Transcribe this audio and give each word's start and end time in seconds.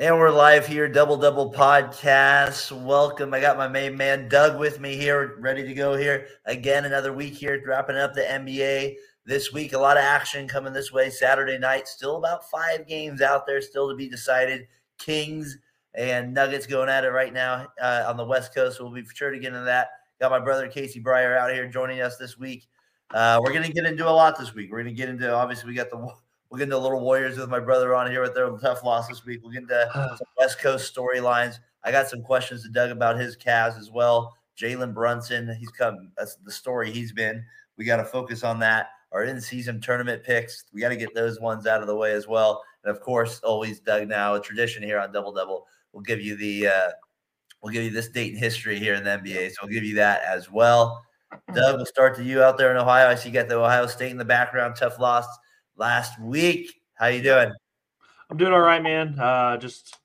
And 0.00 0.16
we're 0.16 0.30
live 0.30 0.66
here, 0.66 0.88
Double 0.88 1.18
Double 1.18 1.52
Podcast. 1.52 2.72
Welcome. 2.72 3.34
I 3.34 3.40
got 3.40 3.58
my 3.58 3.68
main 3.68 3.98
man 3.98 4.30
Doug 4.30 4.58
with 4.58 4.80
me 4.80 4.96
here, 4.96 5.36
ready 5.40 5.62
to 5.62 5.74
go 5.74 5.94
here. 5.94 6.26
Again, 6.46 6.86
another 6.86 7.12
week 7.12 7.34
here, 7.34 7.62
wrapping 7.66 7.96
up 7.96 8.14
the 8.14 8.22
NBA 8.22 8.94
this 9.26 9.52
week. 9.52 9.74
A 9.74 9.78
lot 9.78 9.98
of 9.98 10.02
action 10.02 10.48
coming 10.48 10.72
this 10.72 10.90
way. 10.90 11.10
Saturday 11.10 11.58
night, 11.58 11.86
still 11.86 12.16
about 12.16 12.48
five 12.48 12.88
games 12.88 13.20
out 13.20 13.46
there, 13.46 13.60
still 13.60 13.90
to 13.90 13.94
be 13.94 14.08
decided. 14.08 14.68
Kings 14.96 15.58
and 15.92 16.32
Nuggets 16.32 16.66
going 16.66 16.88
at 16.88 17.04
it 17.04 17.10
right 17.10 17.34
now 17.34 17.66
uh, 17.78 18.06
on 18.08 18.16
the 18.16 18.24
West 18.24 18.54
Coast. 18.54 18.80
We'll 18.80 18.90
be 18.90 19.04
sure 19.14 19.30
to 19.30 19.38
get 19.38 19.48
into 19.48 19.66
that. 19.66 19.88
Got 20.18 20.30
my 20.30 20.40
brother 20.40 20.66
Casey 20.68 21.02
Breyer 21.02 21.36
out 21.36 21.52
here 21.52 21.68
joining 21.68 22.00
us 22.00 22.16
this 22.16 22.38
week. 22.38 22.68
Uh, 23.10 23.38
we're 23.44 23.52
going 23.52 23.66
to 23.66 23.72
get 23.72 23.84
into 23.84 24.08
a 24.08 24.10
lot 24.10 24.38
this 24.38 24.54
week. 24.54 24.70
We're 24.72 24.82
going 24.82 24.94
to 24.94 24.98
get 24.98 25.10
into, 25.10 25.30
obviously, 25.30 25.68
we 25.68 25.74
got 25.74 25.90
the 25.90 26.10
We'll 26.50 26.58
get 26.58 26.64
into 26.64 26.78
Little 26.78 27.00
Warriors 27.00 27.38
with 27.38 27.48
my 27.48 27.60
brother 27.60 27.94
on 27.94 28.10
here 28.10 28.22
with 28.22 28.34
their 28.34 28.50
tough 28.58 28.82
loss 28.82 29.06
this 29.06 29.24
week. 29.24 29.40
We'll 29.42 29.52
get 29.52 29.62
into 29.62 29.90
some 29.94 30.26
West 30.36 30.58
Coast 30.58 30.92
storylines. 30.92 31.60
I 31.84 31.92
got 31.92 32.08
some 32.08 32.22
questions 32.22 32.64
to 32.64 32.68
Doug 32.68 32.90
about 32.90 33.18
his 33.18 33.36
Cavs 33.36 33.78
as 33.78 33.90
well. 33.90 34.36
Jalen 34.58 34.92
Brunson, 34.92 35.54
he's 35.58 35.70
come. 35.70 36.10
That's 36.18 36.36
the 36.36 36.50
story 36.50 36.90
he's 36.90 37.12
been. 37.12 37.44
We 37.76 37.84
got 37.84 37.96
to 37.96 38.04
focus 38.04 38.42
on 38.42 38.58
that. 38.60 38.88
Our 39.12 39.24
in-season 39.24 39.80
tournament 39.80 40.22
picks, 40.24 40.64
we 40.72 40.80
got 40.80 40.90
to 40.90 40.96
get 40.96 41.14
those 41.14 41.40
ones 41.40 41.66
out 41.66 41.80
of 41.80 41.86
the 41.86 41.96
way 41.96 42.12
as 42.12 42.26
well. 42.26 42.62
And 42.84 42.94
of 42.94 43.00
course, 43.00 43.40
always 43.44 43.78
Doug. 43.80 44.08
Now 44.08 44.34
a 44.34 44.40
tradition 44.40 44.82
here 44.82 44.98
on 44.98 45.12
Double 45.12 45.32
Double. 45.32 45.66
We'll 45.92 46.02
give 46.02 46.20
you 46.20 46.36
the 46.36 46.66
uh, 46.66 46.90
we'll 47.62 47.72
give 47.72 47.84
you 47.84 47.90
this 47.90 48.08
date 48.08 48.32
in 48.32 48.38
history 48.38 48.78
here 48.78 48.94
in 48.94 49.04
the 49.04 49.10
NBA. 49.10 49.50
So 49.50 49.56
we'll 49.62 49.72
give 49.72 49.84
you 49.84 49.94
that 49.96 50.22
as 50.22 50.50
well. 50.50 51.04
Doug, 51.54 51.76
we'll 51.76 51.86
start 51.86 52.16
to 52.16 52.24
you 52.24 52.42
out 52.42 52.58
there 52.58 52.72
in 52.72 52.76
Ohio. 52.76 53.08
I 53.08 53.14
see 53.14 53.28
you 53.28 53.34
got 53.34 53.48
the 53.48 53.56
Ohio 53.56 53.86
State 53.86 54.10
in 54.10 54.18
the 54.18 54.24
background. 54.24 54.74
Tough 54.76 54.98
loss 54.98 55.26
last 55.80 56.20
week. 56.20 56.74
How 56.92 57.06
you 57.06 57.22
doing? 57.22 57.50
I'm 58.28 58.36
doing 58.36 58.52
all 58.52 58.60
right, 58.60 58.82
man. 58.82 59.18
Uh, 59.18 59.56
just 59.56 59.96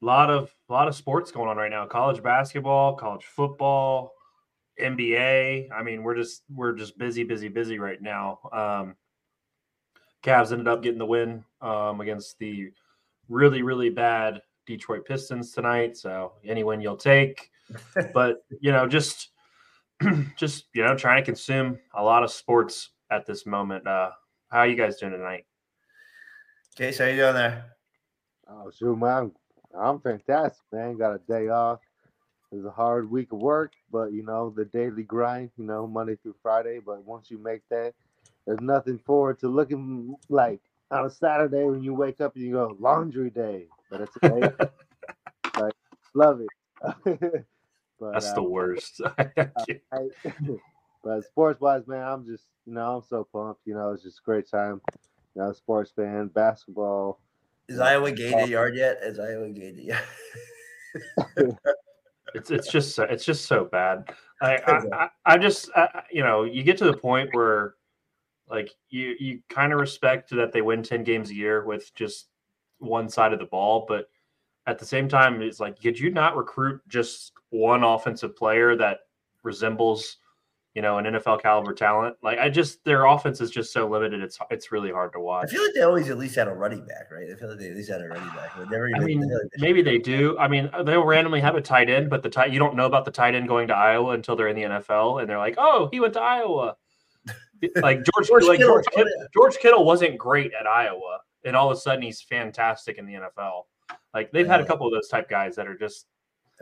a 0.00 0.06
lot 0.06 0.30
of 0.30 0.50
a 0.70 0.72
lot 0.72 0.88
of 0.88 0.96
sports 0.96 1.30
going 1.30 1.50
on 1.50 1.58
right 1.58 1.70
now. 1.70 1.86
College 1.86 2.22
basketball, 2.22 2.96
college 2.96 3.26
football, 3.26 4.14
NBA. 4.80 5.68
I 5.70 5.82
mean, 5.82 6.02
we're 6.02 6.16
just 6.16 6.44
we're 6.52 6.72
just 6.72 6.96
busy, 6.96 7.24
busy, 7.24 7.48
busy 7.48 7.78
right 7.78 8.00
now. 8.00 8.38
Um, 8.52 8.96
Cavs 10.24 10.50
ended 10.50 10.66
up 10.66 10.82
getting 10.82 10.98
the 10.98 11.06
win 11.06 11.44
um, 11.60 12.00
against 12.00 12.38
the 12.38 12.70
really, 13.28 13.60
really 13.60 13.90
bad 13.90 14.40
Detroit 14.66 15.04
Pistons 15.04 15.52
tonight. 15.52 15.98
So 15.98 16.32
any 16.42 16.64
win 16.64 16.80
you'll 16.80 16.96
take. 16.96 17.50
but 18.14 18.44
you 18.60 18.72
know, 18.72 18.86
just 18.86 19.28
just 20.36 20.64
you 20.72 20.82
know, 20.82 20.96
trying 20.96 21.20
to 21.20 21.26
consume 21.26 21.78
a 21.94 22.02
lot 22.02 22.24
of 22.24 22.30
sports 22.30 22.92
at 23.10 23.26
this 23.26 23.44
moment. 23.44 23.86
Uh, 23.86 24.12
how 24.50 24.60
are 24.60 24.66
you 24.66 24.76
guys 24.76 24.96
doing 24.96 25.12
tonight? 25.12 25.46
Case, 26.76 26.98
how 26.98 27.06
you 27.06 27.16
doing 27.16 27.34
there? 27.34 27.76
Oh, 28.48 28.70
shoot, 28.70 28.96
man. 28.96 29.32
I'm 29.78 30.00
fantastic, 30.00 30.64
man. 30.72 30.96
Got 30.96 31.14
a 31.14 31.20
day 31.28 31.48
off. 31.48 31.80
It 32.50 32.56
was 32.56 32.64
a 32.64 32.70
hard 32.70 33.08
week 33.08 33.32
of 33.32 33.38
work, 33.38 33.72
but 33.92 34.12
you 34.12 34.24
know, 34.24 34.52
the 34.54 34.64
daily 34.64 35.04
grind, 35.04 35.50
you 35.56 35.64
know, 35.64 35.86
Monday 35.86 36.16
through 36.16 36.34
Friday. 36.42 36.80
But 36.84 37.04
once 37.04 37.30
you 37.30 37.38
make 37.38 37.62
that, 37.70 37.94
there's 38.44 38.60
nothing 38.60 38.98
forward 38.98 39.38
to 39.40 39.48
looking 39.48 40.16
like 40.28 40.60
on 40.90 41.06
a 41.06 41.10
Saturday 41.10 41.64
when 41.64 41.82
you 41.82 41.94
wake 41.94 42.20
up 42.20 42.34
and 42.34 42.44
you 42.44 42.52
go, 42.52 42.76
laundry 42.80 43.30
day. 43.30 43.66
But 43.88 44.00
it's 44.00 44.16
okay. 44.22 44.52
like, 45.60 45.74
love 46.14 46.40
it. 46.40 46.48
but, 48.00 48.12
That's 48.14 48.30
uh, 48.30 48.34
the 48.34 48.42
worst. 48.42 49.00
but 51.02 51.24
sports 51.24 51.60
wise, 51.60 51.86
man, 51.86 52.02
I'm 52.02 52.26
just, 52.26 52.44
you 52.66 52.74
know, 52.74 52.96
I'm 52.96 53.02
so 53.02 53.26
pumped. 53.32 53.62
You 53.64 53.74
know, 53.74 53.92
it's 53.92 54.02
just 54.02 54.18
a 54.18 54.22
great 54.24 54.48
time 54.50 54.80
you 55.34 55.42
know, 55.42 55.52
sports 55.52 55.92
fan, 55.94 56.28
basketball. 56.28 57.20
Is 57.68 57.78
Iowa 57.78 58.10
gained 58.12 58.40
a 58.40 58.48
yard 58.48 58.74
yet? 58.74 58.98
Is 59.02 59.18
Iowa 59.18 59.48
gained 59.50 59.78
a 59.78 59.82
yard? 59.82 61.56
it's 62.34 62.50
it's 62.50 62.70
just 62.70 62.94
so, 62.94 63.04
it's 63.04 63.24
just 63.24 63.46
so 63.46 63.64
bad. 63.64 64.12
I 64.42 64.56
I, 64.66 64.80
I, 64.92 65.08
I 65.26 65.38
just 65.38 65.70
I, 65.76 66.02
you 66.10 66.22
know 66.22 66.44
you 66.44 66.62
get 66.62 66.78
to 66.78 66.84
the 66.84 66.96
point 66.96 67.30
where 67.32 67.74
like 68.48 68.72
you 68.88 69.14
you 69.20 69.40
kind 69.48 69.72
of 69.72 69.78
respect 69.78 70.30
that 70.30 70.52
they 70.52 70.62
win 70.62 70.82
ten 70.82 71.04
games 71.04 71.30
a 71.30 71.34
year 71.34 71.64
with 71.64 71.94
just 71.94 72.28
one 72.78 73.08
side 73.08 73.32
of 73.32 73.38
the 73.38 73.44
ball, 73.44 73.84
but 73.88 74.08
at 74.66 74.78
the 74.78 74.86
same 74.86 75.08
time, 75.08 75.40
it's 75.42 75.60
like 75.60 75.80
could 75.80 75.98
you 75.98 76.10
not 76.10 76.36
recruit 76.36 76.80
just 76.88 77.32
one 77.50 77.84
offensive 77.84 78.34
player 78.34 78.74
that 78.76 79.00
resembles 79.44 80.16
you 80.74 80.82
know, 80.82 80.98
an 80.98 81.04
NFL 81.04 81.42
caliber 81.42 81.72
talent. 81.72 82.16
Like 82.22 82.38
I 82.38 82.48
just 82.48 82.84
their 82.84 83.06
offense 83.06 83.40
is 83.40 83.50
just 83.50 83.72
so 83.72 83.88
limited. 83.88 84.22
It's 84.22 84.38
it's 84.50 84.70
really 84.70 84.92
hard 84.92 85.12
to 85.14 85.20
watch. 85.20 85.48
I 85.48 85.52
feel 85.52 85.62
like 85.62 85.74
they 85.74 85.82
always 85.82 86.08
at 86.10 86.18
least 86.18 86.36
had 86.36 86.46
a 86.46 86.54
running 86.54 86.86
back, 86.86 87.10
right? 87.10 87.28
I 87.30 87.34
feel 87.34 87.48
like 87.48 87.58
they 87.58 87.70
at 87.70 87.76
least 87.76 87.90
had 87.90 88.00
a 88.00 88.08
running 88.08 88.28
back. 88.28 88.56
Never 88.70 88.88
even, 88.88 89.02
I 89.02 89.04
mean, 89.04 89.20
like 89.20 89.50
maybe 89.58 89.82
they 89.82 89.98
do. 89.98 90.38
I 90.38 90.46
mean, 90.46 90.70
uh, 90.72 90.82
they'll 90.84 91.04
randomly 91.04 91.40
have 91.40 91.56
a 91.56 91.60
tight 91.60 91.90
end, 91.90 92.08
but 92.08 92.22
the 92.22 92.30
tight 92.30 92.52
you 92.52 92.60
don't 92.60 92.76
know 92.76 92.86
about 92.86 93.04
the 93.04 93.10
tight 93.10 93.34
end 93.34 93.48
going 93.48 93.66
to 93.68 93.74
Iowa 93.74 94.12
until 94.12 94.36
they're 94.36 94.48
in 94.48 94.56
the 94.56 94.62
NFL, 94.62 95.20
and 95.20 95.28
they're 95.28 95.38
like, 95.38 95.56
oh, 95.58 95.88
he 95.90 95.98
went 95.98 96.14
to 96.14 96.20
Iowa. 96.20 96.76
like 97.76 97.98
George, 98.14 98.28
George 98.28 98.44
like 98.44 98.58
Kittle, 98.58 98.74
George, 98.74 98.86
Kittle, 98.94 99.12
George 99.34 99.56
Kittle 99.58 99.84
wasn't 99.84 100.18
great 100.18 100.52
at 100.58 100.68
Iowa, 100.68 101.18
and 101.44 101.56
all 101.56 101.68
of 101.68 101.76
a 101.76 101.80
sudden 101.80 102.02
he's 102.02 102.20
fantastic 102.20 102.96
in 102.96 103.06
the 103.06 103.14
NFL. 103.14 103.64
Like 104.14 104.30
they've 104.30 104.46
had 104.46 104.60
a 104.60 104.66
couple 104.66 104.86
of 104.86 104.92
those 104.92 105.08
type 105.08 105.28
guys 105.28 105.56
that 105.56 105.66
are 105.66 105.76
just. 105.76 106.06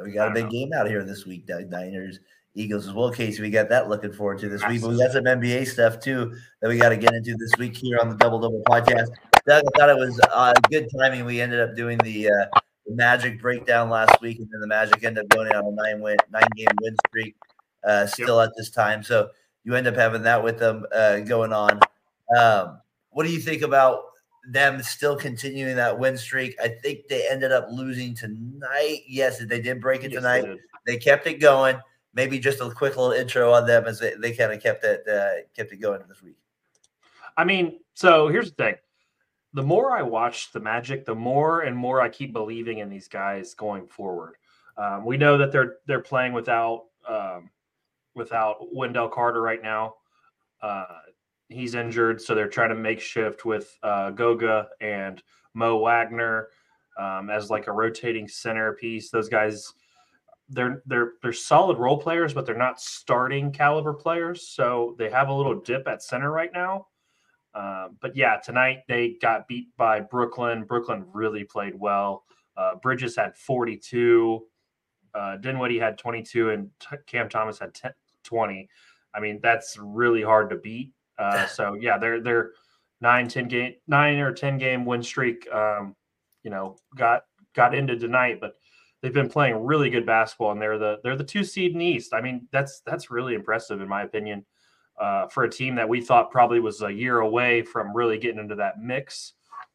We 0.02 0.12
got 0.12 0.28
a 0.28 0.30
big 0.30 0.44
know. 0.44 0.50
game 0.50 0.72
out 0.72 0.86
here 0.86 1.02
this 1.02 1.26
week, 1.26 1.44
Doug 1.44 1.70
Niners 1.70 2.20
Eagles 2.54 2.88
as 2.88 2.94
well, 2.94 3.12
Casey. 3.12 3.42
We 3.42 3.50
got 3.50 3.68
that 3.68 3.88
looking 3.88 4.12
forward 4.12 4.38
to 4.40 4.48
this 4.48 4.66
week. 4.66 4.82
But 4.82 4.90
we 4.90 4.98
got 4.98 5.12
some 5.12 5.24
NBA 5.24 5.66
stuff 5.66 6.00
too 6.00 6.34
that 6.60 6.68
we 6.68 6.78
got 6.78 6.88
to 6.90 6.96
get 6.96 7.14
into 7.14 7.36
this 7.36 7.52
week 7.58 7.76
here 7.76 7.98
on 7.98 8.08
the 8.08 8.16
Double 8.16 8.40
Double 8.40 8.62
podcast. 8.68 9.08
Doug, 9.46 9.62
I 9.64 9.78
thought 9.78 9.88
it 9.88 9.96
was 9.96 10.20
uh, 10.32 10.52
good 10.70 10.88
timing. 10.98 11.24
We 11.24 11.40
ended 11.40 11.60
up 11.60 11.76
doing 11.76 11.98
the, 11.98 12.28
uh, 12.28 12.60
the 12.86 12.94
Magic 12.94 13.40
breakdown 13.40 13.88
last 13.88 14.20
week, 14.20 14.38
and 14.38 14.48
then 14.50 14.60
the 14.60 14.66
Magic 14.66 15.02
ended 15.04 15.24
up 15.24 15.28
going 15.30 15.52
on 15.52 15.66
a 15.66 15.70
nine 15.70 16.00
win, 16.00 16.16
nine 16.30 16.48
game 16.56 16.68
win 16.80 16.96
streak 17.06 17.36
uh, 17.86 18.06
still 18.06 18.40
yep. 18.40 18.48
at 18.48 18.56
this 18.56 18.70
time. 18.70 19.02
So 19.02 19.30
you 19.64 19.74
end 19.74 19.86
up 19.86 19.94
having 19.94 20.22
that 20.22 20.42
with 20.42 20.58
them 20.58 20.84
uh, 20.92 21.20
going 21.20 21.52
on. 21.52 21.80
Um, 22.36 22.80
what 23.10 23.24
do 23.24 23.32
you 23.32 23.40
think 23.40 23.62
about 23.62 24.02
them 24.50 24.82
still 24.82 25.16
continuing 25.16 25.76
that 25.76 25.98
win 25.98 26.16
streak? 26.18 26.56
I 26.62 26.68
think 26.68 27.08
they 27.08 27.28
ended 27.28 27.52
up 27.52 27.68
losing 27.70 28.14
tonight. 28.14 29.02
Yes, 29.06 29.38
they 29.38 29.60
did 29.60 29.80
break 29.80 30.04
it 30.04 30.10
tonight. 30.10 30.44
They, 30.44 30.94
they 30.94 30.96
kept 30.96 31.26
it 31.26 31.34
going 31.34 31.78
maybe 32.14 32.38
just 32.38 32.60
a 32.60 32.70
quick 32.70 32.96
little 32.96 33.12
intro 33.12 33.52
on 33.52 33.66
them 33.66 33.86
as 33.86 33.98
they, 34.00 34.14
they 34.14 34.32
kind 34.32 34.52
of 34.52 34.62
kept 34.62 34.84
it 34.84 35.06
uh, 35.08 35.42
kept 35.56 35.72
it 35.72 35.76
going 35.76 36.00
this 36.08 36.22
week. 36.22 36.36
I 37.36 37.44
mean, 37.44 37.80
so 37.94 38.28
here's 38.28 38.50
the 38.50 38.56
thing: 38.56 38.74
the 39.54 39.62
more 39.62 39.96
I 39.96 40.02
watch 40.02 40.52
the 40.52 40.60
Magic, 40.60 41.04
the 41.04 41.14
more 41.14 41.62
and 41.62 41.76
more 41.76 42.00
I 42.00 42.08
keep 42.08 42.32
believing 42.32 42.78
in 42.78 42.88
these 42.88 43.08
guys 43.08 43.54
going 43.54 43.86
forward. 43.86 44.34
Um, 44.76 45.04
we 45.04 45.16
know 45.16 45.38
that 45.38 45.52
they're 45.52 45.76
they're 45.86 46.00
playing 46.00 46.32
without 46.32 46.84
um, 47.08 47.50
without 48.14 48.74
Wendell 48.74 49.08
Carter 49.08 49.40
right 49.40 49.62
now. 49.62 49.94
Uh, 50.60 50.98
he's 51.48 51.74
injured, 51.74 52.20
so 52.20 52.34
they're 52.34 52.48
trying 52.48 52.68
to 52.70 52.74
make 52.74 53.00
shift 53.00 53.44
with 53.44 53.76
uh, 53.82 54.10
Goga 54.10 54.68
and 54.80 55.22
Mo 55.54 55.78
Wagner 55.78 56.48
um, 56.98 57.30
as 57.30 57.50
like 57.50 57.66
a 57.68 57.72
rotating 57.72 58.28
centerpiece. 58.28 59.10
Those 59.10 59.28
guys 59.28 59.72
they're 60.48 60.82
they're 60.86 61.12
they're 61.22 61.32
solid 61.32 61.78
role 61.78 61.98
players, 61.98 62.32
but 62.34 62.46
they're 62.46 62.56
not 62.56 62.80
starting 62.80 63.52
caliber 63.52 63.92
players. 63.92 64.48
So 64.48 64.94
they 64.98 65.10
have 65.10 65.28
a 65.28 65.32
little 65.32 65.60
dip 65.60 65.86
at 65.86 66.02
center 66.02 66.30
right 66.30 66.50
now. 66.52 66.86
Uh, 67.54 67.88
but 68.00 68.16
yeah, 68.16 68.36
tonight 68.36 68.80
they 68.88 69.16
got 69.20 69.48
beat 69.48 69.68
by 69.76 70.00
Brooklyn. 70.00 70.64
Brooklyn 70.64 71.04
really 71.12 71.44
played 71.44 71.74
well. 71.74 72.24
Uh, 72.56 72.76
Bridges 72.76 73.16
had 73.16 73.36
42. 73.36 74.46
Uh, 75.14 75.36
Dinwiddie 75.36 75.78
had 75.78 75.98
22, 75.98 76.50
and 76.50 76.70
T- 76.78 76.96
Cam 77.06 77.28
Thomas 77.28 77.58
had 77.58 77.74
10, 77.74 77.92
20. 78.24 78.68
I 79.14 79.20
mean, 79.20 79.40
that's 79.42 79.76
really 79.80 80.22
hard 80.22 80.50
to 80.50 80.56
beat. 80.56 80.92
Uh, 81.18 81.46
so 81.48 81.74
yeah, 81.74 81.98
they're 81.98 82.20
they're 82.20 82.52
nine, 83.00 83.28
10 83.28 83.48
game, 83.48 83.74
nine 83.86 84.18
or 84.18 84.32
10 84.32 84.58
game 84.58 84.84
win 84.84 85.02
streak. 85.02 85.50
Um, 85.52 85.94
you 86.42 86.50
know, 86.50 86.76
got 86.96 87.22
got 87.54 87.74
into 87.74 87.98
tonight, 87.98 88.38
but 88.40 88.54
they've 89.02 89.12
been 89.12 89.28
playing 89.28 89.64
really 89.64 89.90
good 89.90 90.06
basketball, 90.06 90.52
and 90.52 90.60
they're 90.60 90.78
the 90.78 90.98
they're 91.02 91.16
the 91.16 91.24
two 91.24 91.44
seed 91.44 91.72
in 91.72 91.78
the 91.78 91.84
East. 91.84 92.14
I 92.14 92.20
mean, 92.20 92.48
that's 92.52 92.80
that's 92.86 93.10
really 93.10 93.34
impressive 93.34 93.80
in 93.80 93.88
my 93.88 94.02
opinion 94.02 94.44
uh, 95.00 95.26
for 95.28 95.44
a 95.44 95.50
team 95.50 95.74
that 95.76 95.88
we 95.88 96.00
thought 96.00 96.30
probably 96.30 96.60
was 96.60 96.82
a 96.82 96.90
year 96.90 97.20
away 97.20 97.62
from 97.62 97.94
really 97.94 98.18
getting 98.18 98.40
into 98.40 98.56
that 98.56 98.80
mix. 98.80 99.34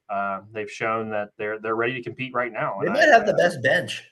Uh, 0.10 0.42
they've 0.52 0.70
shown 0.70 1.10
that 1.10 1.30
they're 1.38 1.60
they're 1.60 1.76
ready 1.76 1.94
to 1.94 2.04
compete 2.04 2.34
right 2.34 2.52
now. 2.52 2.80
They 2.82 2.90
might 2.90 3.10
I, 3.10 3.14
have 3.14 3.26
the 3.26 3.34
best 3.34 3.62
bench. 3.64 4.04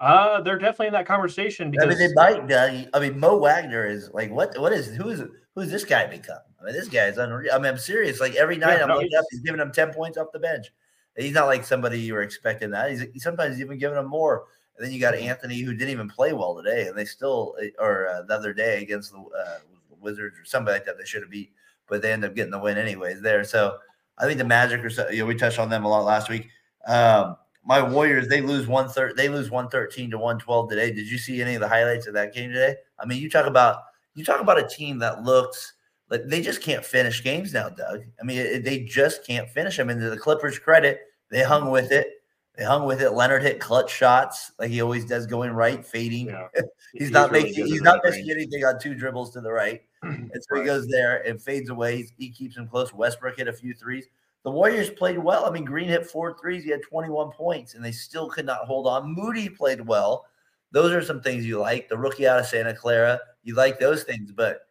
Uh, 0.00 0.40
they're 0.40 0.58
definitely 0.58 0.88
in 0.88 0.92
that 0.94 1.06
conversation. 1.06 1.70
Because, 1.70 1.86
I 1.86 1.88
mean, 1.90 1.98
they 1.98 2.12
might. 2.14 2.50
Uh, 2.50 2.84
I 2.92 3.00
mean, 3.00 3.20
Mo 3.20 3.36
Wagner 3.36 3.86
is 3.86 4.10
like 4.12 4.30
what? 4.30 4.58
What 4.58 4.72
is 4.72 4.96
who 4.96 5.10
is 5.10 5.22
who's 5.54 5.70
this 5.70 5.84
guy 5.84 6.06
become? 6.06 6.38
I 6.60 6.64
mean, 6.64 6.74
this 6.74 6.88
guy 6.88 7.06
is 7.06 7.18
unreal. 7.18 7.52
I 7.52 7.58
mean, 7.58 7.66
I'm 7.66 7.78
serious. 7.78 8.20
Like 8.20 8.34
every 8.34 8.56
night 8.56 8.78
yeah, 8.78 8.82
I'm 8.82 8.88
no, 8.88 8.94
looking 8.94 9.14
up, 9.16 9.24
he's 9.30 9.40
giving 9.40 9.58
them 9.58 9.72
ten 9.72 9.92
points 9.92 10.18
off 10.18 10.28
the 10.32 10.40
bench. 10.40 10.72
He's 11.16 11.34
not 11.34 11.46
like 11.46 11.64
somebody 11.64 12.00
you 12.00 12.14
were 12.14 12.22
expecting 12.22 12.70
that. 12.70 12.90
He's, 12.90 13.04
he's 13.12 13.22
sometimes 13.22 13.60
even 13.60 13.78
giving 13.78 13.96
them 13.96 14.08
more. 14.08 14.44
And 14.76 14.86
then 14.86 14.92
you 14.92 15.00
got 15.00 15.14
Anthony, 15.14 15.60
who 15.60 15.74
didn't 15.74 15.90
even 15.90 16.08
play 16.08 16.32
well 16.32 16.56
today, 16.56 16.88
and 16.88 16.96
they 16.96 17.04
still, 17.04 17.54
or 17.78 18.08
uh, 18.08 18.22
the 18.22 18.34
other 18.34 18.54
day 18.54 18.82
against 18.82 19.12
the 19.12 19.18
uh, 19.18 19.58
Wizards 20.00 20.38
or 20.38 20.44
somebody 20.44 20.76
like 20.76 20.86
that, 20.86 20.96
they 20.98 21.04
should 21.04 21.22
have 21.22 21.30
beat, 21.30 21.52
but 21.88 22.00
they 22.00 22.10
end 22.10 22.24
up 22.24 22.34
getting 22.34 22.50
the 22.50 22.58
win 22.58 22.78
anyways 22.78 23.20
there. 23.20 23.44
So 23.44 23.76
I 24.18 24.24
think 24.24 24.38
the 24.38 24.44
Magic 24.44 24.82
or 24.82 24.90
so, 24.90 25.10
you 25.10 25.18
know, 25.18 25.26
we 25.26 25.34
touched 25.34 25.58
on 25.58 25.68
them 25.68 25.84
a 25.84 25.88
lot 25.88 26.04
last 26.04 26.30
week. 26.30 26.48
Um, 26.86 27.36
my 27.64 27.82
Warriors, 27.82 28.28
they 28.28 28.40
lose 28.40 28.66
one 28.66 28.88
third, 28.88 29.16
they 29.16 29.28
lose 29.28 29.50
one 29.50 29.68
thirteen 29.68 30.10
to 30.10 30.18
one 30.18 30.38
twelve 30.38 30.68
today. 30.68 30.90
Did 30.90 31.08
you 31.08 31.18
see 31.18 31.40
any 31.40 31.54
of 31.54 31.60
the 31.60 31.68
highlights 31.68 32.06
of 32.06 32.14
that 32.14 32.34
game 32.34 32.50
today? 32.50 32.76
I 32.98 33.06
mean, 33.06 33.22
you 33.22 33.30
talk 33.30 33.46
about 33.46 33.82
you 34.14 34.24
talk 34.24 34.40
about 34.40 34.58
a 34.58 34.66
team 34.66 34.98
that 34.98 35.22
looks 35.22 35.74
like 36.12 36.26
they 36.26 36.42
just 36.42 36.60
can't 36.60 36.84
finish 36.84 37.24
games 37.24 37.54
now, 37.54 37.70
Doug. 37.70 38.04
I 38.20 38.22
mean, 38.22 38.36
it, 38.36 38.64
they 38.64 38.80
just 38.80 39.26
can't 39.26 39.48
finish. 39.48 39.80
I 39.80 39.82
mean, 39.82 39.98
to 39.98 40.10
the 40.10 40.18
Clippers' 40.18 40.58
credit, 40.58 41.00
they 41.30 41.42
hung 41.42 41.70
with 41.70 41.90
it. 41.90 42.06
They 42.54 42.64
hung 42.64 42.84
with 42.84 43.00
it. 43.00 43.12
Leonard 43.12 43.42
hit 43.42 43.60
clutch 43.60 43.90
shots 43.90 44.52
like 44.58 44.70
he 44.70 44.82
always 44.82 45.06
does, 45.06 45.26
going 45.26 45.52
right, 45.52 45.82
fading. 45.82 46.26
Yeah. 46.26 46.48
he's, 46.92 47.10
not 47.10 47.30
really 47.30 47.44
making, 47.44 47.66
he's 47.66 47.80
not 47.80 48.02
that 48.02 48.10
missing 48.10 48.26
range. 48.26 48.36
anything 48.36 48.62
on 48.62 48.78
two 48.78 48.94
dribbles 48.94 49.32
to 49.32 49.40
the 49.40 49.50
right. 49.50 49.80
And 50.02 50.30
so 50.50 50.58
he 50.58 50.64
goes 50.64 50.86
there 50.88 51.26
and 51.26 51.40
fades 51.40 51.70
away. 51.70 51.96
He's, 51.96 52.12
he 52.18 52.28
keeps 52.28 52.58
him 52.58 52.68
close. 52.68 52.92
Westbrook 52.92 53.38
hit 53.38 53.48
a 53.48 53.52
few 53.52 53.72
threes. 53.72 54.06
The 54.42 54.50
Warriors 54.50 54.90
played 54.90 55.18
well. 55.18 55.46
I 55.46 55.50
mean, 55.50 55.64
Green 55.64 55.88
hit 55.88 56.04
four 56.04 56.36
threes. 56.38 56.62
He 56.62 56.70
had 56.70 56.82
21 56.82 57.30
points, 57.30 57.74
and 57.74 57.82
they 57.82 57.92
still 57.92 58.28
could 58.28 58.44
not 58.44 58.66
hold 58.66 58.86
on. 58.86 59.14
Moody 59.14 59.48
played 59.48 59.80
well. 59.80 60.26
Those 60.72 60.92
are 60.92 61.02
some 61.02 61.22
things 61.22 61.46
you 61.46 61.58
like. 61.58 61.88
The 61.88 61.96
rookie 61.96 62.28
out 62.28 62.40
of 62.40 62.46
Santa 62.46 62.74
Clara, 62.74 63.18
you 63.44 63.54
like 63.54 63.78
those 63.78 64.02
things, 64.02 64.30
but 64.30 64.66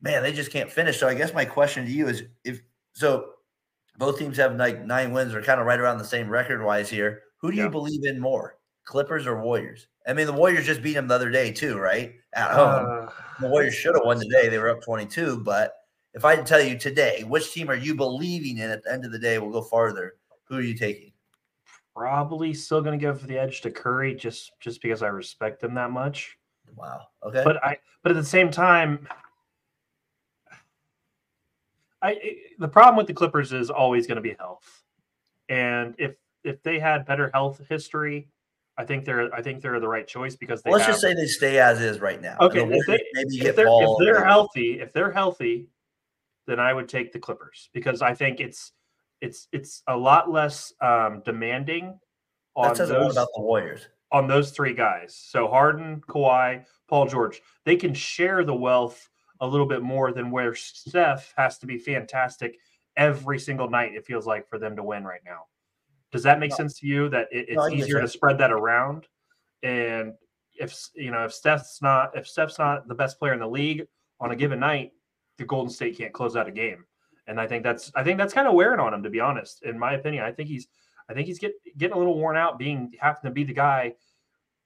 man, 0.00 0.22
they 0.22 0.32
just 0.32 0.52
can't 0.52 0.70
finish. 0.70 0.98
So 0.98 1.08
I 1.08 1.14
guess 1.14 1.34
my 1.34 1.44
question 1.44 1.84
to 1.84 1.90
you 1.90 2.08
is 2.08 2.24
if 2.44 2.60
so 2.92 3.30
both 3.98 4.18
teams 4.18 4.36
have 4.36 4.56
like 4.56 4.84
nine 4.84 5.12
wins 5.12 5.34
are 5.34 5.42
kind 5.42 5.60
of 5.60 5.66
right 5.66 5.80
around 5.80 5.98
the 5.98 6.04
same 6.04 6.28
record 6.28 6.62
wise 6.62 6.88
here. 6.88 7.22
Who 7.38 7.50
do 7.50 7.56
you 7.56 7.68
believe 7.68 8.04
in 8.04 8.20
more? 8.20 8.56
Clippers 8.84 9.26
or 9.26 9.40
Warriors? 9.42 9.86
I 10.06 10.12
mean, 10.12 10.26
the 10.26 10.32
Warriors 10.32 10.66
just 10.66 10.82
beat 10.82 10.94
them 10.94 11.08
the 11.08 11.14
other 11.14 11.30
day 11.30 11.52
too, 11.52 11.78
right? 11.78 12.14
At 12.34 12.50
home. 12.50 13.06
Uh, 13.06 13.10
The 13.40 13.48
Warriors 13.48 13.74
should 13.74 13.94
have 13.94 14.04
won 14.04 14.18
today. 14.18 14.48
They 14.48 14.58
were 14.58 14.70
up 14.70 14.82
22. 14.82 15.40
But 15.44 15.74
if 16.14 16.24
I 16.24 16.36
tell 16.36 16.60
you 16.60 16.76
today, 16.78 17.22
which 17.24 17.52
team 17.52 17.70
are 17.70 17.76
you 17.76 17.94
believing 17.94 18.58
in 18.58 18.70
at 18.70 18.82
the 18.82 18.92
end 18.92 19.04
of 19.04 19.12
the 19.12 19.18
day 19.18 19.38
will 19.38 19.50
go 19.50 19.62
farther? 19.62 20.14
Who 20.44 20.56
are 20.56 20.62
you 20.62 20.74
taking? 20.74 21.12
probably 21.98 22.54
still 22.54 22.80
going 22.80 22.96
to 22.96 23.04
give 23.04 23.26
the 23.26 23.36
edge 23.36 23.60
to 23.60 23.70
Curry 23.70 24.14
just 24.14 24.52
just 24.60 24.80
because 24.80 25.02
I 25.02 25.08
respect 25.08 25.62
him 25.62 25.74
that 25.74 25.90
much. 25.90 26.38
Wow. 26.76 27.08
Okay. 27.24 27.42
But 27.44 27.62
I 27.64 27.76
but 28.02 28.12
at 28.12 28.16
the 28.16 28.24
same 28.24 28.50
time, 28.50 29.06
I 32.02 32.36
the 32.58 32.68
problem 32.68 32.96
with 32.96 33.06
the 33.06 33.14
Clippers 33.14 33.52
is 33.52 33.70
always 33.70 34.06
going 34.06 34.16
to 34.16 34.22
be 34.22 34.34
health, 34.38 34.82
and 35.48 35.94
if 35.98 36.16
if 36.44 36.62
they 36.62 36.78
had 36.78 37.06
better 37.06 37.30
health 37.34 37.60
history, 37.68 38.28
I 38.76 38.84
think 38.84 39.04
they're 39.04 39.34
I 39.34 39.42
think 39.42 39.60
they're 39.60 39.80
the 39.80 39.88
right 39.88 40.06
choice 40.06 40.36
because 40.36 40.62
they 40.62 40.70
Let's 40.70 40.84
have, 40.84 40.94
just 40.94 41.02
say 41.02 41.14
they 41.14 41.26
stay 41.26 41.58
as 41.58 41.80
is 41.80 42.00
right 42.00 42.20
now. 42.22 42.36
Okay, 42.40 42.62
if 42.62 42.86
they, 42.86 43.00
maybe 43.14 43.36
if 43.36 43.42
get 43.42 43.56
they're, 43.56 43.66
if 43.68 43.90
they're 43.98 44.24
healthy, 44.24 44.80
if 44.80 44.92
they're 44.92 45.10
healthy, 45.10 45.66
then 46.46 46.60
I 46.60 46.72
would 46.72 46.88
take 46.88 47.12
the 47.12 47.18
Clippers 47.18 47.68
because 47.72 48.02
I 48.02 48.14
think 48.14 48.38
it's 48.40 48.72
it's 49.20 49.48
it's 49.52 49.82
a 49.88 49.96
lot 49.96 50.30
less 50.30 50.72
um, 50.80 51.22
demanding 51.24 51.98
on 52.54 52.68
That 52.68 52.76
says 52.76 52.88
those 52.88 53.12
about 53.12 53.28
the 53.34 53.42
Warriors. 53.42 53.88
on 54.12 54.28
those 54.28 54.52
three 54.52 54.74
guys. 54.74 55.16
So 55.16 55.48
Harden, 55.48 56.00
Kawhi, 56.08 56.64
Paul 56.88 57.06
George, 57.06 57.40
they 57.64 57.76
can 57.76 57.94
share 57.94 58.44
the 58.44 58.54
wealth 58.54 59.08
a 59.40 59.46
little 59.46 59.66
bit 59.66 59.82
more 59.82 60.12
than 60.12 60.30
where 60.30 60.54
Steph 60.54 61.32
has 61.36 61.58
to 61.58 61.66
be 61.66 61.78
fantastic 61.78 62.58
every 62.96 63.38
single 63.38 63.70
night. 63.70 63.94
It 63.94 64.04
feels 64.04 64.26
like 64.26 64.48
for 64.48 64.58
them 64.58 64.74
to 64.76 64.82
win 64.82 65.04
right 65.04 65.20
now. 65.24 65.44
Does 66.10 66.22
that 66.22 66.38
make 66.40 66.50
No. 66.50 66.56
sense 66.56 66.78
to 66.80 66.86
you? 66.86 67.08
That 67.08 67.28
it, 67.30 67.46
it's 67.50 67.68
get 67.68 67.78
easier 67.78 68.00
to 68.00 68.08
spread 68.08 68.38
that 68.38 68.50
around, 68.50 69.06
and 69.62 70.14
if 70.58 70.74
you 70.94 71.10
know 71.10 71.24
if 71.24 71.32
Steph's 71.32 71.80
not 71.82 72.16
if 72.16 72.26
Steph's 72.26 72.58
not 72.58 72.88
the 72.88 72.94
best 72.94 73.18
player 73.18 73.34
in 73.34 73.40
the 73.40 73.48
league 73.48 73.86
on 74.20 74.30
a 74.32 74.36
given 74.36 74.58
night, 74.58 74.92
the 75.36 75.44
Golden 75.44 75.70
State 75.70 75.96
can't 75.96 76.12
close 76.12 76.34
out 76.36 76.48
a 76.48 76.52
game. 76.52 76.84
And 77.26 77.38
I 77.38 77.46
think 77.46 77.62
that's 77.62 77.92
I 77.94 78.02
think 78.02 78.18
that's 78.18 78.32
kind 78.32 78.48
of 78.48 78.54
wearing 78.54 78.80
on 78.80 78.94
him 78.94 79.02
to 79.02 79.10
be 79.10 79.20
honest. 79.20 79.62
In 79.62 79.78
my 79.78 79.92
opinion, 79.94 80.24
I 80.24 80.32
think 80.32 80.48
he's 80.48 80.68
I 81.10 81.14
think 81.14 81.26
he's 81.26 81.38
get, 81.38 81.52
getting 81.76 81.94
a 81.94 81.98
little 81.98 82.18
worn 82.18 82.36
out 82.36 82.58
being 82.58 82.92
having 83.00 83.20
to 83.24 83.30
be 83.30 83.44
the 83.44 83.52
guy 83.52 83.94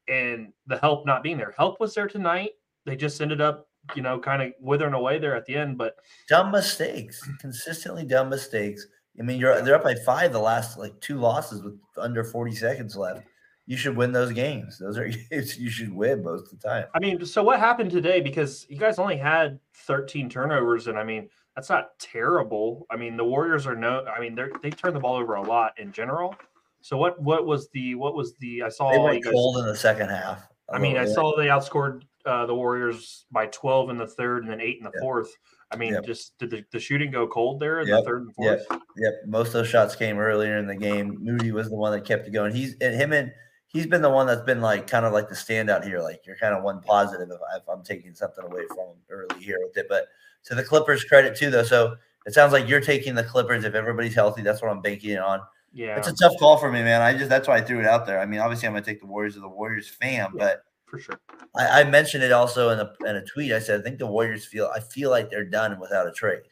and 0.09 0.53
the 0.67 0.79
help 0.79 1.07
not 1.07 1.23
being 1.23 1.37
there. 1.37 1.55
Help 1.57 1.81
was 1.81 1.95
there 1.95 2.09
tonight. 2.09 2.51
They 2.85 2.97
just 2.97 3.21
ended 3.21 3.41
up, 3.41 3.69
you 3.95 4.03
know, 4.03 4.19
kind 4.19 4.43
of 4.43 4.53
withering 4.61 4.95
away 4.95 5.19
there 5.19 5.35
at 5.37 5.45
the 5.47 5.55
end. 5.57 5.79
But 5.79 5.97
Dumb 6.29 6.51
mistakes, 6.51 7.21
consistently 7.41 8.05
dumb 8.05 8.29
mistakes. 8.29 8.87
I 9.19 9.23
mean, 9.23 9.39
you're 9.39 9.61
they're 9.63 9.75
up 9.77 9.85
by 9.85 9.95
five 10.07 10.33
the 10.33 10.39
last 10.39 10.79
like 10.79 10.99
two 11.01 11.19
losses 11.19 11.63
with 11.63 11.79
under 11.99 12.25
40 12.25 12.55
seconds 12.55 12.97
left. 12.97 13.27
You 13.67 13.77
should 13.77 13.97
win 13.97 14.11
those 14.13 14.33
games. 14.33 14.79
Those 14.79 14.99
are 14.99 15.09
games 15.31 15.59
you 15.59 15.71
should 15.71 15.93
win 15.93 16.23
most 16.25 16.53
of 16.53 16.61
the 16.61 16.69
time. 16.69 16.87
I 16.95 16.99
mean, 16.99 17.25
so 17.27 17.43
what 17.43 17.61
happened 17.61 17.91
today? 17.91 18.21
Because 18.21 18.67
you 18.69 18.77
guys 18.79 18.99
only 18.99 19.17
had 19.17 19.59
13 19.87 20.29
turnovers, 20.31 20.87
and 20.89 20.99
I 20.99 21.05
mean, 21.05 21.29
that's 21.55 21.69
not 21.69 21.99
terrible. 21.99 22.87
I 22.91 22.97
mean, 22.97 23.17
the 23.17 23.25
Warriors 23.25 23.67
are 23.67 23.77
no. 23.77 24.05
I 24.07 24.19
mean, 24.21 24.35
they 24.35 24.47
they 24.63 24.71
turn 24.71 24.95
the 24.95 25.01
ball 25.01 25.17
over 25.17 25.35
a 25.35 25.43
lot 25.43 25.79
in 25.79 25.93
general. 25.93 26.35
So 26.81 26.97
what 26.97 27.21
what 27.23 27.47
was 27.47 27.69
the 27.71 27.95
what 27.95 28.15
was 28.15 28.35
the 28.41 28.63
I 28.63 28.69
saw 28.71 28.91
They 28.91 28.99
went 28.99 29.23
guys- 29.25 29.33
cold 29.33 29.59
in 29.59 29.67
the 29.67 29.77
second 29.77 30.09
half. 30.09 30.49
I 30.73 30.79
mean, 30.79 30.97
I 30.97 31.05
saw 31.05 31.37
they 31.37 31.47
outscored 31.49 32.03
uh, 32.25 32.47
the 32.47 32.55
Warriors 32.55 33.27
by 33.31 33.47
12 33.47 33.91
in 33.91 33.97
the 33.99 34.07
third 34.07 34.43
and 34.43 34.51
then 34.53 34.61
eight 34.61 34.79
in 34.79 34.85
the 34.85 34.91
Yep. 34.95 35.01
fourth. 35.01 35.31
I 35.71 35.77
mean, 35.77 35.95
Yep. 35.95 36.05
just 36.05 36.39
did 36.39 36.51
the, 36.51 36.65
the 36.71 36.79
shooting 36.79 37.11
go 37.11 37.27
cold 37.27 37.59
there 37.61 37.81
in 37.81 37.89
Yep. 37.89 37.99
the 38.01 38.05
third 38.05 38.23
and 38.23 38.35
fourth? 38.35 38.67
Yep, 38.97 39.13
most 39.27 39.47
of 39.49 39.53
those 39.55 39.69
shots 39.69 39.97
came 39.97 40.19
earlier 40.19 40.57
in 40.59 40.67
the 40.67 40.77
game. 40.77 41.17
Moody 41.21 41.51
was 41.53 41.69
the 41.71 41.77
one 41.77 41.93
that 41.93 42.05
kept 42.05 42.27
it 42.27 42.31
going. 42.33 42.55
He's 42.55 42.77
and 42.81 42.95
him 42.95 43.13
and 43.13 43.33
he's 43.69 43.87
been 43.87 44.03
the 44.03 44.11
one 44.11 44.27
that's 44.27 44.43
been 44.43 44.61
like 44.61 44.87
kind 44.87 45.07
of 45.07 45.13
like 45.13 45.29
the 45.29 45.35
standout 45.35 45.85
here. 45.85 46.01
Like 46.01 46.21
you're 46.27 46.37
kind 46.37 46.55
of 46.55 46.63
one 46.63 46.81
positive 46.83 47.29
if, 47.31 47.39
if 47.57 47.69
I'm 47.69 47.83
taking 47.83 48.15
something 48.15 48.45
away 48.45 48.67
from 48.69 48.79
him 48.79 48.97
early 49.09 49.43
here 49.43 49.59
with 49.63 49.77
it. 49.77 49.87
But 49.89 50.07
to 50.45 50.55
the 50.55 50.63
Clippers' 50.63 51.05
credit 51.05 51.35
too, 51.37 51.51
though. 51.51 51.63
So 51.63 51.97
it 52.27 52.35
sounds 52.35 52.53
like 52.53 52.69
you're 52.69 52.81
taking 52.81 53.15
the 53.15 53.25
Clippers 53.25 53.65
if 53.65 53.75
everybody's 53.75 54.15
healthy. 54.15 54.43
That's 54.43 54.61
what 54.63 54.71
I'm 54.71 54.83
banking 54.83 55.11
it 55.11 55.19
on. 55.21 55.41
Yeah, 55.73 55.97
It's 55.97 56.07
a 56.09 56.15
tough 56.15 56.35
call 56.39 56.59
for 56.59 56.71
me, 56.71 56.83
man. 56.83 57.01
I 57.01 57.15
just 57.17 57.31
that's 57.31 57.49
why 57.49 57.57
I 57.57 57.61
threw 57.63 57.81
it 57.81 57.87
out 57.87 58.05
there. 58.05 58.21
I 58.21 58.27
mean, 58.27 58.41
obviously 58.41 58.69
I'm 58.69 58.75
gonna 58.75 58.85
take 58.85 59.01
the 59.01 59.07
Warriors 59.07 59.37
of 59.37 59.43
the 59.43 59.49
Warriors 59.49 59.89
fan, 59.89 60.29
Yeah. 60.35 60.39
but 60.39 60.63
for 60.93 60.99
sure. 60.99 61.21
I, 61.57 61.81
I 61.81 61.85
mentioned 61.85 62.23
it 62.23 62.33
also 62.33 62.69
in 62.69 62.79
a 62.79 62.93
in 63.09 63.17
a 63.17 63.25
tweet. 63.25 63.51
I 63.51 63.59
said 63.61 63.81
I 63.81 63.83
think 63.83 63.99
the 63.99 64.07
Warriors 64.07 64.45
feel 64.45 64.71
I 64.75 64.81
feel 64.81 65.09
like 65.09 65.31
they're 65.31 65.45
done 65.45 65.81
without 65.81 66.07
a 66.07 66.13
trade. 66.13 66.43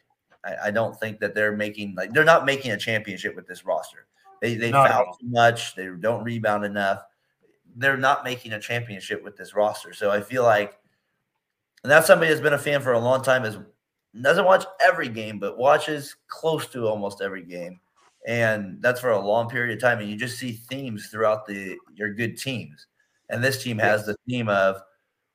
I, 0.43 0.55
I 0.65 0.71
don't 0.71 0.99
think 0.99 1.19
that 1.19 1.35
they're 1.35 1.55
making 1.55 1.93
like 1.95 2.11
they're 2.11 2.23
not 2.23 2.43
making 2.43 2.71
a 2.71 2.77
championship 2.77 3.35
with 3.35 3.47
this 3.47 3.63
roster. 3.65 4.07
They 4.41 4.55
they 4.55 4.71
Not 4.71 4.89
foul 4.89 5.17
too 5.19 5.27
much. 5.27 5.75
They 5.75 5.89
don't 5.99 6.23
rebound 6.23 6.65
enough. 6.65 7.03
They're 7.75 7.97
not 7.97 8.23
making 8.23 8.53
a 8.53 8.59
championship 8.59 9.23
with 9.23 9.37
this 9.37 9.53
roster. 9.53 9.93
So 9.93 10.09
I 10.09 10.21
feel 10.21 10.41
like, 10.41 10.75
and 11.83 11.91
that's 11.91 12.07
somebody 12.07 12.29
that's 12.29 12.41
been 12.41 12.53
a 12.53 12.57
fan 12.57 12.81
for 12.81 12.93
a 12.93 12.99
long 12.99 13.21
time. 13.21 13.45
Is 13.45 13.59
doesn't 14.19 14.45
watch 14.45 14.65
every 14.83 15.07
game, 15.07 15.37
but 15.37 15.59
watches 15.59 16.15
close 16.27 16.65
to 16.69 16.87
almost 16.87 17.21
every 17.21 17.43
game, 17.43 17.79
and 18.25 18.81
that's 18.81 18.99
for 18.99 19.11
a 19.11 19.19
long 19.23 19.47
period 19.49 19.77
of 19.77 19.79
time. 19.79 19.99
And 19.99 20.09
you 20.09 20.17
just 20.17 20.39
see 20.39 20.53
themes 20.53 21.09
throughout 21.09 21.45
the 21.45 21.77
your 21.93 22.11
good 22.11 22.39
teams. 22.39 22.87
And 23.31 23.43
this 23.43 23.63
team 23.63 23.79
has 23.79 24.05
the 24.05 24.15
theme 24.27 24.47
of, 24.49 24.79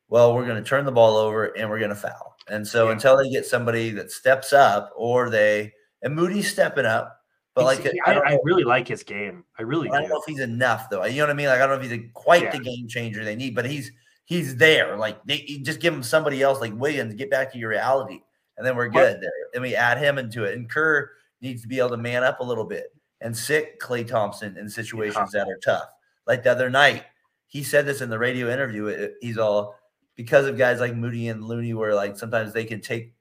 well, 0.08 0.34
we're 0.34 0.46
going 0.46 0.62
to 0.62 0.68
turn 0.68 0.84
the 0.84 0.92
ball 0.92 1.16
over 1.16 1.46
and 1.56 1.68
we're 1.68 1.78
going 1.80 1.90
to 1.90 1.96
foul. 1.96 2.36
And 2.48 2.66
so 2.66 2.86
Yeah. 2.86 2.92
until 2.92 3.16
they 3.16 3.28
get 3.30 3.44
somebody 3.46 3.90
that 3.90 4.12
steps 4.12 4.52
up, 4.52 4.92
or 4.96 5.30
they 5.30 5.72
and 6.02 6.14
Moody's 6.14 6.48
stepping 6.50 6.86
up, 6.86 7.18
but 7.54 7.62
He's- 7.74 7.84
like 7.84 7.94
I, 8.06 8.12
I, 8.20 8.32
I 8.34 8.38
really 8.44 8.62
like 8.64 8.86
his 8.86 9.02
game. 9.02 9.44
I 9.58 9.62
really 9.62 9.90
I 9.90 10.00
don't 10.00 10.08
know 10.10 10.18
if 10.20 10.24
he's 10.26 10.40
enough 10.40 10.88
though. 10.90 11.04
You 11.06 11.16
know 11.16 11.24
what 11.24 11.30
I 11.30 11.34
mean? 11.34 11.46
Like 11.48 11.60
I 11.60 11.66
don't 11.66 11.70
know 11.70 11.84
if 11.84 11.90
he's 11.90 11.98
a, 12.00 12.08
quite 12.14 12.42
Yeah. 12.44 12.50
the 12.52 12.60
game 12.60 12.86
changer 12.86 13.24
they 13.24 13.34
need, 13.34 13.54
but 13.56 13.64
he's 13.64 13.90
he's 14.26 14.54
there. 14.56 14.96
Like 14.96 15.24
they 15.24 15.38
just 15.62 15.80
give 15.80 15.92
him 15.94 16.02
somebody 16.04 16.42
else 16.42 16.60
like 16.60 16.74
Williams, 16.78 17.14
get 17.14 17.30
back 17.30 17.50
to 17.52 17.58
your 17.58 17.70
reality, 17.70 18.20
and 18.58 18.64
then 18.66 18.76
we're 18.76 18.88
good 18.88 19.20
there. 19.20 19.32
And 19.54 19.62
we 19.62 19.74
add 19.74 19.98
him 19.98 20.18
into 20.18 20.44
it. 20.44 20.54
And 20.56 20.68
Kerr 20.70 21.10
needs 21.40 21.62
to 21.62 21.68
be 21.68 21.78
able 21.78 21.90
to 21.90 21.96
man 21.96 22.22
up 22.22 22.40
a 22.40 22.44
little 22.44 22.64
bit 22.64 22.92
and 23.22 23.34
sit 23.36 23.80
Klay 23.80 24.06
Thompson 24.06 24.56
in 24.58 24.68
situations 24.68 25.32
that 25.32 25.48
are 25.48 25.58
tough. 25.64 25.88
Like 26.26 26.42
the 26.44 26.52
other 26.52 26.68
night, 26.70 27.04
he 27.46 27.62
said 27.62 27.86
this 27.86 28.00
in 28.00 28.10
the 28.10 28.18
radio 28.18 28.50
interview. 28.50 28.86
it- 28.86 29.14
He's 29.20 29.38
all 29.38 29.76
because 30.16 30.46
of 30.46 30.56
guys 30.56 30.80
like 30.80 30.94
Moody 30.94 31.28
and 31.28 31.44
Looney, 31.44 31.74
where 31.74 31.94
like 31.94 32.16
sometimes 32.16 32.52
they 32.52 32.64
can 32.64 32.80
take 32.80 33.14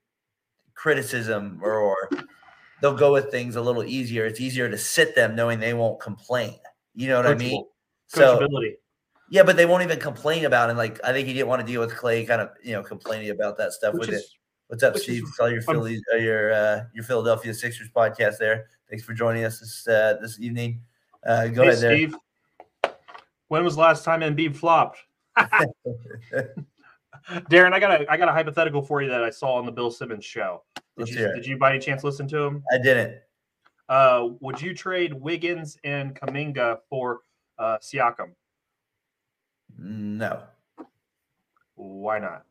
criticism 0.74 1.60
or, 1.62 1.74
or 1.74 2.10
they'll 2.82 2.96
go 2.96 3.12
with 3.14 3.32
things 3.32 3.56
a 3.56 3.62
little 3.62 3.84
easier. 3.84 4.26
It's 4.26 4.40
easier 4.40 4.70
to 4.70 4.78
sit 4.78 5.16
them 5.16 5.36
knowing 5.36 5.60
they 5.60 5.74
won't 5.74 6.00
complain. 6.00 6.56
You 6.94 7.10
know 7.10 7.18
what 7.18 7.28
I 7.28 7.36
mean? 7.36 7.66
So 8.08 8.48
yeah, 9.30 9.44
but 9.44 9.58
they 9.58 9.66
won't 9.66 9.84
even 9.84 10.00
complain 10.00 10.46
about 10.46 10.70
it. 10.70 10.76
Like 10.78 11.00
I 11.04 11.12
think 11.12 11.28
he 11.28 11.34
didn't 11.34 11.48
want 11.48 11.62
to 11.62 11.68
deal 11.68 11.82
with 11.82 11.92
Klay, 11.92 12.28
kind 12.28 12.42
of 12.42 12.50
you 12.64 12.74
know 12.74 12.84
complaining 12.84 13.32
about 13.32 13.58
that 13.58 13.74
stuff 13.74 13.94
Which 13.96 14.08
with 14.08 14.20
it, 14.20 14.26
What's 14.68 14.84
up, 14.84 14.98
Steve? 14.98 15.24
is 15.24 15.36
Saw 15.36 15.46
your 15.48 15.62
Phillies, 15.62 16.02
uh, 16.14 16.18
your 16.18 16.54
uh, 16.54 16.84
your 16.94 17.04
Philadelphia 17.04 17.54
Sixers 17.54 17.90
podcast 17.90 18.38
there. 18.38 18.68
Thanks 18.90 19.04
for 19.04 19.14
joining 19.14 19.44
us 19.44 19.60
this 19.60 19.88
uh, 19.88 20.18
this 20.22 20.40
evening. 20.40 20.82
Uh, 21.26 21.48
go 21.48 21.64
hey, 21.64 21.70
ahead 21.70 21.82
there. 21.82 21.96
Steve. 21.98 22.16
When 23.48 23.64
was 23.64 23.76
the 23.76 23.82
last 23.82 24.04
time 24.04 24.22
Embiid 24.22 24.56
flopped? 24.56 25.00
Daren, 27.50 27.74
I 27.74 27.80
got 27.80 28.02
a 28.02 28.12
I 28.12 28.18
got 28.18 28.30
a 28.30 28.32
hypothetical 28.32 28.82
for 28.82 29.02
you 29.02 29.10
that 29.10 29.24
I 29.24 29.30
saw 29.30 29.54
on 29.56 29.66
the 29.66 29.72
Bill 29.72 29.92
Simmons 29.92 30.26
show. 30.26 30.64
Did 30.76 30.84
Let's 30.98 31.12
you 31.12 31.18
hear 31.18 31.30
it. 31.32 31.36
did 31.36 31.46
you 31.46 31.58
by 31.58 31.72
any 31.72 31.80
chance 31.80 32.04
listen 32.04 32.28
to 32.30 32.38
him? 32.40 32.64
I 32.74 32.78
didn't. 32.78 33.18
Uh, 33.90 34.30
would 34.40 34.62
you 34.62 34.74
trade 34.74 35.14
Wiggins 35.14 35.78
and 35.84 36.16
Kuminga 36.20 36.80
for 36.90 37.22
uh, 37.60 37.78
Siakam? 37.82 38.32
No, 39.78 40.42
Why 41.76 42.18
not? 42.20 42.46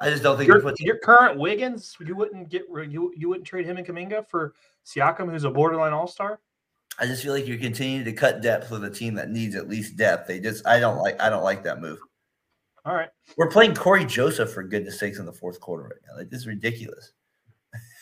I 0.00 0.08
just 0.08 0.22
don't 0.22 0.38
think 0.38 0.48
you 0.48 0.54
Your, 0.54 0.62
put. 0.62 0.80
your 0.80 0.96
current 0.98 1.38
Wiggins, 1.38 1.94
you 2.00 2.16
wouldn't 2.16 2.48
get 2.48 2.62
you 2.88 3.12
you 3.14 3.28
wouldn't 3.28 3.46
trade 3.46 3.66
him 3.66 3.76
and 3.76 3.86
Kuminga 3.86 4.26
for 4.28 4.54
Siakam, 4.86 5.30
who's 5.30 5.44
a 5.44 5.50
borderline 5.50 5.92
All 5.92 6.06
Star. 6.06 6.40
I 6.98 7.06
just 7.06 7.22
feel 7.22 7.32
like 7.32 7.46
you're 7.46 7.58
continuing 7.58 8.04
to 8.04 8.12
cut 8.12 8.42
depth 8.42 8.70
with 8.70 8.84
a 8.84 8.90
team 8.90 9.14
that 9.14 9.30
needs 9.30 9.54
at 9.54 9.68
least 9.68 9.96
depth. 9.96 10.28
They 10.28 10.40
just 10.40 10.66
I 10.66 10.80
don't 10.80 10.98
like 10.98 11.20
I 11.20 11.30
don't 11.30 11.44
like 11.44 11.64
that 11.64 11.80
move. 11.80 11.98
All 12.84 12.94
right. 12.94 13.08
We're 13.36 13.50
playing 13.50 13.74
Cory 13.74 14.04
Joseph 14.04 14.52
for 14.52 14.62
goodness 14.62 14.98
sakes 14.98 15.18
in 15.18 15.26
the 15.26 15.32
fourth 15.32 15.60
quarter 15.60 15.84
right 15.84 16.00
now. 16.08 16.18
Like 16.18 16.30
this 16.30 16.40
is 16.40 16.46
ridiculous. 16.46 17.12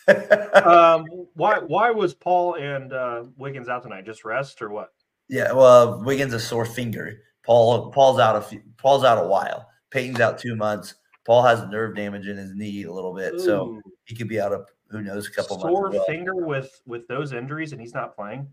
um, 0.65 1.05
why 1.33 1.59
why 1.59 1.91
was 1.91 2.13
Paul 2.13 2.55
and 2.55 2.91
uh, 2.91 3.23
Wiggins 3.37 3.69
out 3.69 3.83
tonight? 3.83 4.05
Just 4.05 4.25
rest 4.25 4.61
or 4.61 4.69
what? 4.69 4.89
yeah, 5.29 5.51
well, 5.51 6.03
Wiggins 6.03 6.33
a 6.33 6.39
sore 6.39 6.65
finger. 6.65 7.21
Paul 7.45 7.91
Paul's 7.91 8.19
out 8.19 8.35
a 8.35 8.41
few, 8.41 8.61
Paul's 8.77 9.03
out 9.03 9.23
a 9.23 9.27
while. 9.27 9.69
Payton's 9.91 10.19
out 10.19 10.39
two 10.39 10.55
months. 10.55 10.95
Paul 11.25 11.43
has 11.43 11.63
nerve 11.69 11.95
damage 11.95 12.27
in 12.27 12.37
his 12.37 12.53
knee 12.55 12.83
a 12.83 12.91
little 12.91 13.13
bit, 13.13 13.39
so 13.39 13.79
he 14.05 14.15
could 14.15 14.27
be 14.27 14.41
out 14.41 14.51
of 14.51 14.65
who 14.89 15.01
knows 15.01 15.27
a 15.27 15.31
couple 15.31 15.59
sore 15.59 15.83
months. 15.83 15.97
well. 15.97 16.05
finger 16.05 16.35
with 16.35 16.81
with 16.85 17.07
those 17.07 17.33
injuries, 17.33 17.71
and 17.71 17.79
he's 17.79 17.93
not 17.93 18.15
playing. 18.15 18.47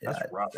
Yeah, 0.00 0.12
That's 0.12 0.32
rough. 0.32 0.54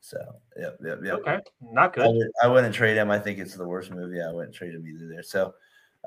So 0.00 0.18
yep, 0.56 0.78
yep, 0.82 0.98
yep. 1.02 1.14
Okay, 1.20 1.38
not 1.60 1.90
I, 1.90 1.94
good. 1.94 2.16
would, 2.16 2.30
I 2.42 2.46
wouldn't 2.46 2.74
trade 2.74 2.96
him. 2.96 3.10
I 3.10 3.18
think 3.18 3.38
it's 3.38 3.54
the 3.54 3.66
worst 3.66 3.90
movie. 3.90 4.20
I 4.20 4.32
wouldn't 4.32 4.54
trade 4.54 4.74
him 4.74 4.86
either 4.86 5.08
there. 5.08 5.22
So, 5.22 5.52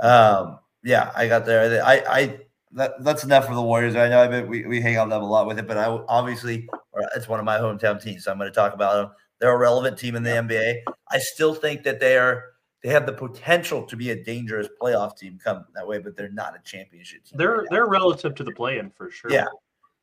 um, 0.01 0.59
yeah, 0.83 1.11
I 1.15 1.27
got 1.27 1.45
there. 1.45 1.83
I, 1.83 2.03
I 2.07 2.39
that, 2.73 3.03
that's 3.03 3.23
enough 3.23 3.45
for 3.45 3.53
the 3.53 3.61
Warriors. 3.61 3.95
I 3.95 4.09
know 4.09 4.21
I 4.21 4.27
bet 4.27 4.47
we, 4.47 4.65
we 4.65 4.81
hang 4.81 4.97
on 4.97 5.09
them 5.09 5.21
a 5.21 5.29
lot 5.29 5.47
with 5.47 5.59
it, 5.59 5.67
but 5.67 5.77
I 5.77 5.85
obviously 5.85 6.67
it's 7.15 7.27
one 7.27 7.39
of 7.39 7.45
my 7.45 7.57
hometown 7.57 8.01
teams, 8.01 8.23
so 8.23 8.31
I'm 8.31 8.37
going 8.37 8.49
to 8.49 8.55
talk 8.55 8.73
about 8.73 8.95
them. 8.95 9.11
They're 9.39 9.53
a 9.53 9.57
relevant 9.57 9.97
team 9.97 10.15
in 10.15 10.23
the 10.23 10.31
NBA. 10.31 10.81
I 11.11 11.19
still 11.19 11.53
think 11.53 11.83
that 11.83 11.99
they 11.99 12.17
are 12.17 12.45
they 12.81 12.89
have 12.89 13.05
the 13.05 13.13
potential 13.13 13.83
to 13.83 13.95
be 13.95 14.09
a 14.09 14.23
dangerous 14.23 14.67
playoff 14.81 15.17
team 15.17 15.39
come 15.41 15.65
that 15.75 15.87
way, 15.87 15.99
but 15.99 16.17
they're 16.17 16.31
not 16.31 16.55
a 16.55 16.61
championship 16.63 17.25
team. 17.25 17.37
They're 17.37 17.57
right 17.57 17.67
they're 17.69 17.87
relative 17.87 18.35
to 18.35 18.43
the 18.43 18.51
play-in 18.51 18.89
for 18.89 19.09
sure. 19.09 19.31
Yeah. 19.31 19.45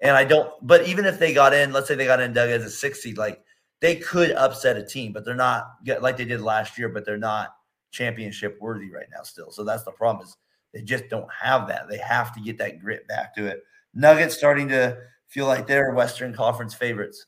And 0.02 0.16
I 0.16 0.24
don't, 0.24 0.50
but 0.66 0.86
even 0.86 1.04
if 1.04 1.18
they 1.18 1.34
got 1.34 1.52
in, 1.52 1.72
let's 1.72 1.88
say 1.88 1.94
they 1.94 2.06
got 2.06 2.20
in 2.20 2.32
Doug 2.32 2.50
as 2.50 2.64
a 2.64 2.70
six 2.70 3.02
seed, 3.02 3.18
like 3.18 3.42
they 3.80 3.96
could 3.96 4.32
upset 4.32 4.76
a 4.76 4.84
team, 4.84 5.12
but 5.12 5.24
they're 5.24 5.34
not 5.34 5.72
like 6.00 6.16
they 6.16 6.24
did 6.24 6.40
last 6.40 6.78
year, 6.78 6.88
but 6.88 7.04
they're 7.04 7.18
not 7.18 7.54
championship 7.90 8.56
worthy 8.60 8.90
right 8.90 9.08
now 9.14 9.22
still. 9.22 9.50
So 9.50 9.64
that's 9.64 9.84
the 9.84 9.92
problem 9.92 10.26
is 10.26 10.36
they 10.72 10.82
just 10.82 11.08
don't 11.08 11.28
have 11.32 11.68
that. 11.68 11.88
They 11.88 11.98
have 11.98 12.34
to 12.34 12.40
get 12.40 12.56
that 12.58 12.80
grit 12.80 13.06
back 13.08 13.34
to 13.36 13.46
it. 13.46 13.62
Nuggets 13.92 14.36
starting 14.36 14.68
to 14.68 14.96
feel 15.26 15.46
like 15.46 15.66
they're 15.66 15.92
Western 15.92 16.32
Conference 16.32 16.72
favorites. 16.74 17.26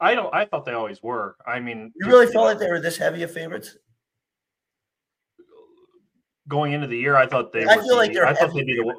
I 0.00 0.14
don't. 0.14 0.32
I 0.34 0.44
thought 0.44 0.64
they 0.64 0.72
always 0.72 1.02
were. 1.02 1.36
I 1.46 1.60
mean, 1.60 1.92
You 1.96 2.06
really 2.06 2.32
felt 2.32 2.46
like 2.46 2.58
they 2.58 2.70
were 2.70 2.80
this 2.80 2.96
heavy 2.96 3.24
of 3.24 3.32
favorites? 3.32 3.76
going 6.48 6.72
into 6.72 6.86
the 6.86 6.96
year, 6.96 7.16
I 7.16 7.26
thought 7.26 7.52
they. 7.52 7.66
I 7.66 7.76
feel 7.76 7.96
like 7.96 8.12
they're 8.12 8.26
I 8.26 8.34
thought 8.34 8.52
they'd 8.54 8.66
be 8.66 8.74
the. 8.74 8.94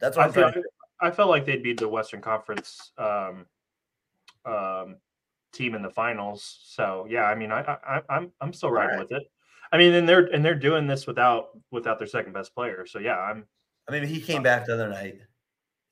That's 0.00 0.16
what 0.16 0.24
I 0.24 0.26
I'm 0.26 0.32
trying 0.32 0.52
feel, 0.54 0.62
I 1.00 1.10
felt 1.10 1.28
like 1.30 1.44
they'd 1.44 1.62
be 1.62 1.72
the 1.74 1.88
Western 1.88 2.20
Conference 2.20 2.92
um, 2.98 3.46
um, 4.44 4.96
team 5.52 5.74
in 5.74 5.82
the 5.82 5.90
finals. 5.90 6.60
So 6.64 7.06
yeah, 7.08 7.24
I 7.24 7.34
mean, 7.34 7.52
I, 7.52 7.60
I 7.86 8.00
I'm 8.08 8.32
I'm 8.40 8.52
still 8.52 8.70
riding 8.70 8.94
Alright. 8.94 9.10
with 9.10 9.20
it. 9.20 9.30
I 9.72 9.78
mean, 9.78 9.92
and 9.94 10.08
they're 10.08 10.26
and 10.26 10.44
they're 10.44 10.54
doing 10.54 10.86
this 10.86 11.06
without 11.06 11.50
without 11.70 11.98
their 11.98 12.08
second 12.08 12.32
best 12.32 12.54
player. 12.54 12.86
So 12.86 12.98
yeah, 12.98 13.18
I'm. 13.18 13.44
I 13.88 13.92
mean, 13.92 14.04
he 14.04 14.20
came 14.20 14.42
back 14.42 14.66
the 14.66 14.74
other 14.74 14.88
night. 14.88 15.20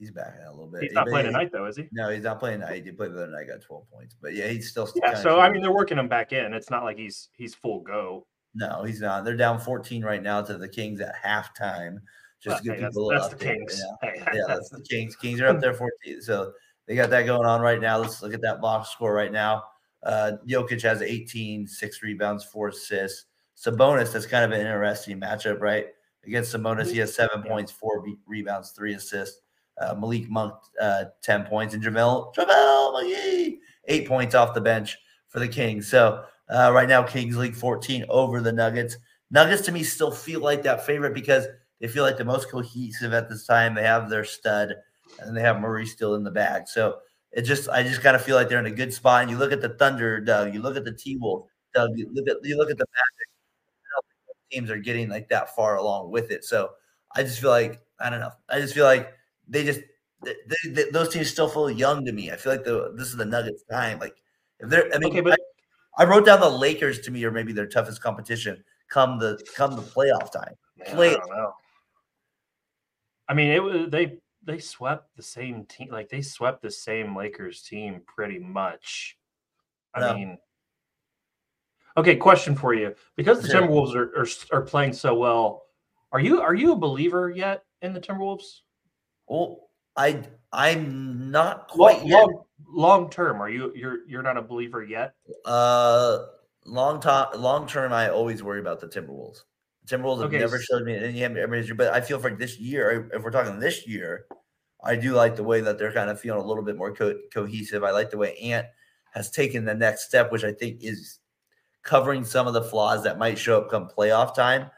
He's 0.01 0.11
back 0.11 0.35
a 0.45 0.51
little 0.51 0.67
bit. 0.67 0.83
He's 0.83 0.93
not 0.93 1.05
But 1.07 1.13
playing 1.13 1.27
he- 1.27 1.33
tonight 1.33 1.51
though, 1.53 1.67
is 1.67 1.77
he? 1.77 1.89
No, 1.93 2.11
he's 2.11 2.25
not 2.25 2.41
playing 2.41 2.61
tonight. 2.61 2.85
He 2.85 2.91
played 2.91 3.13
the 3.13 3.23
other 3.23 3.31
night, 3.33 3.47
got 3.47 3.63
12 3.63 3.89
points. 3.91 4.17
But 4.21 4.35
yeah, 4.35 4.49
he's 4.49 4.69
still 4.69 4.91
Yeah. 4.97 5.15
So 5.15 5.39
I 5.39 5.49
mean, 5.51 5.63
they're 5.63 5.73
working 5.73 5.99
him 5.99 6.09
back 6.09 6.33
in. 6.33 6.53
It's 6.53 6.71
not 6.71 6.83
like 6.83 6.97
he's 6.99 7.29
he's 7.37 7.55
full 7.55 7.81
go. 7.81 8.27
No, 8.55 8.83
he's 8.85 9.01
not. 9.01 9.25
They're 9.25 9.37
down 9.37 9.59
14 9.61 10.05
right 10.05 10.23
now 10.23 10.43
to 10.43 10.59
the 10.59 10.69
Kings 10.69 11.01
at 11.01 11.15
halftime. 11.25 11.99
Just 12.45 12.59
to 12.59 12.65
give 12.65 12.75
hey, 12.75 12.81
that's, 12.83 12.95
people 12.95 13.05
a 13.05 13.09
little 13.09 13.23
that's 13.29 13.35
the 13.35 13.45
Kings. 13.45 13.83
Hey, 14.03 14.23
Yeah, 14.35 14.43
that's 14.47 14.69
the 14.69 14.83
Kings. 14.83 15.17
Kings 15.21 15.41
are 15.41 15.47
up 15.49 15.61
there 15.61 15.73
14. 15.73 16.21
So 16.21 16.53
they 16.87 16.95
got 16.95 17.11
that 17.11 17.25
going 17.25 17.47
on 17.47 17.61
right 17.61 17.81
now. 17.81 17.99
Let's 17.99 18.23
look 18.23 18.35
at 18.35 18.43
that 18.43 18.61
box 18.61 18.91
score 18.91 19.15
right 19.15 19.33
now. 19.33 19.65
Uh, 20.03 20.33
Jokic 20.47 20.83
has 20.83 21.01
18, 21.01 21.67
six 21.67 22.03
rebounds, 22.03 22.45
four 22.45 22.69
assists. 22.69 23.25
Sabonis, 23.57 24.13
that's 24.13 24.27
kind 24.27 24.45
of 24.45 24.51
an 24.53 24.67
interesting 24.67 25.19
matchup, 25.19 25.61
right? 25.61 25.87
Against 26.27 26.55
Sabonis, 26.55 26.91
he 26.91 26.99
has 26.99 27.15
seven 27.15 27.43
Yeah. 27.43 27.51
points, 27.51 27.73
four 27.73 28.05
rebounds, 28.27 28.73
three 28.73 28.95
assists. 28.95 29.41
Uh, 29.81 29.95
Malik 29.95 30.29
Monk, 30.29 30.55
uh, 30.81 31.07
10 31.23 31.45
points. 31.45 31.75
And 31.75 31.83
JaVale, 31.83 32.35
JaVale 32.35 32.93
McGee, 33.03 33.59
eight 33.87 34.07
points 34.07 34.35
off 34.35 34.55
the 34.55 34.61
bench 34.61 34.97
for 35.29 35.41
the 35.41 35.49
Kings. 35.49 35.89
So 35.89 36.25
uh, 36.49 36.71
right 36.73 36.89
now, 36.89 37.03
Kings 37.03 37.37
league 37.37 37.57
14 37.57 38.05
over 38.09 38.41
the 38.41 38.53
Nuggets. 38.53 38.97
Nuggets 39.31 39.63
to 39.63 39.73
me 39.73 39.83
still 39.83 40.11
feel 40.13 40.41
like 40.41 40.63
that 40.63 40.85
favorite 40.85 41.15
because 41.15 41.47
they 41.81 41.89
feel 41.89 42.05
like 42.05 42.17
the 42.19 42.25
most 42.25 42.51
cohesive 42.51 43.13
at 43.13 43.29
this 43.29 43.47
time. 43.47 43.75
They 43.75 43.83
have 43.83 44.09
their 44.11 44.25
stud 44.25 44.75
and 45.21 45.37
they 45.37 45.43
have 45.43 45.61
Murray 45.61 45.87
still 45.87 46.15
in 46.15 46.25
the 46.25 46.31
bag. 46.31 46.69
So 46.69 46.99
it 47.33 47.43
just, 47.43 47.69
I 47.69 47.83
just 47.83 48.03
kind 48.03 48.17
of 48.17 48.23
feel 48.23 48.37
like 48.37 48.49
they're 48.49 48.59
in 48.61 48.67
a 48.67 48.71
good 48.71 48.93
spot. 48.93 49.23
And 49.23 49.31
you 49.31 49.37
look 49.39 49.53
at 49.53 49.61
the 49.61 49.71
Thunder, 49.71 50.21
Doug. 50.21 50.55
You 50.55 50.63
look 50.63 50.77
at 50.77 50.85
the 50.85 50.93
T 50.93 51.17
Wolves, 51.17 51.51
Doug. 51.75 51.91
You 51.97 52.09
look 52.13 52.29
at 52.29 52.37
you 52.45 52.57
look 52.57 52.71
at 52.71 52.79
the 52.79 52.87
Magic. 52.87 53.29
I 53.85 53.89
don't 53.95 54.07
think 54.07 54.21
those 54.27 54.51
teams 54.51 54.71
are 54.71 54.83
getting 54.83 55.09
like 55.09 55.29
that 55.31 55.55
far 55.55 55.77
along 55.77 56.11
with 56.11 56.31
it. 56.31 56.45
So 56.45 56.71
I 57.15 57.23
just 57.23 57.41
feel 57.41 57.51
like 57.51 57.81
I 58.01 58.11
don't 58.11 58.21
know. 58.21 58.33
I 58.49 58.61
just 58.61 58.75
feel 58.75 58.85
like 58.85 59.13
they 59.49 59.65
just 59.65 59.81
they, 60.25 60.35
they, 60.71 60.91
those 60.91 61.09
teams 61.11 61.31
still 61.31 61.49
feel 61.49 61.71
young 61.71 62.05
to 62.05 62.13
me. 62.13 62.31
I 62.31 62.37
feel 62.37 62.53
like 62.53 62.65
the 62.65 62.93
this 62.97 63.09
is 63.09 63.17
the 63.17 63.25
Nuggets 63.25 63.65
time. 63.71 63.99
Like 63.99 64.17
if 64.61 64.71
they're, 64.71 64.87
I 64.95 64.99
mean, 64.99 65.11
Okay, 65.11 65.21
but 65.21 65.35
I, 65.99 66.03
I 66.05 66.07
wrote 66.07 66.27
down 66.27 66.41
the 66.41 66.49
Lakers 66.49 67.01
to 67.01 67.11
me 67.11 67.25
are 67.25 67.31
maybe 67.31 67.53
their 67.53 67.67
toughest 67.69 68.03
competition 68.03 68.65
come 68.89 69.19
the 69.19 69.39
come 69.57 69.77
the 69.77 69.83
playoff 69.83 70.33
time. 70.33 70.55
Man, 70.79 70.89
I 70.89 70.95
play- 70.95 71.15
don't 71.15 71.31
know. 71.31 71.53
I 73.29 73.35
mean, 73.35 73.51
it 73.51 73.63
was 73.63 73.91
they 73.91 74.19
they 74.43 74.59
swept 74.59 75.17
the 75.17 75.23
same 75.23 75.65
team. 75.67 75.89
Like 75.91 76.09
they 76.09 76.23
swept 76.23 76.63
the 76.63 76.71
same 76.71 77.17
Lakers 77.17 77.63
team 77.63 78.03
pretty 78.07 78.39
much. 78.39 79.17
I 79.95 80.01
No. 80.01 80.15
mean, 80.15 80.39
okay. 81.97 82.17
Question 82.17 82.55
for 82.55 82.75
you: 82.75 82.95
Because 83.17 83.41
the 83.41 83.49
Sure. 83.49 83.63
Timberwolves 83.63 83.95
are, 83.95 84.17
are 84.19 84.27
are 84.59 84.63
playing 84.63 84.93
so 84.93 85.15
well, 85.15 85.67
are 86.13 86.21
you 86.21 86.41
are 86.41 86.55
you 86.55 86.73
a 86.73 86.77
believer 86.77 87.31
yet 87.31 87.65
in 87.83 87.93
the 87.93 88.01
Timberwolves? 88.01 88.61
Well, 89.27 89.69
I 89.97 90.23
I'm 90.53 91.31
not 91.31 91.75
Long, 91.77 91.95
quite 91.95 92.07
yet. 92.07 92.23
long, 92.23 92.45
long 92.69 93.11
term, 93.11 93.41
are 93.41 93.49
you 93.49 93.73
you're 93.75 94.07
you're 94.07 94.23
not 94.23 94.37
a 94.37 94.43
believer 94.43 94.83
yet? 94.83 95.15
Uh, 95.45 96.27
long 96.67 97.01
time, 97.01 97.29
long 97.41 97.67
term, 97.67 97.93
I 97.93 98.11
always 98.11 98.43
worry 98.43 98.61
about 98.61 98.81
the 98.81 98.89
Timberwolves. 98.89 99.45
Timberwolves 99.87 100.23
have 100.23 100.33
never 100.33 100.59
showed 100.61 100.85
me 100.85 100.97
any 100.97 101.19
history, 101.19 101.75
but 101.75 101.93
I 101.93 102.01
feel 102.01 102.19
for 102.19 102.31
this 102.31 102.59
year, 102.59 103.11
if 103.13 103.23
we're 103.23 103.31
talking 103.31 103.59
this 103.59 103.87
year, 103.87 104.27
I 104.83 104.97
do 104.97 105.13
like 105.13 105.37
the 105.37 105.45
way 105.45 105.61
that 105.61 105.79
they're 105.79 105.93
kind 105.93 106.11
of 106.11 106.21
feeling 106.21 106.41
a 106.41 106.47
little 106.47 106.63
bit 106.63 106.77
more 106.77 106.95
co- 106.95 107.19
cohesive. 107.33 107.85
I 107.85 107.91
like 107.91 108.11
the 108.11 108.19
way 108.19 108.37
Ant 108.37 108.67
has 109.13 109.31
taken 109.31 109.65
the 109.65 109.75
next 109.75 110.07
step, 110.07 110.33
which 110.33 110.45
I 110.45 110.53
think 110.53 110.83
is 110.83 111.19
covering 111.83 112.25
some 112.25 112.47
of 112.47 112.55
the 112.55 112.63
flaws 112.63 113.05
that 113.05 113.19
might 113.19 113.39
show 113.39 113.59
up 113.59 113.71
come 113.71 113.89
playoff 113.89 114.35
time. 114.35 114.71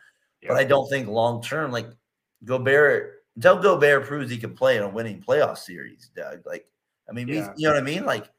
But 0.48 0.58
I 0.58 0.64
don't 0.64 0.88
think 0.88 1.08
long 1.08 1.42
term, 1.42 1.72
like 1.72 1.88
Gobert, 2.44 3.14
until 3.36 3.60
Gobert 3.60 4.06
proves 4.06 4.30
he 4.30 4.38
can 4.38 4.54
play 4.54 4.76
in 4.76 4.82
a 4.82 4.88
winning 4.88 5.22
playoff 5.26 5.58
series, 5.58 6.10
Doug. 6.14 6.40
Like, 6.46 6.66
I 7.08 7.12
mean, 7.12 7.28
we, 7.28 7.38
you 7.56 7.68
know 7.68 7.74
what 7.74 7.78
I 7.78 7.82
mean? 7.82 8.04
Like 8.04 8.30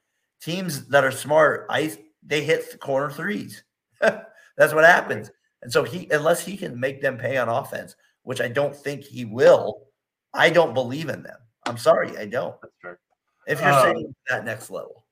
teams 0.41 0.88
that 0.88 1.03
are 1.03 1.12
smart, 1.12 1.65
I 1.69 1.97
they 2.24 2.43
hit 2.43 2.71
the 2.71 2.77
corner 2.77 3.12
threes. 3.12 3.63
That's 4.00 4.74
what 4.74 4.86
happens. 4.86 5.31
And 5.62 5.72
so 5.72 5.84
he, 5.84 6.08
unless 6.12 6.46
he 6.46 6.56
can 6.58 6.80
make 6.80 7.02
them 7.02 7.18
pay 7.18 7.38
on 7.38 7.50
offense, 7.50 7.96
which 8.24 8.42
I 8.42 8.48
don't 8.48 8.76
think 8.76 9.04
he 9.04 9.26
will, 9.26 9.88
I 10.34 10.50
don't 10.50 10.74
believe 10.74 11.10
in 11.10 11.24
them. 11.24 11.38
I'm 11.66 11.78
sorry, 11.78 12.18
I 12.18 12.26
don't. 12.26 12.56
That's. 12.84 13.00
If 13.48 13.62
you're 13.62 13.72
Um, 13.72 13.82
saying 13.84 14.16
that 14.30 14.46
next 14.46 14.70
level, 14.70 15.06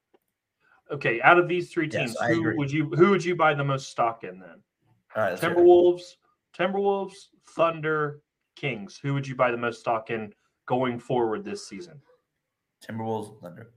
Okay, 0.92 1.20
out 1.22 1.40
of 1.40 1.48
these 1.48 1.72
three 1.72 1.88
teams, 1.88 2.16
I 2.18 2.34
who 2.34 2.56
would 2.58 2.72
you 2.72 2.90
who 2.90 3.10
would 3.10 3.26
you 3.26 3.36
buy 3.36 3.56
the 3.56 3.64
most 3.64 3.90
stock 3.90 4.24
in 4.24 4.40
then? 4.40 4.62
all 5.16 5.24
right, 5.24 5.32
let's. 5.32 5.42
Timberwolves, 5.42 6.18
Timberwolves, 6.56 7.30
Thunder, 7.50 8.22
Kings. 8.56 9.00
Who 9.02 9.16
would 9.16 9.28
you 9.28 9.36
buy 9.36 9.50
the 9.50 9.58
most 9.58 9.80
stock 9.80 10.12
in 10.12 10.32
going 10.68 11.00
forward 11.00 11.44
this 11.44 11.68
season? 11.68 12.00
Timberwolves, 12.88 13.42
Thunder. 13.42 13.72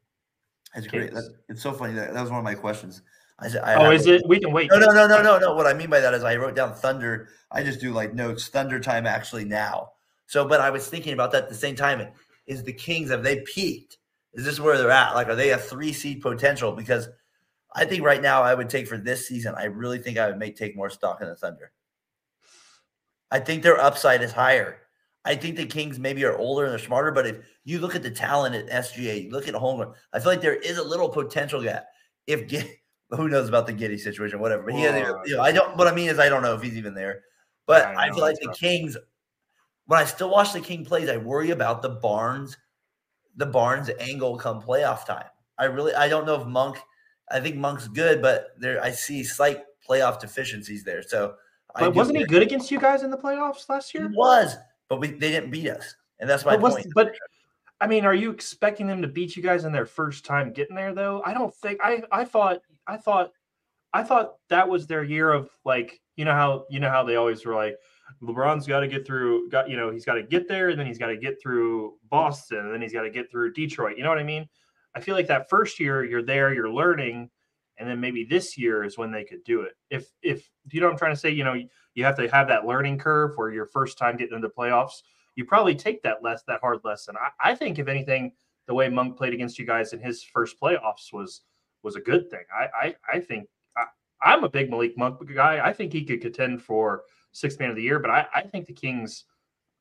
That's 0.75 0.87
great. 0.87 1.13
Kings. 1.13 1.29
That, 1.29 1.35
it's 1.49 1.63
so 1.63 1.73
funny. 1.73 1.95
That, 1.95 2.13
that 2.13 2.21
was 2.21 2.31
one 2.31 2.41
of 2.41 2.45
my 2.45 2.55
questions. 2.55 3.01
I 3.39 3.49
said, 3.49 3.63
I 3.63 3.75
Oh, 3.75 3.85
have 3.85 3.93
is 3.95 4.07
it? 4.07 4.23
We 4.27 4.41
can 4.41 4.53
wait. 4.53 4.71
No, 4.71 4.79
no, 4.79 4.93
no, 4.93 5.07
no, 5.07 5.23
no, 5.23 5.39
no. 5.39 5.55
What 5.55 5.67
I 5.67 5.73
mean 5.73 5.91
by 5.91 6.01
that 6.01 6.15
is 6.15 6.25
I 6.25 6.37
wrote 6.37 6.57
down 6.57 6.75
Thunder. 6.75 7.29
I 7.51 7.63
just 7.63 7.81
do 7.81 7.93
like 7.93 8.15
notes, 8.15 8.49
Thunder 8.49 8.81
time 8.81 9.07
actually 9.07 9.45
now. 9.45 9.93
So, 10.27 10.47
but 10.47 10.61
I 10.61 10.71
was 10.71 10.89
thinking 10.89 11.13
about 11.13 11.33
that 11.33 11.45
at 11.45 11.49
the 11.49 11.55
same 11.55 11.77
time. 11.77 12.07
Is 12.47 12.65
the 12.65 12.73
Kings, 12.73 13.11
have 13.11 13.23
they 13.23 13.41
peaked? 13.41 13.99
Is 14.35 14.45
this 14.45 14.61
where 14.61 14.77
they're 14.77 14.91
at? 14.91 15.15
Like, 15.15 15.29
are 15.29 15.37
they 15.37 15.51
a 15.51 15.59
three 15.59 15.93
seed 15.93 16.21
potential? 16.21 16.73
Because 16.73 17.09
I 17.75 17.85
think 17.85 18.05
right 18.05 18.21
now 18.21 18.43
I 18.43 18.55
would 18.55 18.69
take 18.69 18.89
for 18.89 18.99
this 18.99 19.29
season, 19.29 19.55
I 19.57 19.65
really 19.65 19.99
think 19.99 20.19
I 20.19 20.29
would 20.29 20.39
make 20.39 20.57
take 20.57 20.77
more 20.77 20.91
stock 20.91 21.21
in 21.21 21.29
the 21.29 21.37
Thunder. 21.37 21.73
I 23.31 23.41
think 23.41 23.63
their 23.63 23.79
upside 23.79 24.23
is 24.23 24.33
higher. 24.33 24.79
I 25.25 25.35
think 25.35 25.57
the 25.57 25.67
Kings 25.67 25.99
maybe 25.99 26.25
are 26.25 26.39
older 26.39 26.65
and 26.65 26.73
they're 26.73 26.79
smarter, 26.79 27.11
but 27.11 27.27
if 27.27 27.37
you 27.65 27.81
look 27.81 27.95
at 27.95 28.03
the 28.03 28.11
talent 28.11 28.55
at 28.55 28.85
SGA, 28.85 29.25
you 29.25 29.31
look 29.31 29.47
at 29.47 29.55
Holmgren, 29.55 29.93
I 30.13 30.21
feel 30.21 30.33
like 30.33 30.41
there 30.41 30.55
is 30.55 30.79
a 30.79 30.83
little 30.83 31.09
potential 31.09 31.63
gap. 31.63 31.87
If 32.27 32.49
who 33.11 33.29
knows 33.29 33.49
about 33.49 33.67
the 33.67 33.73
Giddey 33.73 33.99
situation, 33.99 34.39
whatever. 34.39 34.65
But 34.65 34.75
he 34.75 34.83
hasn't 34.83 35.03
even- 35.03 35.13
Well, 35.15 35.29
you 35.29 35.37
know, 35.37 35.43
I 35.43 35.53
don't. 35.53 35.77
What 35.77 35.89
I 35.89 35.95
mean 35.95 36.09
is, 36.09 36.19
I 36.19 36.29
don't 36.29 36.43
know 36.43 36.55
if 36.55 36.63
he's 36.63 36.77
even 36.77 36.95
there. 36.95 37.23
But 37.67 37.85
I 37.87 38.07
I, 38.07 38.11
feel 38.11 38.21
like 38.21 38.39
the 38.41 38.49
rough. 38.49 38.59
Kings. 38.59 38.97
When 39.87 39.99
I 39.99 40.05
still 40.05 40.31
watch 40.31 40.53
the 40.53 40.61
King 40.61 40.85
plays, 40.85 41.09
I 41.09 41.17
worry 41.17 41.51
about 41.51 41.81
the 41.83 41.89
Barnes, 41.89 42.57
the 43.37 43.47
Barnes 43.47 43.91
angle 43.99 44.37
come 44.37 44.61
playoff 44.61 45.07
time. 45.07 45.27
I 45.59 45.65
really 45.65 45.95
I 45.95 46.09
don't 46.09 46.27
know 46.27 46.41
if 46.41 46.47
Monk. 46.47 46.79
I 47.31 47.41
think 47.41 47.57
Monk's 47.57 47.89
good, 47.89 48.23
but 48.23 48.49
there 48.59 48.83
I 48.83 48.91
see 48.91 49.23
slight 49.25 49.65
playoff 49.87 50.21
deficiencies 50.21 50.85
there. 50.85 51.03
So, 51.03 51.35
but 51.79 51.95
wasn't 51.95 52.19
he 52.19 52.25
good 52.25 52.43
against 52.43 52.71
you 52.71 52.79
guys 52.79 53.03
in 53.03 53.11
the 53.11 53.19
playoffs 53.19 53.69
last 53.69 53.95
year? 53.95 54.09
He 54.09 54.17
was, 54.17 54.57
but 54.89 55.01
we 55.01 55.09
they 55.09 55.31
didn't 55.31 55.51
beat 55.51 55.69
us, 55.69 55.95
and 56.21 56.29
that's 56.29 56.45
my 56.45 56.57
but 56.57 56.73
point. 56.73 56.87
but 56.95 57.13
I 57.81 57.87
mean, 57.87 58.05
are 58.05 58.15
you 58.15 58.31
expecting 58.31 58.87
them 58.87 59.03
to 59.03 59.09
beat 59.09 59.37
you 59.37 59.43
guys 59.43 59.65
in 59.65 59.73
their 59.73 59.87
first 59.87 60.25
time 60.25 60.53
getting 60.53 60.75
there 60.75 60.95
though? 60.95 61.23
I 61.25 61.33
don't 61.33 61.55
think 61.55 61.81
I 61.83 62.03
I 62.11 62.25
thought 62.25 62.61
I 62.87 62.97
thought 62.97 63.33
I 63.93 64.03
thought 64.03 64.35
that 64.49 64.69
was 64.69 64.87
their 64.87 65.05
year 65.05 65.33
of 65.33 65.51
like 65.65 66.01
you 66.17 66.25
know 66.25 66.33
how 66.33 66.65
you 66.71 66.81
know 66.81 66.91
how 66.91 67.05
they 67.05 67.17
always 67.17 67.45
were 67.45 67.55
like 67.55 67.77
LeBron's 68.23 68.67
got 68.67 68.81
to 68.81 68.89
get 68.89 69.07
through 69.07 69.49
got 69.51 69.69
you 69.71 69.77
know 69.77 69.91
he's 69.91 70.05
got 70.05 70.15
to 70.15 70.23
get 70.23 70.49
there 70.49 70.71
and 70.71 70.79
then 70.79 70.87
he's 70.87 70.99
got 70.99 71.07
to 71.07 71.17
get 71.17 71.41
through 71.41 71.95
Boston 72.11 72.59
and 72.59 72.73
then 72.73 72.83
he's 72.83 72.93
got 72.93 73.03
to 73.03 73.11
get 73.11 73.31
through 73.31 73.53
Detroit. 73.53 73.97
You 73.97 74.03
know 74.03 74.11
what 74.11 74.19
I 74.19 74.25
mean? 74.25 74.49
I 74.95 75.01
feel 75.01 75.15
like 75.15 75.29
that 75.29 75.49
first 75.49 75.79
year 75.79 76.05
you're 76.05 76.23
there, 76.23 76.53
you're 76.53 76.73
learning, 76.73 77.31
and 77.79 77.89
then 77.89 78.01
maybe 78.01 78.25
this 78.25 78.59
year 78.59 78.83
is 78.83 78.99
when 78.99 79.13
they 79.13 79.23
could 79.23 79.45
do 79.45 79.63
it. 79.63 79.75
If 79.91 80.11
if 80.23 80.51
you 80.73 80.81
know 80.81 80.87
what 80.87 80.93
I'm 80.95 80.99
trying 80.99 81.15
to 81.15 81.21
say, 81.21 81.31
you 81.31 81.45
know, 81.45 81.55
you 81.95 82.05
have 82.05 82.17
to 82.17 82.29
have 82.29 82.49
that 82.49 82.67
learning 82.67 82.99
curve 82.99 83.37
where 83.37 83.53
your 83.53 83.67
first 83.67 83.99
time 83.99 84.17
getting 84.17 84.35
into 84.35 84.49
playoffs 84.49 85.03
you 85.39 85.45
probably 85.45 85.77
take 85.77 86.03
that 86.03 86.21
less 86.21 86.43
that 86.49 86.59
hard 86.61 86.81
lesson. 86.83 87.15
I, 87.17 87.53
I 87.53 87.55
think 87.55 87.79
if 87.79 87.87
anything, 87.87 88.33
the 88.67 88.75
way 88.75 88.89
Monk 88.89 89.17
played 89.17 89.33
against 89.33 89.57
you 89.57 89.65
guys 89.65 89.93
in 89.93 90.01
his 90.01 90.25
first 90.25 90.61
playoffs 90.61 91.13
was 91.13 91.43
was 91.85 91.95
a 91.95 92.01
good 92.01 92.29
thing. 92.29 92.43
I 92.53 92.89
I, 92.89 92.95
I 93.15 93.21
think 93.21 93.47
I, 94.21 94.35
am 94.35 94.43
a 94.43 94.49
big 94.49 94.69
Malik 94.69 94.99
Monk 94.99 95.21
guy. 95.33 95.65
I 95.65 95.73
think 95.73 95.93
he 95.93 96.05
could 96.05 96.21
contend 96.21 96.61
for 96.61 97.05
sixth 97.31 97.61
man 97.61 97.71
of 97.71 97.77
the 97.77 97.83
year, 97.83 98.01
but 98.01 98.11
I, 98.11 98.27
I 98.35 98.43
think 98.43 98.67
the 98.67 98.73
Kings. 98.73 99.25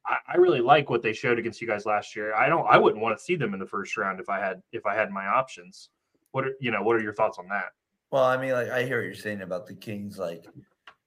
I, 0.05 0.17
I 0.33 0.37
really 0.37 0.61
like 0.61 0.91
what 0.91 1.01
they 1.01 1.11
showed 1.11 1.39
against 1.39 1.59
you 1.59 1.67
guys 1.67 1.87
last 1.87 2.15
year. 2.15 2.35
I 2.35 2.49
don't. 2.49 2.67
I 2.67 2.77
wouldn't 2.77 3.01
want 3.01 3.17
to 3.17 3.23
see 3.23 3.35
them 3.35 3.55
in 3.55 3.59
the 3.59 3.65
first 3.65 3.97
round 3.97 4.19
if 4.19 4.29
I 4.29 4.39
had 4.39 4.61
if 4.71 4.85
I 4.85 4.93
had 4.93 5.09
my 5.09 5.25
options. 5.25 5.89
What 6.33 6.45
are 6.45 6.53
you 6.59 6.69
know? 6.69 6.83
What 6.83 6.95
are 6.97 7.01
your 7.01 7.15
thoughts 7.15 7.39
on 7.39 7.47
that? 7.47 7.69
Well, 8.11 8.25
I 8.25 8.37
mean, 8.37 8.51
like 8.51 8.69
I 8.69 8.83
hear 8.83 8.99
what 8.99 9.05
you're 9.05 9.15
saying 9.15 9.41
about 9.41 9.65
the 9.65 9.73
Kings, 9.73 10.19
like 10.19 10.45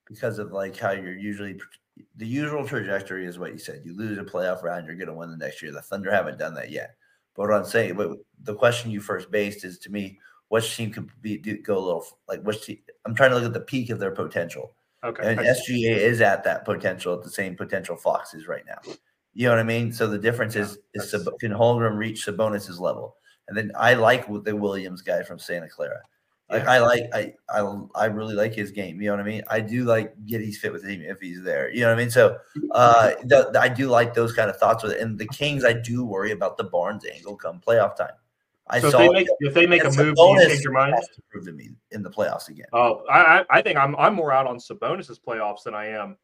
because 0.09 0.39
of 0.39 0.51
like 0.51 0.75
how 0.75 0.91
you're 0.91 1.17
usually 1.17 1.57
the 2.15 2.27
usual 2.27 2.65
trajectory 2.67 3.25
is 3.25 3.39
what 3.39 3.51
you 3.51 3.57
said. 3.59 3.81
You 3.83 3.95
lose 3.95 4.17
a 4.17 4.23
playoff 4.23 4.63
round, 4.63 4.85
you're 4.85 4.95
going 4.95 5.07
to 5.07 5.13
win 5.13 5.31
the 5.31 5.37
next 5.37 5.61
year. 5.61 5.71
The 5.71 5.81
Thunder 5.81 6.11
haven't 6.11 6.39
done 6.39 6.53
that 6.55 6.71
yet. 6.71 6.95
But 7.35 7.49
what 7.49 7.57
I'm 7.57 7.65
saying, 7.65 7.95
but 7.95 8.17
the 8.43 8.55
question 8.55 8.91
you 8.91 8.99
first 8.99 9.31
based 9.31 9.63
is 9.63 9.79
to 9.79 9.91
me, 9.91 10.19
which 10.49 10.75
team 10.75 10.91
could 10.91 11.09
be 11.21 11.37
do, 11.37 11.57
go 11.61 11.77
a 11.77 11.79
little 11.79 12.05
like 12.27 12.41
which 12.43 12.65
team? 12.65 12.79
I'm 13.05 13.15
trying 13.15 13.29
to 13.31 13.37
look 13.37 13.45
at 13.45 13.53
the 13.53 13.61
peak 13.61 13.89
of 13.89 13.99
their 13.99 14.11
potential. 14.11 14.75
Okay. 15.03 15.31
And 15.31 15.39
SGA 15.39 15.95
is 15.95 16.21
at 16.21 16.43
that 16.43 16.65
potential 16.65 17.13
at 17.13 17.23
the 17.23 17.29
same 17.29 17.55
potential 17.55 17.95
Fox 17.95 18.33
is 18.33 18.47
right 18.47 18.63
now. 18.67 18.93
You 19.33 19.45
know 19.45 19.51
what 19.51 19.59
I 19.59 19.63
mean? 19.63 19.91
So 19.93 20.07
the 20.07 20.19
difference 20.19 20.55
is 20.55 20.77
is 20.93 21.09
Sab- 21.09 21.39
can 21.39 21.51
Holmgren 21.51 21.97
reach 21.97 22.25
Sabonis's 22.25 22.79
level? 22.79 23.15
And 23.47 23.57
then 23.57 23.71
I 23.75 23.93
like 23.93 24.27
the 24.43 24.55
Williams 24.55 25.01
guy 25.01 25.23
from 25.23 25.39
Santa 25.39 25.69
Clara. 25.69 26.01
Like 26.51 26.67
I 26.67 26.79
like 26.79 27.03
I 27.13 27.33
I 27.49 27.79
I 27.95 28.05
really 28.05 28.35
like 28.35 28.53
his 28.53 28.71
game. 28.71 29.01
You 29.01 29.09
know 29.09 29.15
what 29.15 29.25
I 29.25 29.29
mean? 29.29 29.43
I 29.49 29.59
do 29.61 29.85
like 29.85 30.13
Giddey's 30.25 30.57
fit 30.57 30.73
with 30.73 30.83
him 30.83 31.01
if 31.01 31.19
he's 31.19 31.41
there. 31.43 31.71
You 31.71 31.81
know 31.81 31.87
what 31.87 31.95
I 31.95 32.01
mean? 32.01 32.09
So 32.11 32.37
uh 32.71 33.11
the, 33.23 33.49
the, 33.51 33.59
I 33.59 33.69
do 33.69 33.87
like 33.87 34.13
those 34.13 34.33
kind 34.33 34.49
of 34.49 34.57
thoughts 34.57 34.83
with 34.83 34.93
it. 34.93 35.01
And 35.01 35.17
the 35.17 35.27
Kings, 35.27 35.63
I 35.63 35.73
do 35.73 36.03
worry 36.05 36.31
about 36.31 36.57
the 36.57 36.65
Barnes 36.65 37.05
angle 37.05 37.35
come 37.35 37.61
playoff 37.65 37.95
time. 37.95 38.13
I 38.67 38.79
so 38.79 38.89
saw 38.89 38.99
if 39.01 39.07
they 39.07 39.13
make, 39.13 39.27
if 39.39 39.53
they 39.53 39.65
make 39.65 39.83
a 39.83 39.91
move, 39.91 40.15
you 40.17 40.47
change 40.47 40.63
your 40.63 40.73
mind? 40.73 40.95
To 40.95 41.21
prove 41.29 41.45
to 41.45 41.51
me 41.51 41.71
in 41.91 42.03
the 42.03 42.09
playoffs 42.09 42.47
again. 42.47 42.67
Oh, 42.73 43.03
I 43.09 43.43
I 43.49 43.61
think 43.61 43.77
I'm 43.77 43.95
I'm 43.97 44.13
more 44.13 44.31
out 44.31 44.47
on 44.47 44.59
Sabonis's 44.59 45.19
playoffs 45.19 45.63
than 45.63 45.73
I 45.73 45.87
am 45.87 46.17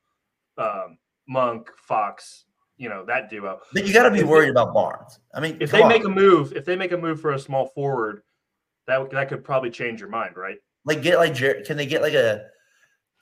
um, 0.57 0.98
Monk 1.27 1.69
Fox. 1.77 2.46
You 2.77 2.89
know 2.89 3.03
that 3.05 3.29
duo. 3.29 3.60
But 3.74 3.86
you 3.86 3.93
got 3.93 4.03
to 4.03 4.12
be 4.12 4.24
worried 4.24 4.50
about 4.50 4.74
Barnes. 4.74 5.19
I 5.34 5.39
mean, 5.39 5.57
if 5.60 5.72
they 5.72 5.81
on. 5.81 5.89
make 5.89 6.05
a 6.05 6.10
move, 6.10 6.53
if 6.53 6.63
they 6.63 6.75
make 6.75 6.91
a 6.91 6.98
move 6.98 7.19
for 7.19 7.31
a 7.31 7.39
small 7.39 7.67
forward 7.67 8.22
that 8.88 9.10
that 9.12 9.29
could 9.29 9.44
probably 9.44 9.70
change 9.70 10.00
your 10.00 10.10
mind, 10.10 10.36
right? 10.36 10.58
Like 10.86 11.01
get 11.01 11.17
like 11.17 11.36
can 11.36 11.77
they 11.77 11.86
get 11.86 12.01
like 12.01 12.13
a 12.13 12.46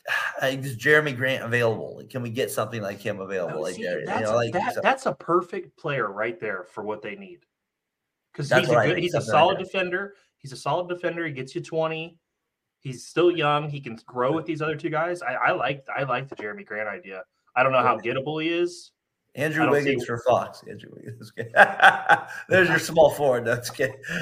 is 0.43 0.77
Jerami 0.77 1.15
Grant 1.15 1.43
available? 1.43 1.97
Like, 1.97 2.09
can 2.09 2.21
we 2.21 2.29
get 2.29 2.51
something 2.51 2.81
like 2.81 2.99
him 2.99 3.19
available? 3.19 3.59
Oh, 3.59 3.61
like, 3.61 3.75
see, 3.75 3.83
there, 3.83 4.05
that's, 4.05 4.21
you 4.21 4.25
know, 4.27 4.35
like 4.35 4.53
that, 4.53 4.79
that's 4.81 5.05
a 5.05 5.13
perfect 5.13 5.77
player 5.77 6.11
right 6.11 6.39
there 6.39 6.63
for 6.63 6.83
what 6.83 7.01
they 7.01 7.15
need. 7.15 7.39
Because 8.31 8.51
he's 8.51 8.69
a 8.69 8.73
good, 8.73 8.97
he's 8.97 9.13
a 9.13 9.21
solid 9.21 9.55
like 9.55 9.63
defender. 9.63 10.15
He's 10.37 10.51
a 10.51 10.57
solid 10.57 10.89
defender. 10.89 11.25
He 11.25 11.31
gets 11.31 11.55
you 11.55 11.61
twenty. 11.61 12.19
He's 12.81 13.07
still 13.07 13.31
young. 13.31 13.69
He 13.69 13.79
can 13.79 13.97
grow 14.05 14.31
with 14.31 14.45
these 14.45 14.61
other 14.61 14.75
two 14.75 14.89
guys. 14.89 15.21
I, 15.21 15.33
I 15.33 15.51
like 15.53 15.85
I 15.95 16.03
like 16.03 16.27
the 16.27 16.35
Jerami 16.35 16.65
Grant 16.65 16.89
idea. 16.89 17.23
I 17.55 17.63
don't 17.63 17.71
know 17.71 17.81
how 17.81 17.97
gettable 17.97 18.43
he 18.43 18.49
is. 18.49 18.91
Andrew 19.35 19.69
Wiggins 19.69 20.03
see- 20.03 20.05
for 20.07 20.17
Fox. 20.19 20.63
Andrew 20.69 20.91
Wiggins. 20.95 21.31
There's 22.49 22.69
your 22.69 22.79
small 22.79 23.11
forward. 23.11 23.45
That's 23.45 23.69
good. 23.71 23.93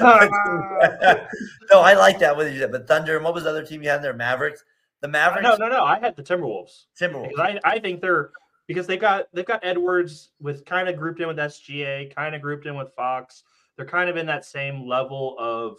I 1.80 1.94
like 1.94 2.18
that. 2.18 2.36
What 2.36 2.44
did 2.44 2.54
you 2.54 2.60
say? 2.60 2.66
But 2.66 2.88
Thunder 2.88 3.16
and 3.16 3.24
what 3.24 3.34
was 3.34 3.44
the 3.44 3.50
other 3.50 3.64
team 3.64 3.82
you 3.82 3.88
had 3.88 4.02
there? 4.02 4.12
Mavericks. 4.12 4.64
The 5.00 5.08
Mavericks. 5.08 5.44
no, 5.44 5.56
no, 5.56 5.68
no. 5.68 5.84
I 5.84 5.98
had 6.00 6.16
the 6.16 6.22
Timberwolves. 6.22 6.86
Timberwolves. 7.00 7.38
I, 7.38 7.60
I 7.64 7.78
think 7.78 8.00
they're 8.00 8.30
because 8.66 8.86
they've 8.86 9.00
got 9.00 9.26
they've 9.32 9.44
got 9.46 9.60
Edwards 9.62 10.30
with 10.40 10.64
kind 10.64 10.88
of 10.88 10.96
grouped 10.96 11.20
in 11.20 11.28
with 11.28 11.36
SGA, 11.36 12.14
kind 12.14 12.34
of 12.34 12.42
grouped 12.42 12.66
in 12.66 12.74
with 12.76 12.92
Fox. 12.94 13.44
They're 13.76 13.86
kind 13.86 14.08
of 14.08 14.16
in 14.16 14.26
that 14.26 14.44
same 14.44 14.86
level 14.86 15.36
of 15.38 15.76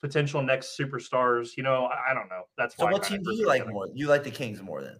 potential 0.00 0.42
next 0.42 0.76
superstars. 0.78 1.56
You 1.56 1.62
know, 1.62 1.86
I, 1.86 2.10
I 2.10 2.14
don't 2.14 2.28
know. 2.28 2.42
That's 2.56 2.76
So 2.76 2.84
why 2.84 2.92
what 2.92 3.04
team 3.04 3.22
do 3.22 3.34
you 3.34 3.46
like 3.46 3.68
more? 3.68 3.88
You 3.94 4.08
like 4.08 4.24
the 4.24 4.30
Kings 4.30 4.60
more 4.62 4.82
than? 4.82 4.96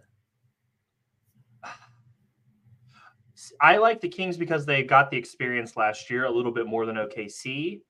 I 3.61 3.77
like 3.79 4.01
the 4.01 4.09
Kings 4.09 4.37
because 4.37 4.65
they 4.65 4.83
got 4.83 5.11
the 5.11 5.17
experience 5.17 5.77
last 5.77 6.11
year 6.11 6.25
a 6.25 6.31
little 6.31 6.53
bit 6.53 6.67
more 6.67 6.87
than 6.87 6.97
OKC. 6.97 7.81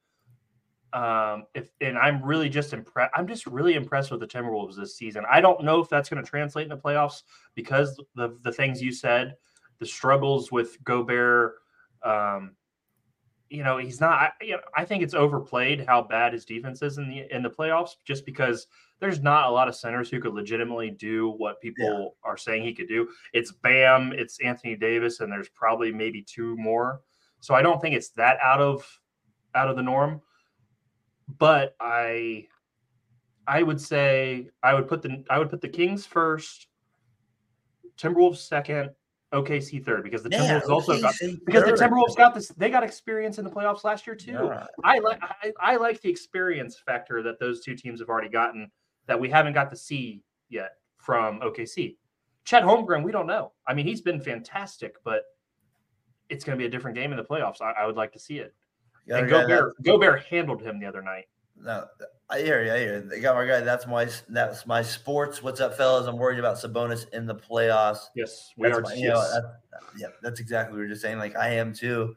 Um, 0.95 1.45
if 1.55 1.71
and 1.83 1.99
I'm 1.99 2.23
really 2.23 2.49
just 2.49 2.73
impressed. 2.73 3.13
I'm 3.15 3.27
just 3.27 3.47
really 3.47 3.75
impressed 3.75 4.11
with 4.11 4.21
the 4.21 4.27
Timberwolves 4.27 4.77
this 4.77 4.97
season. 4.97 5.25
I 5.31 5.41
don't 5.41 5.63
know 5.63 5.81
if 5.81 5.89
that's 5.89 6.09
going 6.09 6.23
to 6.25 6.29
translate 6.29 6.65
in 6.65 6.71
the 6.71 6.79
playoffs 6.79 7.25
because 7.55 8.01
the 8.15 8.39
the 8.43 8.53
things 8.53 8.81
you 8.81 8.93
said, 8.93 9.35
the 9.81 9.87
struggles 9.87 10.51
with 10.51 10.83
Gobert. 10.85 11.57
Um, 12.03 12.53
you 13.51 13.63
know, 13.63 13.77
he's 13.77 14.01
not. 14.01 14.13
I, 14.13 14.31
you 14.41 14.53
know, 14.53 14.61
I 14.77 14.85
think 14.87 15.03
it's 15.03 15.15
overplayed 15.15 15.85
how 15.87 16.03
bad 16.03 16.33
his 16.33 16.47
defense 16.47 16.81
is 16.81 16.97
in 16.97 17.09
the 17.09 17.35
in 17.35 17.43
the 17.43 17.51
playoffs, 17.51 17.97
just 18.07 18.25
because 18.25 18.67
there's 19.01 19.21
not 19.21 19.49
a 19.49 19.51
lot 19.51 19.69
of 19.69 19.77
centers 19.77 20.11
who 20.11 20.21
could 20.21 20.35
legitimately 20.35 20.91
do 20.91 21.31
what 21.31 21.61
people 21.61 22.17
are 22.25 22.37
saying 22.37 22.65
he 22.65 22.75
could 22.75 22.89
do. 22.89 23.09
It's 23.33 23.53
Bam, 23.53 24.13
it's 24.13 24.39
Anthony 24.41 24.77
Davis, 24.77 25.21
and 25.21 25.31
there's 25.31 25.49
probably 25.51 25.93
maybe 25.93 26.23
two 26.23 26.57
more. 26.57 27.03
So 27.41 27.55
I 27.55 27.63
don't 27.63 27.81
think 27.81 27.95
it's 27.95 28.11
that 28.11 28.39
out 28.43 28.61
of 28.61 29.01
out 29.55 29.69
of 29.69 29.77
the 29.77 29.83
norm. 29.83 30.21
But 31.39 31.77
I 31.81 32.47
I 33.47 33.63
would 33.63 33.81
say 33.81 34.49
I 34.63 34.75
would 34.75 34.89
put 34.89 35.03
the 35.03 35.25
I 35.31 35.39
would 35.39 35.51
put 35.51 35.61
the 35.61 35.69
Kings 35.69 36.05
first, 36.05 36.67
Timberwolves 37.97 38.39
second, 38.39 38.91
OKC 39.33 39.85
third 39.85 40.03
because 40.03 40.23
the 40.23 40.31
Yeah, 40.31 40.61
Timberwolves 40.61 40.71
also 40.71 41.01
got 41.01 41.15
OKC 41.15 41.39
because 41.45 41.65
the. 41.65 41.73
Timberwolves 41.73 42.17
got 42.17 42.35
this 42.35 42.49
they 42.49 42.71
got 42.71 42.83
experience 42.83 43.39
in 43.39 43.45
the 43.45 43.51
playoffs 43.51 43.85
last 43.85 44.07
year 44.07 44.17
too. 44.17 44.33
Yeah. 44.33 44.67
I 44.83 44.99
like 44.99 45.21
I, 45.23 45.53
I 45.61 45.77
like 45.77 46.01
the 46.01 46.11
experience 46.11 46.81
factor 46.85 47.23
that 47.23 47.39
those 47.39 47.61
two 47.61 47.77
teams 47.77 48.01
have 48.01 48.09
already 48.09 48.31
gotten 48.31 48.71
that 49.09 49.19
we 49.19 49.29
haven't 49.29 49.55
got 49.55 49.69
to 49.71 49.77
see 49.77 50.23
yet 50.49 50.77
from 50.99 51.41
OKC. 51.41 51.97
Chet 52.45 52.63
Holmgren, 52.63 53.03
we 53.03 53.11
don't 53.11 53.27
know. 53.27 53.53
I 53.67 53.75
mean, 53.75 53.87
he's 53.87 54.01
been 54.01 54.21
fantastic, 54.21 54.97
but 55.05 55.25
it's 56.29 56.45
going 56.45 56.57
to 56.57 56.63
be 56.63 56.67
a 56.67 56.71
different 56.71 56.97
game 56.97 57.11
in 57.11 57.17
the 57.17 57.25
playoffs. 57.25 57.61
I, 57.61 57.73
I 57.73 57.87
would 57.87 57.97
like 57.97 58.13
to 58.13 58.19
see 58.19 58.39
it. 58.39 58.55
Got 59.09 59.25
And 59.25 59.33
our 59.33 59.41
guy 59.43 59.49
Gobert, 59.49 59.83
Gobert 59.83 60.23
handled 60.25 60.63
him 60.63 60.79
the 60.79 60.87
other 60.87 61.03
night. 61.03 61.25
No, 61.61 61.87
I 62.31 62.41
hear 62.41 62.63
you. 62.63 62.73
I 62.73 62.79
hear 62.79 62.99
you. 62.99 63.09
They 63.09 63.21
got 63.21 63.35
my 63.35 63.45
guy. 63.45 63.61
That's 63.61 63.87
my 63.87 64.09
that's 64.29 64.65
my 64.65 64.81
sports. 64.81 65.43
What's 65.43 65.61
up, 65.61 65.75
fellas? 65.77 66.07
I'm 66.07 66.17
worried 66.17 66.39
about 66.39 66.57
Sabonis 66.57 67.13
in 67.13 67.27
the 67.27 67.35
playoffs. 67.35 67.99
Yes, 68.15 68.53
we 68.57 68.69
That's 68.69 68.79
are. 68.79 68.83
my- 68.83 68.95
know, 68.95 69.21
that- 69.21 69.59
yeah, 69.97 70.09
that's 70.23 70.39
exactly 70.39 70.73
what 70.75 70.79
we 70.79 70.85
were 70.85 70.89
just 70.91 71.03
saying. 71.03 71.19
Like 71.19 71.35
I 71.37 71.49
am 71.55 71.73
too. 71.73 72.15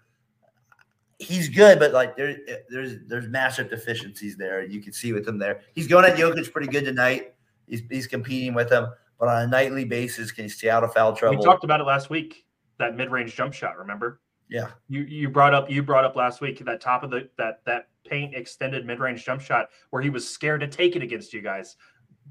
He's 1.22 1.50
good, 1.50 1.80
but 1.80 1.94
like 1.94 2.16
there, 2.16 2.38
eh, 2.48 2.56
there's 2.70 2.96
there's 3.08 3.28
massive 3.28 3.70
deficiencies 3.70 4.36
there. 4.38 4.64
You 4.64 4.82
can 4.82 4.92
see 4.92 5.14
with 5.14 5.28
him 5.28 5.38
there. 5.38 5.62
He's 5.76 5.88
going 5.88 6.06
at 6.06 6.18
Jokic 6.18 6.52
pretty 6.52 6.68
good 6.68 6.86
tonight. 6.86 7.36
He's 7.68 7.84
he's 7.90 8.08
competing 8.08 8.54
with 8.54 8.72
him, 8.72 8.88
but 9.20 9.30
on 9.30 9.44
a 9.44 9.48
nightly 9.48 9.86
basis, 9.86 10.32
can 10.32 10.46
you 10.46 10.50
stay 10.50 10.70
out 10.70 10.84
of 10.84 10.94
foul 10.94 11.16
trouble? 11.16 11.38
we 11.38 11.44
talked 11.44 11.64
about 11.64 11.80
it 11.80 11.86
last 11.86 12.10
week. 12.10 12.46
That 12.80 12.96
mid-range 12.96 13.36
jump 13.36 13.54
shot. 13.54 13.78
Remember? 13.78 14.20
yeah, 14.50 14.68
You 14.90 15.04
you 15.04 15.30
brought 15.30 15.54
up 15.54 15.70
you 15.70 15.82
brought 15.82 16.04
up 16.04 16.16
last 16.16 16.42
week 16.42 16.64
that 16.66 16.82
top 16.82 17.04
of 17.04 17.10
the 17.10 17.30
that 17.38 17.62
that 17.66 17.88
paint 18.06 18.36
extended 18.36 18.86
mid-range 18.86 19.24
jump 19.24 19.42
shot 19.42 19.70
where 19.92 20.02
he 20.02 20.10
was 20.10 20.28
scared 20.28 20.60
to 20.62 20.68
take 20.68 20.96
it 20.96 21.02
against 21.02 21.34
you 21.34 21.42
guys. 21.42 21.78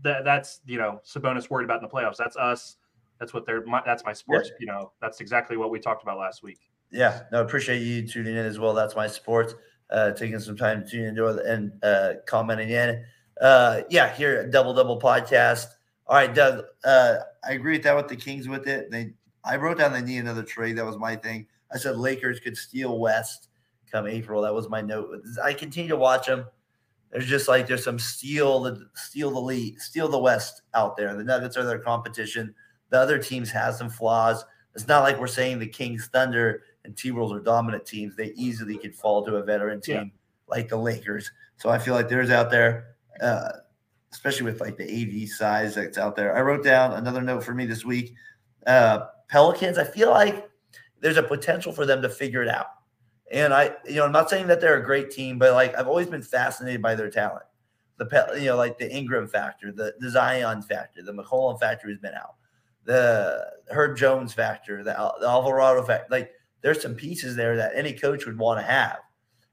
That 0.03 0.25
that's 0.25 0.61
you 0.67 0.79
know 0.79 1.01
Sabonis 1.07 1.49
worried 1.49 1.65
about 1.65 1.83
in 1.83 1.89
the 1.89 1.95
playoffs. 1.95 2.17
That's 2.17 2.37
us. 2.37 2.77
That's 3.19 3.33
what 3.33 3.47
they're. 3.47 3.65
My, 3.65 3.83
that's 3.85 4.05
my 4.05 4.13
sports. 4.13 4.51
You 4.59 4.67
know, 4.67 4.93
that's 5.01 5.21
exactly 5.21 5.57
what 5.57 5.71
we 5.71 5.79
talked 5.79 6.03
about 6.03 6.19
last 6.19 6.43
week. 6.43 6.70
Yeah. 6.91 7.23
No, 7.33 7.43
appreciate 7.43 7.81
you 7.81 8.07
tuning 8.07 8.37
in 8.37 8.45
as 8.45 8.59
well. 8.59 8.75
That's 8.75 8.97
my 8.97 9.07
sports. 9.07 9.55
Uh, 9.91 10.13
taking 10.13 10.39
some 10.39 10.57
time 10.57 10.85
to 10.85 10.91
tune 10.91 11.19
in 11.19 11.39
and 11.47 11.73
uh, 11.83 12.13
commenting 12.27 12.71
in. 12.71 13.05
Uh, 13.41 13.83
yeah, 13.91 14.15
here 14.15 14.37
at 14.37 14.51
Double 14.51 14.73
Double 14.73 15.01
Podcast. 15.01 15.67
All 16.07 16.17
right, 16.17 16.33
Doug. 16.33 16.65
Uh, 16.85 17.17
I 17.45 17.53
agree 17.53 17.73
with 17.73 17.83
that 17.85 17.97
with 17.97 18.09
the 18.09 18.17
Kings 18.17 18.49
with 18.49 18.69
it. 18.69 18.91
They 18.91 19.15
I 19.45 19.57
wrote 19.57 19.79
down 19.79 19.93
they 19.93 20.03
need 20.03 20.19
another 20.19 20.43
trade. 20.43 20.77
That 20.77 20.85
was 20.85 20.99
my 20.99 21.17
thing. 21.17 21.47
I 21.73 21.79
said 21.79 21.97
Lakers 21.97 22.41
could 22.41 22.57
steal 22.57 22.99
West 22.99 23.49
come 23.91 24.07
April. 24.07 24.43
That 24.43 24.55
was 24.55 24.69
my 24.69 24.81
note. 24.81 25.23
I 25.43 25.53
continue 25.53 25.89
to 25.91 25.97
watch 25.97 26.27
them. 26.27 26.47
There's 27.11 27.27
just 27.27 27.49
like 27.49 27.67
there's 27.67 27.85
some 27.85 27.99
steal 27.99 28.61
the 28.61 28.89
steal 28.95 29.31
the 29.31 29.41
lead, 29.41 29.81
steal 29.81 30.09
the 30.09 30.19
West 30.19 30.63
out 30.75 30.97
there. 30.97 31.15
The 31.17 31.25
Nuggets 31.25 31.57
are 31.57 31.65
their 31.65 31.79
competition. 31.79 32.55
The 32.91 32.99
other 32.99 33.19
teams 33.19 33.51
have 33.51 33.75
some 33.75 33.91
flaws. 33.91 34.45
It's 34.75 34.87
not 34.87 35.03
like 35.03 35.19
we're 35.19 35.27
saying 35.27 35.59
the 35.59 35.67
Kings, 35.67 36.09
Thunder, 36.13 36.63
and 36.85 36.97
T 36.97 37.11
Wolves 37.11 37.33
are 37.33 37.41
dominant 37.41 37.87
teams. 37.87 38.17
They 38.17 38.33
easily 38.37 38.77
could 38.79 38.95
fall 38.95 39.25
to 39.27 39.37
a 39.37 39.43
veteran 39.43 39.81
team 39.81 39.97
Yeah. 39.97 40.05
like 40.49 40.69
the 40.69 40.77
Lakers. 40.77 41.31
So 41.57 41.69
I 41.71 41.79
feel 41.79 41.95
like 41.95 42.09
there's 42.09 42.31
out 42.31 42.51
there, 42.51 42.95
uh, 43.21 43.51
especially 44.13 44.45
with 44.45 44.61
like 44.61 44.77
the 44.77 44.85
AV 44.85 45.29
size 45.29 45.75
that's 45.75 45.99
out 45.99 46.17
there. 46.17 46.37
I 46.37 46.41
wrote 46.41 46.65
down 46.65 46.95
another 46.95 47.21
note 47.23 47.45
for 47.45 47.55
me 47.55 47.67
this 47.67 47.85
week. 47.85 48.15
Uh, 48.67 49.07
Pelicans. 49.29 49.79
I 49.79 49.85
feel 49.85 50.11
like 50.11 50.49
there's 51.01 51.17
a 51.17 51.23
potential 51.23 51.73
for 51.73 51.87
them 51.87 52.03
to 52.03 52.09
figure 52.09 52.43
it 52.43 52.49
out. 52.49 52.67
And 53.31 53.55
I, 53.55 53.77
you 53.87 53.95
know, 53.97 54.05
I'm 54.07 54.13
not 54.13 54.29
saying 54.29 54.49
that 54.49 54.61
they're 54.61 54.81
a 54.81 54.85
great 54.85 55.11
team, 55.11 55.39
but 55.39 55.53
like 55.53 55.77
I've 55.79 55.87
always 55.87 56.09
been 56.09 56.23
fascinated 56.23 56.83
by 56.83 56.95
their 56.97 57.11
talent. 57.11 57.45
The 57.99 58.07
Pel- 58.07 58.37
you 58.39 58.47
know, 58.47 58.57
like 58.57 58.79
the 58.79 58.91
Ingram 58.91 59.29
factor, 59.29 59.71
the, 59.71 59.95
the 60.01 60.11
Zion 60.11 60.63
factor, 60.63 61.03
the 61.03 61.13
McCollum 61.13 61.61
factor 61.61 61.89
has 61.89 61.99
been 61.99 62.15
out, 62.15 62.35
the 62.85 63.47
Herb 63.71 63.97
Jones 63.97 64.33
factor, 64.33 64.83
the, 64.83 64.99
Al- 64.99 65.17
the 65.21 65.29
Alvarado 65.29 65.83
factor. 65.85 66.07
Like 66.11 66.33
there's 66.63 66.83
some 66.83 66.95
pieces 66.95 67.37
there 67.37 67.57
that 67.57 67.73
any 67.75 67.93
coach 67.93 68.27
would 68.27 68.39
want 68.39 68.61
to 68.61 68.67
have. 68.67 68.99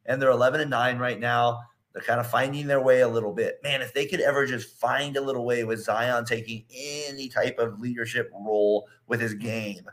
And 0.05 0.21
they're 0.21 0.31
11 0.31 0.61
and 0.61 0.69
9 0.69 0.97
right 0.97 1.19
now. 1.19 1.59
They're 1.93 2.03
kind 2.03 2.19
of 2.19 2.29
finding 2.29 2.67
their 2.67 2.81
way 2.81 3.01
a 3.01 3.07
little 3.07 3.33
bit. 3.33 3.59
Man, 3.63 3.81
if 3.81 3.93
they 3.93 4.05
could 4.05 4.21
ever 4.21 4.45
just 4.45 4.79
find 4.79 5.17
a 5.17 5.21
little 5.21 5.45
way 5.45 5.63
with 5.63 5.83
Zion 5.83 6.25
taking 6.25 6.63
any 6.71 7.27
type 7.27 7.57
of 7.57 7.79
leadership 7.79 8.29
role 8.31 8.87
with 9.07 9.19
his 9.19 9.33
game, 9.33 9.83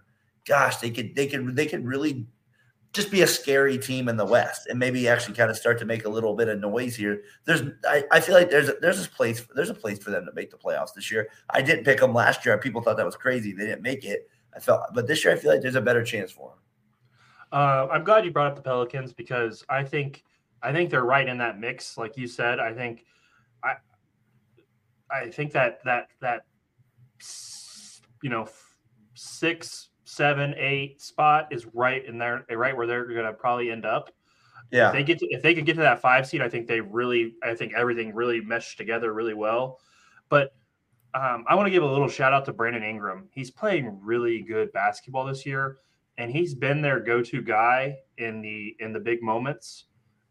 gosh, 0.47 0.77
they 0.77 0.91
could 0.91 1.15
they 1.15 1.27
could 1.27 1.57
they 1.57 1.65
could 1.65 1.85
really 1.85 2.27
just 2.93 3.11
be 3.11 3.23
a 3.23 3.27
scary 3.27 3.77
team 3.77 4.09
in 4.09 4.17
the 4.17 4.25
West 4.25 4.69
and 4.69 4.79
maybe 4.79 5.09
actually 5.09 5.35
kind 5.35 5.51
of 5.51 5.57
start 5.57 5.79
to 5.79 5.85
make 5.85 6.05
a 6.05 6.09
little 6.09 6.35
bit 6.35 6.49
of 6.49 6.61
noise 6.61 6.95
here. 6.95 7.23
There's 7.45 7.63
I, 7.89 8.05
I 8.13 8.21
feel 8.21 8.35
like 8.35 8.51
there's 8.51 8.69
a, 8.69 8.75
there's 8.81 9.05
a 9.05 9.09
place 9.09 9.47
there's 9.55 9.71
a 9.71 9.75
place 9.75 9.99
for 9.99 10.11
them 10.11 10.25
to 10.27 10.33
make 10.33 10.51
the 10.51 10.57
playoffs 10.57 10.95
this 10.95 11.11
year. 11.11 11.29
I 11.51 11.61
didn't 11.63 11.85
pick 11.85 12.01
them 12.01 12.15
last 12.15 12.47
year. 12.47 12.57
People 12.59 12.83
thought 12.83 12.97
that 12.97 13.07
was 13.07 13.17
crazy. 13.17 13.53
They 13.53 13.67
didn't 13.67 13.83
make 13.83 14.05
it. 14.05 14.29
I 14.55 14.61
felt 14.61 14.83
but 14.95 15.07
this 15.07 15.25
year 15.25 15.35
I 15.35 15.37
feel 15.37 15.51
like 15.51 15.63
there's 15.63 15.75
a 15.75 15.81
better 15.81 16.05
chance 16.05 16.31
for 16.31 16.51
them. 16.51 16.59
Uh, 17.55 17.87
I'm 17.93 18.03
glad 18.03 18.25
you 18.25 18.33
brought 18.33 18.49
up 18.49 18.57
the 18.57 18.63
Pelicans 18.63 19.13
because 19.13 19.65
I 19.69 19.85
think 19.85 20.25
I 20.61 20.73
think 20.73 20.91
they're 20.91 21.05
right 21.05 21.29
in 21.29 21.39
that 21.39 21.61
mix, 21.61 21.97
like 21.97 22.17
you 22.17 22.27
said. 22.27 22.59
I 22.59 22.75
think 22.75 23.05
I 23.63 23.75
I 25.09 25.31
think 25.31 25.53
that 25.53 25.79
that 25.85 26.09
that 26.21 26.47
you 28.23 28.31
know 28.31 28.49
six, 29.15 29.91
seven, 30.03 30.55
eight 30.59 31.01
spot 31.01 31.47
is 31.53 31.67
right 31.75 32.05
in 32.05 32.19
there, 32.19 32.45
right 32.51 32.77
where 32.77 32.89
they're 32.89 33.07
going 33.07 33.25
to 33.25 33.33
probably 33.33 33.71
end 33.71 33.87
up. 33.87 34.11
Yeah. 34.73 34.89
If 34.89 34.93
they 34.95 35.05
get 35.05 35.19
to, 35.21 35.27
if 35.27 35.41
they 35.41 35.55
could 35.55 35.65
get 35.67 35.75
to 35.75 35.83
that 35.83 36.01
five 36.01 36.27
seed, 36.27 36.41
I 36.41 36.49
think 36.49 36.67
they 36.67 36.81
really, 36.81 37.35
I 37.45 37.55
think 37.55 37.75
everything 37.75 38.13
really 38.13 38.41
meshed 38.41 38.79
together 38.79 39.13
really 39.13 39.35
well. 39.35 39.79
But 40.29 40.55
um, 41.15 41.45
I 41.47 41.55
want 41.55 41.67
to 41.67 41.71
give 41.71 41.85
a 41.85 41.87
little 41.87 42.09
shout 42.09 42.33
out 42.33 42.45
to 42.47 42.53
Brandon 42.53 42.83
Ingram. 42.83 43.29
He's 43.31 43.51
playing 43.51 44.01
really 44.03 44.43
good 44.43 44.73
basketball 44.73 45.27
this 45.27 45.47
year, 45.47 45.79
and 46.19 46.31
he's 46.31 46.55
been 46.55 46.81
their 46.81 47.01
go-to 47.01 47.43
guy 47.43 47.97
in 48.19 48.41
the 48.41 48.77
in 48.81 48.93
the 48.93 49.01
big 49.01 49.23
moments. 49.23 49.87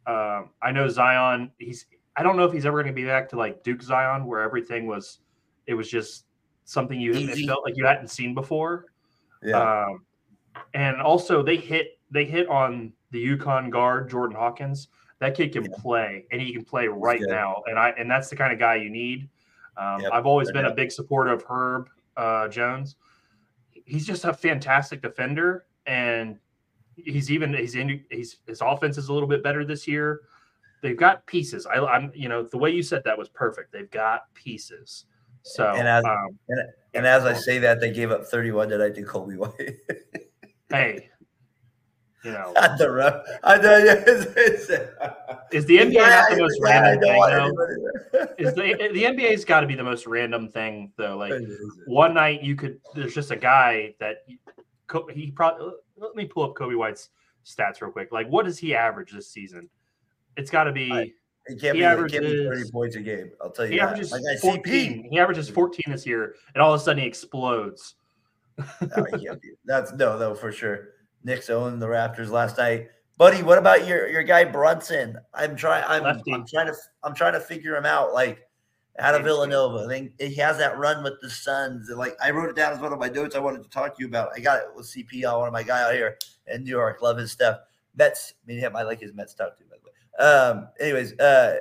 Um, 0.08 0.50
I 0.62 0.72
know 0.72 0.88
Zion. 0.88 1.52
He's. 1.58 1.86
I 2.15 2.22
don't 2.22 2.38
know 2.38 2.46
if 2.46 2.54
he's 2.54 2.65
ever 2.65 2.84
going 2.84 2.93
to 2.93 3.02
be 3.02 3.08
back 3.08 3.28
to 3.30 3.38
like 3.38 3.63
Duke 3.63 3.82
Zion, 3.82 4.26
where 4.26 4.41
everything 4.41 4.86
was, 4.86 5.19
it 5.65 5.74
was 5.74 5.89
just 5.89 6.26
something 6.65 7.00
you 7.00 7.12
it 7.13 7.46
felt 7.48 7.63
like 7.65 7.76
you 7.76 7.86
hadn't 7.86 8.10
seen 8.10 8.36
before. 8.36 8.86
Yeah. 9.41 9.86
Um, 9.86 10.06
and 10.74 11.02
also 11.02 11.41
they 11.41 11.58
hit 11.58 12.00
they 12.12 12.26
hit 12.26 12.48
on 12.50 12.93
the 13.12 13.26
UConn 13.26 13.72
guard 13.72 14.10
Jordan 14.10 14.38
Hawkins. 14.38 14.89
That 15.19 15.36
kid 15.36 15.54
can 15.54 15.63
Yeah. 15.63 15.72
play, 15.80 16.26
and 16.32 16.41
he 16.41 16.54
can 16.54 16.63
play 16.63 16.88
right 16.88 17.22
now. 17.22 17.63
And 17.65 17.80
I 17.80 17.89
and 17.98 18.10
that's 18.10 18.30
the 18.30 18.36
kind 18.36 18.54
of 18.54 18.60
guy 18.60 18.76
you 18.76 18.89
need. 18.89 19.30
Um, 19.78 20.02
Yep, 20.02 20.12
I've 20.13 20.26
always 20.26 20.52
been 20.52 20.65
a 20.65 20.74
big 20.74 20.91
supporter 20.91 21.32
of 21.32 21.43
Herb 21.43 21.89
uh, 22.15 22.48
Jones. 22.48 22.96
He's 23.86 24.06
just 24.06 24.24
a 24.26 24.34
fantastic 24.34 25.02
defender, 25.02 25.65
and 25.86 26.38
he's 26.96 27.32
even 27.32 27.54
he's 27.54 27.76
in 27.76 28.04
he's 28.10 28.38
his 28.48 28.62
offense 28.62 28.98
is 28.98 29.10
a 29.10 29.13
little 29.13 29.28
bit 29.28 29.43
better 29.43 29.65
this 29.65 29.88
year. 29.88 30.22
They've 30.82 30.98
got 30.98 31.26
pieces. 31.26 31.65
I, 31.65 31.80
I'm 31.80 32.12
you 32.13 32.30
know 32.30 32.43
the 32.43 32.58
way 32.58 32.69
you 32.72 32.84
said 32.84 33.04
that 33.06 33.17
was 33.17 33.30
perfect. 33.30 33.72
They've 33.72 33.89
got 33.91 34.34
pieces. 34.34 35.06
So 35.43 35.65
And 35.76 35.88
as- 35.88 36.06
um, 36.06 36.38
and 36.93 37.06
as 37.06 37.26
I 37.26 37.34
say 37.34 37.58
that, 37.60 37.80
they 37.82 37.91
gave 37.91 38.12
up 38.12 38.26
31 38.26 38.69
tonight 38.69 38.96
to 38.96 39.02
Coby 39.04 39.36
White. 39.38 39.78
hey, 40.69 41.10
you 42.24 42.32
know, 42.32 42.54
the 42.78 42.89
rough. 42.91 43.26
I 43.43 43.58
know. 43.58 43.78
yeah, 43.78 43.93
it's- 43.93 44.26
it's- 44.38 44.89
is 45.52 45.65
the 45.65 45.78
NBA 45.78 45.93
not 45.96 46.30
the 46.32 46.38
most 46.38 46.60
Yeah, 46.63 46.69
I 46.69 46.82
random 46.82 47.02
thing 47.02 47.22
though? 47.30 48.26
Is 48.38 48.54
the 48.56 48.89
the 48.93 49.04
NBA's 49.04 49.46
got 49.46 49.60
to 49.62 49.67
be 49.67 49.76
the 49.76 49.84
most 49.84 50.08
random 50.08 50.50
thing 50.50 50.91
though? 50.98 51.17
Like 51.17 51.34
one 51.86 52.13
night 52.13 52.41
you 52.41 52.56
could 52.56 52.80
there's 52.96 53.13
just 53.13 53.32
a 53.32 53.36
guy 53.36 53.93
that 54.00 54.26
he 55.13 55.32
probably 55.32 55.72
let 55.98 56.15
me 56.15 56.26
pull 56.26 56.43
up 56.43 56.56
Coby 56.56 56.78
White's 56.78 57.10
stats 57.46 57.82
real 57.82 57.91
quick. 57.91 58.12
Like 58.12 58.28
what 58.28 58.46
does 58.46 58.58
he 58.58 58.76
average 58.76 59.12
this 59.12 59.30
season? 59.30 59.69
It's 60.38 60.50
got 60.50 60.65
to 60.65 60.72
be 60.72 60.91
I- 60.91 61.12
It 61.46 61.60
can't, 61.60 61.76
He 61.76 61.82
be, 61.82 61.86
it 61.86 62.12
can't 62.12 62.24
be 62.24 62.48
30 62.48 62.72
points 62.72 62.96
a 62.96 63.02
game. 63.02 63.32
I'll 63.41 63.50
tell 63.52 63.65
you 63.65 63.72
he 63.74 63.78
that. 63.80 63.89
averages 63.89 64.12
Like 64.12 64.39
14. 64.39 64.63
CP. 64.63 65.10
He 65.12 65.19
averages 65.19 65.50
14 65.50 65.84
this 65.89 66.06
year, 66.06 66.36
and 66.54 66.62
all 66.62 66.74
of 66.74 66.80
a 66.80 66.84
sudden 66.84 67.02
he 67.02 67.08
explodes. 67.08 67.96
No, 68.58 69.06
he. 69.17 69.30
That's 69.65 69.91
no, 69.93 70.17
no, 70.17 70.36
for 70.36 70.52
sure. 70.52 70.89
Knicks 71.24 71.50
owned 71.50 71.82
the 71.82 71.88
Raptors 71.88 72.30
last 72.30 72.58
night. 72.58 72.89
Buddy, 73.17 73.43
what 73.43 73.58
about 73.58 73.88
your 73.88 74.08
your 74.10 74.24
guy 74.24 74.43
Brunson? 74.43 75.17
I'm 75.34 75.56
trying. 75.56 75.84
I'm, 75.88 76.06
I'm 76.06 76.46
trying 76.48 76.67
to. 76.67 76.76
I'm 77.04 77.13
trying 77.13 77.34
to 77.34 77.39
figure 77.39 77.76
him 77.76 77.86
out. 77.86 78.13
Like 78.13 78.48
out 78.99 79.15
of 79.15 79.23
Villanova, 79.23 79.86
I 79.86 79.88
think 79.88 80.21
he 80.21 80.36
has 80.36 80.58
that 80.60 80.77
run 80.77 81.03
with 81.03 81.13
the 81.21 81.29
Suns. 81.29 81.89
And 81.89 81.97
like 81.97 82.15
I 82.23 82.32
wrote 82.32 82.49
it 82.49 82.56
down 82.56 82.73
as 82.73 82.79
one 82.79 82.93
of 82.93 82.99
my 82.99 83.10
notes. 83.10 83.36
I 83.36 83.39
wanted 83.39 83.63
to 83.63 83.69
talk 83.69 83.95
to 83.95 84.01
you 84.01 84.08
about. 84.08 84.29
I 84.36 84.39
got 84.39 84.60
it 84.60 84.65
with 84.75 84.86
CP 84.86 85.25
on 85.27 85.39
one 85.39 85.47
of 85.47 85.53
my 85.53 85.63
guy 85.63 85.82
out 85.82 85.93
here 85.93 86.17
in 86.47 86.63
New 86.63 86.69
York. 86.69 87.01
Love 87.01 87.17
his 87.17 87.32
stuff. 87.32 87.60
Mets. 87.95 88.34
I 88.43 88.51
mean, 88.51 88.63
I 88.63 88.84
like 88.84 88.99
his 88.99 89.13
Mets 89.13 89.32
stuff 89.32 89.58
too. 89.58 89.65
By 89.69 89.77
the 89.77 90.25
way. 90.25 90.29
Um. 90.29 90.67
Anyways, 90.79 91.17
uh, 91.19 91.58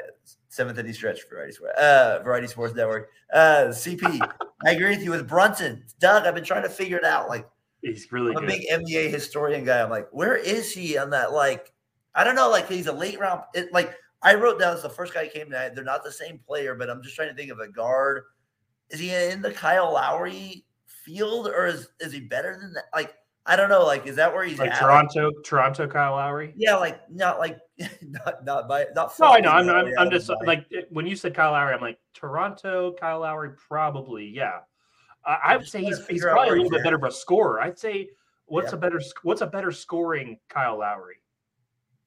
seventh 0.49 0.79
inning 0.79 0.93
stretch 0.93 1.21
Variety 1.31 1.53
Sports. 1.53 1.79
Uh, 1.79 2.21
Variety 2.23 2.47
Sports 2.49 2.75
Network. 2.75 3.09
Uh, 3.33 3.69
CP. 3.69 4.31
I 4.67 4.71
agree 4.71 4.91
with 4.91 5.03
you 5.03 5.11
with 5.11 5.27
Brunson. 5.27 5.85
Doug, 6.01 6.27
I've 6.27 6.35
been 6.35 6.45
trying 6.45 6.65
to 6.65 6.69
figure 6.69 6.99
it 6.99 7.05
out. 7.05 7.29
Like. 7.29 7.49
He's 7.81 8.13
really 8.13 8.31
I'm 8.37 8.45
a 8.45 8.47
good. 8.47 8.61
big 8.61 8.69
NBA 8.69 9.11
historian 9.11 9.65
guy. 9.65 9.83
I'm 9.83 9.91
like, 9.91 10.07
where 10.13 10.37
is 10.37 10.73
he 10.73 10.97
on 10.99 11.11
that? 11.11 11.33
Like, 11.33 11.73
I 12.15 12.23
don't 12.23 12.37
know. 12.37 12.49
Like, 12.49 12.69
he's 12.69 12.87
a 12.87 12.93
late 12.93 13.19
round. 13.19 13.43
It, 13.55 13.73
like, 13.73 13.97
I 14.23 14.35
wrote 14.35 14.59
down 14.61 14.75
as 14.75 14.83
the 14.83 14.89
first 14.91 15.15
guy 15.15 15.27
came 15.29 15.47
tonight. 15.47 15.75
They're 15.75 15.85
not 15.85 16.05
the 16.05 16.13
same 16.13 16.39
player, 16.39 16.75
but 16.75 16.89
I'm 16.89 17.03
just 17.03 17.17
trying 17.17 17.29
to 17.31 17.35
think 17.35 17.51
of 17.51 17.59
a 17.59 17.69
guard. 17.69 18.23
Is 18.91 19.01
he 19.01 19.13
in 19.13 19.43
the 19.43 19.53
Kyle 19.53 19.93
Lowry 19.93 20.65
field, 20.87 21.49
or 21.49 21.67
is 21.67 21.89
is 22.01 22.13
he 22.13 22.21
better 22.21 22.57
than 22.61 22.73
that? 22.75 22.85
Like, 22.95 23.15
I 23.47 23.57
don't 23.57 23.69
know. 23.71 23.85
Like, 23.85 24.07
is 24.07 24.15
that 24.17 24.33
where 24.33 24.45
he's 24.45 24.59
like 24.59 24.71
at? 24.71 24.79
Toronto, 24.79 25.31
Toronto, 25.45 25.89
Kyle 25.89 26.13
Lowry. 26.13 26.53
yeah, 26.57 26.77
like 26.77 27.01
not 27.11 27.39
like 27.39 27.59
not 28.03 28.45
not 28.45 28.69
by 28.69 28.87
not. 28.95 29.13
No, 29.19 29.27
I 29.29 29.41
know. 29.41 29.51
I'm 29.51 29.69
I'm, 29.69 29.93
I'm 29.99 30.11
just 30.11 30.31
like 30.45 30.67
it- 30.71 30.89
when 30.91 31.07
you 31.07 31.17
said 31.17 31.35
Kyle 31.35 31.53
Lowry, 31.53 31.75
I'm 31.75 31.81
like 31.81 31.99
Toronto, 32.15 32.93
Kyle 33.01 33.21
Lowry, 33.21 33.51
probably. 33.57 34.27
Yeah, 34.27 34.59
I, 35.25 35.39
I 35.45 35.57
would 35.57 35.67
say 35.67 35.83
he's 35.83 36.07
he's 36.07 36.23
probably 36.23 36.49
a 36.51 36.53
little 36.63 36.71
bit 36.71 36.85
better 36.85 36.97
of 36.97 37.05
a 37.05 37.11
scorer. 37.11 37.61
I'd 37.61 37.79
say 37.79 38.11
what's 38.45 38.71
Yeah. 38.73 38.77
a 38.77 38.81
better 38.81 39.01
what's 39.23 39.41
a 39.41 39.47
better 39.47 39.73
scoring 39.73 40.39
Kyle 40.51 40.79
Lowry? 40.79 41.17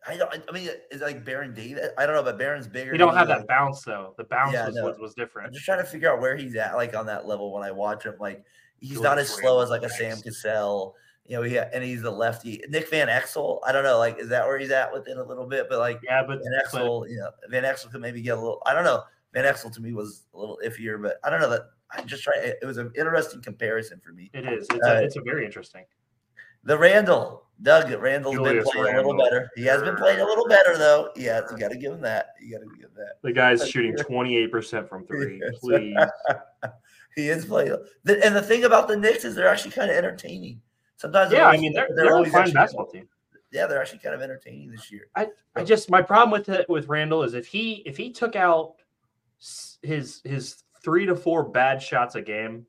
I 0.07 0.17
don't. 0.17 0.31
I 0.47 0.51
mean, 0.51 0.69
it's 0.91 1.01
like 1.01 1.25
Baron 1.25 1.53
Davis? 1.53 1.89
I 1.97 2.05
don't 2.05 2.15
know, 2.15 2.23
but 2.23 2.37
Baron's 2.37 2.67
bigger. 2.67 2.91
You 2.91 2.97
don't 2.97 3.15
have 3.15 3.27
that 3.27 3.39
like- 3.39 3.47
bounce 3.47 3.81
though. 3.83 4.13
The 4.17 4.23
bounce 4.25 4.53
Yeah, 4.53 4.67
was, 4.67 4.75
no. 4.75 4.83
was 4.85 4.97
was 4.99 5.13
I'm 5.17 5.23
different. 5.23 5.53
just 5.53 5.65
trying 5.65 5.79
to 5.79 5.85
figure 5.85 6.11
out 6.11 6.21
where 6.21 6.35
he's 6.35 6.55
at, 6.55 6.75
like 6.75 6.95
on 6.95 7.05
that 7.07 7.25
level 7.27 7.51
when 7.53 7.63
I 7.63 7.71
watch 7.71 8.03
him. 8.05 8.15
Like 8.19 8.43
he's 8.79 8.97
He 8.97 9.01
not 9.03 9.17
as 9.17 9.29
slow 9.29 9.61
as 9.61 9.69
like 9.69 9.83
a 9.83 9.89
Sam. 9.89 10.17
Cassell, 10.21 10.95
you 11.25 11.35
know. 11.37 11.43
Yeah, 11.43 11.69
and 11.73 11.83
he's 11.83 12.03
a 12.03 12.11
lefty. 12.11 12.61
Nick 12.69 12.89
Van 12.89 13.07
Exel, 13.07 13.59
I 13.65 13.71
don't 13.71 13.83
know. 13.83 13.97
Like, 13.97 14.19
is 14.19 14.29
that 14.29 14.45
where 14.45 14.59
he's 14.59 14.71
at 14.71 14.93
within 14.93 15.17
a 15.17 15.23
little 15.23 15.47
bit? 15.47 15.67
But 15.69 15.79
like 15.79 15.99
Yeah, 16.03 16.21
but, 16.25 16.39
Van 16.43 16.59
but 16.71 16.79
Exel, 16.81 17.09
you 17.09 17.17
know, 17.17 17.31
Van 17.49 17.63
Exel 17.63 17.91
could 17.91 18.01
maybe 18.01 18.21
get 18.21 18.37
a 18.37 18.39
little. 18.41 18.61
I 18.65 18.73
don't 18.73 18.83
know. 18.83 19.03
Van 19.33 19.43
Exel 19.45 19.73
to 19.73 19.81
me 19.81 19.91
was 19.93 20.23
a 20.33 20.37
little 20.39 20.59
iffier, 20.65 21.01
but 21.01 21.17
I 21.23 21.29
don't 21.29 21.41
know 21.41 21.49
that. 21.49 21.63
I 21.91 22.01
just 22.03 22.23
try. 22.23 22.33
It 22.37 22.63
was 22.65 22.77
an 22.77 22.91
interesting 22.97 23.41
comparison 23.41 23.99
for 24.05 24.11
me. 24.11 24.29
it 24.33 24.45
is. 24.45 24.67
It's, 24.71 24.85
Uh, 24.85 24.91
a, 24.91 25.03
it's 25.03 25.15
a 25.17 25.21
very 25.21 25.45
interesting. 25.45 25.83
The 26.65 26.78
Randle, 26.78 27.45
Doug 27.62 27.89
Randle's 27.91 28.36
been 28.36 28.43
Julius 28.43 28.69
playing 28.71 28.95
a 28.95 28.97
little 28.97 29.17
better. 29.17 29.49
He 29.56 29.63
has 29.65 29.82
been 29.82 29.95
playing 29.95 30.19
a 30.19 30.25
little 30.25 30.47
better 30.47 30.78
though. 30.78 31.10
Yeah, 31.15 31.41
you 31.49 31.58
got 31.58 31.71
to 31.71 31.78
give 31.78 31.93
him 31.93 32.01
that. 32.01 32.34
You 32.41 32.51
got 32.51 32.63
to 32.63 32.75
give 32.75 32.89
him 32.89 32.95
that. 32.97 33.21
The 33.21 33.32
guy's 33.32 33.67
shooting 33.69 33.95
28 33.95 34.51
percent 34.51 34.89
from 34.89 35.06
three. 35.06 35.41
Please, 35.62 35.95
he 37.15 37.30
is 37.30 37.45
playing. 37.45 37.78
And 38.08 38.36
the 38.36 38.41
thing 38.41 38.65
about 38.65 38.88
the 38.88 38.97
Knicks 38.97 39.23
is 39.23 39.36
they're 39.36 39.47
actually 39.47 39.71
kind 39.71 39.89
of 39.89 39.95
entertaining. 39.95 40.62
Sometimes 40.97 41.32
they're 41.32 41.41
yeah. 41.41 41.47
I 41.47 41.58
mean, 41.58 41.71
they're 41.73 41.89
they're, 41.95 42.12
a 42.12 42.15
always 42.15 42.32
fine 42.32 42.41
actually- 42.41 42.54
basketball 42.54 42.88
team. 42.88 43.08
Yeah, 43.51 43.67
they're 43.67 43.80
actually 43.80 43.99
kind 43.99 44.15
of 44.15 44.21
entertaining 44.21 44.69
this 44.71 44.91
year. 44.91 45.08
I 45.15 45.30
I 45.56 45.63
just 45.63 45.89
my 45.89 46.01
problem 46.01 46.32
with 46.32 46.49
it 46.49 46.67
with 46.67 46.89
Randle 46.89 47.23
is 47.23 47.36
if 47.36 47.47
he 47.47 47.84
if 47.86 47.95
he 47.95 48.12
took 48.12 48.36
out 48.36 48.75
his 49.82 50.19
his 50.25 50.63
three 50.84 51.06
to 51.06 51.15
four 51.15 51.43
bad 51.43 51.82
shots 51.82 52.15
a 52.15 52.21
game, 52.21 52.65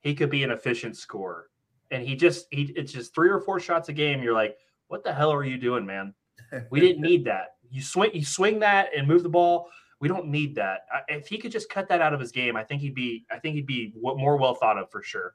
he 0.00 0.14
could 0.14 0.30
be 0.30 0.42
an 0.42 0.52
efficient 0.52 0.96
scorer. 0.96 1.50
And 1.90 2.06
he 2.06 2.16
just 2.16 2.46
he 2.50 2.72
it's 2.76 2.92
just 2.92 3.14
three 3.14 3.28
or 3.28 3.40
four 3.40 3.60
shots 3.60 3.88
a 3.88 3.92
game. 3.92 4.22
You're 4.22 4.34
like, 4.34 4.56
what 4.88 5.04
the 5.04 5.12
hell 5.12 5.32
are 5.32 5.44
you 5.44 5.58
doing, 5.58 5.84
man? 5.86 6.14
We 6.70 6.80
didn't 6.80 7.02
need 7.02 7.24
that. 7.24 7.56
You 7.70 7.82
swing 7.82 8.10
you 8.14 8.24
swing 8.24 8.60
that 8.60 8.90
and 8.96 9.06
move 9.08 9.22
the 9.22 9.28
ball. 9.28 9.68
We 9.98 10.08
don't 10.08 10.26
need 10.28 10.54
that. 10.56 10.82
If 11.08 11.26
he 11.26 11.38
could 11.38 11.50
just 11.50 11.68
cut 11.70 11.88
that 11.88 12.00
out 12.00 12.12
of 12.12 12.20
his 12.20 12.30
game, 12.30 12.56
I 12.56 12.62
think 12.62 12.82
he'd 12.82 12.94
be. 12.94 13.24
I 13.30 13.38
think 13.38 13.54
he'd 13.56 13.66
be 13.66 13.92
more 13.96 14.36
well 14.36 14.54
thought 14.54 14.78
of 14.78 14.90
for 14.90 15.02
sure. 15.02 15.34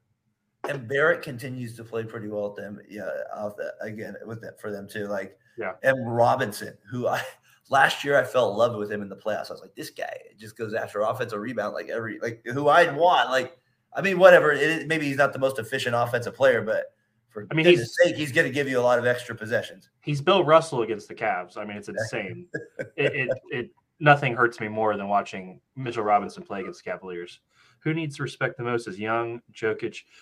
And 0.69 0.87
Barrett 0.87 1.21
continues 1.23 1.75
to 1.77 1.83
play 1.83 2.03
pretty 2.03 2.27
well 2.27 2.49
with 2.49 2.57
them. 2.57 2.79
Yeah, 2.87 3.09
off 3.35 3.57
that 3.57 3.73
again 3.81 4.15
with 4.25 4.41
that 4.41 4.61
for 4.61 4.71
them 4.71 4.87
too. 4.87 5.07
Like 5.07 5.37
Yeah. 5.57 5.73
and 5.83 6.15
Robinson, 6.15 6.77
who 6.89 7.07
I 7.07 7.21
last 7.69 8.03
year 8.03 8.17
I 8.19 8.23
fell 8.23 8.51
in 8.51 8.57
love 8.57 8.75
with 8.75 8.91
him 8.91 9.01
in 9.01 9.09
the 9.09 9.15
playoffs. 9.15 9.49
I 9.49 9.53
was 9.53 9.61
like, 9.61 9.75
this 9.75 9.89
guy 9.89 10.15
just 10.39 10.55
goes 10.57 10.73
after 10.73 11.01
offensive 11.01 11.39
rebound 11.39 11.73
like 11.73 11.89
every 11.89 12.19
like 12.19 12.41
who 12.45 12.69
I'd 12.69 12.95
want. 12.95 13.31
Like, 13.31 13.57
I 13.93 14.01
mean, 14.01 14.19
whatever. 14.19 14.51
It 14.51 14.61
is, 14.61 14.85
maybe 14.85 15.05
he's 15.05 15.17
not 15.17 15.33
the 15.33 15.39
most 15.39 15.59
efficient 15.59 15.95
offensive 15.95 16.35
player, 16.35 16.61
but 16.61 16.93
for 17.29 17.47
I 17.49 17.53
mean, 17.53 17.65
sake, 17.77 18.15
he's 18.15 18.31
going 18.31 18.47
to 18.47 18.53
give 18.53 18.67
you 18.67 18.79
a 18.79 18.81
lot 18.81 18.99
of 18.99 19.05
extra 19.05 19.35
possessions. 19.35 19.89
He's 20.01 20.21
Bill 20.21 20.43
Russell 20.43 20.81
against 20.81 21.07
the 21.07 21.15
Cavs. 21.15 21.57
I 21.57 21.65
mean, 21.65 21.77
it's 21.77 21.89
insane. 21.89 22.47
it, 22.77 23.15
it 23.15 23.29
it 23.49 23.69
nothing 23.99 24.35
hurts 24.35 24.59
me 24.59 24.67
more 24.67 24.97
than 24.97 25.07
watching 25.07 25.61
Mitchell 25.75 26.03
Robinson 26.03 26.43
play 26.43 26.61
against 26.61 26.83
the 26.83 26.91
Cavaliers. 26.91 27.39
Who 27.79 27.93
needs 27.93 28.17
to 28.17 28.23
respect 28.23 28.57
the 28.57 28.63
most 28.63 28.87
is 28.87 28.99
Young, 28.99 29.41
Jokic. 29.53 30.03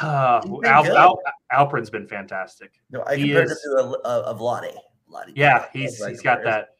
Uh, 0.00 0.40
been 0.40 0.64
Al. 0.64 0.96
Al, 0.96 1.20
Alperen's 1.52 1.90
been 1.90 2.06
fantastic. 2.06 2.80
No, 2.90 3.04
I 3.06 3.16
He 3.16 3.24
compared 3.24 3.50
him 3.50 3.56
to 3.64 3.70
a, 3.76 4.08
a, 4.08 4.20
a 4.30 4.34
Vlade. 4.34 4.74
Vlade. 5.12 5.32
Yeah, 5.34 5.66
he's 5.74 6.02
he's 6.02 6.22
got 6.22 6.36
comparison. 6.36 6.44
that. 6.44 6.73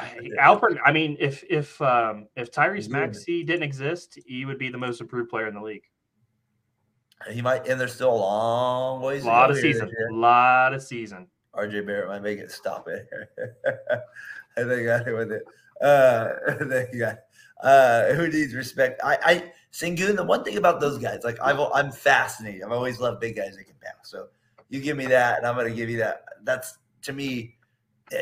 Alperen, 0.00 0.78
I 0.84 0.92
mean, 0.92 1.16
if 1.20 1.44
if 1.50 1.80
um, 1.82 2.26
if 2.36 2.50
Tyrese. 2.50 2.88
Maxey 2.88 3.44
didn't 3.44 3.62
exist, 3.62 4.18
he 4.26 4.44
would 4.44 4.58
be 4.58 4.70
the 4.70 4.78
most 4.78 5.00
improved 5.00 5.30
player 5.30 5.46
in 5.46 5.54
the 5.54 5.60
league. 5.60 5.84
He 7.30 7.42
might, 7.42 7.66
and 7.68 7.80
there's 7.80 7.94
still 7.94 8.14
a 8.14 8.16
long 8.16 9.02
ways. 9.02 9.24
A 9.24 9.26
lot 9.26 9.46
to 9.48 9.52
of 9.52 9.58
season, 9.58 9.90
a 10.10 10.14
lot 10.14 10.72
of 10.72 10.82
season. 10.82 11.28
RJ 11.54 11.86
Barrett 11.86 12.08
might 12.08 12.22
make 12.22 12.38
it 12.38 12.50
stop 12.50 12.88
it. 12.88 13.06
I 14.56 14.62
think 14.64 14.80
I 14.80 14.84
got 14.84 15.06
it 15.08 15.14
with 15.14 15.32
it. 15.32 15.44
Uh, 15.80 16.28
there 16.64 16.88
you 16.92 16.98
go. 16.98 17.14
Uh, 17.62 18.14
who 18.14 18.28
needs 18.28 18.54
respect? 18.54 19.00
I, 19.04 19.18
I 19.24 19.52
Sengun. 19.72 20.16
The 20.16 20.24
one 20.24 20.44
thing 20.44 20.56
about 20.56 20.80
those 20.80 20.98
guys, 20.98 21.20
like 21.24 21.38
I've, 21.40 21.60
I'm 21.74 21.92
fascinated. 21.92 22.62
I've 22.62 22.72
always 22.72 22.98
loved 22.98 23.20
big 23.20 23.36
guys 23.36 23.56
that 23.56 23.64
can 23.64 23.76
pass. 23.80 24.10
So 24.10 24.28
you 24.68 24.80
give 24.80 24.96
me 24.96 25.06
that, 25.06 25.38
and 25.38 25.46
I'm 25.46 25.54
going 25.54 25.68
to 25.68 25.74
give 25.74 25.90
you 25.90 25.98
that. 25.98 26.24
That's 26.42 26.78
to 27.02 27.12
me, 27.12 27.56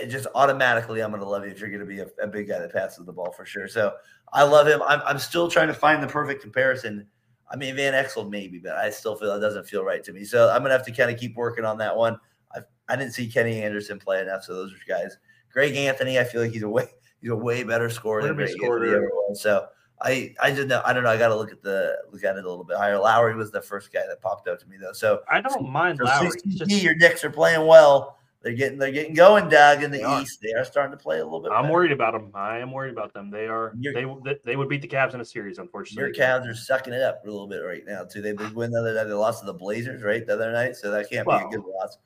just 0.09 0.27
automatically, 0.35 1.03
I'm 1.03 1.11
going 1.11 1.23
to 1.23 1.29
love 1.29 1.45
you 1.45 1.51
if 1.51 1.61
you're 1.61 1.69
going 1.71 1.81
to 1.81 1.87
be 1.87 2.01
a, 2.01 2.07
a 2.23 2.27
big 2.27 2.49
guy 2.49 2.59
that 2.59 2.73
passes 2.73 3.05
the 3.05 3.13
ball 3.13 3.33
for 3.33 3.45
sure. 3.45 3.69
So 3.69 3.95
I 4.33 4.43
love 4.45 4.67
him. 4.67 4.83
I'm, 4.87 5.01
I'm 5.07 5.19
still 5.19 5.49
trying 5.49 5.69
to 5.69 5.75
find 5.75 6.03
the 6.03 6.07
perfect 6.07 6.43
comparison. 6.43 7.07
I 7.51 7.57
mean, 7.57 7.75
Van 7.77 7.93
Exel 7.93 8.29
maybe, 8.29 8.59
but 8.59 8.73
I 8.73 8.91
still 8.91 9.17
feel 9.17 9.33
it 9.35 9.41
doesn't 9.41 9.67
feel 9.67 9.85
right 9.85 10.05
to 10.05 10.13
me. 10.13 10.25
So 10.25 10.49
I'm 10.51 10.61
going 10.61 10.71
to 10.71 10.77
have 10.77 10.87
to 10.87 10.93
kind 10.93 11.11
of 11.11 11.19
keep 11.19 11.37
working 11.37 11.65
on 11.65 11.79
that 11.79 11.97
one. 11.97 12.17
I 12.55 12.61
I 12.89 12.97
didn't 12.97 13.13
see 13.13 13.29
Kenny 13.29 13.63
Anderson 13.63 13.99
play 13.99 14.21
enough, 14.21 14.45
so 14.45 14.55
those 14.55 14.73
are 14.73 14.77
guys. 14.89 15.17
Greg 15.53 15.75
Anthony, 15.75 16.19
I 16.19 16.25
feel 16.25 16.43
like 16.43 16.53
he's 16.53 16.63
a 16.63 16.69
way 16.69 16.87
he's 17.21 17.31
a 17.31 17.37
way 17.37 17.65
better 17.65 17.91
scorer 17.91 18.23
than 18.23 18.37
Greg 18.37 18.51
Anthony 18.51 18.65
scorer. 18.67 18.87
ever 18.87 19.11
was. 19.29 19.43
So 19.43 19.67
I 20.01 20.35
I 20.41 20.53
just 20.53 20.69
know 20.69 20.81
I 20.85 20.93
don't 20.93 21.03
know. 21.03 21.11
I 21.11 21.17
got 21.19 21.29
to 21.29 21.37
look 21.37 21.51
at 21.51 21.63
the 21.63 21.97
look 22.13 22.23
at 22.25 22.37
it 22.37 22.45
a 22.45 22.49
little 22.49 22.65
bit 22.65 22.77
higher. 22.77 22.99
Lowry 22.99 23.35
was 23.35 23.51
the 23.51 23.61
first 23.61 23.93
guy 23.93 24.07
that 24.09 24.21
popped 24.21 24.47
up 24.49 24.61
to 24.61 24.67
me 24.69 24.77
though. 24.81 24.93
So 24.93 25.21
I 25.29 25.41
don't 25.41 25.69
mind 25.69 25.99
for 25.99 26.05
Lowry. 26.05 26.31
60 26.31 26.51
just- 26.51 26.71
your 26.71 26.95
Knicks 26.95 27.25
are 27.25 27.31
playing 27.31 27.67
well. 27.67 28.19
They're 28.43 28.55
getting 28.55 28.79
they're 28.79 28.91
getting 28.91 29.13
going, 29.13 29.51
Doug, 29.51 29.83
in 29.83 29.91
the 29.91 29.99
They 29.99 30.03
are. 30.03 30.23
East. 30.23 30.39
They 30.43 30.53
are 30.55 30.65
starting 30.65 30.97
to 30.97 31.03
play 31.03 31.19
a 31.19 31.25
little 31.25 31.41
bit. 31.43 31.53
I'm 31.53 31.65
better. 31.65 31.75
worried 31.75 31.93
about 31.93 32.15
them. 32.15 32.31
I 32.35 32.59
am 32.59 32.73
worried 32.73 32.93
about 32.93 33.13
them. 33.13 33.31
They 33.31 33.47
are 33.49 33.75
they 33.77 34.07
they 34.45 34.57
would 34.57 34.69
beat 34.71 34.81
the 34.81 34.89
Cavs 34.89 35.13
in 35.13 35.21
a 35.21 35.25
series, 35.27 35.59
unfortunately. 35.59 36.05
Your 36.09 36.15
Cavs 36.15 36.49
are 36.49 36.55
sucking 36.55 36.95
it 36.95 37.03
up 37.03 37.21
a 37.23 37.31
little 37.31 37.47
bit 37.47 37.59
right 37.59 37.83
now 37.87 38.05
too. 38.05 38.23
They 38.23 38.33
did 38.33 38.55
win 38.55 38.71
the 38.71 38.81
other 38.81 38.95
night. 38.95 39.05
They 39.05 39.13
lost 39.13 39.41
to 39.41 39.47
the 39.47 39.53
Blazers 39.53 40.03
right 40.03 40.27
the 40.27 40.33
other 40.35 40.53
night, 40.53 40.77
so 40.77 40.91
that 40.91 41.11
can't 41.11 41.27
Well, 41.27 41.39
be 41.41 41.45
a 41.57 41.59
good 41.59 41.67
loss. 41.69 41.99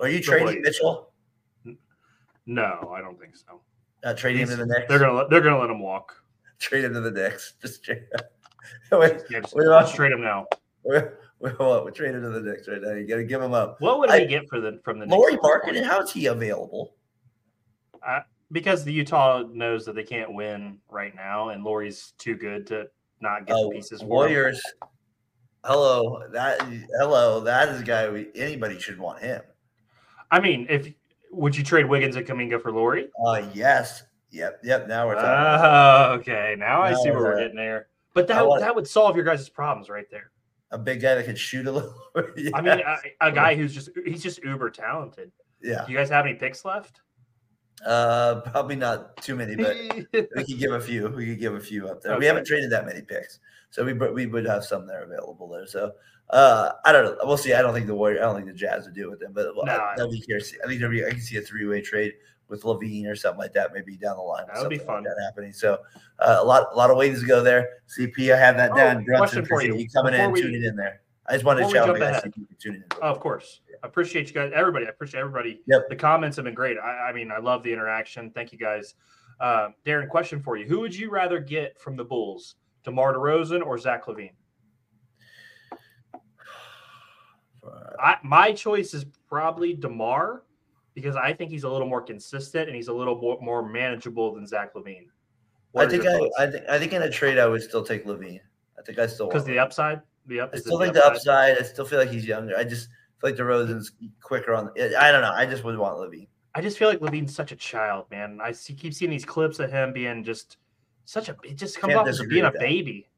Are 0.00 0.08
you 0.08 0.20
trading 0.22 0.46
Blazers. 0.46 0.62
Mitchell? 0.62 1.10
No, 2.46 2.92
I 2.96 3.00
don't 3.00 3.18
think 3.20 3.36
so. 3.36 3.60
Uh, 4.04 4.08
Not 4.08 4.16
trading 4.18 4.42
him 4.42 4.48
to 4.50 4.56
the 4.56 4.66
Knicks. 4.66 4.86
They're 4.88 4.98
gonna 4.98 5.12
let, 5.14 5.30
they're 5.30 5.40
gonna 5.40 5.58
let 5.60 5.70
him 5.70 5.80
walk. 5.80 6.14
trade 6.58 6.84
him 6.84 6.94
to 6.94 7.00
the 7.00 7.10
Knicks. 7.10 7.54
Just 7.62 7.84
trade. 7.84 8.02
Wait, 8.92 9.20
Yeah, 9.30 9.40
just, 9.40 9.54
What 9.54 9.66
about- 9.66 9.82
just 9.82 9.94
trade 9.96 10.12
him 10.12 10.20
now. 10.22 10.46
we're, 10.84 11.18
we're, 11.58 11.84
we're 11.84 11.90
trading 11.90 12.22
to 12.22 12.28
the 12.30 12.40
Knicks 12.40 12.68
right 12.68 12.80
now. 12.80 12.92
You 12.92 13.06
got 13.06 13.16
to 13.16 13.24
give 13.24 13.42
him 13.42 13.52
up. 13.52 13.80
What 13.80 13.98
would 13.98 14.10
I- 14.10 14.20
we 14.20 14.26
get 14.26 14.48
for 14.48 14.60
the 14.60 14.80
from 14.84 14.98
the 14.98 15.06
Lauri? 15.06 15.36
Markkanen, 15.38 15.84
how 15.84 16.00
is 16.02 16.12
he 16.12 16.26
available? 16.26 16.94
Because 18.50 18.84
the 18.84 18.92
Utah 18.92 19.44
knows 19.50 19.86
that 19.86 19.94
they 19.94 20.02
can't 20.02 20.34
win 20.34 20.78
right 20.90 21.14
now, 21.14 21.48
and 21.48 21.64
Lauri's 21.64 22.12
too 22.18 22.36
good 22.36 22.66
to 22.66 22.86
not 23.20 23.46
get 23.46 23.56
Oh, 23.56 23.70
the 23.70 23.76
pieces. 23.76 24.04
Warriors. 24.04 24.60
Hello, 25.64 26.22
that 26.32 26.60
hello, 26.98 27.40
that 27.40 27.68
is 27.70 27.80
a 27.80 27.84
guy 27.84 28.10
we, 28.10 28.28
anybody 28.34 28.78
should 28.78 28.98
want 28.98 29.20
him. 29.20 29.40
I 30.30 30.40
mean, 30.40 30.66
if 30.68 30.92
would 31.30 31.56
you 31.56 31.64
trade 31.64 31.86
Wiggins 31.86 32.16
and 32.16 32.26
Kuminga 32.26 32.60
for 32.60 32.72
Lauri? 32.72 33.08
Uh 33.24 33.46
yes, 33.54 34.02
yep, 34.30 34.60
yep. 34.62 34.86
Now 34.86 35.06
we're 35.06 35.14
talking. 35.14 35.30
Oh, 35.30 36.14
okay. 36.20 36.56
Now 36.58 36.82
I 36.82 36.92
see 36.94 37.10
where 37.10 37.20
we're 37.20 37.34
uh, 37.34 37.38
getting 37.38 37.56
there. 37.56 37.86
But 38.12 38.26
that 38.28 38.44
that 38.58 38.74
would 38.74 38.86
solve 38.86 39.16
your 39.16 39.24
guys' 39.24 39.48
problems 39.48 39.88
right 39.88 40.10
there. 40.10 40.30
A 40.72 40.78
big 40.78 41.00
guy 41.00 41.14
that 41.14 41.24
can 41.24 41.36
shoot 41.36 41.66
a 41.66 41.72
little. 41.72 41.94
yeah. 42.36 42.50
I 42.54 42.60
mean, 42.60 42.80
a, 42.80 43.28
a 43.28 43.32
guy 43.32 43.54
who's 43.54 43.74
just 43.74 43.90
he's 44.04 44.22
just 44.22 44.42
uber 44.42 44.70
talented. 44.70 45.30
yeah. 45.62 45.84
Do 45.86 45.92
you 45.92 45.98
guys 45.98 46.10
have 46.10 46.26
any 46.26 46.34
picks 46.34 46.64
left? 46.64 47.00
Uh, 47.84 48.40
probably 48.42 48.76
not 48.76 49.16
too 49.18 49.34
many, 49.34 49.56
but 49.56 49.76
we 50.12 50.44
could 50.44 50.58
give 50.58 50.72
a 50.72 50.80
few. 50.80 51.08
We 51.08 51.26
could 51.26 51.40
give 51.40 51.54
a 51.54 51.60
few 51.60 51.88
up 51.88 52.02
there. 52.02 52.18
We 52.18 52.26
haven't 52.26 52.46
traded 52.46 52.70
that 52.70 52.86
many 52.86 53.02
picks, 53.02 53.40
so 53.70 53.84
we 53.84 53.92
we 53.92 54.26
would 54.26 54.46
have 54.46 54.64
some 54.64 54.86
there 54.86 55.02
available 55.04 55.48
there. 55.48 55.66
So 55.66 55.92
uh, 56.30 56.72
I 56.84 56.92
don't 56.92 57.04
know. 57.04 57.16
We'll 57.24 57.36
see. 57.36 57.52
I 57.54 57.62
don't 57.62 57.74
think 57.74 57.86
the 57.86 57.94
Warrior. 57.94 58.20
I 58.20 58.22
don't 58.22 58.36
think 58.36 58.46
the 58.46 58.52
Jazz 58.54 58.84
would 58.84 58.94
do 58.94 59.04
it 59.04 59.10
with 59.10 59.20
them, 59.20 59.32
but 59.34 59.54
well, 59.54 59.66
No, 59.66 59.72
I 59.72 59.92
I, 59.92 59.96
that'd 59.96 60.12
be 60.12 60.20
curious. 60.20 60.54
I 60.64 60.68
think 60.68 60.80
there'd 60.80 60.90
be, 60.92 61.04
I 61.04 61.10
can 61.10 61.20
see 61.20 61.36
a 61.36 61.42
three 61.42 61.66
way 61.66 61.80
trade 61.80 62.12
with 62.48 62.62
LaVine 62.64 63.06
or 63.06 63.16
something 63.16 63.38
like 63.38 63.52
that, 63.54 63.72
maybe 63.72 63.96
down 63.96 64.16
the 64.16 64.22
line. 64.22 64.44
That 64.52 64.60
would 64.60 64.68
be 64.68 64.76
something 64.76 64.94
like 64.94 65.04
fun. 65.04 65.14
that 65.16 65.22
happening. 65.24 65.52
So 65.52 65.78
uh, 66.18 66.38
a 66.40 66.44
lot 66.44 66.68
a 66.72 66.76
lot 66.76 66.90
of 66.90 66.96
ways 66.96 67.20
to 67.20 67.26
go 67.26 67.42
there. 67.42 67.68
CP, 67.98 68.34
I 68.34 68.38
have 68.38 68.56
that 68.56 68.72
Oh, 68.72 68.76
down. 68.76 69.04
Question 69.04 69.44
for 69.46 69.62
you. 69.62 69.76
you 69.76 69.88
coming 69.88 70.12
in 70.14 70.18
Before 70.18 70.24
and 70.24 70.32
we- 70.32 70.42
tuning 70.42 70.64
in 70.64 70.76
there. 70.76 71.00
I 71.28 71.34
just 71.34 71.44
wanted 71.44 71.66
to 71.66 71.72
shout 71.72 71.86
jump 71.86 71.98
guys 72.00 72.20
ahead. 72.20 72.32
in. 72.64 72.84
Oh, 73.00 73.08
of 73.08 73.20
course. 73.20 73.60
I 73.82 73.86
appreciate 73.86 74.26
you 74.26 74.34
guys. 74.34 74.50
Everybody, 74.54 74.86
I 74.86 74.88
appreciate 74.88 75.20
everybody. 75.20 75.60
Yep. 75.68 75.88
The 75.88 75.96
comments 75.96 76.36
have 76.36 76.44
been 76.44 76.54
great. 76.54 76.76
I, 76.78 77.08
I 77.10 77.12
mean, 77.12 77.30
I 77.30 77.38
love 77.38 77.62
the 77.62 77.72
interaction. 77.72 78.30
Thank 78.32 78.52
you 78.52 78.58
guys. 78.58 78.94
Um, 79.40 79.74
Daren, 79.86 80.08
question 80.08 80.42
for 80.42 80.56
you: 80.56 80.66
Who 80.66 80.80
would 80.80 80.94
you 80.94 81.10
rather 81.10 81.38
get 81.40 81.80
from 81.80 81.96
the 81.96 82.04
Bulls, 82.04 82.56
DeMar 82.84 83.14
DeRozan 83.14 83.64
or 83.64 83.78
Zach 83.78 84.08
Levine? 84.08 84.32
I, 88.00 88.16
my 88.22 88.52
choice 88.52 88.92
is 88.94 89.04
probably 89.28 89.74
DeMar 89.74 90.42
because 90.94 91.16
I 91.16 91.32
think 91.32 91.50
he's 91.50 91.64
a 91.64 91.68
little 91.68 91.88
more 91.88 92.02
consistent 92.02 92.68
and 92.68 92.76
he's 92.76 92.88
a 92.88 92.92
little 92.92 93.16
more, 93.20 93.38
more 93.40 93.68
manageable 93.68 94.34
than 94.34 94.46
Zach 94.46 94.74
LaVine. 94.74 95.06
I 95.74 95.86
think 95.86 96.04
I, 96.06 96.18
I 96.38 96.50
think 96.50 96.64
I 96.68 96.78
think 96.78 96.92
in 96.92 97.02
a 97.02 97.10
trade 97.10 97.38
I 97.38 97.46
would 97.46 97.62
still 97.62 97.82
take 97.82 98.04
LaVine. 98.04 98.40
I 98.78 98.82
think 98.82 98.98
I 98.98 99.06
still 99.06 99.28
because 99.28 99.44
the 99.44 99.58
upside, 99.58 100.02
the 100.26 100.40
up, 100.40 100.50
I 100.52 100.58
still 100.58 100.78
think 100.78 100.92
the 100.92 101.04
upside. 101.04 101.58
I 101.58 101.62
still 101.62 101.86
feel 101.86 101.98
like 101.98 102.10
he's 102.10 102.26
younger. 102.26 102.56
I 102.56 102.64
just 102.64 102.88
feel 103.20 103.30
like 103.30 103.36
DeRozan's 103.36 103.92
quicker 104.20 104.54
on. 104.54 104.70
I 104.78 105.10
don't 105.10 105.22
know. 105.22 105.32
I 105.32 105.46
just 105.46 105.64
would 105.64 105.78
want 105.78 105.96
LaVine. 105.96 106.28
I 106.54 106.60
just 106.60 106.76
feel 106.76 106.88
like 106.88 107.00
LaVine's 107.00 107.34
such 107.34 107.52
a 107.52 107.56
child, 107.56 108.04
man. 108.10 108.38
I 108.42 108.52
see, 108.52 108.74
keep 108.74 108.92
seeing 108.92 109.10
these 109.10 109.24
clips 109.24 109.58
of 109.58 109.70
him 109.70 109.94
being 109.94 110.22
just 110.22 110.58
such 111.06 111.30
a. 111.30 111.36
It 111.42 111.56
just 111.56 111.80
comes 111.80 111.94
off 111.94 112.06
as 112.06 112.20
being 112.26 112.44
a 112.44 112.52
baby. 112.52 113.08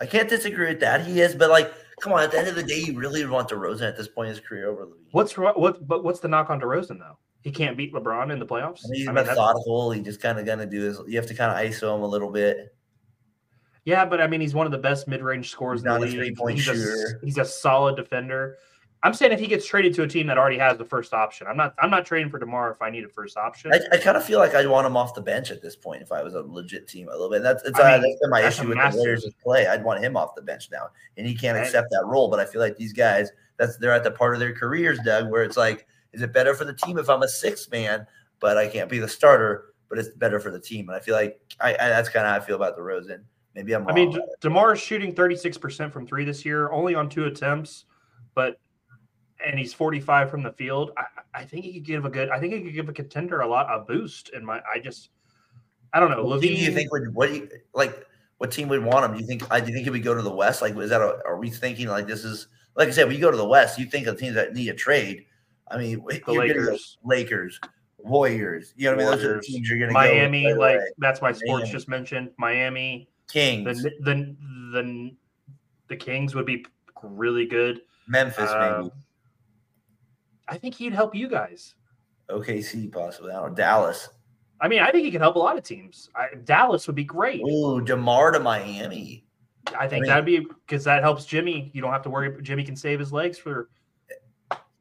I 0.00 0.06
can't 0.06 0.28
disagree 0.28 0.68
with 0.68 0.80
that. 0.80 1.04
He 1.04 1.20
is, 1.20 1.34
but 1.34 1.50
like, 1.50 1.72
come 2.00 2.12
on. 2.12 2.22
At 2.22 2.30
the 2.32 2.38
end 2.38 2.48
of 2.48 2.54
the 2.54 2.62
day, 2.62 2.78
you 2.78 2.98
really 2.98 3.24
want 3.26 3.48
DeRozan 3.48 3.82
at 3.88 3.96
this 3.96 4.08
point 4.08 4.28
in 4.28 4.34
his 4.36 4.44
career 4.44 4.68
over 4.68 4.86
LaVine. 4.86 5.06
What's? 5.12 5.32
What? 5.36 5.86
But 5.86 6.04
what's 6.04 6.20
the 6.20 6.28
knock 6.28 6.50
on 6.50 6.60
DeRozan 6.60 6.98
though? 6.98 7.18
He 7.42 7.50
can't 7.52 7.76
beat 7.76 7.92
LeBron 7.94 8.32
in 8.32 8.38
the 8.40 8.46
playoffs. 8.46 8.80
I 8.84 8.88
mean, 8.88 9.00
he's 9.00 9.08
I 9.08 9.12
mean, 9.12 9.24
methodical. 9.26 9.92
He 9.92 10.00
just 10.00 10.20
kind 10.20 10.38
of 10.38 10.46
gonna 10.46 10.66
do 10.66 10.80
his. 10.82 11.00
You 11.06 11.16
have 11.16 11.26
to 11.28 11.34
kind 11.34 11.52
of 11.52 11.58
ISO 11.72 11.94
him 11.94 12.02
a 12.02 12.06
little 12.06 12.30
bit. 12.30 12.74
yeah, 13.84 14.04
but 14.04 14.20
I 14.20 14.26
mean, 14.26 14.40
he's 14.40 14.54
one 14.54 14.66
of 14.66 14.72
the 14.72 14.78
best 14.78 15.06
mid-range 15.06 15.50
scorers 15.50 15.80
He's 15.80 15.84
in 15.86 15.92
the 15.92 15.98
not 15.98 16.02
a 16.02 16.10
league. 16.10 16.16
three-point 16.16 16.56
he's, 16.56 16.64
shooter. 16.64 17.20
A, 17.22 17.24
he's 17.24 17.38
a 17.38 17.44
solid 17.44 17.94
defender. 17.96 18.56
I'm 19.06 19.14
saying 19.14 19.30
if 19.30 19.38
he 19.38 19.46
gets 19.46 19.64
traded 19.64 19.94
to 19.94 20.02
a 20.02 20.08
team 20.08 20.26
that 20.26 20.36
already 20.36 20.58
has 20.58 20.76
the 20.78 20.84
first 20.84 21.14
option, 21.14 21.46
I'm 21.46 21.56
not. 21.56 21.74
I'm 21.78 21.90
not 21.90 22.04
trading 22.04 22.28
for 22.28 22.40
Demar 22.40 22.72
if 22.72 22.82
I 22.82 22.90
need 22.90 23.04
a 23.04 23.08
first 23.08 23.36
option. 23.36 23.72
I, 23.72 23.78
I 23.92 23.98
kind 23.98 24.16
of 24.16 24.24
feel 24.24 24.40
like 24.40 24.56
I'd 24.56 24.66
want 24.66 24.84
him 24.84 24.96
off 24.96 25.14
the 25.14 25.20
bench 25.20 25.52
at 25.52 25.62
this 25.62 25.76
point 25.76 26.02
if 26.02 26.10
I 26.10 26.24
was 26.24 26.34
a 26.34 26.40
legit 26.40 26.88
team 26.88 27.06
a 27.06 27.12
little 27.12 27.30
bit. 27.30 27.44
That's 27.44 27.62
it's, 27.64 27.78
I 27.78 27.94
uh, 27.94 27.98
that's 27.98 28.18
been 28.20 28.30
my 28.30 28.42
that's 28.42 28.58
issue 28.58 28.66
with 28.66 28.78
massive- 28.78 28.94
the 28.98 29.02
Warriors' 29.04 29.34
play. 29.40 29.68
I'd 29.68 29.84
want 29.84 30.02
him 30.02 30.16
off 30.16 30.34
the 30.34 30.42
bench 30.42 30.70
now, 30.72 30.88
and 31.16 31.24
he 31.24 31.36
can't 31.36 31.56
Right. 31.56 31.64
accept 31.64 31.88
that 31.92 32.04
role. 32.04 32.28
But 32.28 32.40
I 32.40 32.46
feel 32.46 32.60
like 32.60 32.76
these 32.76 32.92
guys, 32.92 33.30
that's 33.58 33.76
they're 33.76 33.92
at 33.92 34.02
the 34.02 34.10
part 34.10 34.34
of 34.34 34.40
their 34.40 34.52
careers, 34.52 34.98
Doug, 35.04 35.30
where 35.30 35.44
it's 35.44 35.56
like, 35.56 35.86
is 36.12 36.22
it 36.22 36.32
better 36.32 36.52
for 36.54 36.64
the 36.64 36.74
team 36.74 36.98
if 36.98 37.08
I'm 37.08 37.22
a 37.22 37.28
sixth 37.28 37.70
man, 37.70 38.08
but 38.40 38.58
I 38.58 38.66
can't 38.66 38.90
be 38.90 38.98
the 38.98 39.06
starter, 39.06 39.66
but 39.88 39.98
it's 40.00 40.08
better 40.08 40.40
for 40.40 40.50
the 40.50 40.58
team? 40.58 40.88
And 40.88 40.96
I 40.96 41.00
feel 41.00 41.14
like 41.14 41.38
I, 41.60 41.74
I 41.74 41.88
that's 41.90 42.08
kind 42.08 42.26
of 42.26 42.32
how 42.32 42.38
I 42.38 42.40
feel 42.44 42.56
about 42.56 42.76
DeRozan. 42.76 43.20
Maybe 43.54 43.72
I'm 43.72 43.86
I 43.86 43.92
mean, 43.92 44.16
it. 44.16 44.22
Demar 44.40 44.72
is 44.72 44.80
shooting 44.80 45.14
36% 45.14 45.92
from 45.92 46.08
three 46.08 46.24
this 46.24 46.44
year, 46.44 46.72
only 46.72 46.96
on 46.96 47.08
two 47.08 47.26
attempts, 47.26 47.84
but 48.34 48.58
and 49.44 49.58
he's 49.58 49.72
45 49.72 50.30
from 50.30 50.42
the 50.42 50.52
field. 50.52 50.92
I, 50.96 51.04
I 51.40 51.44
think 51.44 51.64
he 51.64 51.74
could 51.74 51.84
give 51.84 52.04
a 52.04 52.10
good. 52.10 52.30
I 52.30 52.38
think 52.38 52.54
he 52.54 52.62
could 52.62 52.74
give 52.74 52.88
a 52.88 52.92
contender 52.92 53.40
a 53.40 53.46
lot 53.46 53.66
a 53.70 53.84
boost. 53.84 54.30
In 54.30 54.44
my, 54.44 54.60
I 54.72 54.78
just, 54.78 55.10
I 55.92 56.00
don't 56.00 56.10
know. 56.10 56.24
What 56.24 56.40
LaVine, 56.40 56.42
do 56.42 56.54
you 56.54 56.72
think 56.72 56.92
would 56.92 57.14
what 57.14 57.32
you 57.32 57.48
like? 57.74 58.06
What 58.38 58.50
team 58.50 58.68
would 58.68 58.84
want 58.84 59.04
him? 59.04 59.14
Do 59.14 59.20
you 59.20 59.26
think? 59.26 59.50
I 59.50 59.60
do 59.60 59.68
you 59.68 59.72
think 59.72 59.84
he 59.84 59.90
would 59.90 60.02
go 60.04 60.14
to 60.14 60.22
the 60.22 60.32
West? 60.32 60.62
Like, 60.62 60.76
is 60.76 60.90
that? 60.90 61.00
A, 61.00 61.20
are 61.26 61.38
we 61.38 61.50
thinking 61.50 61.88
like 61.88 62.06
this 62.06 62.24
is 62.24 62.48
like 62.74 62.88
I 62.88 62.90
said? 62.90 63.06
When 63.06 63.14
you 63.14 63.20
go 63.20 63.30
to 63.30 63.36
the 63.36 63.48
West, 63.48 63.78
you 63.78 63.86
think 63.86 64.06
of 64.06 64.18
teams 64.18 64.34
that 64.34 64.54
need 64.54 64.68
a 64.68 64.74
trade. 64.74 65.26
I 65.68 65.78
mean, 65.78 66.02
the 66.06 66.32
Lakers. 66.32 66.98
Lakers. 67.04 67.60
Warriors. 67.98 68.72
You 68.76 68.90
know 68.90 68.96
what 68.96 69.06
I 69.06 69.10
mean? 69.10 69.16
Those 69.16 69.24
are 69.24 69.34
the 69.36 69.42
teams 69.42 69.68
you're 69.68 69.78
going 69.78 69.88
to 69.88 69.94
Miami, 69.94 70.44
go 70.52 70.60
like 70.60 70.80
that's 70.98 71.20
why 71.20 71.32
sports 71.32 71.62
Miami. 71.62 71.72
just 71.72 71.88
mentioned 71.88 72.30
Miami. 72.38 73.08
Kings, 73.28 73.82
The 73.82 73.90
the 74.02 74.36
the 74.72 75.16
the 75.88 75.96
Kings 75.96 76.34
would 76.34 76.46
be 76.46 76.64
really 77.02 77.46
good. 77.46 77.80
Memphis, 78.06 78.50
Um, 78.50 78.82
maybe 78.82 78.94
I 80.48 80.58
think 80.58 80.74
he'd 80.74 80.92
help 80.92 81.14
you 81.14 81.28
guys. 81.28 81.74
OKC, 82.30 82.90
possibly. 82.92 83.32
I 83.32 83.36
don't 83.36 83.50
know. 83.50 83.54
Dallas. 83.54 84.08
I 84.60 84.68
mean, 84.68 84.80
I 84.80 84.90
think 84.90 85.04
he 85.04 85.10
could 85.10 85.20
help 85.20 85.36
a 85.36 85.38
lot 85.38 85.56
of 85.58 85.64
teams. 85.64 86.08
I, 86.16 86.28
Dallas 86.44 86.86
would 86.86 86.96
be 86.96 87.04
great. 87.04 87.40
Ooh, 87.42 87.80
Demar 87.80 88.30
to 88.32 88.40
Miami. 88.40 89.24
I 89.78 89.86
think 89.88 90.02
mean- 90.02 90.08
that'd 90.08 90.24
be 90.24 90.40
because 90.40 90.84
that 90.84 91.02
helps 91.02 91.24
Jimmy. 91.26 91.70
You 91.74 91.82
don't 91.82 91.92
have 91.92 92.02
to 92.02 92.10
worry. 92.10 92.34
Jimmy 92.42 92.64
can 92.64 92.76
save 92.76 92.98
his 92.98 93.12
legs 93.12 93.38
for 93.38 93.68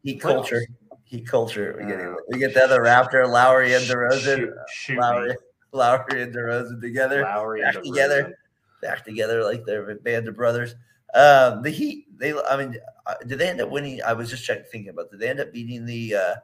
Heat 0.04 0.20
Playoffs. 0.22 0.22
culture. 0.22 0.62
Heat 1.06 1.28
culture. 1.28 1.76
We 1.80 1.88
get 1.88 2.00
Uh, 2.00 2.16
we 2.30 2.40
get 2.40 2.54
the 2.54 2.64
other 2.64 2.82
Raptor, 2.82 3.28
Lowry 3.30 3.74
and 3.74 3.84
DeRozan. 3.86 4.36
Shoot, 4.38 4.54
shoot 4.74 5.00
Lowry, 5.00 5.30
me. 5.30 5.36
Lowry 5.72 6.22
and 6.24 6.34
DeRozan 6.34 6.82
together. 6.82 7.22
Lowry 7.24 7.62
back 7.62 7.76
and 7.76 7.86
together. 7.86 8.24
DeRozan. 8.24 8.34
back 8.82 9.04
together 9.06 9.44
like 9.44 9.66
they're 9.66 9.90
a 9.90 9.96
band 9.96 10.28
of 10.28 10.36
brothers. 10.36 10.76
Um, 11.16 11.62
the 11.62 11.70
Heat, 11.70 12.06
they, 12.18 12.34
I 12.34 12.58
mean, 12.58 12.76
uh, 13.06 13.14
did 13.26 13.40
they 13.40 13.50
end 13.50 13.62
up 13.62 13.70
winning? 13.70 14.02
I 14.06 14.14
was 14.14 14.30
just 14.30 14.44
checking, 14.44 14.66
thinking 14.72 14.90
about. 14.90 15.10
Did 15.10 15.20
they 15.20 15.30
end 15.30 15.40
up 15.40 15.54
beating 15.54 15.86
the 15.86 16.16
uh, 16.16 16.36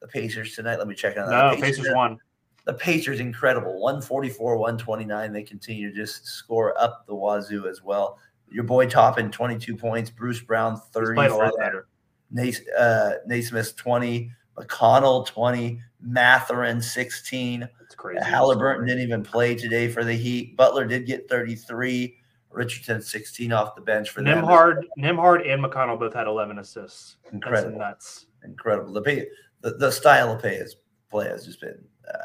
the 0.00 0.08
Pacers 0.08 0.54
tonight? 0.54 0.78
Let 0.78 0.88
me 0.88 0.94
check 0.94 1.16
on 1.18 1.28
that. 1.28 1.30
No, 1.30 1.54
the 1.54 1.62
Pacers 1.62 1.88
won. 1.90 2.18
The 2.64 2.72
Pacers, 2.74 3.20
incredible, 3.20 3.78
one 3.80 4.00
forty 4.00 4.30
four, 4.30 4.56
one 4.56 4.78
twenty 4.78 5.04
nine. 5.04 5.32
They 5.32 5.42
continue 5.42 5.90
to 5.90 5.94
just 5.94 6.26
score 6.26 6.78
up 6.80 7.06
the 7.06 7.14
wazoo 7.14 7.68
as 7.68 7.82
well. 7.82 8.18
Your 8.50 8.64
boy 8.64 8.86
Toppin, 8.86 9.30
twenty 9.30 9.58
two 9.58 9.76
points. 9.76 10.08
Bruce 10.08 10.40
Brown, 10.40 10.72
He's 10.76 10.80
thirty. 10.92 11.14
played 11.14 11.30
a 11.30 11.36
lot 11.36 11.52
better. 11.58 11.88
Nace, 12.30 12.66
uh, 12.70 13.16
Nesmith, 13.26 13.76
twenty. 13.76 14.30
McConnell, 14.56 15.26
twenty. 15.26 15.80
Mathurin, 16.00 16.80
sixteen. 16.80 17.68
It's 17.82 17.94
crazy. 17.94 18.24
Halliburton 18.24 18.86
didn't 18.86 19.02
even 19.02 19.22
play 19.22 19.54
today 19.54 19.88
for 19.88 20.04
the 20.04 20.14
Heat. 20.14 20.56
Butler 20.56 20.86
did 20.86 21.06
get 21.06 21.28
33. 21.28 22.16
Richardson 22.54 23.02
16 23.02 23.52
off 23.52 23.74
the 23.74 23.80
bench 23.82 24.10
for 24.10 24.22
them. 24.22 24.44
Nembhard, 24.44 24.82
Nembhard, 24.98 25.48
and 25.50 25.62
McConnell 25.64 25.98
both 25.98 26.14
had 26.14 26.26
11 26.26 26.58
assists. 26.58 27.16
That's 27.24 27.34
Incredible, 27.34 27.78
nuts. 27.78 28.26
incredible. 28.44 28.92
The 28.92 29.02
pay, 29.02 29.26
the, 29.60 29.72
the 29.74 29.90
style 29.90 30.32
of 30.32 30.42
pay 30.42 30.56
is 30.56 30.76
play 31.10 31.28
has 31.28 31.44
just 31.46 31.60
been 31.60 31.78
uh, 32.12 32.18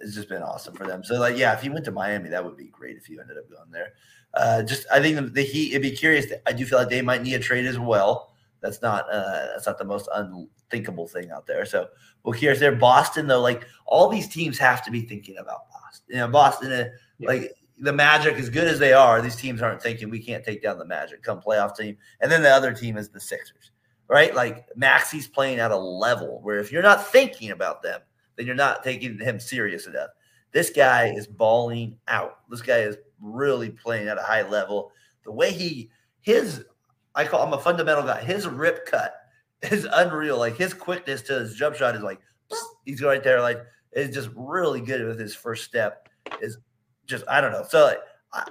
it's 0.00 0.14
just 0.14 0.28
been 0.28 0.42
awesome 0.42 0.74
for 0.74 0.86
them. 0.86 1.02
So 1.02 1.18
like, 1.18 1.36
yeah, 1.38 1.56
if 1.56 1.64
you 1.64 1.72
went 1.72 1.84
to 1.86 1.90
Miami, 1.90 2.28
that 2.28 2.44
would 2.44 2.56
be 2.56 2.66
great. 2.68 2.96
If 2.96 3.08
you 3.08 3.20
ended 3.20 3.38
up 3.38 3.48
going 3.50 3.70
there, 3.70 3.94
uh, 4.34 4.62
just 4.62 4.86
I 4.92 5.00
think 5.00 5.16
the, 5.16 5.22
the 5.22 5.42
Heat. 5.42 5.70
It'd 5.70 5.82
be 5.82 5.90
curious. 5.92 6.26
I 6.46 6.52
do 6.52 6.66
feel 6.66 6.78
like 6.78 6.90
they 6.90 7.00
might 7.02 7.22
need 7.22 7.34
a 7.34 7.38
trade 7.38 7.64
as 7.66 7.78
well. 7.78 8.34
That's 8.60 8.82
not 8.82 9.04
uh, 9.10 9.46
that's 9.54 9.66
not 9.66 9.78
the 9.78 9.84
most 9.84 10.08
unthinkable 10.14 11.06
thing 11.08 11.30
out 11.30 11.46
there. 11.46 11.64
So 11.64 11.88
we'll 12.22 12.34
curious 12.38 12.60
there. 12.60 12.74
Boston 12.76 13.26
though, 13.26 13.40
like 13.40 13.66
all 13.86 14.08
these 14.08 14.28
teams 14.28 14.58
have 14.58 14.84
to 14.84 14.90
be 14.90 15.02
thinking 15.02 15.38
about 15.38 15.68
Boston. 15.70 16.04
You 16.08 16.16
know, 16.16 16.28
Boston. 16.28 16.72
Uh, 16.72 16.84
Yeah. 17.18 17.28
Like 17.28 17.52
the 17.78 17.92
Magic, 17.92 18.34
as 18.34 18.50
good 18.50 18.68
as 18.68 18.78
they 18.78 18.92
are, 18.92 19.20
these 19.20 19.36
teams 19.36 19.60
aren't 19.60 19.82
thinking 19.82 20.10
we 20.10 20.22
can't 20.22 20.44
take 20.44 20.62
down 20.62 20.78
the 20.78 20.84
Magic 20.84 21.22
come 21.22 21.40
playoff 21.40 21.76
team. 21.76 21.96
And 22.20 22.30
then 22.30 22.42
the 22.42 22.50
other 22.50 22.72
team 22.72 22.96
is 22.96 23.08
the 23.08 23.20
Sixers, 23.20 23.72
right? 24.08 24.34
Like 24.34 24.66
Maxey's 24.76 25.26
playing 25.26 25.58
at 25.58 25.70
a 25.70 25.76
level 25.76 26.40
where 26.42 26.58
if 26.58 26.70
you're 26.70 26.82
not 26.82 27.06
thinking 27.06 27.50
about 27.50 27.82
them, 27.82 28.00
then 28.36 28.46
you're 28.46 28.54
not 28.54 28.84
taking 28.84 29.18
him 29.18 29.40
serious 29.40 29.86
enough. 29.86 30.10
This 30.52 30.70
guy 30.70 31.06
is 31.08 31.26
balling 31.26 31.98
out. 32.06 32.38
This 32.48 32.62
guy 32.62 32.78
is 32.78 32.96
really 33.20 33.70
playing 33.70 34.08
at 34.08 34.18
a 34.18 34.22
high 34.22 34.48
level. 34.48 34.92
The 35.24 35.32
way 35.32 35.52
he 35.52 35.90
his 36.20 36.64
I 37.14 37.24
call 37.24 37.42
I'm 37.42 37.52
a 37.52 37.60
fundamental 37.60 38.04
guy. 38.04 38.22
His 38.22 38.46
rip 38.46 38.86
cut 38.86 39.14
is 39.62 39.86
unreal. 39.92 40.38
Like 40.38 40.56
his 40.56 40.72
quickness 40.72 41.22
to 41.22 41.40
his 41.40 41.56
jump 41.56 41.76
shot 41.76 41.96
is 41.96 42.02
like 42.02 42.20
he's 42.84 43.02
right 43.02 43.22
there. 43.22 43.40
Like 43.40 43.62
it's 43.92 44.14
just 44.14 44.30
really 44.36 44.80
good 44.80 45.04
with 45.04 45.18
his 45.18 45.34
first 45.34 45.64
step. 45.64 46.08
Is 46.40 46.58
just 47.06 47.24
I 47.28 47.40
don't 47.40 47.52
know. 47.52 47.64
So 47.68 47.84
like, 47.84 48.00
I, 48.32 48.50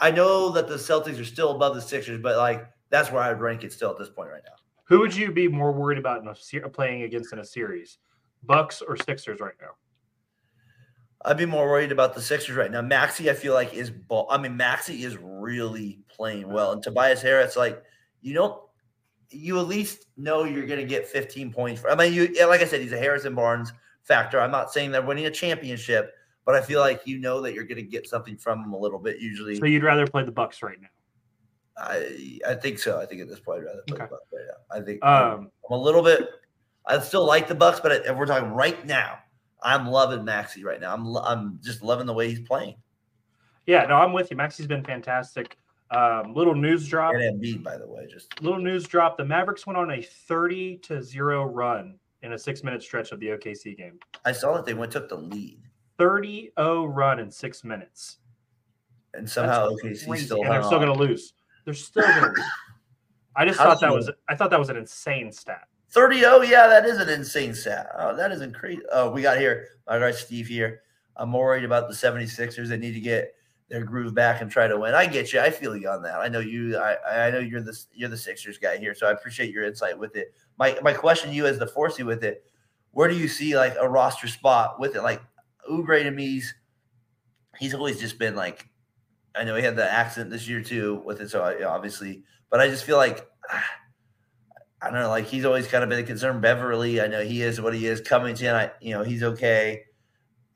I 0.00 0.10
know 0.10 0.50
that 0.50 0.68
the 0.68 0.74
Celtics 0.74 1.20
are 1.20 1.24
still 1.24 1.52
above 1.52 1.74
the 1.74 1.80
Sixers, 1.80 2.20
but 2.20 2.36
like 2.36 2.66
that's 2.90 3.10
where 3.10 3.22
I'd 3.22 3.40
rank 3.40 3.64
it 3.64 3.72
still 3.72 3.90
at 3.90 3.98
this 3.98 4.10
point 4.10 4.30
right 4.30 4.42
now. 4.44 4.56
Who 4.84 5.00
would 5.00 5.14
you 5.14 5.32
be 5.32 5.48
more 5.48 5.72
worried 5.72 5.98
about 5.98 6.22
in 6.22 6.62
a 6.62 6.68
playing 6.68 7.02
against 7.02 7.32
in 7.32 7.38
a 7.38 7.44
series? 7.44 7.98
Bucks 8.42 8.82
or 8.82 8.96
Sixers 8.96 9.40
right 9.40 9.54
now? 9.60 9.70
I'd 11.24 11.36
be 11.36 11.46
more 11.46 11.66
worried 11.66 11.92
about 11.92 12.14
the 12.14 12.20
Sixers 12.20 12.56
right 12.56 12.70
now. 12.70 12.82
Maxey, 12.82 13.30
I 13.30 13.34
feel 13.34 13.54
like 13.54 13.72
is 13.74 13.90
ball. 13.90 14.26
I 14.28 14.38
mean, 14.38 14.56
Maxey 14.56 15.04
is 15.04 15.16
really 15.16 16.00
playing 16.08 16.52
well, 16.52 16.72
and 16.72 16.82
Tobias 16.82 17.22
Harris, 17.22 17.56
like 17.56 17.82
you 18.20 18.34
don't, 18.34 18.60
you 19.30 19.58
at 19.58 19.68
least 19.68 20.06
know 20.16 20.44
you're 20.44 20.66
going 20.66 20.80
to 20.80 20.86
get 20.86 21.06
15 21.06 21.52
points. 21.52 21.80
For, 21.80 21.90
I 21.90 21.94
mean, 21.94 22.12
you 22.12 22.48
like 22.48 22.60
I 22.60 22.66
said, 22.66 22.80
he's 22.80 22.92
a 22.92 22.98
Harrison 22.98 23.34
Barnes 23.34 23.72
factor. 24.02 24.40
I'm 24.40 24.50
not 24.50 24.72
saying 24.72 24.90
they're 24.90 25.00
winning 25.00 25.26
a 25.26 25.30
championship, 25.30 26.12
but 26.44 26.54
I 26.54 26.60
feel 26.60 26.80
like 26.80 27.02
you 27.06 27.18
know 27.18 27.40
that 27.42 27.54
you're 27.54 27.64
going 27.64 27.76
to 27.76 27.82
get 27.82 28.06
something 28.08 28.36
from 28.36 28.62
them 28.62 28.72
a 28.72 28.78
little 28.78 28.98
bit. 28.98 29.18
Usually, 29.20 29.56
So 29.56 29.64
you'd 29.66 29.82
rather 29.82 30.06
play 30.06 30.24
the 30.24 30.32
Bucks 30.32 30.62
right 30.62 30.80
now? 30.80 30.88
I 31.76 32.38
I 32.46 32.54
think 32.54 32.78
so. 32.78 33.00
I 33.00 33.06
think 33.06 33.22
at 33.22 33.28
this 33.28 33.40
point, 33.40 33.60
I'd 33.60 33.64
rather 33.66 33.82
play 33.86 33.96
Okay. 33.96 34.04
the 34.04 34.10
Bucks 34.10 34.26
right 34.32 34.44
now. 34.46 34.76
I 34.76 34.84
think 34.84 35.04
Um, 35.04 35.50
I'm 35.70 35.76
a 35.78 35.82
little 35.82 36.02
bit. 36.02 36.28
I 36.86 36.98
still 36.98 37.24
like 37.24 37.48
the 37.48 37.54
Bucks, 37.54 37.80
but 37.80 37.92
if 37.92 38.16
we're 38.16 38.26
talking 38.26 38.50
right 38.50 38.84
now, 38.86 39.18
I'm 39.62 39.86
loving 39.86 40.24
Maxey 40.24 40.64
right 40.64 40.80
now. 40.80 40.92
I'm 40.92 41.16
I'm 41.16 41.58
just 41.62 41.82
loving 41.82 42.06
the 42.06 42.12
way 42.12 42.28
he's 42.28 42.40
playing. 42.40 42.76
yeah, 43.66 43.86
no, 43.86 43.94
I'm 43.94 44.12
with 44.12 44.30
you. 44.30 44.36
Maxey's 44.36 44.66
been 44.66 44.84
fantastic. 44.84 45.56
Um, 45.92 46.34
little 46.34 46.54
news 46.54 46.88
drop. 46.88 47.14
And 47.14 47.40
Embiid, 47.40 47.62
by 47.62 47.76
the 47.76 47.86
way, 47.86 48.06
just 48.10 48.40
Little 48.42 48.58
news 48.58 48.84
drop. 48.86 49.16
The 49.18 49.24
Mavericks 49.24 49.66
went 49.66 49.76
on 49.76 49.90
a 49.90 50.02
30 50.02 50.78
to 50.78 51.02
zero 51.02 51.44
run 51.44 51.98
in 52.22 52.32
a 52.32 52.38
six 52.38 52.64
minute 52.64 52.82
stretch 52.82 53.12
of 53.12 53.20
the 53.20 53.28
OKC 53.28 53.76
game. 53.76 53.98
I 54.24 54.32
saw 54.32 54.54
that 54.54 54.64
they 54.64 54.74
went 54.74 54.90
took 54.92 55.08
the 55.08 55.16
lead, 55.16 55.60
30 55.98 56.50
0 56.58 56.86
run 56.86 57.18
in 57.18 57.30
six 57.30 57.64
minutes. 57.64 58.18
and 59.14 59.28
somehow 59.28 59.70
OKC 59.70 60.18
still 60.18 60.42
and 60.42 60.50
they're 60.50 60.62
still 60.62 60.78
going 60.78 60.92
to 60.92 60.98
lose. 60.98 61.34
They're 61.64 61.74
still 61.74 62.02
going 62.02 62.22
to 62.22 62.28
lose. 62.28 62.46
I 63.36 63.44
just 63.44 63.58
How 63.58 63.66
thought 63.66 63.80
that 63.80 63.92
was 63.92 64.10
I 64.28 64.34
thought 64.34 64.50
that 64.50 64.58
was 64.58 64.68
an 64.68 64.76
insane 64.76 65.32
stat. 65.32 65.68
30 65.90 66.20
0, 66.20 66.40
yeah 66.42 66.66
that 66.66 66.86
is 66.86 66.98
an 66.98 67.08
insane 67.08 67.54
stat. 67.54 67.88
Oh 67.98 68.16
that 68.16 68.32
isn't 68.32 68.54
crazy 68.54 68.82
oh 68.92 69.10
we 69.10 69.22
got 69.22 69.38
here. 69.38 69.68
All 69.88 69.98
right 69.98 70.14
steve 70.14 70.46
here. 70.46 70.82
I'm 71.16 71.28
more 71.28 71.44
worried 71.44 71.64
about 71.64 71.88
the 71.88 71.94
76ers 71.94 72.68
they 72.68 72.78
need 72.78 72.94
to 72.94 73.00
get 73.00 73.34
their 73.68 73.84
groove 73.84 74.14
back 74.14 74.40
and 74.40 74.50
try 74.50 74.66
to 74.66 74.78
win. 74.78 74.94
I 74.94 75.06
get 75.06 75.32
you. 75.32 75.40
I 75.40 75.50
feel 75.50 75.76
you 75.76 75.88
on 75.88 76.02
that. 76.02 76.16
I 76.16 76.28
know 76.28 76.40
you 76.40 76.78
i 76.78 77.26
i 77.26 77.30
know 77.30 77.38
you're 77.38 77.62
the 77.62 77.78
you're 77.92 78.08
the 78.08 78.16
sixers 78.16 78.58
guy 78.58 78.76
here 78.78 78.94
so 78.94 79.06
i 79.06 79.12
appreciate 79.12 79.52
your 79.52 79.64
insight 79.64 79.98
with 79.98 80.16
it. 80.16 80.34
My 80.58 80.78
my 80.82 80.92
question 80.92 81.30
to 81.30 81.36
you 81.36 81.46
as 81.46 81.58
the 81.58 81.66
forcey 81.66 82.04
with 82.04 82.24
it 82.24 82.44
where 82.92 83.08
do 83.08 83.16
you 83.16 83.26
see 83.26 83.56
like 83.56 83.74
a 83.80 83.88
roster 83.88 84.28
spot 84.28 84.78
with 84.78 84.94
it? 84.96 85.02
Like 85.02 85.22
Oubre 85.70 86.02
to 86.02 86.10
me 86.10 86.42
he's, 87.58 87.74
always 87.74 88.00
just 88.00 88.18
been 88.18 88.34
like 88.34 88.68
i 89.34 89.44
know 89.44 89.54
he 89.54 89.62
had 89.62 89.76
the 89.76 89.90
accident 89.90 90.30
this 90.30 90.48
year 90.48 90.62
too 90.62 91.02
with 91.04 91.20
it 91.20 91.30
so 91.30 91.42
uh, 91.42 91.54
I, 91.60 91.64
obviously 91.64 92.24
but 92.50 92.60
i 92.60 92.68
just 92.68 92.84
feel 92.84 92.96
like 92.96 93.26
ah, 93.50 93.64
I 94.82 94.90
don't 94.90 94.98
know, 94.98 95.08
like 95.08 95.26
he's 95.26 95.44
always 95.44 95.68
kind 95.68 95.84
of 95.84 95.90
been 95.90 96.00
a 96.00 96.02
concern. 96.02 96.40
Beverley, 96.40 97.00
I 97.00 97.06
know 97.06 97.22
he 97.22 97.42
is 97.42 97.60
what 97.60 97.72
he 97.72 97.86
is. 97.86 98.00
Covington, 98.00 98.54
I 98.54 98.72
you 98.80 98.92
know 98.92 99.04
he's 99.04 99.22
okay. 99.22 99.84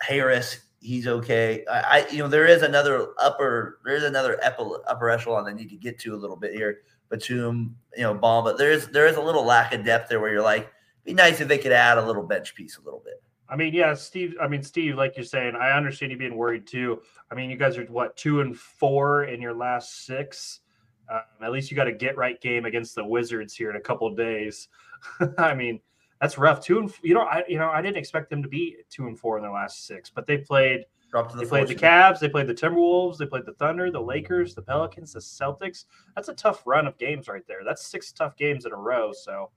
Harris, 0.01 0.59
he's 0.81 1.07
okay. 1.07 1.65
I, 1.71 1.81
I 1.81 2.09
you 2.11 2.19
know 2.19 2.29
there 2.29 2.47
is 2.47 2.63
another 2.63 3.11
upper 3.21 3.79
there 3.85 3.95
is 3.95 4.03
another 4.03 4.39
upper, 4.43 5.11
echelon 5.11 5.45
they 5.45 5.55
need 5.55 5.71
to 5.71 5.77
get 5.77 6.01
to 6.01 6.15
a 6.15 6.19
little 6.19 6.37
bit 6.37 6.53
here. 6.53 6.81
Batum, 7.09 7.77
you 7.97 8.03
know, 8.03 8.15
bomb, 8.15 8.43
but 8.43 8.59
there 8.59 8.73
is 8.73 8.89
there 8.89 9.07
is 9.07 9.17
a 9.17 9.23
little 9.23 9.45
lack 9.45 9.73
of 9.73 9.85
depth 9.85 10.09
there 10.09 10.19
where 10.19 10.33
you're 10.33 10.43
like, 10.43 10.73
be 11.05 11.15
nice 11.15 11.41
if 11.41 11.47
they 11.47 11.59
could 11.59 11.71
add 11.71 11.97
a 11.97 12.05
little 12.05 12.25
bench 12.25 12.57
piece 12.57 12.79
a 12.79 12.83
little 12.83 13.03
bit. 13.05 13.23
I 13.49 13.57
mean, 13.57 13.75
yeah, 13.75 13.95
Steve. 13.95 14.35
I 14.41 14.49
mean, 14.49 14.63
Steve, 14.63 14.97
like 14.97 15.17
you're 15.17 15.25
saying, 15.25 15.55
I 15.55 15.71
understand 15.71 16.13
you 16.13 16.19
being 16.19 16.37
worried 16.37 16.67
too. 16.67 17.01
I 17.31 17.35
mean, 17.35 17.51
you 17.51 17.57
guys 17.57 17.79
are 17.79 17.85
what 17.85 18.17
two 18.17 18.41
and 18.41 18.59
four 18.59 19.25
in 19.25 19.41
your 19.41 19.55
last 19.55 20.05
six. 20.07 20.61
Um, 21.09 21.21
at 21.41 21.53
least 21.53 21.71
you 21.71 21.77
got 21.77 21.87
a 21.87 21.93
get 21.93 22.17
right 22.17 22.41
game 22.41 22.65
against 22.65 22.97
the 22.97 23.05
Wizards 23.05 23.55
here 23.55 23.71
in 23.71 23.77
a 23.77 23.81
couple 23.81 24.07
of 24.09 24.17
days. 24.17 24.69
I 25.39 25.55
mean, 25.55 25.81
that's 26.21 26.39
rough. 26.39 26.61
Two 26.61 26.79
and 26.79 26.93
you 27.03 27.15
know, 27.15 27.23
I 27.23 27.45
you 27.49 27.59
know, 27.59 27.71
I 27.71 27.81
didn't 27.83 27.99
expect 27.99 28.31
them 28.31 28.43
to 28.43 28.49
be 28.49 28.77
two 28.91 29.07
and 29.07 29.19
four 29.19 29.37
in 29.37 29.43
their 29.43 29.53
last 29.53 29.87
six, 29.87 30.11
but 30.11 30.27
they 30.27 30.39
played. 30.39 30.85
Drop 31.09 31.31
to 31.31 31.37
the 31.37 31.45
They 31.45 31.49
played 31.49 31.69
the. 31.69 31.75
Cavs, 31.77 32.19
they 32.19 32.29
played 32.29 32.49
the 32.49 32.55
Timberwolves, 32.55 33.17
they 33.17 33.27
played 33.27 33.47
the 33.47 33.53
Thunder, 33.53 33.93
the 33.93 34.01
Lakers, 34.01 34.57
the 34.57 34.63
Pelicans, 34.63 35.13
the 35.13 35.21
Celtics. 35.21 35.85
That's 36.17 36.29
a 36.29 36.35
tough 36.35 36.65
run 36.67 36.89
of 36.89 36.99
games 36.99 37.29
right 37.29 37.47
there. 37.47 37.61
That's 37.65 37.87
six 37.87 38.11
tough 38.11 38.37
games 38.37 38.67
in 38.67 38.73
a 38.73 38.77
row. 38.77 39.13
So 39.13 39.51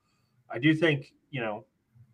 I 0.51 0.59
do 0.59 0.75
think, 0.75 1.11
you 1.31 1.41
know, 1.41 1.65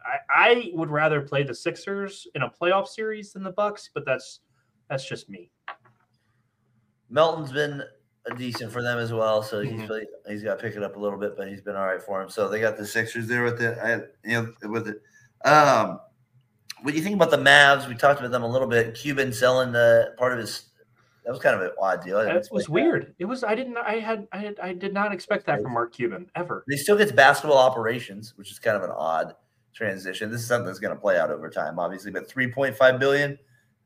I, 0.05 0.17
I 0.51 0.71
would 0.73 0.89
rather 0.89 1.21
play 1.21 1.43
the 1.43 1.53
Sixers 1.55 2.27
in 2.35 2.43
a 2.43 2.49
playoff 2.49 2.87
series 2.87 3.33
than 3.33 3.43
the 3.43 3.51
Bucks, 3.51 3.89
but 3.93 4.05
that's 4.05 4.41
that's 4.89 5.07
just 5.07 5.29
me. 5.29 5.51
Melton's 7.09 7.51
been 7.51 7.83
decent 8.37 8.71
for 8.71 8.81
them 8.81 8.97
as 8.97 9.13
well, 9.13 9.43
so 9.43 9.61
he's 9.61 9.71
Mhm. 9.81 9.89
really, 9.89 10.07
he's 10.27 10.43
got 10.43 10.57
to 10.57 10.61
pick 10.61 10.75
it 10.75 10.83
up 10.83 10.95
a 10.95 10.99
little 10.99 11.19
bit, 11.19 11.37
but 11.37 11.47
he's 11.47 11.61
been 11.61 11.75
all 11.75 11.85
right 11.85 12.01
for 12.01 12.21
him. 12.21 12.29
So 12.29 12.47
they 12.49 12.59
got 12.59 12.77
the 12.77 12.85
Sixers 12.85 13.27
there 13.27 13.43
with 13.43 13.61
it. 13.61 13.77
I, 13.77 13.93
you 14.27 14.53
know, 14.63 14.69
with 14.69 14.87
it. 14.87 15.01
Um, 15.47 15.99
what 16.81 16.91
do 16.91 16.97
you 16.97 17.03
think 17.03 17.15
about 17.15 17.29
the 17.31 17.37
Mavs? 17.37 17.87
We 17.87 17.95
talked 17.95 18.19
about 18.19 18.31
them 18.31 18.43
a 18.43 18.47
little 18.47 18.67
bit. 18.67 18.95
Cuban 18.95 19.31
selling 19.33 19.71
the 19.71 20.13
part 20.17 20.33
of 20.33 20.39
his. 20.39 20.69
That 21.23 21.31
was 21.31 21.39
kind 21.39 21.55
of 21.55 21.61
an 21.61 21.71
odd 21.79 22.03
deal. 22.03 22.17
I 22.17 22.25
That 22.25 22.35
was 22.35 22.47
expect 22.47 22.65
that. 22.65 22.71
weird. 22.71 23.15
It 23.17 23.25
was 23.25 23.43
I 23.43 23.55
didn't 23.55 23.77
I 23.77 23.99
had 23.99 24.27
I 24.31 24.37
had, 24.37 24.59
I 24.59 24.73
did 24.73 24.93
not 24.93 25.11
expect 25.11 25.45
that 25.47 25.61
from 25.61 25.73
Mark 25.73 25.91
Cuban 25.93 26.29
ever. 26.35 26.63
He 26.69 26.77
still 26.77 26.97
gets 26.97 27.11
basketball 27.11 27.57
operations, 27.57 28.33
which 28.37 28.51
is 28.51 28.59
kind 28.59 28.77
of 28.77 28.83
an 28.83 28.91
odd 28.95 29.33
transition. 29.75 30.31
This 30.31 30.41
is 30.41 30.47
something 30.47 30.65
that's 30.65 30.79
going 30.79 30.95
to 30.95 30.99
play 30.99 31.19
out 31.19 31.29
over 31.29 31.49
time, 31.49 31.77
obviously. 31.77 32.11
But 32.11 32.27
3.5 32.29 32.99
billion, 32.99 33.37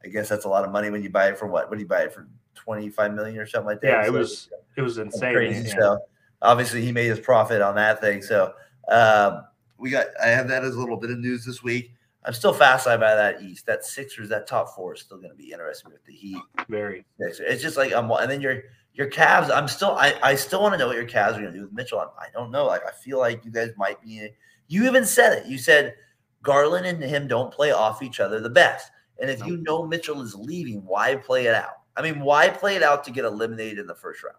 I 0.04 0.08
guess 0.08 0.30
that's 0.30 0.46
a 0.46 0.50
lot 0.50 0.64
of 0.64 0.72
money 0.72 0.90
when 0.90 1.04
you 1.04 1.10
buy 1.10 1.28
it 1.30 1.38
for 1.38 1.48
what? 1.48 1.70
What 1.70 1.76
do 1.76 1.82
you 1.82 1.88
buy 1.88 2.04
it 2.04 2.14
for? 2.14 2.28
25 2.56 3.14
million 3.14 3.40
or 3.40 3.46
something 3.46 3.68
like 3.68 3.82
that. 3.82 3.88
Yeah, 3.88 4.02
it 4.04 4.06
So 4.08 4.12
was 4.14 4.50
it 4.76 4.82
was 4.82 4.98
insane. 4.98 5.34
crazy. 5.34 5.68
yeah. 5.70 5.76
So 5.80 6.00
obviously 6.42 6.82
he 6.82 6.92
made 6.92 7.08
his 7.08 7.20
profit 7.20 7.62
on 7.62 7.76
that 7.76 8.02
thing. 8.02 8.22
So 8.22 8.54
um, 8.90 9.44
we 9.78 9.90
got 9.90 10.08
I 10.22 10.28
have 10.28 10.48
that 10.50 10.64
as 10.64 10.76
a 10.76 10.80
little 10.80 10.98
bit 10.98 11.10
of 11.10 11.20
news 11.20 11.46
this 11.46 11.64
week. 11.64 11.94
I'm 12.26 12.34
still 12.34 12.54
fascinated 12.54 13.00
by 13.00 13.16
that 13.16 13.42
East. 13.42 13.66
That 13.66 13.86
Sixers, 13.86 14.28
that 14.30 14.46
top 14.46 14.76
four 14.76 14.94
is 14.94 15.02
still 15.02 15.18
going 15.18 15.30
to 15.30 15.36
be 15.38 15.52
interesting 15.54 15.92
with 15.92 16.04
the 16.06 16.12
Heat. 16.14 16.38
Very. 16.68 17.06
It's 17.18 17.62
just 17.62 17.78
like 17.78 17.94
I'm, 17.94 18.12
and 18.12 18.30
then 18.30 18.42
your 18.42 18.64
your 18.94 19.10
Cavs. 19.10 19.50
I'm 19.50 19.70
still, 19.70 19.92
I, 19.92 20.14
I 20.22 20.36
still 20.36 20.62
want 20.62 20.74
to 20.74 20.78
know 20.78 20.88
what 20.88 20.98
your 20.98 21.06
Cavs 21.08 21.30
are 21.38 21.42
going 21.42 21.46
to 21.46 21.54
do 21.54 21.62
with 21.62 21.72
Mitchell. 21.72 22.00
I, 22.00 22.26
I 22.26 22.28
don't 22.34 22.52
know. 22.52 22.66
Like 22.66 22.82
I 22.86 22.92
feel 22.92 23.20
like 23.20 23.46
you 23.46 23.52
guys 23.52 23.72
might 23.78 24.02
be. 24.02 24.30
You 24.70 24.88
even 24.88 25.06
said 25.06 25.34
it. 25.34 25.48
You 25.48 25.58
said 25.58 25.96
Garland 26.42 26.86
and 26.86 27.04
him 27.04 27.28
don't 27.28 27.52
play 27.52 27.72
off 27.72 28.02
each 28.02 28.22
other 28.22 28.40
the 28.40 28.50
best. 28.50 28.92
And 29.20 29.30
if 29.30 29.46
you 29.46 29.58
know 29.58 29.86
Mitchell 29.86 30.22
is 30.22 30.34
leaving, 30.36 30.86
why 30.86 31.16
play 31.16 31.48
it 31.48 31.54
out? 31.54 31.82
I 31.98 32.02
mean, 32.02 32.22
why 32.22 32.48
play 32.48 32.78
it 32.78 32.84
out 32.84 33.04
to 33.04 33.12
get 33.12 33.26
eliminated 33.26 33.80
in 33.80 33.88
the 33.88 33.96
first 33.96 34.24
round? 34.24 34.38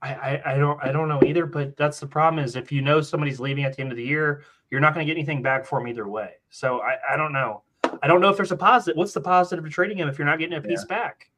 I, 0.00 0.14
I, 0.14 0.54
I 0.54 0.58
don't 0.58 0.82
I 0.82 0.90
don't 0.90 1.08
know 1.08 1.20
either, 1.24 1.44
but 1.44 1.76
that's 1.76 2.00
the 2.00 2.06
problem 2.06 2.42
is 2.42 2.56
if 2.56 2.72
you 2.72 2.80
know 2.80 3.00
somebody's 3.00 3.38
leaving 3.38 3.64
at 3.64 3.76
the 3.76 3.82
end 3.82 3.92
of 3.92 3.98
the 3.98 4.04
year, 4.04 4.42
you're 4.70 4.80
not 4.80 4.94
going 4.94 5.06
to 5.06 5.10
get 5.12 5.18
anything 5.18 5.42
back 5.42 5.66
for 5.66 5.80
him 5.80 5.86
either 5.86 6.08
way. 6.08 6.32
So 6.48 6.80
I, 6.80 6.96
I 7.12 7.16
don't 7.16 7.32
know. 7.32 7.62
I 8.02 8.06
don't 8.06 8.20
know 8.20 8.30
if 8.30 8.36
there's 8.36 8.52
a 8.52 8.56
positive. 8.56 8.96
What's 8.96 9.12
the 9.12 9.20
positive 9.20 9.64
of 9.64 9.70
trading 9.70 9.98
him 9.98 10.08
if 10.08 10.18
you're 10.18 10.26
not 10.26 10.38
getting 10.38 10.56
a 10.56 10.62
piece 10.62 10.84
back? 10.84 11.30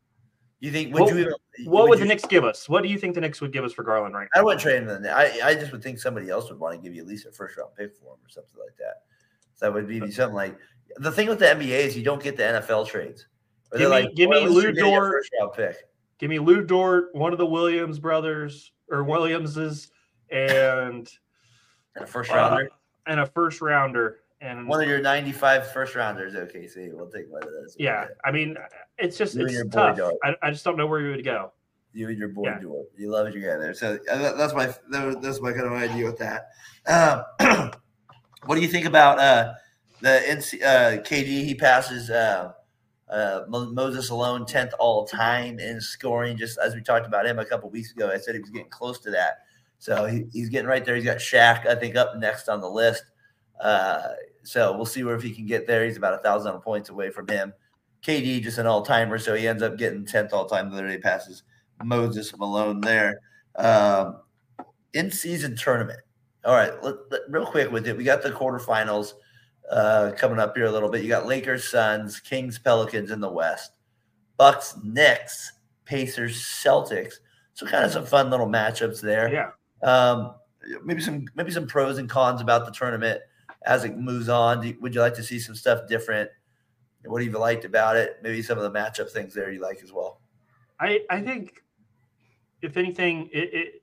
You 0.64 0.72
think? 0.72 0.94
Would 0.94 1.02
What- 1.02 1.12
you 1.12 1.18
even? 1.18 1.34
What 1.66 1.88
would 1.90 1.98
you- 1.98 2.04
the 2.06 2.08
Knicks 2.08 2.24
give 2.24 2.42
us? 2.42 2.70
What 2.70 2.82
do 2.82 2.88
you 2.88 2.96
think 2.98 3.14
the 3.14 3.20
Knicks 3.20 3.38
would 3.42 3.52
give 3.52 3.64
us 3.64 3.74
for 3.74 3.82
Garland 3.82 4.14
right 4.14 4.28
I 4.34 4.42
wouldn't 4.42 4.62
trade 4.62 4.82
him. 4.82 5.06
I, 5.06 5.38
I 5.44 5.54
just 5.54 5.72
would 5.72 5.82
think 5.82 5.98
somebody 5.98 6.30
else 6.30 6.48
would 6.48 6.58
want 6.58 6.74
to 6.74 6.80
give 6.82 6.94
you 6.94 7.02
at 7.02 7.06
least 7.06 7.26
a 7.26 7.32
first 7.32 7.58
round 7.58 7.74
pick 7.76 7.94
for 7.94 8.14
him 8.14 8.18
or 8.24 8.28
something 8.30 8.58
like 8.58 8.74
that. 8.78 9.02
So 9.56 9.66
that 9.66 9.74
would 9.74 9.86
be 9.86 10.10
something 10.10 10.34
like 10.34 10.56
the 10.96 11.12
thing 11.12 11.28
with 11.28 11.38
the 11.38 11.44
NBA 11.50 11.80
is 11.80 11.96
you 11.98 12.02
don't 12.02 12.22
get 12.22 12.38
the 12.38 12.44
NFL 12.44 12.86
trades. 12.86 13.26
Give 13.72 13.80
they're 13.80 13.88
me- 13.90 13.94
like, 14.06 14.14
give 14.14 14.30
me 14.30 14.36
"Well, 14.36 14.44
at 14.46 14.50
Lu 14.52 14.72
Dort." 14.72 15.12
first 15.12 15.30
round 15.38 15.52
pick. 15.52 15.76
Give 16.18 16.30
me 16.30 16.38
Lu 16.38 16.64
Dort, 16.64 17.14
one 17.14 17.32
of 17.32 17.38
the 17.38 17.46
Williams 17.46 17.98
brothers 17.98 18.72
or 18.90 19.04
Williamses, 19.04 19.90
and 20.30 21.06
And 21.94 22.04
a 22.04 22.06
first 22.06 22.30
uh, 22.32 22.36
rounder. 22.36 22.70
and 23.06 23.20
a 23.20 23.26
first 23.26 23.60
rounder. 23.60 24.20
And 24.40 24.68
One 24.68 24.82
of 24.82 24.88
your 24.88 25.00
95 25.00 25.72
first 25.72 25.94
rounders. 25.94 26.34
Okay, 26.34 26.66
see, 26.66 26.90
we'll 26.92 27.08
take 27.08 27.30
one 27.30 27.42
of 27.42 27.48
those. 27.50 27.76
yeah, 27.78 28.06
I 28.24 28.30
mean, 28.30 28.56
it's 28.98 29.16
just 29.16 29.34
You 29.34 29.46
it's 29.46 29.70
tough. 29.70 29.98
I, 30.22 30.34
I 30.42 30.50
just 30.50 30.64
don't 30.64 30.76
know 30.76 30.86
where 30.86 31.00
you 31.00 31.10
would 31.10 31.24
go. 31.24 31.52
You 31.92 32.08
and 32.08 32.18
your 32.18 32.28
boy 32.28 32.44
Yeah. 32.46 32.58
Dort. 32.58 32.86
You 32.96 33.10
love 33.10 33.32
guy 33.32 33.40
there. 33.40 33.72
So 33.72 33.98
uh, 34.10 34.32
that's 34.36 34.52
my 34.52 34.66
that- 34.90 35.22
that's 35.22 35.40
my 35.40 35.52
kind 35.52 35.66
of 35.66 35.72
idea 35.72 36.04
with 36.06 36.18
that. 36.18 36.48
Um, 36.86 37.70
what 38.46 38.56
do 38.56 38.60
you 38.60 38.68
think 38.68 38.84
about 38.84 39.18
uh, 39.18 39.54
the 40.00 40.20
NC, 40.26 40.62
uh, 40.62 41.02
KD? 41.02 41.44
He 41.44 41.54
passes 41.54 42.10
uh, 42.10 42.52
uh, 43.08 43.42
Moses 43.48 44.10
Malone 44.10 44.44
tenth 44.44 44.72
all 44.80 45.06
time 45.06 45.58
in 45.60 45.80
scoring. 45.80 46.36
Just 46.36 46.58
as 46.58 46.74
we 46.74 46.82
talked 46.82 47.06
about 47.06 47.26
him 47.26 47.38
a 47.38 47.44
couple 47.44 47.70
weeks 47.70 47.92
ago, 47.92 48.10
I 48.10 48.18
said 48.18 48.34
he 48.34 48.40
was 48.40 48.50
getting 48.50 48.70
close 48.70 48.98
to 49.00 49.10
that. 49.12 49.38
So 49.78 50.06
he, 50.06 50.24
he's 50.32 50.48
getting 50.48 50.66
right 50.68 50.84
there. 50.84 50.96
He's 50.96 51.04
got 51.04 51.18
Shaq, 51.18 51.66
I 51.66 51.74
think, 51.76 51.94
up 51.94 52.16
next 52.18 52.48
on 52.48 52.60
the 52.60 52.68
list. 52.68 53.04
Uh, 53.60 54.08
so 54.42 54.76
we'll 54.76 54.86
see 54.86 55.04
where 55.04 55.14
if 55.14 55.22
he 55.22 55.32
can 55.32 55.46
get 55.46 55.66
there. 55.66 55.84
He's 55.84 55.96
about 55.96 56.14
a 56.14 56.22
thousand 56.22 56.52
points 56.60 56.90
away 56.90 57.10
from 57.10 57.28
him. 57.28 57.52
KD 58.02 58.42
just 58.42 58.58
an 58.58 58.66
all 58.66 58.82
timer, 58.82 59.18
so 59.18 59.34
he 59.34 59.48
ends 59.48 59.62
up 59.62 59.78
getting 59.78 60.04
tenth 60.04 60.32
all 60.32 60.46
time. 60.46 60.70
The 60.70 60.76
other 60.76 60.88
day 60.88 60.98
passes 60.98 61.42
Moses 61.82 62.36
Malone 62.36 62.80
there. 62.80 63.20
Um, 63.56 64.20
in 64.92 65.10
season 65.10 65.56
tournament. 65.56 66.00
All 66.44 66.54
right, 66.54 66.72
let, 66.82 66.94
let- 67.10 67.22
real 67.28 67.46
quick 67.46 67.70
with 67.72 67.86
it. 67.88 67.96
We 67.96 68.04
got 68.04 68.22
the 68.22 68.30
quarterfinals 68.30 69.14
uh, 69.70 70.12
coming 70.16 70.38
up 70.38 70.54
here 70.56 70.66
a 70.66 70.70
little 70.70 70.90
bit. 70.90 71.02
You 71.02 71.08
got 71.08 71.26
Lakers, 71.26 71.64
Suns, 71.64 72.20
Kings, 72.20 72.58
Pelicans 72.58 73.10
in 73.10 73.20
the 73.20 73.30
West, 73.30 73.72
Bucks, 74.36 74.76
Knicks, 74.82 75.52
Pacers, 75.86 76.36
Celtics. 76.36 77.14
So 77.54 77.66
kind 77.66 77.84
of 77.84 77.92
some 77.92 78.04
fun 78.04 78.30
little 78.30 78.46
matchups 78.48 79.00
there. 79.00 79.32
Yeah. 79.32 79.50
Um, 79.82 80.34
maybe 80.84 81.00
some 81.00 81.26
maybe 81.34 81.50
some 81.50 81.66
pros 81.66 81.98
and 81.98 82.08
cons 82.08 82.40
about 82.40 82.66
the 82.66 82.72
tournament 82.72 83.20
as 83.64 83.84
it 83.84 83.96
moves 83.96 84.28
on. 84.28 84.60
Do 84.60 84.74
would 84.80 84.94
you 84.94 85.00
like 85.00 85.14
to 85.14 85.22
see 85.22 85.38
some 85.38 85.54
stuff 85.54 85.88
different? 85.88 86.30
What 87.04 87.22
have 87.22 87.30
you 87.30 87.38
liked 87.38 87.64
about 87.64 87.96
it? 87.96 88.18
Maybe 88.22 88.42
some 88.42 88.58
of 88.58 88.64
the 88.64 88.78
matchup 88.78 89.10
things 89.10 89.34
there 89.34 89.50
you 89.50 89.60
like 89.60 89.82
as 89.82 89.92
well. 89.92 90.20
I 90.80 91.00
I 91.10 91.20
think 91.20 91.62
if 92.62 92.76
anything, 92.76 93.28
it 93.32 93.54
it, 93.54 93.82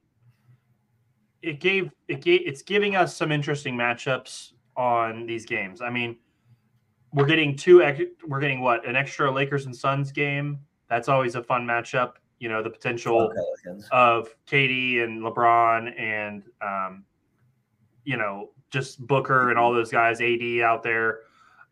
it 1.41 1.59
gave 1.59 1.91
it 2.07 2.21
gave 2.21 2.41
it's 2.45 2.61
giving 2.61 2.95
us 2.95 3.15
some 3.15 3.31
interesting 3.31 3.75
matchups 3.75 4.53
on 4.75 5.25
these 5.25 5.45
games. 5.45 5.81
I 5.81 5.89
mean, 5.89 6.17
we're 7.13 7.25
getting 7.25 7.55
two 7.55 7.83
ex- 7.83 8.11
we're 8.27 8.39
getting 8.39 8.61
what 8.61 8.85
an 8.87 8.95
extra 8.95 9.31
Lakers 9.31 9.65
and 9.65 9.75
Suns 9.75 10.11
game. 10.11 10.59
That's 10.89 11.07
always 11.07 11.35
a 11.35 11.43
fun 11.43 11.65
matchup. 11.65 12.13
You 12.39 12.49
know, 12.49 12.63
the 12.63 12.69
potential 12.69 13.31
of 13.91 14.35
KD 14.47 15.03
and 15.03 15.21
LeBron 15.21 15.99
and 15.99 16.43
um, 16.61 17.05
you 18.03 18.17
know 18.17 18.49
just 18.71 19.05
Booker 19.05 19.49
and 19.49 19.59
all 19.59 19.73
those 19.73 19.91
guys, 19.91 20.21
AD 20.21 20.61
out 20.63 20.81
there, 20.81 21.19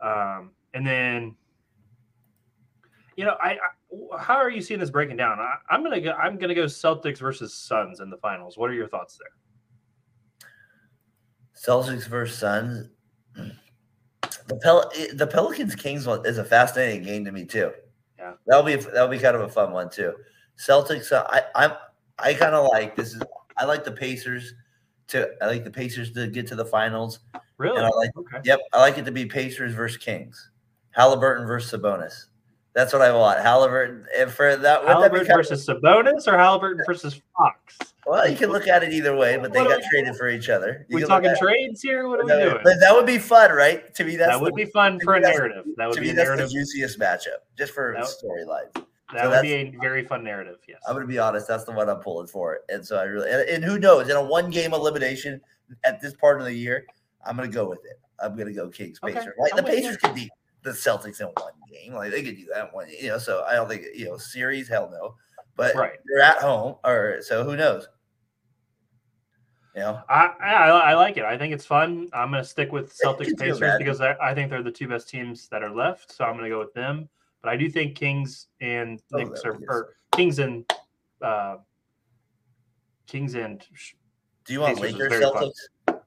um, 0.02 0.52
and 0.74 0.86
then 0.86 1.36
you 3.16 3.26
know 3.26 3.36
I, 3.41 3.54
I 3.54 4.18
how 4.20 4.36
are 4.36 4.50
you 4.50 4.62
seeing 4.62 4.80
this 4.80 4.91
breaking 4.91 5.18
down? 5.18 5.39
I, 5.39 5.56
I'm 5.70 5.82
gonna 5.82 6.02
go 6.02 6.12
I'm 6.12 6.38
gonna 6.38 6.54
go 6.54 6.66
Celtics 6.66 7.20
versus 7.20 7.54
Suns 7.54 8.00
in 8.02 8.10
the 8.10 8.18
finals. 8.18 8.58
What 8.58 8.70
are 8.70 8.74
your 8.74 8.88
thoughts 8.88 9.18
there? 9.18 10.50
Celtics 11.56 12.08
versus 12.08 12.38
Suns. 12.38 12.89
The 14.47 14.56
Pel- 14.62 14.91
the 15.14 15.28
Pelicans 15.28 15.76
Kings 15.76 16.06
one 16.06 16.26
is 16.26 16.38
a 16.38 16.43
fascinating 16.43 17.04
game 17.04 17.26
to 17.26 17.32
me 17.32 17.45
too. 17.45 17.72
Yeah. 18.18 18.34
that'll 18.47 18.64
be 18.64 18.76
that'll 18.76 19.08
be 19.08 19.20
kind 19.20 19.36
of 19.36 19.41
a 19.41 19.50
fun 19.50 19.72
one 19.72 19.89
too. 19.89 20.14
Celtics, 20.58 21.12
uh, 21.12 21.26
I 21.30 21.43
I'm 21.56 21.72
I 22.18 22.34
kind 22.34 22.54
of 22.54 22.68
like 22.68 22.95
this 22.95 23.14
is 23.14 23.22
I 23.58 23.66
like 23.66 23.84
the 23.84 23.91
Pacers 23.91 24.54
to 25.10 25.30
I 25.41 25.47
like 25.47 25.64
the 25.64 25.72
Pacers 25.72 26.12
to 26.14 26.28
get 26.28 26.47
to 26.47 26.55
the 26.55 26.66
finals, 26.66 27.20
Really? 27.57 27.78
and 27.78 27.86
I 27.86 27.89
like 27.89 28.12
Okay. 28.18 28.38
yep 28.43 28.60
I 28.74 28.80
like 28.80 28.97
it 28.97 29.05
to 29.05 29.12
be 29.12 29.26
Pacers 29.26 29.74
versus 29.74 29.97
Kings, 29.97 30.51
Halliburton 30.91 31.45
versus 31.45 31.72
Sabonis. 31.80 32.26
That's 32.74 32.93
what 32.93 33.01
I 33.01 33.12
want. 33.12 33.39
Halliburton 33.39 34.05
and 34.18 34.32
for 34.32 34.55
that. 34.55 34.82
wouldn't 34.82 34.86
that 34.86 34.88
Halliburton 35.12 35.36
versus 35.36 35.68
Sabonis 35.68 36.28
or 36.28 36.38
Halliburton 36.38 36.84
versus 36.86 37.20
Fox? 37.36 37.78
well, 38.05 38.30
you 38.30 38.38
can 38.38 38.51
look 38.51 38.68
at 38.68 38.84
it 38.84 38.93
either 38.93 39.16
way, 39.16 39.38
but 39.38 39.51
they 39.51 39.64
got 39.64 39.82
traded 39.89 40.16
for 40.16 40.30
each 40.30 40.49
other. 40.49 40.86
You 40.89 40.97
We 40.97 41.03
talking 41.03 41.34
trades 41.39 41.82
here? 41.82 42.07
What 42.07 42.20
are 42.22 42.26
we 42.26 42.32
doing? 42.32 42.60
But 42.64 42.80
that 42.80 42.93
would 42.93 43.05
be 43.07 43.18
fun, 43.18 43.51
right? 43.51 43.93
To 43.95 44.03
me, 44.03 44.16
that's 44.16 44.32
That 44.32 44.41
would 44.41 44.53
the, 44.53 44.66
be 44.66 44.72
fun 44.72 44.99
for 45.03 45.16
a 45.16 45.20
narrative. 45.20 45.66
That 45.78 45.89
would 45.89 45.99
be 45.99 46.12
a 46.12 46.14
narrative. 46.14 46.47
the 46.49 46.53
juiciest 46.53 46.99
matchup, 46.99 47.41
just 47.57 47.74
for 47.74 47.93
storylines. 47.95 48.86
That 49.14 49.24
so 49.24 49.30
would 49.30 49.41
be 49.41 49.53
a 49.53 49.76
very 49.82 50.05
fun 50.05 50.24
narrative. 50.24 50.57
Yes. 50.68 50.80
I'm 50.88 50.93
gonna 50.95 51.07
be 51.07 51.18
honest, 51.18 51.47
that's 51.47 51.64
the 51.64 51.72
one 51.72 51.89
I'm 51.89 51.99
pulling 51.99 52.28
for. 52.28 52.60
And 52.70 52.86
so 52.86 52.97
I 52.97 53.03
really, 53.03 53.30
and, 53.32 53.41
and 53.49 53.64
who 53.64 53.80
knows, 53.80 54.10
in 54.10 54.16
a 54.16 54.24
one 54.24 54.49
game 54.49 54.74
elimination 54.74 55.41
at 55.84 55.99
this 56.01 56.14
part 56.14 56.39
of 56.39 56.45
the 56.45 56.53
year, 56.53 56.86
I'm 57.26 57.36
gonna 57.36 57.47
go 57.47 57.68
with 57.68 57.84
it. 57.86 57.99
I'm 58.22 58.36
gonna 58.38 58.53
go 58.53 58.70
Kings 58.70 58.99
Okay, 59.03 59.14
Pacers. 59.14 59.34
Like 59.39 59.51
I'm 59.53 59.57
the. 59.57 59.64
Pacers 59.64 59.97
could 59.97 60.14
beat 60.14 60.32
the 60.64 60.72
Celtics 60.72 61.22
in 61.22 61.28
one 61.28 61.53
game, 61.72 61.93
like 61.93 62.12
they 62.12 62.22
could 62.22 62.36
do 62.36 62.45
that 62.53 62.74
one. 62.74 62.88
You 62.89 63.10
know, 63.10 63.18
so 63.18 63.43
I 63.47 63.53
don't 63.53 63.68
think 63.68 63.86
you 63.95 64.05
know 64.05 64.18
series, 64.18 64.68
hell 64.68 64.89
no. 64.91 65.16
But 65.55 65.76
Right. 65.76 65.93
you're 66.05 66.22
at 66.22 66.38
home, 66.38 66.76
or 66.86 67.18
so 67.22 67.43
who 67.43 67.57
knows? 67.57 67.88
You 69.76 69.82
know, 69.82 70.01
I, 70.10 70.32
I 70.41 70.53
I 70.68 70.93
like 70.95 71.18
it. 71.18 71.24
I 71.24 71.38
think 71.38 71.53
it's 71.53 71.66
fun. 71.66 72.10
I'm 72.12 72.32
going 72.32 72.43
to 72.43 72.47
stick 72.49 72.72
with 72.72 72.93
Celtics 72.97 73.28
you 73.28 73.36
can 73.36 73.47
do 73.47 73.53
Pacers 73.53 73.78
because 73.78 74.01
I, 74.01 74.16
I 74.22 74.34
think 74.34 74.49
they're 74.49 74.64
the 74.64 74.72
two 74.72 74.88
best 74.88 75.07
teams 75.07 75.47
that 75.49 75.64
are 75.64 75.74
left. 75.74 76.12
So 76.12 76.26
I'm 76.26 76.34
going 76.34 76.45
to 76.45 76.49
go 76.49 76.60
with 76.60 76.74
them. 76.74 77.07
But 77.42 77.50
I 77.52 77.58
do 77.58 77.70
think 77.70 77.96
Kings 77.96 78.48
and 78.62 79.02
Oh, 79.14 79.18
Knicks 79.18 79.42
that 79.42 79.50
are, 79.50 79.60
or 79.68 79.96
Kings 80.16 80.40
and 80.40 80.70
uh, 81.22 81.58
Kings 83.08 83.36
and 83.36 83.64
do 84.46 84.54
you 84.54 84.62
want 84.62 84.78
Pacers 84.78 84.90
is 84.90 84.94
Lakers 84.96 85.10
very 85.10 85.24
fun. 85.24 85.44
Celtics? 85.44 86.00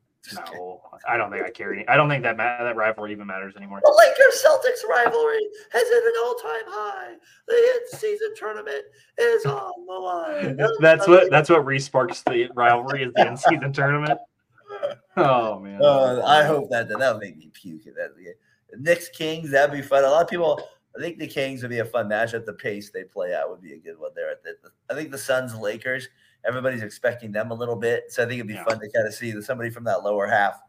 No, 0.56 0.80
I 1.08 1.16
don't 1.16 1.32
think 1.32 1.44
I 1.44 1.50
care 1.50 1.72
any. 1.72 1.86
I 1.88 1.96
don't 1.96 2.08
think 2.08 2.22
that 2.22 2.36
ma- 2.36 2.62
that 2.62 2.76
rivalry 2.76 3.10
even 3.10 3.26
matters 3.26 3.56
anymore. 3.56 3.80
The 3.82 3.90
Lakers 3.90 4.44
Celtics 4.44 4.88
rivalry 4.88 5.40
has 5.72 5.82
hit 5.82 6.04
an 6.04 6.12
all 6.24 6.34
time 6.34 6.62
high. 6.66 7.14
The 7.48 7.54
in 7.54 7.98
season 7.98 8.34
tournament 8.36 8.84
is 9.18 9.44
on 9.44 9.72
the 9.86 9.92
line. 9.92 10.56
That's 10.80 11.08
what 11.08 11.28
that's 11.30 11.50
what 11.50 11.64
resparks 11.64 12.22
the 12.24 12.48
rivalry 12.54 13.02
is 13.04 13.12
the 13.14 13.26
in 13.26 13.36
season 13.36 13.72
tournament. 13.72 14.18
Oh 15.16 15.58
man. 15.58 15.80
Uh, 15.82 16.22
I 16.24 16.44
hope 16.44 16.70
that 16.70 16.88
that 16.88 16.98
would 16.98 17.20
make 17.20 17.36
me 17.36 17.50
puke. 17.52 17.86
at 17.88 17.94
That 17.96 18.10
the 18.16 18.34
Knicks 18.78 19.08
Kings 19.08 19.50
that'd 19.50 19.74
be 19.74 19.82
fun. 19.82 20.04
A 20.04 20.08
lot 20.08 20.22
of 20.22 20.28
people. 20.28 20.62
I 20.96 21.00
think 21.00 21.18
the 21.18 21.26
Kings 21.26 21.62
would 21.62 21.70
be 21.70 21.78
a 21.78 21.84
fun 21.84 22.08
match 22.08 22.34
at 22.34 22.44
the 22.46 22.52
pace 22.52 22.90
they 22.90 23.04
play 23.04 23.34
out 23.34 23.50
would 23.50 23.62
be 23.62 23.72
a 23.74 23.78
good 23.78 23.98
one 23.98 24.10
there. 24.14 24.30
At 24.30 24.42
the, 24.42 24.54
I 24.90 24.94
think 24.94 25.10
the 25.10 25.18
Suns 25.18 25.54
Lakers. 25.54 26.08
Everybody's 26.44 26.82
expecting 26.82 27.30
them 27.30 27.52
a 27.52 27.54
little 27.54 27.76
bit, 27.76 28.04
so 28.10 28.22
I 28.24 28.26
think 28.26 28.38
it'd 28.40 28.48
be 28.48 28.54
Yeah. 28.54 28.64
fun 28.64 28.80
to 28.80 28.90
kind 28.90 29.06
of 29.06 29.14
see 29.14 29.40
somebody 29.42 29.70
from 29.70 29.84
that 29.84 30.02
lower 30.02 30.26
half 30.26 30.60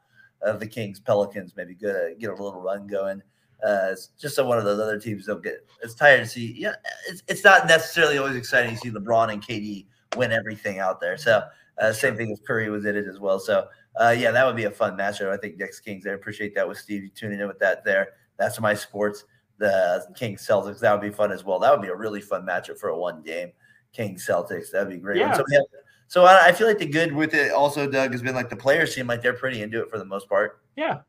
of 0.43 0.59
the 0.59 0.67
Kings 0.67 0.99
Pelicans 0.99 1.55
maybe 1.57 1.74
get 1.74 1.95
a, 1.95 2.15
get 2.19 2.30
a 2.30 2.34
little 2.36 2.61
run 2.61 2.86
going. 2.86 3.24
Uh, 3.65 3.89
it's 3.91 4.09
just 4.19 4.36
so 4.36 4.45
one 4.45 4.57
of 4.59 4.65
those 4.65 4.80
other 4.80 4.99
teams 4.99 5.26
don't 5.26 5.41
get. 5.41 5.65
It's 5.82 5.95
tired 5.95 6.19
to 6.19 6.28
see. 6.28 6.53
Yeah, 6.57 6.76
it's, 7.09 7.24
it's 7.28 7.43
not 7.43 7.65
necessarily 7.65 8.17
always 8.17 8.36
exciting 8.36 8.76
to 8.76 8.78
see 8.82 8.91
LeBron 8.91 9.34
and 9.34 9.41
KD 9.41 9.88
win 10.15 10.32
everything 10.32 10.80
out 10.80 10.99
there. 11.01 11.17
So 11.17 11.43
uh, 11.80 11.91
same 11.91 12.15
thing 12.15 12.30
if 12.30 12.43
Curry 12.45 12.69
was 12.69 12.86
in 12.86 12.95
it 12.95 13.07
as 13.07 13.19
well. 13.19 13.39
So 13.39 13.67
uh, 13.99 14.13
yeah, 14.17 14.32
that 14.32 14.45
would 14.45 14.55
be 14.55 14.65
a 14.65 14.71
fun 14.71 14.95
matchup. 14.97 15.30
I 15.32 15.38
think 15.38 15.57
Knicks 15.57 15.80
Kings. 15.80 16.05
I 16.05 16.11
appreciate 16.11 16.53
that 16.55 16.67
with 16.67 16.78
Steve 16.78 17.09
tuning 17.15 17.39
in 17.39 17.47
with 17.47 17.59
that 17.59 17.84
there. 17.84 18.09
That's 18.38 18.59
my 18.59 18.74
sports. 18.76 19.24
The 19.57 20.05
Kings 20.15 20.45
Celtics. 20.45 20.79
That 20.79 20.91
would 20.91 21.01
be 21.01 21.15
fun 21.15 21.31
as 21.31 21.43
well. 21.43 21.59
That 21.59 21.71
would 21.71 21.81
be 21.81 21.89
a 21.89 21.95
really 21.95 22.21
fun 22.21 22.45
matchup 22.45 22.77
for 22.77 22.89
a 22.89 22.97
one 22.97 23.21
game. 23.21 23.51
Kings 23.93 24.25
Celtics. 24.25 24.71
That'd 24.71 24.89
be 24.89 24.97
great. 24.97 25.19
Yeah. 25.19 25.33
So, 25.33 25.43
have, 25.53 25.63
so 26.07 26.25
I, 26.25 26.47
I, 26.47 26.51
feel 26.51 26.67
like 26.67 26.79
the 26.79 26.85
good 26.85 27.13
with 27.13 27.33
it 27.33 27.51
also, 27.51 27.87
Doug, 27.89 28.11
has 28.11 28.21
been 28.21 28.35
like 28.35 28.49
the 28.49 28.55
players 28.55 28.93
seem 28.93 29.07
like 29.07 29.21
they're 29.21 29.33
pretty 29.33 29.61
into 29.61 29.81
it 29.81 29.89
for 29.89 29.97
the 29.97 30.05
most 30.05 30.27
part. 30.27 30.61
Yeah. 30.75 30.99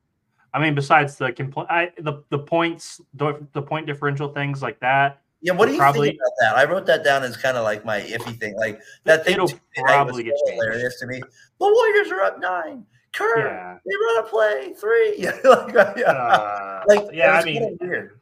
I 0.53 0.61
mean, 0.61 0.75
besides 0.75 1.17
the 1.17 1.33
compl- 1.33 1.67
the 1.99 2.23
the 2.31 2.39
points, 2.39 3.01
the, 3.15 3.45
the 3.53 3.63
point 3.63 3.87
differential 3.87 4.33
things 4.33 4.63
like 4.63 4.79
that. 4.81 5.21
Yeah, 5.43 5.53
what 5.53 5.67
do 5.67 5.73
you 5.73 5.79
probably, 5.79 6.11
think 6.11 6.21
about 6.21 6.33
that? 6.41 6.57
I 6.57 6.71
wrote 6.71 6.87
that 6.87 7.05
down 7.05 7.23
as 7.23 7.37
kind 7.37 7.59
of 7.59 7.65
like 7.65 7.85
my 7.85 8.01
iffy 8.01 8.39
thing. 8.39 8.57
Like 8.57 8.81
that 9.03 9.25
thing 9.25 9.35
it'll 9.35 9.51
probably 9.77 10.23
get 10.23 10.35
hilarious 10.47 10.99
to 11.01 11.07
me. 11.07 11.21
The 11.21 11.27
Warriors 11.59 12.11
are 12.11 12.23
up 12.23 12.41
nine. 12.41 12.87
Kurt, 13.13 13.39
yeah. 13.39 13.79
they 13.85 13.95
run 13.95 14.25
a 14.25 14.29
play 14.29 14.73
three. 14.75 15.17
Yeah, 15.19 15.33
like, 15.45 15.97
yeah. 15.97 16.13
Uh, 16.13 16.83
like 16.89 17.09
yeah. 17.13 17.33
I 17.33 17.45
mean, 17.45 17.77
weird. 17.81 18.21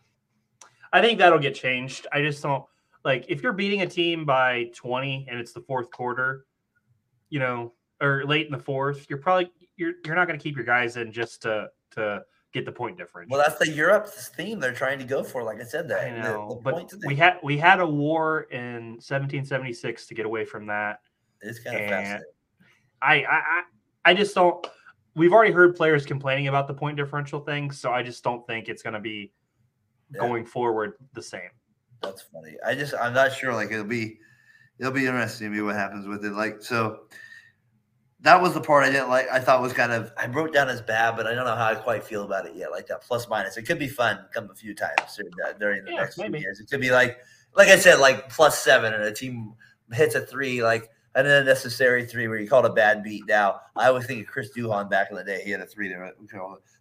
I 0.92 1.00
think 1.00 1.18
that'll 1.18 1.38
get 1.38 1.54
changed. 1.54 2.06
I 2.12 2.20
just 2.22 2.42
don't 2.42 2.64
like 3.04 3.26
if 3.28 3.42
you're 3.42 3.52
beating 3.52 3.82
a 3.82 3.86
team 3.86 4.24
by 4.24 4.70
20 4.74 5.26
and 5.28 5.38
it's 5.38 5.52
the 5.52 5.60
fourth 5.60 5.90
quarter, 5.90 6.46
you 7.30 7.40
know, 7.40 7.72
or 8.00 8.24
late 8.24 8.46
in 8.46 8.52
the 8.52 8.58
fourth, 8.58 9.06
you're 9.08 9.18
probably 9.18 9.50
you're 9.76 9.94
you're 10.04 10.14
not 10.14 10.26
going 10.26 10.38
to 10.38 10.42
keep 10.42 10.56
your 10.56 10.64
guys 10.64 10.96
in 10.96 11.12
just 11.12 11.42
to 11.42 11.68
to 11.92 12.22
get 12.52 12.64
the 12.66 12.72
point 12.72 12.98
difference. 12.98 13.30
Well, 13.30 13.40
that's 13.40 13.58
the 13.58 13.72
Europe 13.72 14.08
theme 14.08 14.60
they're 14.60 14.74
trying 14.74 14.98
to 14.98 15.04
go 15.04 15.24
for. 15.24 15.42
Like 15.42 15.60
I 15.60 15.64
said, 15.64 15.88
that 15.88 16.12
I 16.12 16.20
know, 16.20 16.60
the, 16.62 16.70
the 16.82 16.96
but 16.98 17.06
we 17.06 17.16
had 17.16 17.38
we 17.42 17.56
had 17.56 17.80
a 17.80 17.86
war 17.86 18.42
in 18.50 18.92
1776 19.00 20.06
to 20.06 20.14
get 20.14 20.26
away 20.26 20.44
from 20.44 20.66
that. 20.66 21.00
It's 21.40 21.58
kind 21.58 21.76
of 21.76 21.88
fascinating. 21.88 22.24
I, 23.00 23.24
I 23.24 23.62
I 24.04 24.14
just 24.14 24.34
don't. 24.34 24.66
We've 25.14 25.32
already 25.32 25.52
heard 25.52 25.76
players 25.76 26.06
complaining 26.06 26.48
about 26.48 26.68
the 26.68 26.74
point 26.74 26.96
differential 26.96 27.40
thing, 27.40 27.70
so 27.70 27.92
I 27.92 28.02
just 28.02 28.24
don't 28.24 28.46
think 28.46 28.68
it's 28.68 28.82
going 28.82 28.94
to 28.94 29.00
be 29.00 29.32
yeah. 30.14 30.20
going 30.20 30.46
forward 30.46 30.94
the 31.14 31.22
same. 31.22 31.50
That's 32.02 32.22
funny. 32.22 32.56
I 32.66 32.74
just 32.74 32.94
I'm 32.94 33.14
not 33.14 33.32
sure. 33.32 33.52
Like 33.54 33.70
it'll 33.70 33.84
be 33.84 34.18
it'll 34.78 34.92
be 34.92 35.06
interesting 35.06 35.50
to 35.50 35.56
me 35.56 35.62
what 35.62 35.76
happens 35.76 36.06
with 36.06 36.24
it. 36.24 36.32
Like 36.32 36.62
so 36.62 37.00
that 38.20 38.40
was 38.40 38.54
the 38.54 38.60
part 38.60 38.84
I 38.84 38.90
didn't 38.90 39.08
like. 39.08 39.28
I 39.30 39.40
thought 39.40 39.60
was 39.60 39.72
kind 39.72 39.92
of 39.92 40.12
I 40.16 40.26
wrote 40.26 40.52
down 40.52 40.68
as 40.68 40.80
bad, 40.80 41.16
but 41.16 41.26
I 41.26 41.34
don't 41.34 41.44
know 41.44 41.56
how 41.56 41.66
I 41.66 41.74
quite 41.74 42.04
feel 42.04 42.24
about 42.24 42.46
it 42.46 42.54
yet. 42.54 42.70
Like 42.70 42.86
that 42.86 43.02
plus 43.02 43.28
minus, 43.28 43.56
it 43.56 43.62
could 43.62 43.78
be 43.78 43.88
fun 43.88 44.18
come 44.32 44.48
a 44.50 44.54
few 44.54 44.74
times 44.74 45.18
during 45.58 45.84
the 45.84 45.92
yeah, 45.92 45.96
next 45.98 46.18
maybe. 46.18 46.38
few 46.38 46.46
years. 46.46 46.60
It 46.60 46.70
could 46.70 46.80
be 46.80 46.90
like 46.90 47.18
like 47.54 47.68
I 47.68 47.76
said, 47.76 47.98
like 47.98 48.28
plus 48.28 48.62
seven, 48.62 48.94
and 48.94 49.02
a 49.02 49.12
team 49.12 49.54
hits 49.92 50.14
a 50.14 50.20
three, 50.20 50.62
like 50.62 50.88
an 51.14 51.26
unnecessary 51.26 52.06
three 52.06 52.28
where 52.28 52.38
you 52.38 52.48
called 52.48 52.64
a 52.64 52.72
bad 52.72 53.02
beat. 53.02 53.26
Now 53.26 53.60
I 53.76 53.88
always 53.88 54.06
think 54.06 54.26
of 54.26 54.32
Chris 54.32 54.50
Duhon 54.56 54.88
back 54.88 55.10
in 55.10 55.16
the 55.16 55.24
day. 55.24 55.42
He 55.44 55.50
had 55.50 55.60
a 55.60 55.66
three 55.66 55.88
there, 55.88 56.12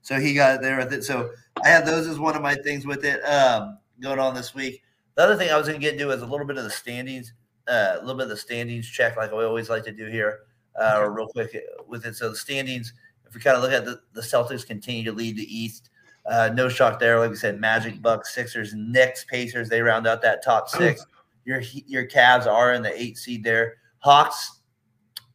so 0.01 0.19
he 0.19 0.33
got 0.33 0.61
there 0.61 0.77
with 0.77 0.93
it. 0.93 1.03
So 1.03 1.31
I 1.63 1.69
had 1.69 1.85
those 1.85 2.07
as 2.07 2.19
one 2.19 2.35
of 2.35 2.41
my 2.41 2.55
things 2.55 2.85
with 2.85 3.03
it 3.03 3.21
um, 3.23 3.77
going 3.99 4.19
on 4.19 4.33
this 4.33 4.55
week. 4.55 4.81
The 5.15 5.23
other 5.23 5.35
thing 5.35 5.49
I 5.49 5.57
was 5.57 5.67
going 5.67 5.79
to 5.79 5.85
get 5.85 5.93
into 5.93 6.11
is 6.11 6.21
a 6.21 6.25
little 6.25 6.47
bit 6.47 6.57
of 6.57 6.63
the 6.63 6.69
standings, 6.69 7.33
uh, 7.67 7.97
a 7.97 8.01
little 8.01 8.15
bit 8.15 8.23
of 8.23 8.29
the 8.29 8.37
standings 8.37 8.87
check, 8.87 9.17
like 9.17 9.31
we 9.31 9.43
always 9.43 9.69
like 9.69 9.83
to 9.83 9.91
do 9.91 10.05
here 10.07 10.39
uh, 10.81 11.07
real 11.09 11.27
quick 11.27 11.55
with 11.87 12.05
it. 12.05 12.15
So 12.15 12.29
the 12.29 12.35
standings, 12.35 12.93
if 13.27 13.35
we 13.35 13.41
kind 13.41 13.57
of 13.57 13.63
look 13.63 13.73
at 13.73 13.85
the, 13.85 14.01
the 14.13 14.21
Celtics 14.21 14.65
continue 14.65 15.03
to 15.03 15.11
lead 15.11 15.35
the 15.35 15.55
East. 15.55 15.89
Uh, 16.25 16.51
no 16.53 16.69
shock 16.69 16.99
there. 16.99 17.19
Like 17.19 17.31
we 17.31 17.35
said, 17.35 17.59
Magic, 17.59 17.99
Bucks, 17.99 18.33
Sixers, 18.33 18.73
Knicks, 18.75 19.25
Pacers, 19.25 19.69
they 19.69 19.81
round 19.81 20.05
out 20.05 20.21
that 20.21 20.43
top 20.43 20.69
six. 20.69 21.05
Your 21.43 21.59
your 21.87 22.05
Cavs 22.05 22.45
are 22.45 22.73
in 22.73 22.83
the 22.83 23.01
eight 23.01 23.17
seed 23.17 23.43
there. 23.43 23.77
Hawks, 24.01 24.59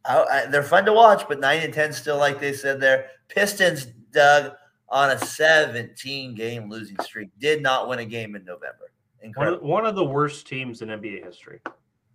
I, 0.05 0.23
I, 0.23 0.47
they're 0.47 0.62
fun 0.62 0.85
to 0.85 0.93
watch, 0.93 1.27
but 1.29 1.41
nine 1.41 1.62
and 1.62 1.73
ten 1.73 1.93
still, 1.93 2.19
like 2.19 2.41
they 2.41 2.53
said 2.53 2.81
there. 2.81 3.07
Pistons, 3.29 3.87
Doug, 4.12 4.53
on 4.89 5.11
a 5.11 5.19
17 5.19 6.35
game 6.35 6.71
losing 6.71 6.97
streak, 7.03 7.31
did 7.39 7.62
not 7.62 7.89
win 7.89 7.99
a 7.99 8.05
game 8.05 8.37
in 8.37 8.45
November. 8.45 8.93
Incredible. 9.23 9.59
One 9.59 9.64
of, 9.64 9.85
one 9.85 9.87
of 9.87 9.95
the 9.97 10.05
worst 10.05 10.47
teams 10.47 10.83
in 10.83 10.89
NBA 10.89 11.25
history. 11.25 11.61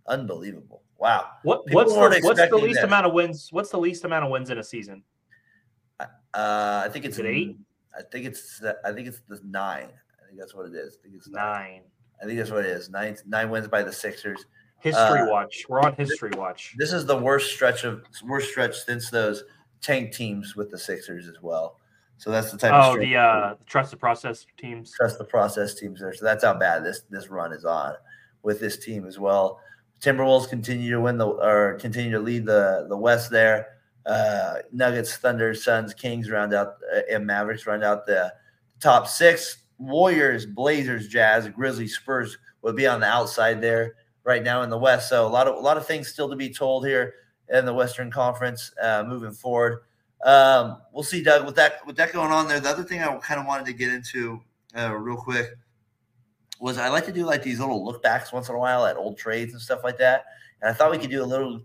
Unbelievable. 0.06 0.82
Wow. 0.98 1.30
What 1.42 1.62
what's 1.72 1.92
the, 1.92 2.20
what's 2.22 2.48
the 2.48 2.56
least 2.56 2.80
amount 2.80 3.06
of 3.06 3.12
wins? 3.12 3.48
What's 3.50 3.70
the 3.70 3.78
least 3.78 4.04
amount 4.04 4.24
of 4.24 4.30
wins 4.30 4.50
in 4.50 4.58
a 4.58 4.64
season? 4.64 5.02
Uh, 6.00 6.06
I 6.84 6.88
think 6.90 7.04
it's 7.04 7.18
an 7.18 7.26
eight. 7.26 7.56
I 7.96 8.02
think 8.02 8.24
it's 8.24 8.62
I 8.84 8.92
think 8.92 9.08
it's 9.08 9.20
the 9.28 9.40
nine. 9.44 9.88
I 10.22 10.26
think 10.26 10.38
that's 10.38 10.54
what 10.54 10.66
it 10.66 10.74
is. 10.74 10.98
I 10.98 11.02
think 11.02 11.16
it's 11.16 11.28
nine. 11.28 11.44
nine. 11.44 11.80
I 12.22 12.26
think 12.26 12.38
that's 12.38 12.50
what 12.50 12.64
it 12.64 12.70
is. 12.70 12.88
Nine 12.88 13.16
nine 13.26 13.50
wins 13.50 13.68
by 13.68 13.82
the 13.82 13.92
Sixers. 13.92 14.44
History 14.82 15.20
uh, 15.20 15.26
watch. 15.28 15.64
We're 15.68 15.80
on 15.80 15.94
history 15.94 16.32
watch. 16.36 16.74
This 16.76 16.92
is 16.92 17.06
the 17.06 17.16
worst 17.16 17.52
stretch 17.52 17.84
of 17.84 18.02
worst 18.24 18.50
stretch 18.50 18.76
since 18.80 19.10
those 19.10 19.44
tank 19.80 20.12
teams 20.12 20.56
with 20.56 20.72
the 20.72 20.78
Sixers 20.78 21.28
as 21.28 21.40
well. 21.40 21.78
So 22.18 22.32
that's 22.32 22.50
the 22.50 22.58
type. 22.58 22.72
Oh, 22.74 22.98
the 22.98 23.16
uh, 23.16 23.54
trust 23.64 23.92
the 23.92 23.96
process 23.96 24.44
teams. 24.58 24.92
Trust 24.92 25.18
the 25.18 25.24
process 25.24 25.76
teams 25.76 26.00
there. 26.00 26.12
So 26.12 26.24
that's 26.24 26.42
how 26.42 26.54
bad 26.54 26.84
this 26.84 27.02
this 27.10 27.28
run 27.28 27.52
is 27.52 27.64
on 27.64 27.94
with 28.42 28.58
this 28.58 28.76
team 28.76 29.06
as 29.06 29.20
well. 29.20 29.60
Timberwolves 30.00 30.48
continue 30.48 30.90
to 30.90 31.00
win 31.00 31.16
the 31.16 31.28
or 31.28 31.78
continue 31.80 32.10
to 32.10 32.18
lead 32.18 32.44
the 32.44 32.86
the 32.88 32.96
West 32.96 33.30
there. 33.30 33.78
Uh, 34.04 34.56
Nuggets, 34.72 35.16
Thunder, 35.16 35.54
Suns, 35.54 35.94
Kings 35.94 36.28
round 36.28 36.52
out 36.52 36.74
uh, 36.92 37.02
and 37.08 37.24
Mavericks 37.24 37.68
round 37.68 37.84
out 37.84 38.04
the 38.04 38.34
top 38.80 39.06
six. 39.06 39.58
Warriors, 39.78 40.44
Blazers, 40.44 41.06
Jazz, 41.06 41.48
Grizzlies, 41.48 41.94
Spurs 41.94 42.36
will 42.62 42.72
be 42.72 42.86
on 42.88 42.98
the 42.98 43.06
outside 43.06 43.60
there 43.60 43.94
right 44.24 44.42
now 44.42 44.62
in 44.62 44.70
the 44.70 44.78
West. 44.78 45.08
So 45.08 45.26
a 45.26 45.28
lot 45.28 45.46
of 45.46 45.56
a 45.56 45.60
lot 45.60 45.76
of 45.76 45.86
things 45.86 46.08
still 46.08 46.28
to 46.28 46.36
be 46.36 46.50
told 46.50 46.86
here 46.86 47.14
in 47.48 47.64
the 47.64 47.74
Western 47.74 48.10
Conference 48.10 48.72
uh, 48.80 49.04
moving 49.06 49.32
forward. 49.32 49.80
Um, 50.24 50.80
we'll 50.92 51.02
see, 51.02 51.22
Doug. 51.22 51.44
With 51.44 51.56
that 51.56 51.84
with 51.86 51.96
that 51.96 52.12
going 52.12 52.30
on 52.30 52.48
there, 52.48 52.60
the 52.60 52.68
other 52.68 52.84
thing 52.84 53.00
I 53.00 53.14
kind 53.18 53.40
of 53.40 53.46
wanted 53.46 53.66
to 53.66 53.72
get 53.72 53.92
into 53.92 54.40
uh, 54.76 54.94
real 54.94 55.16
quick 55.16 55.54
was 56.60 56.78
I 56.78 56.88
like 56.88 57.04
to 57.06 57.12
do 57.12 57.24
like 57.24 57.42
these 57.42 57.58
little 57.58 57.84
look 57.84 58.02
backs 58.02 58.32
once 58.32 58.48
in 58.48 58.54
a 58.54 58.58
while 58.58 58.86
at 58.86 58.96
old 58.96 59.18
trades 59.18 59.52
and 59.52 59.60
stuff 59.60 59.80
like 59.82 59.98
that. 59.98 60.24
And 60.60 60.70
I 60.70 60.72
thought 60.72 60.92
we 60.92 60.98
could 60.98 61.10
do 61.10 61.22
a 61.22 61.26
little 61.26 61.60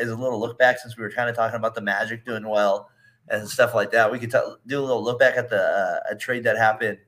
as 0.00 0.08
a 0.08 0.16
little 0.16 0.40
look 0.40 0.58
back 0.58 0.78
since 0.78 0.96
we 0.96 1.04
were 1.04 1.10
kind 1.10 1.30
of 1.30 1.36
talking 1.36 1.56
about 1.56 1.76
the 1.76 1.80
Magic 1.80 2.24
doing 2.24 2.46
well 2.46 2.90
and 3.28 3.48
stuff 3.48 3.74
like 3.74 3.92
that. 3.92 4.10
We 4.10 4.18
could 4.18 4.32
t- 4.32 4.54
do 4.66 4.80
a 4.80 4.82
little 4.82 5.02
look 5.02 5.20
back 5.20 5.36
at 5.36 5.48
the 5.48 5.62
uh, 5.62 6.00
a 6.10 6.16
trade 6.16 6.42
that 6.42 6.56
happened 6.56 6.98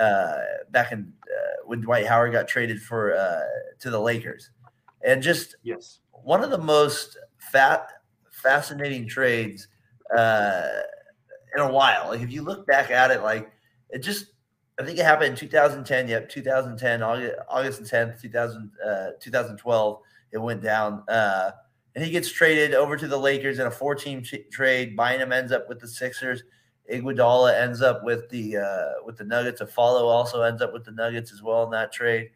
uh, 0.00 0.38
back 0.70 0.92
in 0.92 1.12
uh, 1.22 1.62
when 1.66 1.80
Dwight 1.80 2.06
Howard 2.06 2.32
got 2.32 2.48
traded 2.48 2.80
for 2.80 3.14
uh, 3.14 3.40
to 3.80 3.90
the 3.90 4.00
Lakers, 4.00 4.50
and 5.04 5.22
just 5.22 5.56
yes, 5.62 6.00
one 6.10 6.42
of 6.42 6.50
the 6.50 6.58
most 6.58 7.18
fat 7.38 7.88
fascinating 8.30 9.06
trades 9.06 9.68
uh, 10.16 10.68
in 11.54 11.62
a 11.62 11.70
while. 11.70 12.08
Like 12.08 12.20
if 12.20 12.32
you 12.32 12.42
look 12.42 12.66
back 12.66 12.90
at 12.90 13.10
it, 13.10 13.22
like 13.22 13.50
it 13.90 13.98
just 13.98 14.26
I 14.80 14.84
think 14.84 14.98
it 14.98 15.04
happened 15.04 15.30
in 15.30 15.36
2010. 15.36 16.08
Yep, 16.08 16.28
2010, 16.30 17.02
August, 17.02 17.34
August 17.48 17.82
10th, 17.82 18.20
2000, 18.20 18.70
uh, 18.84 19.10
2012. 19.20 20.00
It 20.32 20.38
went 20.38 20.62
down. 20.62 21.04
Uh, 21.06 21.50
and 21.94 22.04
he 22.04 22.10
gets 22.10 22.30
traded 22.30 22.72
over 22.72 22.96
to 22.96 23.06
the 23.06 23.18
Lakers 23.18 23.58
in 23.58 23.66
a 23.66 23.70
four 23.70 23.94
team 23.94 24.22
ch- 24.22 24.48
trade. 24.50 24.96
Bynum 24.96 25.32
ends 25.32 25.52
up 25.52 25.68
with 25.68 25.80
the 25.80 25.88
Sixers. 25.88 26.44
Iguodala 26.90 27.60
ends 27.60 27.82
up 27.82 28.04
with 28.04 28.28
the 28.30 28.56
uh, 28.56 29.04
with 29.04 29.16
the 29.16 29.24
Nuggets. 29.24 29.60
Afflalo 29.60 30.02
also 30.02 30.42
ends 30.42 30.62
up 30.62 30.72
with 30.72 30.84
the 30.84 30.92
Nuggets 30.92 31.32
as 31.32 31.42
well 31.42 31.64
in 31.64 31.70
that 31.70 31.92
trade. 31.92 32.30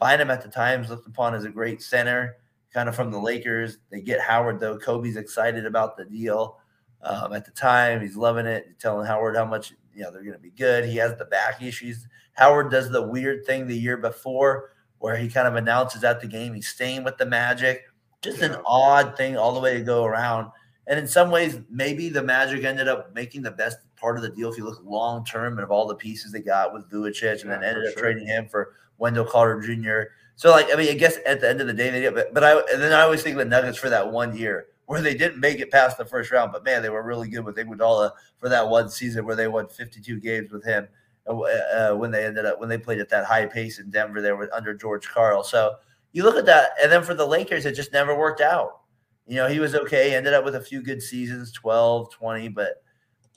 Bynum 0.00 0.30
at 0.30 0.42
the 0.42 0.48
time 0.48 0.82
is 0.82 0.90
looked 0.90 1.06
upon 1.06 1.34
as 1.34 1.44
a 1.44 1.50
great 1.50 1.82
center, 1.82 2.36
kind 2.72 2.88
of 2.88 2.96
from 2.96 3.10
the 3.10 3.18
Lakers. 3.18 3.78
They 3.90 4.00
get 4.00 4.20
Howard 4.20 4.60
though. 4.60 4.78
Kobe's 4.78 5.16
excited 5.16 5.66
about 5.66 5.96
the 5.96 6.04
deal. 6.04 6.58
Um, 7.02 7.32
at 7.32 7.44
the 7.44 7.50
time, 7.50 8.00
he's 8.00 8.16
loving 8.16 8.46
it, 8.46 8.78
telling 8.78 9.06
Howard 9.06 9.36
how 9.36 9.44
much 9.44 9.72
you 9.94 10.02
know 10.02 10.10
they're 10.10 10.22
going 10.22 10.34
to 10.34 10.38
be 10.38 10.50
good. 10.50 10.84
He 10.84 10.96
has 10.96 11.16
the 11.16 11.26
back 11.26 11.62
issues. 11.62 12.06
Howard 12.34 12.70
does 12.70 12.90
the 12.90 13.02
weird 13.02 13.46
thing 13.46 13.66
the 13.66 13.78
year 13.78 13.96
before 13.96 14.70
where 14.98 15.16
he 15.16 15.28
kind 15.28 15.46
of 15.46 15.54
announces 15.54 16.02
at 16.02 16.20
the 16.20 16.26
game 16.26 16.54
he's 16.54 16.68
staying 16.68 17.04
with 17.04 17.18
the 17.18 17.26
Magic. 17.26 17.82
Just 18.22 18.40
an 18.40 18.56
odd 18.64 19.16
thing 19.18 19.36
all 19.36 19.52
the 19.52 19.60
way 19.60 19.74
to 19.74 19.84
go 19.84 20.04
around. 20.04 20.50
And 20.86 20.98
in 20.98 21.06
some 21.06 21.30
ways, 21.30 21.60
maybe 21.70 22.08
the 22.08 22.22
Magic 22.22 22.64
ended 22.64 22.88
up 22.88 23.14
making 23.14 23.42
the 23.42 23.50
best 23.50 23.78
part 24.04 24.18
of 24.18 24.22
the 24.22 24.28
deal 24.28 24.50
if 24.50 24.58
you 24.58 24.64
look 24.64 24.82
long 24.84 25.24
term 25.24 25.54
and 25.54 25.64
of 25.64 25.70
all 25.70 25.86
the 25.86 25.94
pieces 25.94 26.30
they 26.30 26.42
got 26.42 26.74
with 26.74 26.90
Vucevic, 26.90 27.40
and 27.40 27.50
yeah, 27.50 27.56
then 27.56 27.64
ended 27.64 27.86
up 27.86 27.94
sure. 27.94 28.02
trading 28.02 28.26
him 28.26 28.46
for 28.46 28.74
Wendell 28.98 29.24
Carter 29.24 29.60
Jr. 29.62 30.10
So, 30.36 30.50
like, 30.50 30.66
I 30.70 30.76
mean, 30.76 30.90
I 30.90 30.94
guess 30.94 31.18
at 31.24 31.40
the 31.40 31.48
end 31.48 31.62
of 31.62 31.66
the 31.66 31.72
day, 31.72 31.88
they 31.88 32.02
did. 32.02 32.14
But, 32.14 32.34
but 32.34 32.44
I 32.44 32.58
and 32.72 32.82
then 32.82 32.92
I 32.92 33.00
always 33.00 33.22
think 33.22 33.34
of 33.34 33.38
the 33.38 33.46
Nuggets 33.46 33.78
for 33.78 33.88
that 33.88 34.12
one 34.12 34.36
year 34.36 34.66
where 34.84 35.00
they 35.00 35.14
didn't 35.14 35.40
make 35.40 35.60
it 35.60 35.70
past 35.70 35.96
the 35.96 36.04
first 36.04 36.30
round. 36.30 36.52
But 36.52 36.64
man, 36.64 36.82
they 36.82 36.90
were 36.90 37.02
really 37.02 37.30
good 37.30 37.46
with 37.46 37.56
Iguodala 37.56 38.10
for 38.36 38.50
that 38.50 38.68
one 38.68 38.90
season 38.90 39.24
where 39.24 39.36
they 39.36 39.48
won 39.48 39.68
52 39.68 40.20
games 40.20 40.52
with 40.52 40.64
him 40.64 40.86
uh, 41.26 41.40
uh, 41.40 41.94
when 41.94 42.10
they 42.10 42.26
ended 42.26 42.44
up 42.44 42.60
when 42.60 42.68
they 42.68 42.76
played 42.76 42.98
at 42.98 43.08
that 43.08 43.24
high 43.24 43.46
pace 43.46 43.78
in 43.78 43.90
Denver. 43.90 44.20
They 44.20 44.32
were 44.32 44.52
under 44.52 44.74
George 44.74 45.08
Karl. 45.08 45.42
So 45.42 45.76
you 46.12 46.24
look 46.24 46.36
at 46.36 46.44
that, 46.44 46.72
and 46.82 46.92
then 46.92 47.02
for 47.02 47.14
the 47.14 47.26
Lakers, 47.26 47.64
it 47.64 47.72
just 47.72 47.92
never 47.92 48.14
worked 48.14 48.42
out. 48.42 48.80
You 49.26 49.36
know, 49.36 49.48
he 49.48 49.60
was 49.60 49.74
okay, 49.74 50.14
ended 50.14 50.34
up 50.34 50.44
with 50.44 50.56
a 50.56 50.60
few 50.60 50.82
good 50.82 51.00
seasons, 51.00 51.50
12, 51.52 52.12
20, 52.12 52.48
but 52.48 52.83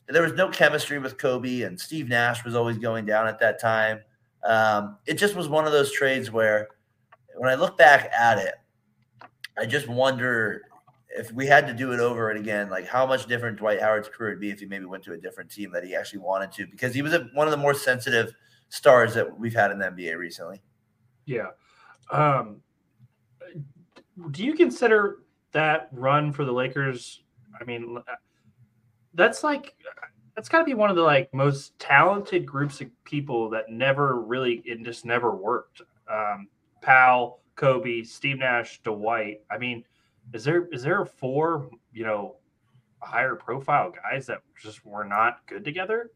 there 0.10 0.22
was 0.22 0.34
no 0.34 0.50
chemistry 0.50 1.00
with 1.00 1.18
Kobe, 1.18 1.62
and 1.62 1.80
Steve 1.80 2.08
Nash 2.08 2.46
was 2.46 2.56
always 2.56 2.78
going 2.78 3.06
down 3.06 3.28
at 3.28 3.40
that 3.40 3.60
time. 3.60 4.00
Um, 4.44 4.98
it 5.06 5.16
just 5.16 5.36
was 5.36 5.50
one 5.50 5.66
of 5.66 5.72
those 5.72 5.92
trades 5.92 6.32
where 6.32 6.70
when 7.36 7.50
I 7.50 7.56
look 7.56 7.78
back 7.78 8.12
at 8.18 8.38
it, 8.38 8.56
I 9.58 9.66
just 9.66 9.88
wonder 9.88 10.62
if 11.10 11.32
we 11.32 11.48
had 11.48 11.68
to 11.68 11.74
do 11.74 11.92
it 11.94 12.00
over 12.00 12.30
and 12.30 12.40
again, 12.40 12.70
like 12.70 12.88
how 12.88 13.06
much 13.06 13.26
different 13.26 13.58
Dwight 13.58 13.82
Howard's 13.82 14.08
career 14.08 14.32
would 14.32 14.40
be 14.40 14.52
if 14.52 14.60
he 14.60 14.66
maybe 14.66 14.86
went 14.86 15.04
to 15.06 15.14
a 15.14 15.18
different 15.18 15.50
team 15.50 15.72
that 15.72 15.84
he 15.84 15.96
actually 15.96 16.20
wanted 16.20 16.52
to, 16.54 16.68
because 16.68 16.94
he 16.94 17.02
was 17.02 17.14
a, 17.14 17.28
one 17.34 17.48
of 17.48 17.52
the 17.52 17.58
more 17.58 17.74
sensitive 17.74 18.34
stars 18.70 19.14
that 19.16 19.40
we've 19.40 19.54
had 19.54 19.72
in 19.72 19.80
the 19.80 19.86
NBA 19.86 20.18
recently. 20.18 20.62
Yeah. 21.26 21.48
Um, 22.12 22.62
do 24.32 24.44
you 24.44 24.54
consider 24.54 25.20
that 25.52 25.90
run 25.92 26.32
for 26.32 26.46
the 26.46 26.52
Lakers? 26.52 27.24
I 27.60 27.64
mean, 27.64 27.98
that's 29.18 29.44
like 29.44 29.76
that's 30.36 30.48
got 30.48 30.60
to 30.60 30.64
be 30.64 30.76
one 30.76 30.90
of 30.90 30.96
the 30.96 31.02
like 31.02 31.34
most 31.34 31.78
talented 31.80 32.46
groups 32.46 32.80
of 32.80 32.88
people 33.04 33.50
that 33.50 33.70
never 33.70 34.22
really 34.22 34.62
it 34.64 34.82
just 34.84 35.04
never 35.04 35.36
worked. 35.36 35.82
Um, 36.10 36.48
Powell, 36.82 37.42
Kobe, 37.56 38.04
Steve 38.04 38.38
Nash, 38.38 38.80
Dwight. 38.84 39.42
I 39.52 39.58
mean, 39.58 39.84
is 40.34 40.44
there 40.44 40.68
is 40.68 40.84
there 40.84 41.04
four 41.04 41.70
you 41.92 42.06
know 42.06 42.36
higher 43.02 43.36
profile 43.36 43.92
guys 43.92 44.28
that 44.28 44.42
just 44.62 44.86
were 44.86 45.04
not 45.04 45.40
good 45.48 45.66
together? 45.66 46.12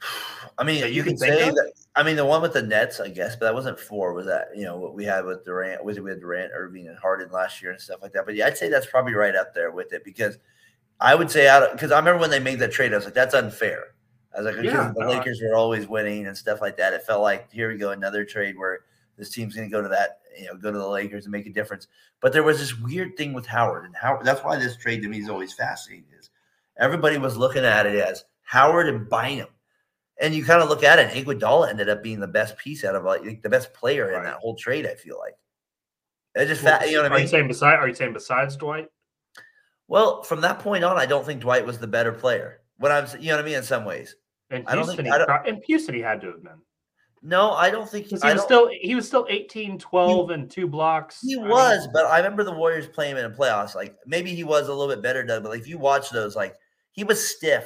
I 0.58 0.64
mean, 0.64 0.80
you, 0.80 0.86
you 0.86 1.02
can 1.02 1.18
say 1.18 1.48
of? 1.48 1.54
that. 1.56 1.72
I 1.94 2.02
mean, 2.02 2.16
the 2.16 2.24
one 2.24 2.40
with 2.40 2.52
the 2.52 2.62
Nets, 2.62 3.00
I 3.00 3.08
guess, 3.08 3.36
but 3.36 3.46
that 3.46 3.54
wasn't 3.54 3.78
four. 3.78 4.14
Was 4.14 4.26
that 4.26 4.48
you 4.54 4.64
know 4.64 4.78
what 4.78 4.94
we 4.94 5.04
had 5.04 5.24
with 5.24 5.44
Durant? 5.44 5.84
Was 5.84 5.96
it 5.96 6.04
with 6.04 6.20
Durant, 6.20 6.52
Irving, 6.54 6.86
and 6.86 6.96
Harden 6.96 7.30
last 7.32 7.60
year 7.60 7.72
and 7.72 7.80
stuff 7.80 8.00
like 8.02 8.12
that? 8.12 8.24
But 8.24 8.36
yeah, 8.36 8.46
I'd 8.46 8.56
say 8.56 8.68
that's 8.68 8.86
probably 8.86 9.14
right 9.14 9.34
up 9.34 9.52
there 9.52 9.72
with 9.72 9.92
it 9.92 10.04
because 10.04 10.38
I 11.00 11.14
would 11.14 11.30
say 11.30 11.48
out 11.48 11.72
because 11.72 11.90
I 11.90 11.98
remember 11.98 12.20
when 12.20 12.30
they 12.30 12.40
made 12.40 12.58
that 12.60 12.72
trade, 12.72 12.92
I 12.92 12.96
was 12.96 13.04
like, 13.04 13.14
that's 13.14 13.34
unfair. 13.34 13.94
I 14.34 14.40
was 14.40 14.54
like, 14.54 14.64
yeah, 14.64 14.92
the 14.94 15.00
uh-huh. 15.00 15.10
Lakers 15.10 15.40
were 15.42 15.54
always 15.54 15.86
winning 15.86 16.26
and 16.26 16.36
stuff 16.36 16.60
like 16.60 16.76
that. 16.78 16.92
It 16.92 17.02
felt 17.02 17.22
like 17.22 17.50
here 17.52 17.70
we 17.70 17.76
go, 17.76 17.90
another 17.90 18.24
trade 18.24 18.56
where 18.56 18.80
this 19.18 19.30
team's 19.30 19.54
going 19.54 19.68
to 19.68 19.72
go 19.72 19.82
to 19.82 19.88
that, 19.88 20.20
you 20.38 20.46
know, 20.46 20.56
go 20.56 20.72
to 20.72 20.78
the 20.78 20.88
Lakers 20.88 21.26
and 21.26 21.32
make 21.32 21.46
a 21.46 21.50
difference. 21.50 21.88
But 22.20 22.32
there 22.32 22.42
was 22.42 22.58
this 22.58 22.78
weird 22.78 23.16
thing 23.16 23.32
with 23.34 23.46
Howard, 23.46 23.84
and 23.84 23.94
Howard. 23.94 24.24
That's 24.24 24.42
why 24.42 24.56
this 24.56 24.76
trade 24.76 25.02
to 25.02 25.08
me 25.08 25.18
is 25.18 25.28
always 25.28 25.52
fascinating. 25.52 26.06
Is 26.18 26.30
everybody 26.78 27.18
was 27.18 27.36
looking 27.36 27.64
at 27.64 27.86
it 27.86 27.96
as 27.96 28.24
Howard 28.42 28.88
and 28.88 29.08
Bynum 29.08 29.48
and 30.22 30.34
you 30.34 30.44
kind 30.44 30.62
of 30.62 30.68
look 30.68 30.84
at 30.84 30.98
it, 30.98 31.10
and 31.10 31.26
Iguodala 31.26 31.68
ended 31.68 31.88
up 31.88 32.02
being 32.02 32.20
the 32.20 32.28
best 32.28 32.56
piece 32.56 32.84
out 32.84 32.94
of 32.94 33.04
like 33.04 33.42
the 33.42 33.48
best 33.48 33.74
player 33.74 34.08
right. 34.08 34.18
in 34.18 34.24
that 34.24 34.36
whole 34.36 34.54
trade. 34.54 34.86
I 34.86 34.94
feel 34.94 35.18
like 35.18 35.34
it 36.34 36.46
just 36.46 36.62
well, 36.62 36.86
you 36.86 36.96
know 36.96 37.02
what 37.02 37.12
I 37.12 37.14
mean. 37.16 37.18
Are 37.18 37.22
You 37.22 37.28
saying 37.28 37.48
beside? 37.48 37.74
Are 37.74 37.88
you 37.88 37.94
saying 37.94 38.12
besides 38.12 38.56
Dwight? 38.56 38.88
Well, 39.92 40.22
from 40.22 40.40
that 40.40 40.58
point 40.58 40.84
on, 40.84 40.96
I 40.96 41.06
don't 41.06 41.24
think 41.24 41.40
Dwight 41.40 41.66
was 41.66 41.78
the 41.78 41.86
better 41.86 42.12
player. 42.12 42.60
What 42.78 42.90
I'm, 42.90 43.06
you 43.20 43.28
know 43.28 43.36
what 43.36 43.42
I 43.42 43.46
mean, 43.46 43.56
in 43.56 43.62
some 43.62 43.84
ways. 43.84 44.16
And 44.50 44.64
I 44.66 44.74
don't 44.74 44.86
think, 44.86 45.08
I 45.08 45.18
don't, 45.18 45.46
in 45.46 45.62
Houston, 45.66 45.94
he 45.94 46.00
had 46.00 46.20
to 46.22 46.28
have 46.28 46.42
been. 46.42 46.58
No, 47.22 47.52
I 47.52 47.70
don't 47.70 47.88
think 47.88 48.06
he, 48.06 48.16
he 48.20 48.32
was 48.32 48.42
still 48.42 48.68
he 48.72 48.96
was 48.96 49.06
still 49.06 49.26
18, 49.28 49.78
12, 49.78 50.28
he, 50.28 50.34
and 50.34 50.50
two 50.50 50.66
blocks. 50.66 51.20
He 51.22 51.38
I 51.38 51.46
was, 51.46 51.88
but 51.92 52.06
I 52.06 52.16
remember 52.16 52.42
the 52.42 52.52
Warriors 52.52 52.88
playing 52.88 53.12
him 53.12 53.24
in 53.24 53.30
the 53.30 53.36
playoffs. 53.36 53.76
Like 53.76 53.94
maybe 54.06 54.34
he 54.34 54.42
was 54.42 54.66
a 54.66 54.74
little 54.74 54.92
bit 54.92 55.02
better, 55.02 55.22
Doug. 55.22 55.44
But 55.44 55.50
like, 55.50 55.60
if 55.60 55.68
you 55.68 55.78
watch 55.78 56.10
those, 56.10 56.34
like 56.34 56.56
he 56.90 57.04
was 57.04 57.24
stiff 57.24 57.64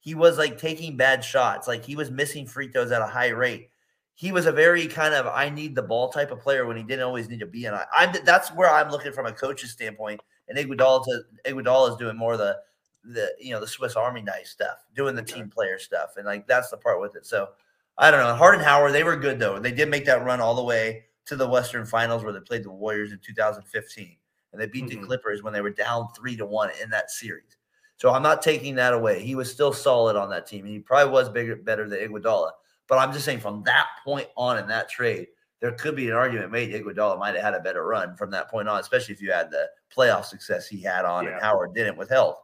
he 0.00 0.14
was 0.14 0.38
like 0.38 0.58
taking 0.58 0.96
bad 0.96 1.24
shots. 1.24 1.68
Like 1.68 1.84
he 1.84 1.96
was 1.96 2.10
missing 2.10 2.46
free 2.46 2.68
throws 2.68 2.92
at 2.92 3.02
a 3.02 3.06
high 3.06 3.28
rate. 3.28 3.70
He 4.14 4.32
was 4.32 4.46
a 4.46 4.52
very 4.52 4.86
kind 4.86 5.14
of 5.14 5.26
I 5.26 5.50
need 5.50 5.74
the 5.74 5.82
ball 5.82 6.08
type 6.08 6.30
of 6.30 6.40
player 6.40 6.66
when 6.66 6.76
he 6.76 6.82
didn't 6.82 7.04
always 7.04 7.28
need 7.28 7.40
to 7.40 7.46
be. 7.46 7.66
And 7.66 7.76
I, 7.76 7.84
I'm 7.94 8.14
that's 8.24 8.48
where 8.50 8.70
I'm 8.70 8.90
looking 8.90 9.12
from 9.12 9.26
a 9.26 9.32
coach's 9.32 9.72
standpoint. 9.72 10.20
And 10.48 10.58
Iguodala 10.58 11.04
Iguodala 11.46 11.90
is 11.90 11.96
doing 11.96 12.16
more 12.16 12.32
of 12.32 12.38
the 12.38 12.58
the 13.04 13.32
you 13.40 13.52
know 13.52 13.60
the 13.60 13.66
Swiss 13.66 13.96
Army 13.96 14.22
knife 14.22 14.46
stuff, 14.46 14.84
doing 14.94 15.14
the 15.14 15.22
team 15.22 15.48
player 15.48 15.78
stuff, 15.78 16.16
and 16.16 16.26
like 16.26 16.46
that's 16.46 16.70
the 16.70 16.76
part 16.76 17.00
with 17.00 17.16
it. 17.16 17.26
So 17.26 17.48
I 17.96 18.10
don't 18.10 18.24
know. 18.24 18.34
Harden 18.34 18.64
Howard, 18.64 18.92
they 18.92 19.04
were 19.04 19.16
good 19.16 19.38
though. 19.38 19.58
They 19.58 19.72
did 19.72 19.88
make 19.88 20.04
that 20.06 20.24
run 20.24 20.40
all 20.40 20.54
the 20.54 20.62
way 20.62 21.04
to 21.26 21.36
the 21.36 21.48
Western 21.48 21.84
Finals 21.84 22.24
where 22.24 22.32
they 22.32 22.40
played 22.40 22.64
the 22.64 22.70
Warriors 22.70 23.12
in 23.12 23.18
2015, 23.18 24.16
and 24.52 24.60
they 24.60 24.66
beat 24.66 24.84
mm-hmm. 24.84 25.00
the 25.00 25.06
Clippers 25.06 25.42
when 25.42 25.52
they 25.52 25.60
were 25.60 25.70
down 25.70 26.08
three 26.16 26.36
to 26.36 26.46
one 26.46 26.70
in 26.82 26.90
that 26.90 27.10
series. 27.10 27.56
So 27.96 28.12
I'm 28.12 28.22
not 28.22 28.42
taking 28.42 28.76
that 28.76 28.94
away. 28.94 29.22
He 29.24 29.34
was 29.34 29.50
still 29.50 29.72
solid 29.72 30.14
on 30.14 30.30
that 30.30 30.46
team. 30.46 30.64
He 30.64 30.78
probably 30.78 31.12
was 31.12 31.28
bigger, 31.28 31.56
better 31.56 31.88
than 31.88 31.98
Iguodala. 31.98 32.52
But 32.86 32.98
I'm 32.98 33.12
just 33.12 33.24
saying 33.24 33.40
from 33.40 33.64
that 33.64 33.86
point 34.04 34.28
on 34.36 34.58
in 34.58 34.68
that 34.68 34.88
trade, 34.88 35.26
there 35.60 35.72
could 35.72 35.96
be 35.96 36.08
an 36.08 36.14
argument 36.14 36.52
made 36.52 36.72
Iguodala 36.72 37.18
might 37.18 37.34
have 37.34 37.44
had 37.44 37.54
a 37.54 37.60
better 37.60 37.84
run 37.84 38.14
from 38.16 38.30
that 38.30 38.48
point 38.48 38.68
on, 38.68 38.78
especially 38.78 39.14
if 39.14 39.20
you 39.20 39.32
had 39.32 39.50
the 39.50 39.68
playoff 39.94 40.24
success 40.24 40.68
he 40.68 40.80
had 40.80 41.04
on 41.04 41.24
yeah. 41.24 41.32
and 41.32 41.42
Howard 41.42 41.74
didn't 41.74 41.96
with 41.96 42.10
health. 42.10 42.40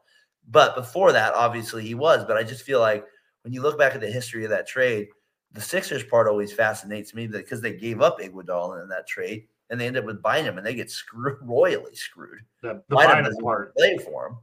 But 0.48 0.74
before 0.74 1.12
that, 1.12 1.34
obviously 1.34 1.84
he 1.84 1.94
was. 1.94 2.24
But 2.24 2.36
I 2.36 2.42
just 2.42 2.64
feel 2.64 2.80
like 2.80 3.04
when 3.42 3.52
you 3.52 3.62
look 3.62 3.78
back 3.78 3.94
at 3.94 4.00
the 4.00 4.10
history 4.10 4.44
of 4.44 4.50
that 4.50 4.66
trade, 4.66 5.08
the 5.52 5.60
Sixers 5.60 6.02
part 6.02 6.26
always 6.26 6.52
fascinates 6.52 7.14
me 7.14 7.26
because 7.26 7.60
they 7.60 7.72
gave 7.72 8.02
up 8.02 8.18
Iguodala 8.18 8.82
in 8.82 8.88
that 8.88 9.06
trade 9.06 9.46
and 9.70 9.80
they 9.80 9.86
end 9.86 9.96
up 9.96 10.04
with 10.04 10.22
Bynum 10.22 10.58
and 10.58 10.66
they 10.66 10.74
get 10.74 10.90
screwed 10.90 11.38
royally 11.42 11.94
screwed. 11.94 12.40
The, 12.62 12.82
the 12.88 12.96
Bynum, 12.96 13.24
Bynum 13.24 13.36
part 13.42 13.74
play 13.76 13.96
for 13.98 14.26
him 14.26 14.38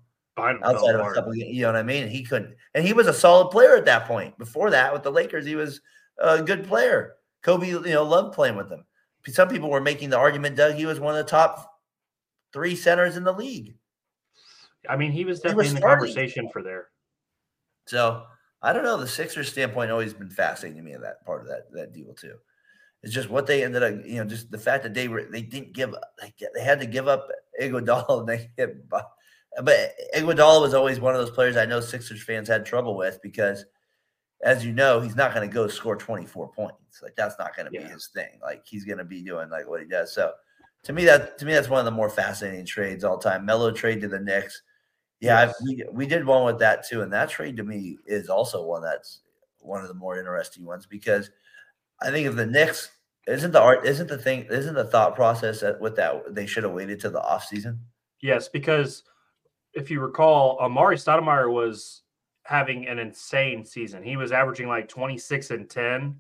outside 0.63 0.95
of 0.95 1.05
a 1.05 1.13
couple, 1.13 1.36
you 1.36 1.61
know 1.61 1.67
what 1.67 1.76
I 1.76 1.84
mean? 1.84 2.07
He 2.07 2.24
couldn't, 2.24 2.55
and 2.74 2.86
he 2.86 2.93
was 2.93 3.07
a 3.07 3.13
solid 3.13 3.51
player 3.51 3.76
at 3.76 3.86
that 3.86 4.07
point. 4.07 4.38
Before 4.38 4.72
that, 4.72 4.93
with 4.93 5.03
the 5.03 5.11
Lakers, 5.11 5.45
he 5.45 5.55
was 5.55 5.82
a 6.17 6.41
good 6.41 6.65
player. 6.65 7.15
Kobe, 7.41 7.67
you 7.67 7.81
know, 7.81 8.03
loved 8.03 8.33
playing 8.33 8.55
with 8.55 8.69
him. 8.69 8.85
Some 9.27 9.49
people 9.49 9.69
were 9.69 9.81
making 9.81 10.09
the 10.09 10.17
argument, 10.17 10.55
Doug, 10.55 10.75
he 10.75 10.85
was 10.85 10.99
one 10.99 11.15
of 11.15 11.23
the 11.23 11.29
top 11.29 11.79
three 12.53 12.75
centers 12.75 13.17
in 13.17 13.23
the 13.23 13.31
league. 13.31 13.75
I 14.89 14.97
mean, 14.97 15.11
he 15.11 15.25
was 15.25 15.39
definitely 15.39 15.65
he 15.65 15.73
was 15.73 15.75
in 15.75 15.81
the 15.81 15.87
conversation 15.87 16.49
for 16.51 16.63
there. 16.63 16.87
So 17.85 18.23
I 18.61 18.73
don't 18.73 18.83
know. 18.83 18.97
The 18.97 19.07
Sixers 19.07 19.49
standpoint 19.49 19.91
always 19.91 20.13
been 20.13 20.29
fascinating 20.29 20.77
to 20.77 20.83
me 20.83 20.93
in 20.93 21.01
that 21.01 21.23
part 21.25 21.41
of 21.41 21.47
that 21.49 21.71
that 21.73 21.93
deal 21.93 22.13
too. 22.13 22.35
It's 23.03 23.13
just 23.13 23.29
what 23.29 23.47
they 23.47 23.63
ended 23.63 23.83
up, 23.83 24.05
you 24.05 24.17
know, 24.17 24.25
just 24.25 24.51
the 24.51 24.57
fact 24.57 24.83
that 24.83 24.93
they 24.93 25.07
were 25.07 25.23
they 25.23 25.41
didn't 25.41 25.73
give 25.73 25.93
up, 25.93 26.01
they, 26.19 26.33
they 26.55 26.63
had 26.63 26.79
to 26.79 26.85
give 26.85 27.07
up 27.07 27.27
Iguodala 27.59 28.19
and 28.21 28.29
they 28.29 28.49
get 28.57 28.89
but 29.61 29.95
Iguodala 30.15 30.61
was 30.61 30.73
always 30.73 30.99
one 30.99 31.13
of 31.13 31.19
those 31.19 31.35
players 31.35 31.57
I 31.57 31.65
know 31.65 31.79
Sixers 31.79 32.23
fans 32.23 32.47
had 32.47 32.65
trouble 32.65 32.95
with 32.95 33.19
because, 33.21 33.65
as 34.43 34.65
you 34.65 34.71
know, 34.71 34.99
he's 34.99 35.15
not 35.15 35.33
going 35.33 35.47
to 35.47 35.53
go 35.53 35.67
score 35.67 35.95
24 35.95 36.51
points. 36.51 37.01
Like 37.01 37.15
that's 37.15 37.35
not 37.37 37.55
going 37.55 37.71
to 37.71 37.73
yeah. 37.73 37.87
be 37.87 37.93
his 37.93 38.09
thing. 38.13 38.39
Like 38.41 38.63
he's 38.65 38.85
going 38.85 38.97
to 38.97 39.05
be 39.05 39.21
doing 39.21 39.49
like 39.49 39.67
what 39.67 39.81
he 39.81 39.87
does. 39.87 40.13
So 40.13 40.33
to 40.83 40.93
me, 40.93 41.05
that 41.05 41.37
to 41.39 41.45
me 41.45 41.53
that's 41.53 41.69
one 41.69 41.79
of 41.79 41.85
the 41.85 41.91
more 41.91 42.09
fascinating 42.09 42.65
trades 42.65 43.03
all 43.03 43.17
time. 43.17 43.45
Melo 43.45 43.71
trade 43.71 44.01
to 44.01 44.07
the 44.07 44.19
Knicks. 44.19 44.61
Yeah, 45.19 45.45
yes. 45.45 45.55
we 45.63 45.85
we 45.91 46.05
did 46.07 46.25
one 46.25 46.45
with 46.45 46.59
that 46.59 46.87
too, 46.87 47.01
and 47.01 47.13
that 47.13 47.29
trade 47.29 47.57
to 47.57 47.63
me 47.63 47.97
is 48.07 48.29
also 48.29 48.65
one 48.65 48.81
that's 48.81 49.19
one 49.59 49.81
of 49.81 49.87
the 49.87 49.93
more 49.93 50.17
interesting 50.17 50.65
ones 50.65 50.87
because 50.87 51.29
I 52.01 52.09
think 52.09 52.25
if 52.25 52.35
the 52.35 52.47
Knicks 52.47 52.89
isn't 53.27 53.51
the 53.51 53.61
art 53.61 53.85
isn't 53.85 54.07
the 54.07 54.17
thing 54.17 54.47
isn't 54.49 54.73
the 54.73 54.85
thought 54.85 55.15
process 55.15 55.59
that 55.59 55.79
with 55.79 55.95
that 55.97 56.33
they 56.33 56.47
should 56.47 56.63
have 56.63 56.73
waited 56.73 56.99
to 57.01 57.11
the 57.11 57.21
offseason? 57.21 57.77
Yes, 58.21 58.47
because 58.47 59.03
if 59.73 59.89
you 59.91 59.99
recall, 59.99 60.57
Amar'e 60.59 60.95
Stoudemire 60.95 61.51
was 61.51 62.01
having 62.43 62.87
an 62.87 62.99
insane 62.99 63.65
season. 63.65 64.03
He 64.03 64.17
was 64.17 64.31
averaging 64.31 64.67
like 64.67 64.87
26 64.87 65.51
and 65.51 65.69
10, 65.69 66.15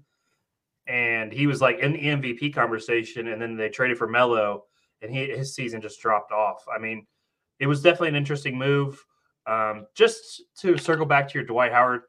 and 0.87 1.31
he 1.31 1.47
was 1.47 1.61
like 1.61 1.79
in 1.79 1.93
the 1.93 1.99
MVP 1.99 2.53
conversation. 2.53 3.29
And 3.29 3.41
then 3.41 3.57
they 3.57 3.69
traded 3.69 3.97
for 3.97 4.07
Melo, 4.07 4.65
and 5.01 5.13
he 5.13 5.27
his 5.27 5.55
season 5.55 5.81
just 5.81 6.01
dropped 6.01 6.31
off. 6.31 6.65
I 6.73 6.79
mean, 6.79 7.05
it 7.59 7.67
was 7.67 7.81
definitely 7.81 8.09
an 8.09 8.15
interesting 8.15 8.57
move. 8.57 9.03
Um, 9.47 9.87
just 9.95 10.43
to 10.59 10.77
circle 10.77 11.05
back 11.05 11.27
to 11.29 11.33
your 11.33 11.43
Dwight 11.45 11.71
Howard 11.71 12.03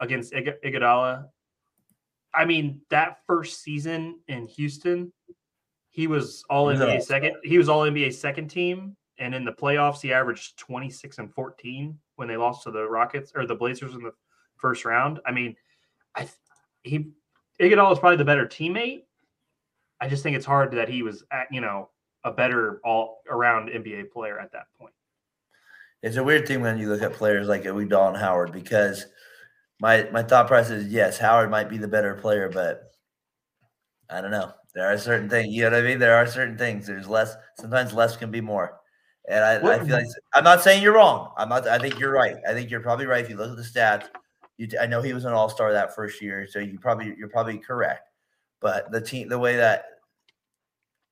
against 0.00 0.32
Ig- 0.32 0.62
Iguodala, 0.64 1.26
I 2.34 2.44
mean 2.44 2.80
that 2.90 3.18
first 3.26 3.62
season 3.62 4.20
in 4.28 4.46
Houston, 4.46 5.12
he 5.90 6.06
was 6.06 6.44
all 6.48 6.66
NBA 6.66 7.02
second. 7.02 7.36
He 7.42 7.58
was 7.58 7.68
all 7.68 7.82
NBA 7.82 8.14
second 8.14 8.48
team 8.48 8.96
and 9.20 9.34
in 9.34 9.44
the 9.44 9.52
playoffs, 9.52 10.00
he 10.00 10.12
averaged 10.12 10.58
26 10.58 11.18
and 11.18 11.32
14 11.32 11.96
when 12.16 12.26
they 12.26 12.36
lost 12.36 12.64
to 12.64 12.70
the 12.70 12.88
Rockets 12.88 13.32
or 13.34 13.46
the 13.46 13.54
Blazers 13.54 13.94
in 13.94 14.02
the 14.02 14.12
first 14.56 14.84
round. 14.84 15.20
I 15.26 15.30
mean, 15.30 15.54
I 16.16 16.28
he 16.82 17.10
Iguodala 17.60 17.92
is 17.92 17.98
probably 17.98 18.16
the 18.16 18.24
better 18.24 18.46
teammate. 18.46 19.02
I 20.00 20.08
just 20.08 20.22
think 20.22 20.34
it's 20.34 20.46
hard 20.46 20.72
that 20.72 20.88
he 20.88 21.02
was, 21.02 21.22
at, 21.30 21.46
you 21.50 21.60
know, 21.60 21.90
a 22.24 22.32
better 22.32 22.80
all 22.84 23.22
around 23.28 23.68
NBA 23.68 24.10
player 24.10 24.40
at 24.40 24.50
that 24.52 24.66
point. 24.78 24.94
It's 26.02 26.16
a 26.16 26.24
weird 26.24 26.48
thing 26.48 26.62
when 26.62 26.78
you 26.78 26.88
look 26.88 27.02
at 27.02 27.12
players 27.12 27.46
like 27.46 27.64
Iguodala 27.64 28.08
and 28.08 28.16
Howard 28.16 28.52
because 28.52 29.04
my 29.78 30.08
my 30.10 30.22
thought 30.22 30.46
process 30.46 30.84
is 30.84 30.92
yes, 30.92 31.18
Howard 31.18 31.50
might 31.50 31.68
be 31.68 31.76
the 31.76 31.88
better 31.88 32.14
player, 32.14 32.48
but 32.48 32.92
I 34.08 34.22
don't 34.22 34.30
know. 34.30 34.52
There 34.74 34.86
are 34.86 34.96
certain 34.96 35.28
things, 35.28 35.54
you 35.54 35.62
know 35.62 35.70
what 35.70 35.80
I 35.80 35.82
mean? 35.82 35.98
There 35.98 36.16
are 36.16 36.26
certain 36.26 36.56
things. 36.56 36.86
There's 36.86 37.08
less. 37.08 37.34
Sometimes 37.58 37.92
less 37.92 38.16
can 38.16 38.30
be 38.30 38.40
more. 38.40 38.79
And 39.30 39.44
I, 39.44 39.74
I, 39.74 39.78
feel 39.78 39.96
like 39.96 40.06
I'm 40.34 40.42
not 40.42 40.60
saying 40.60 40.82
you're 40.82 40.94
wrong. 40.94 41.32
I'm 41.36 41.48
not. 41.48 41.68
I 41.68 41.78
think 41.78 42.00
you're 42.00 42.12
right. 42.12 42.36
I 42.48 42.52
think 42.52 42.68
you're 42.68 42.80
probably 42.80 43.06
right. 43.06 43.22
If 43.22 43.30
you 43.30 43.36
look 43.36 43.50
at 43.50 43.56
the 43.56 43.62
stats, 43.62 44.08
you, 44.58 44.68
I 44.80 44.86
know 44.86 45.00
he 45.00 45.12
was 45.12 45.24
an 45.24 45.32
All 45.32 45.48
Star 45.48 45.72
that 45.72 45.94
first 45.94 46.20
year, 46.20 46.48
so 46.50 46.58
you 46.58 46.80
probably 46.80 47.14
you're 47.16 47.28
probably 47.28 47.58
correct. 47.58 48.08
But 48.60 48.90
the 48.90 49.00
team, 49.00 49.28
the 49.28 49.38
way 49.38 49.54
that 49.54 49.84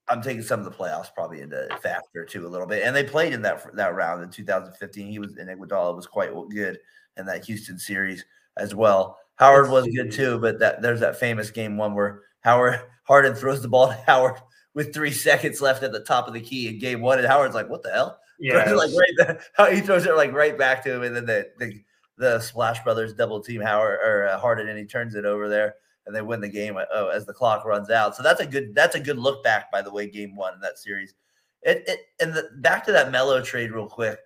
I'm 0.08 0.20
taking 0.20 0.42
some 0.42 0.58
of 0.58 0.64
the 0.64 0.72
playoffs 0.72 1.14
probably 1.14 1.42
into 1.42 1.68
factor 1.80 2.24
too 2.24 2.44
a 2.44 2.48
little 2.48 2.66
bit, 2.66 2.82
and 2.84 2.94
they 2.94 3.04
played 3.04 3.32
in 3.32 3.42
that 3.42 3.64
that 3.76 3.94
round 3.94 4.24
in 4.24 4.30
2015. 4.30 5.06
He 5.06 5.20
was 5.20 5.36
in 5.36 5.46
Iguodala 5.46 5.94
was 5.94 6.08
quite 6.08 6.30
good 6.50 6.78
in 7.18 7.26
that 7.26 7.44
Houston 7.44 7.78
series 7.78 8.24
as 8.56 8.74
well. 8.74 9.16
Howard 9.36 9.70
was 9.70 9.86
good 9.86 10.10
too, 10.10 10.40
but 10.40 10.58
that 10.58 10.82
there's 10.82 11.00
that 11.00 11.20
famous 11.20 11.52
game 11.52 11.76
one 11.76 11.94
where 11.94 12.22
Howard 12.40 12.80
Harden 13.04 13.36
throws 13.36 13.62
the 13.62 13.68
ball 13.68 13.88
to 13.88 13.94
Howard 14.06 14.40
with 14.74 14.94
three 14.94 15.12
seconds 15.28 15.60
left 15.60 15.82
at 15.82 15.92
the 15.92 16.00
top 16.00 16.28
of 16.28 16.34
the 16.34 16.40
key 16.40 16.68
in 16.68 16.78
game 16.78 17.00
one, 17.00 17.18
and 17.18 17.26
Howard's 17.26 17.54
like, 17.54 17.68
"What 17.68 17.82
the 17.82 17.90
hell?" 17.90 18.20
Yeah, 18.40 18.70
like 18.72 18.90
right 18.92 19.14
there, 19.16 19.40
how 19.54 19.66
he 19.66 19.80
throws 19.80 20.06
it 20.06 20.14
like 20.14 20.32
right 20.32 20.56
back 20.56 20.84
to 20.84 20.94
him, 20.94 21.02
and 21.02 21.16
then 21.16 21.26
the 21.26 21.48
the, 21.58 21.82
the 22.18 22.38
Splash 22.40 22.84
Brothers 22.84 23.12
double 23.12 23.40
team 23.40 23.60
Howard 23.60 23.98
or 24.00 24.28
uh, 24.28 24.38
Harden, 24.38 24.68
and 24.68 24.78
he 24.78 24.84
turns 24.84 25.16
it 25.16 25.24
over 25.24 25.48
there, 25.48 25.74
and 26.06 26.14
they 26.14 26.22
win 26.22 26.40
the 26.40 26.48
game. 26.48 26.76
uh, 26.76 26.84
Oh, 26.92 27.08
as 27.08 27.26
the 27.26 27.32
clock 27.32 27.64
runs 27.64 27.90
out. 27.90 28.14
So 28.14 28.22
that's 28.22 28.40
a 28.40 28.46
good 28.46 28.76
that's 28.76 28.94
a 28.94 29.00
good 29.00 29.18
look 29.18 29.42
back, 29.42 29.72
by 29.72 29.82
the 29.82 29.92
way, 29.92 30.08
game 30.08 30.36
one 30.36 30.54
in 30.54 30.60
that 30.60 30.78
series. 30.78 31.14
It, 31.62 31.82
it 31.88 32.00
and 32.20 32.32
the, 32.32 32.48
back 32.58 32.84
to 32.86 32.92
that 32.92 33.10
Melo 33.10 33.42
trade 33.42 33.72
real 33.72 33.88
quick. 33.88 34.20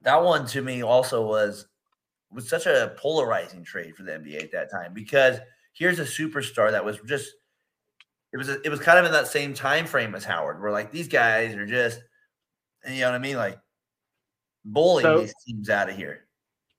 That 0.00 0.22
one 0.22 0.46
to 0.46 0.62
me 0.62 0.82
also 0.82 1.26
was 1.26 1.66
was 2.30 2.48
such 2.48 2.66
a 2.66 2.94
polarizing 2.96 3.64
trade 3.64 3.96
for 3.96 4.02
the 4.02 4.12
NBA 4.12 4.44
at 4.44 4.52
that 4.52 4.70
time 4.70 4.92
because 4.94 5.38
here's 5.72 5.98
a 5.98 6.04
superstar 6.04 6.70
that 6.70 6.84
was 6.84 6.98
just 7.06 7.30
it 8.34 8.36
was 8.36 8.48
a, 8.48 8.60
it 8.62 8.68
was 8.68 8.80
kind 8.80 8.98
of 8.98 9.04
in 9.04 9.12
that 9.12 9.28
same 9.28 9.54
time 9.54 9.86
frame 9.86 10.12
as 10.14 10.24
Howard, 10.24 10.60
where 10.60 10.72
like 10.72 10.90
these 10.90 11.06
guys 11.06 11.54
are 11.54 11.64
just 11.64 12.02
you 12.84 13.00
know 13.00 13.12
what 13.12 13.14
I 13.14 13.18
mean, 13.18 13.36
like 13.36 13.58
bullying 14.64 15.04
So- 15.04 15.20
these 15.20 15.34
teams 15.46 15.70
out 15.70 15.88
of 15.88 15.96
here. 15.96 16.26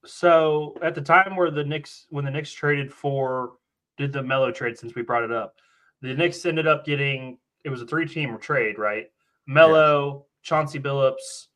So 0.04 0.76
at 0.82 0.94
the 0.94 1.00
time 1.00 1.34
where 1.34 1.50
the 1.50 1.64
Knicks, 1.64 2.06
when 2.10 2.24
the 2.24 2.30
Knicks 2.30 2.52
traded 2.52 2.92
for, 2.92 3.54
did 3.96 4.12
the 4.12 4.22
Melo 4.22 4.52
trade 4.52 4.78
since 4.78 4.94
we 4.94 5.02
brought 5.02 5.24
it 5.24 5.32
up, 5.32 5.56
the 6.00 6.14
Knicks 6.14 6.46
ended 6.46 6.68
up 6.68 6.84
getting 6.84 7.38
it 7.64 7.70
was 7.70 7.82
a 7.82 7.86
three-team 7.86 8.38
trade, 8.38 8.78
right? 8.78 9.06
Melo, 9.48 10.26
Chauncey 10.42 10.78
Billups, 10.78 11.46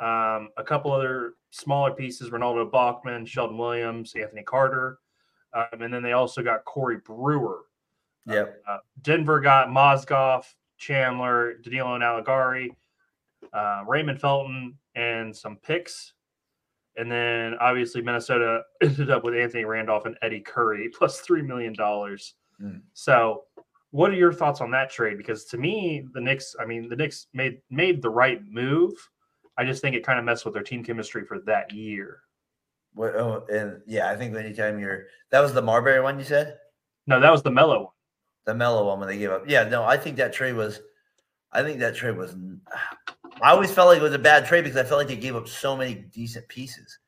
um, 0.00 0.48
a 0.56 0.64
couple 0.66 0.90
other 0.90 1.34
smaller 1.50 1.92
pieces: 1.92 2.32
Renaldo 2.32 2.68
Balkman, 2.68 3.24
Sheldon 3.26 3.58
Williams, 3.58 4.14
Anthony 4.16 4.42
Carter, 4.42 4.98
um, 5.54 5.82
and 5.82 5.92
then 5.92 6.02
they 6.02 6.12
also 6.12 6.42
got 6.42 6.64
Corey 6.64 6.96
Brewer. 7.04 7.66
Yep. 8.26 8.62
Uh, 8.68 8.78
Denver 9.02 9.40
got 9.40 9.68
Mozgov, 9.68 10.44
Chandler, 10.78 11.54
Danilo 11.62 11.98
Gallinari, 11.98 12.70
uh, 13.52 13.82
Raymond 13.86 14.20
Felton, 14.20 14.78
and 14.94 15.34
some 15.34 15.56
picks. 15.56 16.14
And 16.96 17.10
then 17.10 17.54
obviously 17.60 18.02
Minnesota 18.02 18.62
ended 18.82 19.10
up 19.10 19.24
with 19.24 19.34
Anthony 19.34 19.64
Randolph 19.64 20.06
and 20.06 20.16
Eddie 20.22 20.40
Curry 20.40 20.88
plus 20.96 21.26
$3 21.26 21.44
million. 21.46 21.74
Mm. 21.74 22.80
So, 22.92 23.44
what 23.90 24.10
are 24.10 24.14
your 24.14 24.32
thoughts 24.32 24.62
on 24.62 24.70
that 24.70 24.90
trade? 24.90 25.18
Because 25.18 25.44
to 25.46 25.58
me, 25.58 26.06
the 26.14 26.20
Knicks, 26.20 26.56
I 26.58 26.64
mean, 26.64 26.88
the 26.88 26.96
Knicks 26.96 27.26
made 27.34 27.60
made 27.70 28.00
the 28.00 28.08
right 28.08 28.40
move. 28.48 28.92
I 29.58 29.66
just 29.66 29.82
think 29.82 29.94
it 29.94 30.04
kind 30.04 30.18
of 30.18 30.24
messed 30.24 30.46
with 30.46 30.54
their 30.54 30.62
team 30.62 30.82
chemistry 30.82 31.26
for 31.26 31.40
that 31.40 31.72
year. 31.74 32.22
What, 32.94 33.14
oh, 33.16 33.44
and 33.52 33.82
yeah, 33.86 34.10
I 34.10 34.16
think 34.16 34.34
anytime 34.34 34.78
you're 34.78 35.04
that 35.30 35.40
was 35.40 35.52
the 35.52 35.60
Marbury 35.60 36.00
one 36.00 36.18
you 36.18 36.24
said, 36.24 36.56
No, 37.06 37.20
that 37.20 37.30
was 37.30 37.42
the 37.42 37.50
Melo 37.50 37.78
one. 37.80 37.92
The 38.44 38.54
Melo 38.54 38.86
one 38.86 38.98
when 38.98 39.08
they 39.08 39.18
gave 39.18 39.30
up. 39.30 39.44
Yeah, 39.48 39.64
no, 39.68 39.84
I 39.84 39.96
think 39.96 40.16
that 40.16 40.32
trade 40.32 40.54
was, 40.54 40.80
I 41.52 41.62
think 41.62 41.78
that 41.80 41.94
trade 41.94 42.16
was. 42.16 42.34
I 43.40 43.50
always 43.50 43.70
felt 43.72 43.88
like 43.88 43.98
it 43.98 44.02
was 44.02 44.14
a 44.14 44.18
bad 44.18 44.46
trade 44.46 44.62
because 44.64 44.76
I 44.76 44.84
felt 44.84 44.98
like 44.98 45.08
they 45.08 45.16
gave 45.16 45.36
up 45.36 45.48
so 45.48 45.76
many 45.76 45.94
decent 45.94 46.46
pieces. 46.48 46.98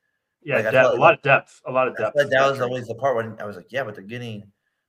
Yeah, 0.42 0.56
Like, 0.56 0.64
depth, 0.64 0.74
felt 0.74 0.98
a 0.98 1.00
lot 1.00 1.14
of 1.14 1.22
depth, 1.22 1.60
a 1.66 1.72
lot 1.72 1.88
of 1.88 1.96
depth. 1.96 2.16
like 2.16 2.24
in 2.24 2.30
that 2.30 2.50
was 2.50 2.60
always 2.60 2.86
the 2.86 2.94
part 2.94 3.16
when 3.16 3.40
I 3.40 3.44
was 3.46 3.56
like, 3.56 3.72
yeah, 3.72 3.82
but 3.82 3.94
they're 3.94 4.04
getting, 4.04 4.44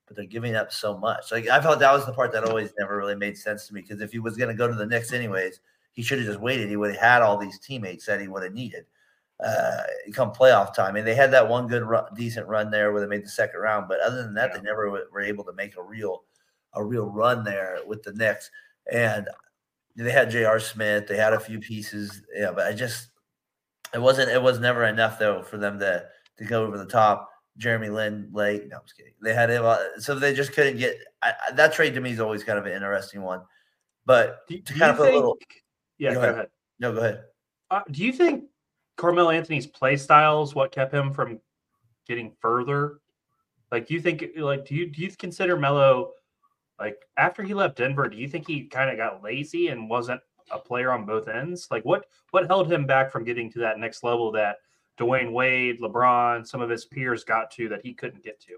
but 0.05 0.15
they're 0.17 0.25
giving 0.25 0.55
up 0.55 0.71
so 0.71 0.97
much. 0.97 1.31
Like 1.31 1.47
I 1.47 1.61
felt 1.61 1.79
that 1.79 1.93
was 1.93 2.05
the 2.05 2.13
part 2.13 2.31
that 2.33 2.43
always 2.43 2.71
never 2.77 2.97
really 2.97 3.15
made 3.15 3.37
sense 3.37 3.65
to 3.67 3.73
me 3.73 3.81
because 3.81 4.01
if 4.01 4.11
he 4.11 4.19
was 4.19 4.35
going 4.37 4.49
to 4.49 4.53
go 4.55 4.67
to 4.67 4.73
the 4.75 4.85
Knicks 4.85 5.13
anyways, 5.13 5.61
he 5.93 6.01
should 6.03 6.19
have 6.19 6.27
just 6.27 6.41
waited. 6.41 6.67
He 6.69 6.75
would 6.75 6.91
have 6.91 6.99
had 7.01 7.21
all 7.21 7.37
these 7.37 7.57
teammates 7.59 8.05
that 8.05 8.19
he 8.19 8.27
would 8.27 8.43
have 8.43 8.53
needed. 8.53 8.85
Uh, 9.39 9.81
come 10.13 10.31
playoff 10.31 10.73
time, 10.73 10.95
and 10.97 11.07
they 11.07 11.15
had 11.15 11.31
that 11.31 11.47
one 11.47 11.67
good, 11.67 11.83
run, 11.83 12.03
decent 12.15 12.47
run 12.47 12.69
there 12.69 12.91
where 12.91 13.01
they 13.01 13.07
made 13.07 13.23
the 13.23 13.29
second 13.29 13.59
round. 13.61 13.87
But 13.87 13.99
other 14.01 14.23
than 14.23 14.33
that, 14.33 14.49
Yeah. 14.51 14.57
they 14.57 14.63
never 14.63 14.85
w- 14.87 15.05
were 15.11 15.21
able 15.21 15.43
to 15.45 15.53
make 15.53 15.77
a 15.77 15.81
real, 15.81 16.23
a 16.75 16.83
real 16.83 17.07
run 17.07 17.43
there 17.43 17.79
with 17.87 18.03
the 18.03 18.13
Knicks. 18.13 18.49
And 18.91 19.27
they 19.95 20.11
had 20.11 20.29
J.R. 20.29 20.59
Smith, 20.59 21.07
they 21.07 21.17
had 21.17 21.33
a 21.33 21.39
few 21.39 21.59
pieces, 21.59 22.21
yeah, 22.35 22.51
but 22.51 22.67
I 22.67 22.73
just, 22.73 23.09
it 23.93 24.01
wasn't, 24.01 24.29
it 24.29 24.41
was 24.41 24.59
never 24.59 24.83
enough 24.85 25.17
though 25.19 25.41
for 25.41 25.57
them 25.57 25.79
to 25.79 26.05
to 26.37 26.43
go 26.45 26.65
over 26.65 26.77
the 26.77 26.85
top. 26.85 27.29
Jeremy 27.57 27.87
Lin 27.87 28.27
late. 28.33 28.67
No, 28.67 28.75
I'm 28.75 28.81
just 28.83 28.97
kidding. 28.97 29.13
They 29.21 29.33
had 29.33 29.49
him, 29.49 29.63
uh, 29.63 29.77
so 29.99 30.15
they 30.15 30.33
just 30.33 30.51
couldn't 30.51 30.77
get 30.77 30.97
I, 31.23 31.31
I- 31.47 31.51
that 31.53 31.71
trade. 31.71 31.93
To 31.93 32.01
me 32.01 32.11
is 32.11 32.19
always 32.19 32.43
kind 32.43 32.59
of 32.59 32.65
an 32.65 32.73
interesting 32.73 33.21
one. 33.21 33.41
But 34.05 34.39
Do, 34.49 34.57
to 34.59 34.73
do 34.73 34.79
kind 34.79 34.91
of 34.91 34.97
put 34.97 35.03
a 35.03 35.05
think? 35.11 35.15
little- 35.15 35.37
yeah, 35.97 36.09
Go 36.09 36.15
go, 36.15 36.21
ahead. 36.23 36.33
ahead. 36.35 36.49
no, 36.81 36.91
go 36.93 36.99
ahead. 36.99 37.23
Uh, 37.71 37.81
do 37.91 38.03
you 38.03 38.11
think 38.11 38.43
Carmelo 38.97 39.29
Anthony's 39.29 39.65
play 39.65 39.95
style 39.95 40.43
is 40.43 40.53
what 40.53 40.73
kept 40.73 40.93
him 40.93 41.13
from 41.13 41.39
getting 42.05 42.33
further? 42.41 42.99
Like, 43.71 43.87
do 43.87 43.93
you 43.93 44.01
think, 44.01 44.25
like, 44.37 44.65
do 44.65 44.75
you 44.75 44.87
do 44.87 45.01
you 45.01 45.09
consider 45.17 45.55
Melo, 45.55 46.11
like, 46.79 46.97
after 47.17 47.43
he 47.43 47.53
left 47.53 47.77
Denver, 47.77 48.07
do 48.09 48.17
you 48.17 48.27
think 48.27 48.47
he 48.47 48.65
kind 48.65 48.89
of 48.89 48.97
got 48.97 49.23
lazy 49.23 49.69
and 49.69 49.89
wasn't 49.89 50.21
a 50.51 50.59
player 50.59 50.91
on 50.91 51.05
both 51.05 51.27
ends? 51.27 51.67
Like, 51.71 51.83
what 51.85 52.05
what 52.31 52.47
held 52.47 52.71
him 52.71 52.85
back 52.85 53.11
from 53.11 53.23
getting 53.23 53.51
to 53.51 53.59
that 53.59 53.79
next 53.79 54.03
level 54.03 54.31
that 54.33 54.57
Dwyane 54.99 55.31
Wade, 55.31 55.79
LeBron, 55.81 56.45
some 56.47 56.61
of 56.61 56.69
his 56.69 56.85
peers 56.85 57.23
got 57.23 57.51
to 57.51 57.69
that 57.69 57.81
he 57.83 57.93
couldn't 57.93 58.23
get 58.23 58.39
to? 58.41 58.53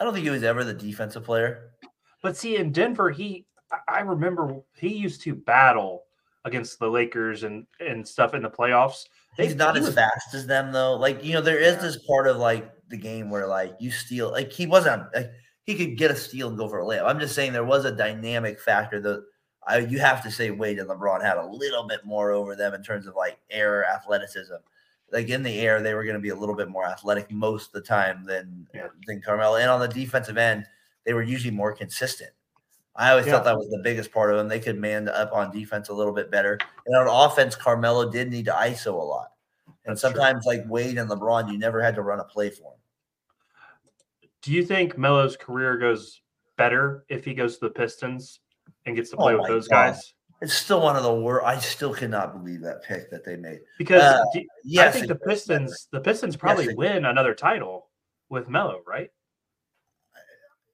I 0.00 0.04
don't 0.04 0.12
think 0.14 0.24
he 0.24 0.30
was 0.30 0.42
ever 0.42 0.64
the 0.64 0.74
defensive 0.74 1.24
player. 1.24 1.70
But 2.22 2.36
see, 2.36 2.56
in 2.56 2.72
Denver, 2.72 3.10
he 3.10 3.46
I- 3.88 4.00
remember 4.00 4.60
he 4.76 4.88
used 4.88 5.20
to 5.22 5.34
battle 5.34 6.04
against 6.44 6.78
the 6.78 6.88
Lakers 6.88 7.42
and 7.42 7.66
and 7.80 8.06
stuff 8.06 8.34
in 8.34 8.42
the 8.42 8.50
playoffs. 8.50 9.04
They- 9.36 9.46
He's 9.46 9.54
not 9.56 9.74
he 9.76 9.80
as 9.80 9.86
was- 9.86 9.94
fast 9.94 10.34
as 10.34 10.46
them 10.46 10.72
though. 10.72 10.96
Like 10.96 11.22
you 11.24 11.32
know, 11.34 11.40
there 11.40 11.58
is 11.58 11.76
this 11.78 11.98
part 12.06 12.26
of 12.26 12.38
like 12.38 12.70
the 12.88 12.96
game 12.96 13.28
where 13.30 13.46
like 13.46 13.74
you 13.80 13.90
steal. 13.90 14.30
Like 14.30 14.50
he 14.52 14.66
wasn't. 14.66 15.02
Like, 15.14 15.30
he 15.68 15.74
could 15.74 15.98
get 15.98 16.10
a 16.10 16.16
steal 16.16 16.48
and 16.48 16.56
go 16.56 16.66
for 16.66 16.80
a 16.80 16.82
layup. 16.82 17.04
I'm 17.04 17.20
just 17.20 17.34
saying 17.34 17.52
there 17.52 17.62
was 17.62 17.84
a 17.84 17.92
dynamic 17.92 18.58
factor 18.58 19.00
that 19.02 19.22
I 19.66 19.80
you 19.80 19.98
have 19.98 20.22
to 20.22 20.30
say 20.30 20.50
Wade 20.50 20.78
and 20.78 20.88
LeBron 20.88 21.20
had 21.22 21.36
a 21.36 21.44
little 21.44 21.86
bit 21.86 22.06
more 22.06 22.32
over 22.32 22.56
them 22.56 22.72
in 22.72 22.82
terms 22.82 23.06
of 23.06 23.14
like 23.14 23.38
air 23.50 23.84
athleticism. 23.84 24.54
Like 25.12 25.28
in 25.28 25.42
the 25.42 25.60
air, 25.60 25.82
they 25.82 25.92
were 25.92 26.04
going 26.04 26.16
to 26.16 26.22
be 26.22 26.30
a 26.30 26.34
little 26.34 26.54
bit 26.54 26.70
more 26.70 26.86
athletic 26.86 27.30
most 27.30 27.66
of 27.66 27.72
the 27.74 27.82
time 27.82 28.24
than 28.24 28.66
Yeah. 28.72 28.86
than 29.06 29.20
Carmelo. 29.20 29.56
And 29.56 29.68
on 29.68 29.78
the 29.80 29.88
defensive 29.88 30.38
end, 30.38 30.64
they 31.04 31.12
were 31.12 31.22
usually 31.22 31.50
more 31.54 31.74
consistent. 31.74 32.30
I 32.96 33.10
always 33.10 33.26
Yeah. 33.26 33.32
thought 33.32 33.44
that 33.44 33.58
was 33.58 33.68
the 33.68 33.82
biggest 33.84 34.10
part 34.10 34.30
of 34.30 34.38
them. 34.38 34.48
They 34.48 34.60
could 34.60 34.78
man 34.78 35.06
up 35.10 35.34
on 35.34 35.50
defense 35.50 35.90
a 35.90 35.92
little 35.92 36.14
bit 36.14 36.30
better. 36.30 36.58
And 36.86 36.96
on 36.96 37.06
offense, 37.30 37.54
Carmelo 37.54 38.10
did 38.10 38.30
need 38.30 38.46
to 38.46 38.52
ISO 38.52 38.94
a 38.94 39.04
lot. 39.04 39.32
And 39.66 39.74
That's 39.84 40.00
true. 40.00 40.12
sometimes, 40.12 40.46
like 40.46 40.62
Wade 40.66 40.96
and 40.96 41.10
LeBron, 41.10 41.52
you 41.52 41.58
never 41.58 41.82
had 41.82 41.94
to 41.96 42.02
run 42.02 42.20
a 42.20 42.24
play 42.24 42.48
for 42.48 42.62
them. 42.72 42.77
Do 44.42 44.52
you 44.52 44.64
think 44.64 44.96
Melo's 44.96 45.36
career 45.36 45.76
goes 45.76 46.20
better 46.56 47.04
if 47.08 47.24
he 47.24 47.34
goes 47.34 47.58
to 47.58 47.66
the 47.66 47.70
Pistons 47.70 48.40
and 48.86 48.94
gets 48.96 49.10
to 49.10 49.16
play 49.16 49.34
Oh 49.34 49.38
with 49.38 49.48
those 49.48 49.68
God. 49.68 49.92
guys? 49.92 50.14
It's 50.40 50.54
still 50.54 50.80
one 50.82 50.94
of 50.96 51.02
the 51.02 51.12
worst. 51.12 51.44
I 51.44 51.58
still 51.58 51.92
cannot 51.92 52.32
believe 52.32 52.60
that 52.62 52.84
pick 52.84 53.10
that 53.10 53.24
they 53.24 53.34
made. 53.36 53.58
Because 53.76 54.02
Uh, 54.02 54.22
do- 54.32 54.46
Yes, 54.64 54.88
I 54.94 54.98
think 55.00 55.08
the 55.08 55.14
goes 55.14 55.18
better. 55.20 55.30
Pistons, 55.30 55.88
the 55.90 56.00
Pistons 56.00 56.36
probably 56.36 56.66
it- 56.66 56.76
win 56.76 57.04
another 57.06 57.34
title 57.34 57.90
with 58.28 58.48
Melo, 58.48 58.80
right? 58.86 59.10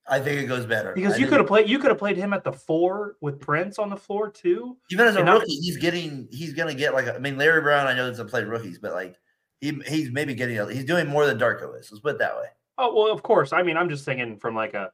I 0.06 0.20
think 0.20 0.38
it 0.42 0.44
goes 0.46 0.66
better 0.66 0.92
Because 0.92 1.14
I 1.14 1.16
you 1.16 1.26
could 1.26 1.38
have 1.38 1.46
played, 1.46 1.66
you 1.66 1.78
could 1.78 1.88
have 1.88 1.96
played 1.98 2.18
him 2.18 2.34
at 2.34 2.44
the 2.44 2.52
four 2.52 3.16
with 3.22 3.40
Prince 3.40 3.78
on 3.78 3.88
the 3.88 3.96
floor 3.96 4.28
too. 4.30 4.76
even 4.90 5.06
as 5.06 5.16
a 5.16 5.24
not- 5.24 5.40
rookie, 5.40 5.54
he's 5.54 5.78
getting 5.78 6.28
he's 6.30 6.52
gonna 6.52 6.74
get 6.74 6.92
like 6.92 7.06
a- 7.06 7.14
I 7.14 7.18
mean 7.18 7.38
Larry 7.38 7.62
Brown. 7.62 7.86
I 7.86 7.94
know 7.94 8.10
doesn't 8.10 8.28
play 8.28 8.44
rookies, 8.44 8.78
but 8.78 8.92
like 8.92 9.16
he 9.62 9.70
he's 9.86 10.10
maybe 10.10 10.34
getting 10.34 10.58
a, 10.58 10.70
he's 10.70 10.84
doing 10.84 11.06
more 11.08 11.24
than 11.24 11.38
Darko 11.38 11.80
is. 11.80 11.90
Let's 11.90 12.00
put 12.02 12.16
it 12.16 12.18
that 12.18 12.36
way. 12.36 12.48
Oh 12.78 12.94
well, 12.94 13.12
of 13.12 13.22
course. 13.22 13.52
I 13.52 13.62
mean, 13.62 13.76
I'm 13.76 13.88
just 13.88 14.04
thinking 14.04 14.36
from 14.38 14.54
like 14.54 14.74
a, 14.74 14.90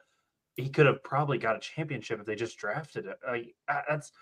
he 0.56 0.68
could 0.68 0.86
have 0.86 1.02
probably 1.02 1.38
got 1.38 1.56
a 1.56 1.60
championship 1.60 2.20
if 2.20 2.26
they 2.26 2.34
just 2.34 2.58
drafted 2.58 3.06
it. 3.06 3.16
Like 3.26 3.54
that's 3.88 4.12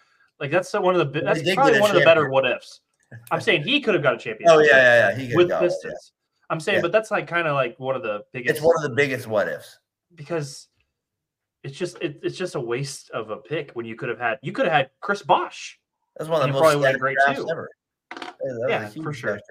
like 0.40 0.50
that's 0.50 0.72
one 0.74 0.94
of 0.94 1.12
the 1.12 1.20
that's 1.20 1.42
probably 1.54 1.80
one 1.80 1.90
of 1.90 1.96
the 1.96 2.04
better 2.04 2.28
what 2.30 2.46
ifs. 2.46 2.80
I'm 3.30 3.40
saying 3.40 3.62
he 3.62 3.80
could 3.80 3.94
have 3.94 4.02
got 4.02 4.14
a 4.14 4.18
championship. 4.18 4.56
Oh 4.56 4.60
yeah, 4.60 4.76
yeah, 4.76 5.18
yeah. 5.18 5.26
He 5.28 5.34
with 5.36 5.48
go, 5.48 5.54
yeah. 5.56 5.60
Pistons. 5.60 6.12
I'm 6.50 6.60
saying, 6.60 6.76
Yeah. 6.76 6.82
but 6.82 6.92
that's 6.92 7.10
like 7.10 7.26
kind 7.26 7.46
of 7.48 7.54
like 7.54 7.78
one 7.78 7.96
of 7.96 8.02
the 8.02 8.24
biggest. 8.32 8.56
It's 8.56 8.64
one 8.64 8.74
of 8.76 8.82
the 8.82 8.94
biggest 8.94 9.26
what 9.26 9.48
ifs. 9.48 9.78
because 10.14 10.68
it's 11.64 11.76
just 11.76 11.98
it, 12.00 12.20
it's 12.22 12.36
just 12.36 12.54
a 12.54 12.60
waste 12.60 13.10
of 13.10 13.30
a 13.30 13.36
pick 13.36 13.72
when 13.72 13.84
you 13.84 13.96
could 13.96 14.08
have 14.08 14.18
had 14.18 14.38
you 14.42 14.52
could 14.52 14.66
have 14.66 14.72
had 14.74 14.90
Chris 15.00 15.22
Bosh. 15.22 15.78
That's 16.16 16.30
one 16.30 16.40
of 16.42 16.46
the 16.52 16.58
probably 16.58 16.76
most 16.76 16.84
stacked 16.84 17.00
great 17.00 17.16
too. 17.34 17.48
ever. 17.50 17.68
Yeah, 18.12 18.30
that 18.42 18.66
Yeah, 18.68 19.02
for 19.02 19.12
sure. 19.12 19.30
draft. 19.32 19.44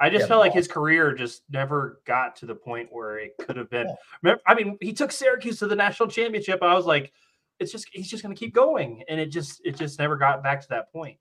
I 0.00 0.10
just 0.10 0.22
Yeah, 0.22 0.28
felt 0.28 0.40
like 0.40 0.52
his 0.52 0.68
career 0.68 1.14
just 1.14 1.42
never 1.50 2.00
got 2.04 2.36
to 2.36 2.46
the 2.46 2.54
point 2.54 2.88
where 2.92 3.18
it 3.18 3.34
could 3.38 3.56
have 3.56 3.68
been. 3.70 3.86
Remember, 4.22 4.42
I 4.46 4.54
mean, 4.54 4.78
he 4.80 4.92
took 4.92 5.10
Syracuse 5.12 5.58
to 5.60 5.66
the 5.66 5.76
national 5.76 6.08
championship. 6.08 6.62
I 6.62 6.74
was 6.74 6.86
like, 6.86 7.12
it's 7.58 7.72
just 7.72 7.88
he's 7.92 8.08
just 8.08 8.22
going 8.22 8.34
to 8.34 8.38
keep 8.38 8.54
going, 8.54 9.02
and 9.08 9.18
it 9.20 9.26
just 9.26 9.60
it 9.64 9.76
just 9.76 9.98
never 9.98 10.16
got 10.16 10.42
back 10.42 10.60
to 10.62 10.68
that 10.70 10.92
point. 10.92 11.18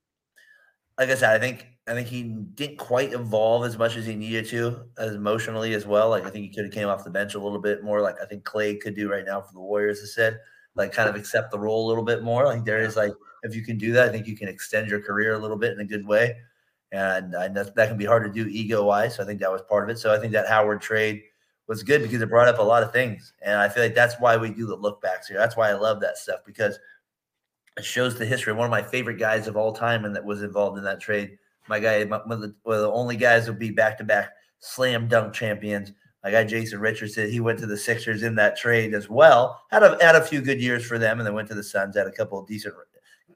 like 0.99 1.09
I 1.09 1.15
said, 1.15 1.35
I 1.35 1.39
think 1.39 1.67
I 1.87 1.93
think 1.93 2.07
he 2.07 2.23
didn't 2.23 2.77
quite 2.77 3.13
evolve 3.13 3.65
as 3.65 3.77
much 3.77 3.95
as 3.95 4.05
he 4.05 4.15
needed 4.15 4.45
to, 4.47 4.85
as 4.97 5.13
emotionally 5.15 5.73
as 5.73 5.85
well. 5.85 6.09
Like 6.09 6.25
I 6.25 6.29
think 6.29 6.45
he 6.45 6.53
could 6.53 6.65
have 6.65 6.73
came 6.73 6.87
off 6.87 7.03
the 7.03 7.09
bench 7.11 7.35
a 7.35 7.39
little 7.39 7.59
bit 7.59 7.83
more, 7.83 8.01
like 8.01 8.15
I 8.21 8.25
think 8.25 8.43
Klay 8.43 8.79
could 8.79 8.95
do 8.95 9.09
right 9.09 9.25
now 9.25 9.41
for 9.41 9.53
the 9.53 9.61
Warriors. 9.61 10.01
I 10.03 10.07
said, 10.07 10.39
like 10.75 10.91
kind 10.91 11.09
of 11.09 11.15
accept 11.15 11.51
the 11.51 11.59
role 11.59 11.85
a 11.85 11.89
little 11.89 12.03
bit 12.03 12.23
more. 12.23 12.45
Like 12.45 12.65
there 12.65 12.81
is 12.81 12.95
like 12.95 13.13
if 13.43 13.55
you 13.55 13.63
can 13.63 13.77
do 13.77 13.91
that, 13.93 14.09
I 14.09 14.11
think 14.11 14.27
you 14.27 14.35
can 14.35 14.47
extend 14.49 14.89
your 14.89 15.01
career 15.01 15.33
a 15.35 15.39
little 15.39 15.57
bit 15.57 15.73
in 15.73 15.79
a 15.79 15.85
good 15.85 16.05
way, 16.05 16.35
and 16.91 17.35
I 17.35 17.47
know 17.47 17.63
that 17.63 17.87
can 17.87 17.97
be 17.97 18.05
hard 18.05 18.23
to 18.23 18.43
do 18.43 18.49
ego 18.49 18.83
wise. 18.85 19.15
So 19.15 19.23
I 19.23 19.25
think 19.25 19.39
that 19.41 19.51
was 19.51 19.61
part 19.63 19.83
of 19.83 19.95
it. 19.95 19.99
So 19.99 20.13
I 20.13 20.19
think 20.19 20.33
that 20.33 20.47
Howard 20.47 20.81
trade 20.81 21.23
was 21.67 21.83
good 21.83 22.01
because 22.01 22.21
it 22.21 22.29
brought 22.29 22.47
up 22.47 22.59
a 22.59 22.63
lot 22.63 22.83
of 22.83 22.93
things, 22.93 23.33
and 23.41 23.59
I 23.59 23.67
feel 23.67 23.83
like 23.83 23.95
that's 23.95 24.15
why 24.19 24.37
we 24.37 24.51
do 24.51 24.65
the 24.65 24.75
look 24.75 25.01
backs 25.01 25.27
here. 25.27 25.37
That's 25.37 25.57
why 25.57 25.69
I 25.69 25.73
love 25.73 25.99
that 26.01 26.17
stuff 26.17 26.39
because 26.45 26.79
it 27.75 27.85
shows 27.85 28.17
the 28.17 28.25
history. 28.25 28.53
One 28.53 28.65
of 28.65 28.71
my 28.71 28.81
favorite 28.81 29.19
guys 29.19 29.47
of 29.47 29.57
all 29.57 29.73
time, 29.73 30.05
and 30.05 30.15
that 30.15 30.23
was 30.23 30.43
involved 30.43 30.77
in 30.77 30.83
that 30.85 31.01
trade. 31.01 31.37
My 31.67 31.79
guy, 31.79 32.05
my, 32.05 32.19
one, 32.25 32.31
of 32.31 32.41
the, 32.41 32.55
one 32.63 32.77
of 32.77 32.81
the 32.81 32.91
only 32.91 33.17
guys 33.17 33.45
who 33.45 33.53
be 33.53 33.71
back 33.71 33.97
to 33.97 34.03
back 34.03 34.31
slam 34.59 35.07
dunk 35.07 35.33
champions. 35.33 35.91
My 36.23 36.31
guy 36.31 36.45
Jason 36.45 36.79
Richardson, 36.79 37.29
he 37.29 37.39
went 37.39 37.59
to 37.59 37.67
the 37.67 37.77
Sixers 37.77 38.23
in 38.23 38.35
that 38.35 38.57
trade 38.57 38.93
as 38.93 39.09
well. 39.09 39.61
Had 39.69 39.83
a 39.83 39.97
had 40.01 40.15
a 40.15 40.23
few 40.23 40.41
good 40.41 40.61
years 40.61 40.85
for 40.85 40.97
them, 40.97 41.19
and 41.19 41.27
then 41.27 41.33
went 41.33 41.47
to 41.49 41.55
the 41.55 41.63
Suns. 41.63 41.97
Had 41.97 42.07
a 42.07 42.11
couple 42.11 42.41
decent, 42.43 42.73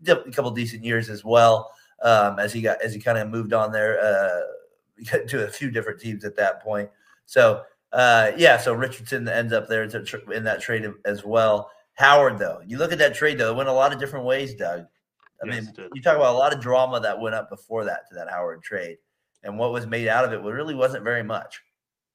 a 0.08 0.32
couple 0.32 0.52
decent 0.52 0.84
years 0.84 1.10
as 1.10 1.24
well. 1.24 1.72
Um, 2.04 2.40
as 2.40 2.52
he 2.52 2.62
got 2.62 2.82
as 2.82 2.94
he 2.94 3.00
kind 3.00 3.18
of 3.18 3.30
moved 3.30 3.54
on 3.54 3.72
there 3.72 4.00
uh, 4.02 5.18
to 5.28 5.46
a 5.46 5.50
few 5.50 5.70
different 5.70 6.00
teams 6.00 6.26
at 6.26 6.36
that 6.38 6.62
point. 6.64 6.90
So 7.26 7.64
uh, 7.94 8.32
yeah, 8.38 8.58
so 8.58 8.74
Richardson 8.74 9.28
ends 9.28 9.54
up 9.54 9.68
there 9.68 9.84
in 9.84 10.44
that 10.44 10.62
trade 10.62 10.90
as 11.06 11.26
well. 11.26 11.70
Howard, 11.96 12.40
though, 12.40 12.62
you 12.66 12.78
look 12.78 12.92
at 12.92 12.98
that 13.00 13.14
trade 13.14 13.38
though, 13.38 13.52
it 13.52 13.56
went 13.56 13.70
a 13.70 13.74
lot 13.74 13.94
of 13.94 14.00
different 14.00 14.26
ways, 14.26 14.56
Doug. 14.56 14.86
I 15.44 15.48
yes, 15.48 15.66
mean, 15.78 15.90
you 15.94 16.02
talk 16.02 16.16
about 16.16 16.34
a 16.34 16.38
lot 16.38 16.54
of 16.54 16.62
drama 16.62 17.00
that 17.00 17.20
went 17.20 17.36
up 17.36 17.50
before 17.50 17.84
that 17.86 18.08
to 18.10 18.16
that 18.16 18.30
Howard 18.30 18.64
trade, 18.64 18.98
and 19.44 19.58
what 19.58 19.74
was 19.74 19.88
made 19.88 20.08
out 20.08 20.24
of 20.24 20.32
it 20.32 20.42
really 20.42 20.76
wasn't 20.76 21.04
very 21.04 21.24
much. 21.24 21.62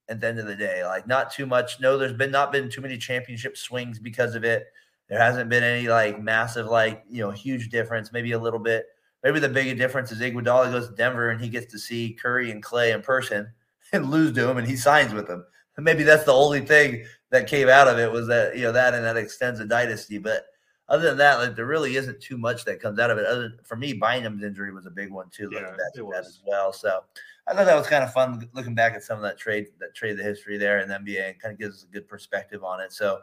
At 0.09 0.21
the 0.21 0.29
end 0.29 0.39
of 0.39 0.47
the 0.47 0.55
day, 0.55 0.85
like 0.85 1.09
not 1.09 1.33
too 1.33 1.47
much. 1.47 1.81
No, 1.81 1.99
there's 1.99 2.13
been 2.13 2.31
not 2.31 2.53
been 2.53 2.71
too 2.71 2.81
many 2.81 2.97
championship 2.97 3.57
swings 3.57 3.99
because 3.99 4.37
of 4.37 4.45
it. 4.45 4.67
There 5.09 5.19
hasn't 5.19 5.51
been 5.51 5.65
any 5.65 5.89
like 5.89 6.23
massive, 6.23 6.67
like 6.67 7.03
you 7.11 7.23
know, 7.23 7.33
huge 7.33 7.71
difference. 7.71 8.13
Maybe 8.13 8.31
a 8.31 8.39
little 8.39 8.61
bit. 8.61 8.87
Maybe 9.27 9.41
the 9.41 9.49
big 9.49 9.77
difference 9.77 10.13
is 10.13 10.21
Iguodala 10.21 10.71
goes 10.71 10.89
to 10.89 10.95
Denver 10.95 11.31
and 11.31 11.41
he 11.41 11.49
gets 11.49 11.67
to 11.73 11.81
see 11.81 12.13
Curry 12.13 12.53
and 12.53 12.63
Klay 12.63 12.95
in 12.95 13.03
person 13.03 13.51
and 13.93 14.09
lose 14.09 14.33
to 14.35 14.49
him, 14.49 14.57
and 14.57 14.69
he 14.69 14.77
signs 14.77 15.13
with 15.13 15.27
them. 15.27 15.45
And 15.77 15.85
maybe 15.85 16.05
that's 16.05 16.23
the 16.23 16.33
only 16.33 16.61
thing 16.61 17.05
that 17.31 17.49
came 17.49 17.69
out 17.69 17.89
of 17.89 17.99
it 17.99 18.13
was 18.13 18.29
that 18.29 18.57
you 18.57 18.63
know 18.63 18.71
that 18.71 18.95
and 18.95 19.05
that 19.05 19.17
extends 19.17 19.59
a 19.59 19.67
dynasty. 19.67 20.19
But 20.19 20.45
other 20.89 21.09
than 21.09 21.19
that, 21.19 21.41
like 21.41 21.57
there 21.57 21.67
really 21.67 21.97
isn't 21.97 22.21
too 22.21 22.39
much 22.39 22.65
that 22.67 22.81
comes 22.81 23.01
out 23.01 23.11
of 23.11 23.19
it. 23.19 23.27
Other 23.27 23.55
for 23.65 23.75
me, 23.75 23.99
Bynum's 23.99 24.45
injury 24.45 24.73
was 24.73 24.87
a 24.87 24.91
big 24.91 25.11
one 25.11 25.29
too. 25.31 25.51
Looking 25.51 25.65
back 25.65 25.73
at 25.99 26.09
that 26.13 26.25
as 26.25 26.41
well. 26.47 26.73
So 26.73 27.01
I 27.49 27.53
thought 27.53 27.67
that 27.67 27.77
was 27.77 27.89
kind 27.89 28.05
of 28.05 28.13
fun 28.13 28.49
looking 28.53 28.77
back 28.77 28.95
at 28.95 29.03
some 29.03 29.17
of 29.17 29.25
that 29.25 29.39
trade 29.39 29.67
that 29.81 29.93
trade 29.93 30.19
the 30.19 30.23
history 30.23 30.57
there 30.57 30.79
in 30.79 30.89
the 30.89 30.95
NBA 30.95 31.31
and 31.31 31.43
kind 31.43 31.53
of 31.53 31.59
gives 31.59 31.79
us 31.79 31.83
a 31.83 31.93
good 31.93 32.07
perspective 32.07 32.63
on 32.63 32.79
it. 32.79 32.93
So 32.93 33.23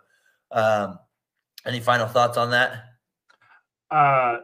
um, 0.52 1.00
any 1.66 1.80
final 1.80 2.08
thoughts 2.08 2.36
on 2.36 2.52
that? 2.52 2.90
Uh 3.90 4.40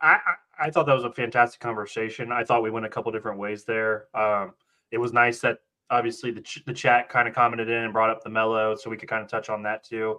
I, 0.00 0.18
I 0.60 0.70
thought 0.70 0.86
that 0.86 0.94
was 0.94 1.04
a 1.04 1.12
fantastic 1.12 1.60
conversation. 1.60 2.32
I 2.32 2.44
thought 2.44 2.62
we 2.62 2.70
went 2.70 2.86
a 2.86 2.88
couple 2.88 3.10
different 3.12 3.38
ways 3.38 3.64
there. 3.64 4.06
Um, 4.14 4.52
it 4.90 4.98
was 4.98 5.12
nice 5.12 5.40
that 5.40 5.58
obviously 5.90 6.30
the, 6.30 6.40
ch- 6.40 6.62
the 6.66 6.72
chat 6.72 7.08
kind 7.08 7.26
of 7.26 7.34
commented 7.34 7.68
in 7.68 7.82
and 7.84 7.92
brought 7.92 8.10
up 8.10 8.22
the 8.22 8.30
Melo, 8.30 8.76
so 8.76 8.90
we 8.90 8.96
could 8.96 9.08
kind 9.08 9.22
of 9.22 9.28
touch 9.28 9.48
on 9.48 9.62
that 9.62 9.84
too. 9.84 10.18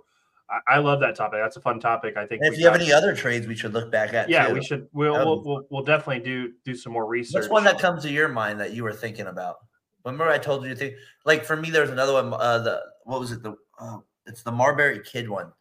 I, 0.49 0.75
I 0.75 0.77
love 0.79 0.99
that 1.01 1.15
topic. 1.15 1.39
That's 1.41 1.57
a 1.57 1.61
fun 1.61 1.79
topic. 1.79 2.17
I 2.17 2.25
think. 2.25 2.41
if 2.43 2.57
you 2.57 2.63
got, 2.63 2.73
have 2.73 2.81
any 2.81 2.91
other 2.91 3.15
trades, 3.15 3.47
we 3.47 3.55
should 3.55 3.73
look 3.73 3.91
back 3.91 4.13
at. 4.13 4.29
Yeah, 4.29 4.47
too. 4.47 4.53
we 4.55 4.63
should. 4.63 4.87
We'll, 4.93 5.13
we'll, 5.13 5.43
we'll 5.43 5.67
we'll 5.69 5.83
definitely 5.83 6.23
do 6.23 6.53
do 6.65 6.75
some 6.75 6.93
more 6.93 7.05
research. 7.05 7.43
What's 7.43 7.49
one 7.49 7.63
that 7.65 7.79
comes 7.79 8.03
to 8.03 8.11
your 8.11 8.27
mind 8.27 8.59
that 8.59 8.73
you 8.73 8.83
were 8.83 8.93
thinking 8.93 9.27
about? 9.27 9.57
Remember, 10.03 10.27
I 10.27 10.39
told 10.39 10.63
you 10.63 10.69
to 10.69 10.75
think. 10.75 10.95
Like 11.25 11.45
for 11.45 11.55
me, 11.55 11.69
there's 11.69 11.91
another 11.91 12.13
one. 12.13 12.33
Uh, 12.33 12.59
the 12.59 12.81
what 13.05 13.19
was 13.19 13.31
it? 13.31 13.43
The 13.43 13.55
oh, 13.79 14.03
it's 14.25 14.43
the 14.43 14.51
Marbury 14.51 15.01
Kidd 15.05 15.29
one. 15.29 15.53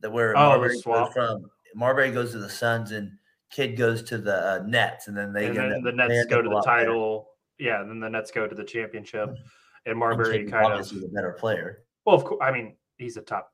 That 0.00 0.10
where 0.10 0.36
oh, 0.36 0.50
Marbury 0.50 0.80
goes 0.80 1.12
from 1.12 1.50
Marbury 1.74 2.10
goes 2.10 2.32
to 2.32 2.38
the 2.38 2.48
Suns 2.48 2.92
and 2.92 3.12
Kidd 3.50 3.76
goes 3.76 4.02
to 4.04 4.18
the 4.18 4.36
uh, 4.36 4.64
Nets, 4.66 5.08
and 5.08 5.16
then 5.16 5.32
they 5.32 5.46
and 5.46 5.56
then 5.56 5.82
the 5.82 5.92
Nets 5.92 6.26
go 6.26 6.40
to 6.40 6.48
the 6.48 6.62
title. 6.62 7.28
Better. 7.58 7.70
Yeah, 7.70 7.80
and 7.82 7.90
then 7.90 8.00
the 8.00 8.08
Nets 8.08 8.30
go 8.30 8.46
to 8.46 8.54
the 8.54 8.64
championship 8.64 9.36
and 9.86 9.98
Marbury 9.98 10.44
kind 10.44 10.66
of 10.66 10.72
obviously 10.72 11.04
a 11.04 11.08
better 11.08 11.32
player. 11.32 11.84
Well, 12.04 12.16
of 12.16 12.24
course, 12.24 12.40
I 12.42 12.50
mean 12.50 12.76
he's 12.98 13.16
a 13.16 13.22
top 13.22 13.52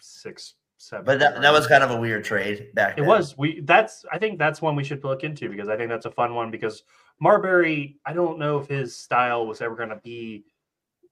six, 0.00 0.54
seven. 0.78 1.04
But 1.04 1.18
that, 1.20 1.40
that 1.40 1.52
was 1.52 1.66
kind 1.66 1.82
of 1.82 1.90
a 1.90 1.96
weird 1.96 2.24
trade 2.24 2.68
back. 2.74 2.94
It 2.94 3.02
then. 3.02 3.06
was. 3.06 3.36
We 3.36 3.60
that's 3.60 4.04
I 4.12 4.18
think 4.18 4.38
that's 4.38 4.62
one 4.62 4.76
we 4.76 4.84
should 4.84 5.04
look 5.04 5.24
into 5.24 5.48
because 5.48 5.68
I 5.68 5.76
think 5.76 5.90
that's 5.90 6.06
a 6.06 6.10
fun 6.10 6.34
one 6.34 6.50
because 6.50 6.82
Marbury. 7.20 7.98
I 8.04 8.12
don't 8.12 8.38
know 8.38 8.58
if 8.58 8.68
his 8.68 8.96
style 8.96 9.46
was 9.46 9.60
ever 9.60 9.76
going 9.76 9.90
to 9.90 10.00
be 10.02 10.44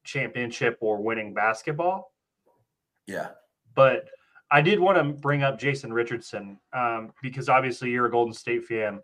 championship 0.04 0.78
or 0.80 1.02
winning 1.02 1.34
basketball. 1.34 2.12
Yeah, 3.06 3.28
but 3.74 4.08
I 4.50 4.62
did 4.62 4.80
want 4.80 4.96
to 4.96 5.04
bring 5.04 5.42
up 5.42 5.58
Jason 5.58 5.92
Richardson 5.92 6.58
um, 6.72 7.12
because 7.22 7.48
obviously 7.48 7.90
you're 7.90 8.06
a 8.06 8.10
Golden 8.10 8.32
State 8.32 8.64
fan. 8.64 9.00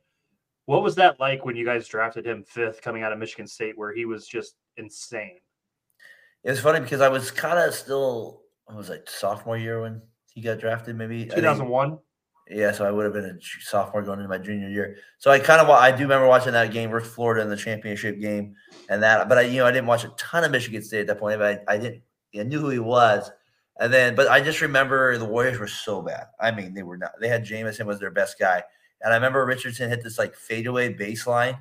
What 0.66 0.82
was 0.82 0.94
that 0.94 1.20
like 1.20 1.44
when 1.44 1.56
you 1.56 1.64
guys 1.64 1.86
drafted 1.86 2.26
him 2.26 2.42
fifth 2.44 2.80
coming 2.80 3.02
out 3.02 3.12
of 3.12 3.18
Michigan 3.18 3.46
State, 3.46 3.76
where 3.76 3.92
he 3.92 4.06
was 4.06 4.26
just 4.26 4.54
insane? 4.78 5.38
It 6.42 6.50
was 6.50 6.60
funny 6.60 6.80
because 6.80 7.02
I 7.02 7.08
was 7.08 7.30
kind 7.30 7.58
of 7.58 7.74
still, 7.74 8.42
I 8.68 8.74
was 8.74 8.88
like 8.88 9.08
sophomore 9.08 9.58
year 9.58 9.82
when 9.82 10.00
he 10.32 10.40
got 10.40 10.60
drafted, 10.60 10.96
maybe 10.96 11.26
2001. 11.26 11.98
Yeah, 12.50 12.72
so 12.72 12.84
I 12.84 12.90
would 12.90 13.04
have 13.04 13.14
been 13.14 13.24
a 13.24 13.38
sophomore 13.62 14.02
going 14.02 14.18
into 14.18 14.28
my 14.28 14.36
junior 14.36 14.68
year. 14.68 14.96
So 15.18 15.30
I 15.30 15.38
kind 15.38 15.62
of 15.62 15.70
I 15.70 15.90
do 15.90 16.02
remember 16.02 16.26
watching 16.26 16.52
that 16.52 16.72
game 16.72 16.90
versus 16.90 17.12
Florida 17.12 17.42
in 17.42 17.48
the 17.48 17.56
championship 17.56 18.20
game 18.20 18.54
and 18.90 19.02
that, 19.02 19.30
but 19.30 19.38
I 19.38 19.42
you 19.42 19.58
know 19.58 19.66
I 19.66 19.70
didn't 19.70 19.86
watch 19.86 20.04
a 20.04 20.08
ton 20.18 20.44
of 20.44 20.50
Michigan 20.50 20.82
State 20.82 21.00
at 21.00 21.06
that 21.06 21.18
point. 21.18 21.38
But 21.38 21.64
I, 21.66 21.74
I 21.74 21.78
didn't 21.78 22.02
I 22.38 22.42
knew 22.42 22.60
who 22.60 22.68
he 22.68 22.78
was, 22.78 23.30
and 23.78 23.92
then 23.92 24.14
but 24.14 24.28
I 24.28 24.40
just 24.40 24.60
remember 24.60 25.18
the 25.18 25.24
Warriors 25.24 25.58
were 25.58 25.66
so 25.66 26.02
bad. 26.02 26.26
I 26.40 26.50
mean 26.50 26.74
they 26.74 26.82
were 26.82 26.96
not. 26.96 27.12
They 27.20 27.28
had 27.28 27.44
Jamison 27.44 27.86
was 27.86 28.00
their 28.00 28.10
best 28.10 28.38
guy, 28.38 28.62
and 29.02 29.12
I 29.12 29.16
remember 29.16 29.44
Richardson 29.44 29.90
hit 29.90 30.02
this 30.02 30.18
like 30.18 30.34
fadeaway 30.34 30.94
baseline, 30.94 31.58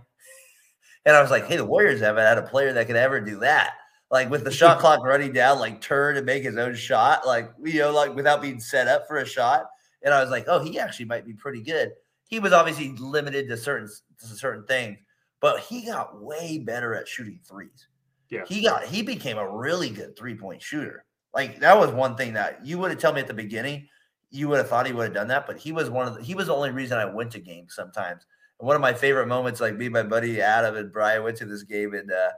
and 1.05 1.15
I 1.15 1.21
was 1.21 1.31
like, 1.31 1.47
hey, 1.47 1.57
the 1.57 1.65
Warriors 1.65 2.01
haven't 2.01 2.25
had 2.25 2.37
a 2.37 2.43
player 2.43 2.73
that 2.73 2.87
could 2.87 2.95
ever 2.95 3.19
do 3.19 3.39
that 3.39 3.73
like 4.13 4.29
with 4.29 4.45
the 4.45 4.51
shot 4.61 4.79
clock 4.79 5.03
running 5.03 5.33
down, 5.33 5.59
like 5.59 5.81
turn 5.81 6.15
and 6.15 6.25
make 6.25 6.43
his 6.43 6.55
own 6.55 6.75
shot, 6.75 7.27
like 7.27 7.51
you 7.61 7.79
know, 7.79 7.91
like 7.91 8.15
without 8.15 8.41
being 8.41 8.61
set 8.61 8.87
up 8.87 9.05
for 9.07 9.17
a 9.17 9.25
shot. 9.25 9.65
And 10.03 10.13
I 10.13 10.21
was 10.21 10.29
like, 10.29 10.45
oh, 10.47 10.59
he 10.59 10.79
actually 10.79 11.05
might 11.05 11.25
be 11.25 11.33
pretty 11.33 11.61
good. 11.61 11.91
He 12.27 12.39
was 12.39 12.53
obviously 12.53 12.89
limited 12.99 13.49
to 13.49 13.57
certain 13.57 13.89
to 14.19 14.27
certain 14.27 14.65
things, 14.65 14.97
but 15.41 15.59
he 15.59 15.85
got 15.85 16.21
way 16.21 16.59
better 16.59 16.93
at 16.95 17.07
shooting 17.07 17.39
threes. 17.43 17.87
Yeah, 18.29 18.45
he 18.47 18.61
got 18.63 18.85
he 18.85 19.01
became 19.01 19.37
a 19.37 19.49
really 19.49 19.89
good 19.89 20.15
three 20.15 20.35
point 20.35 20.61
shooter. 20.61 21.05
Like 21.33 21.59
that 21.59 21.77
was 21.77 21.91
one 21.91 22.15
thing 22.15 22.33
that 22.33 22.65
you 22.65 22.77
would 22.79 22.91
have 22.91 22.99
told 22.99 23.15
me 23.15 23.21
at 23.21 23.27
the 23.27 23.33
beginning. 23.33 23.87
You 24.29 24.47
would 24.49 24.57
have 24.57 24.69
thought 24.69 24.87
he 24.87 24.93
would 24.93 25.05
have 25.05 25.13
done 25.13 25.27
that, 25.27 25.45
but 25.45 25.57
he 25.57 25.71
was 25.71 25.89
one 25.89 26.07
of 26.07 26.15
the, 26.15 26.23
he 26.23 26.35
was 26.35 26.47
the 26.47 26.55
only 26.55 26.71
reason 26.71 26.97
I 26.97 27.05
went 27.05 27.31
to 27.31 27.39
games 27.39 27.75
sometimes. 27.75 28.25
And 28.59 28.67
one 28.67 28.75
of 28.75 28.81
my 28.81 28.93
favorite 28.93 29.27
moments, 29.27 29.61
like 29.61 29.75
me, 29.75 29.89
my 29.89 30.03
buddy 30.03 30.41
Adam 30.41 30.75
and 30.75 30.91
Brian 30.91 31.23
went 31.23 31.37
to 31.37 31.45
this 31.45 31.63
game 31.63 31.93
and. 31.93 32.11
uh 32.11 32.31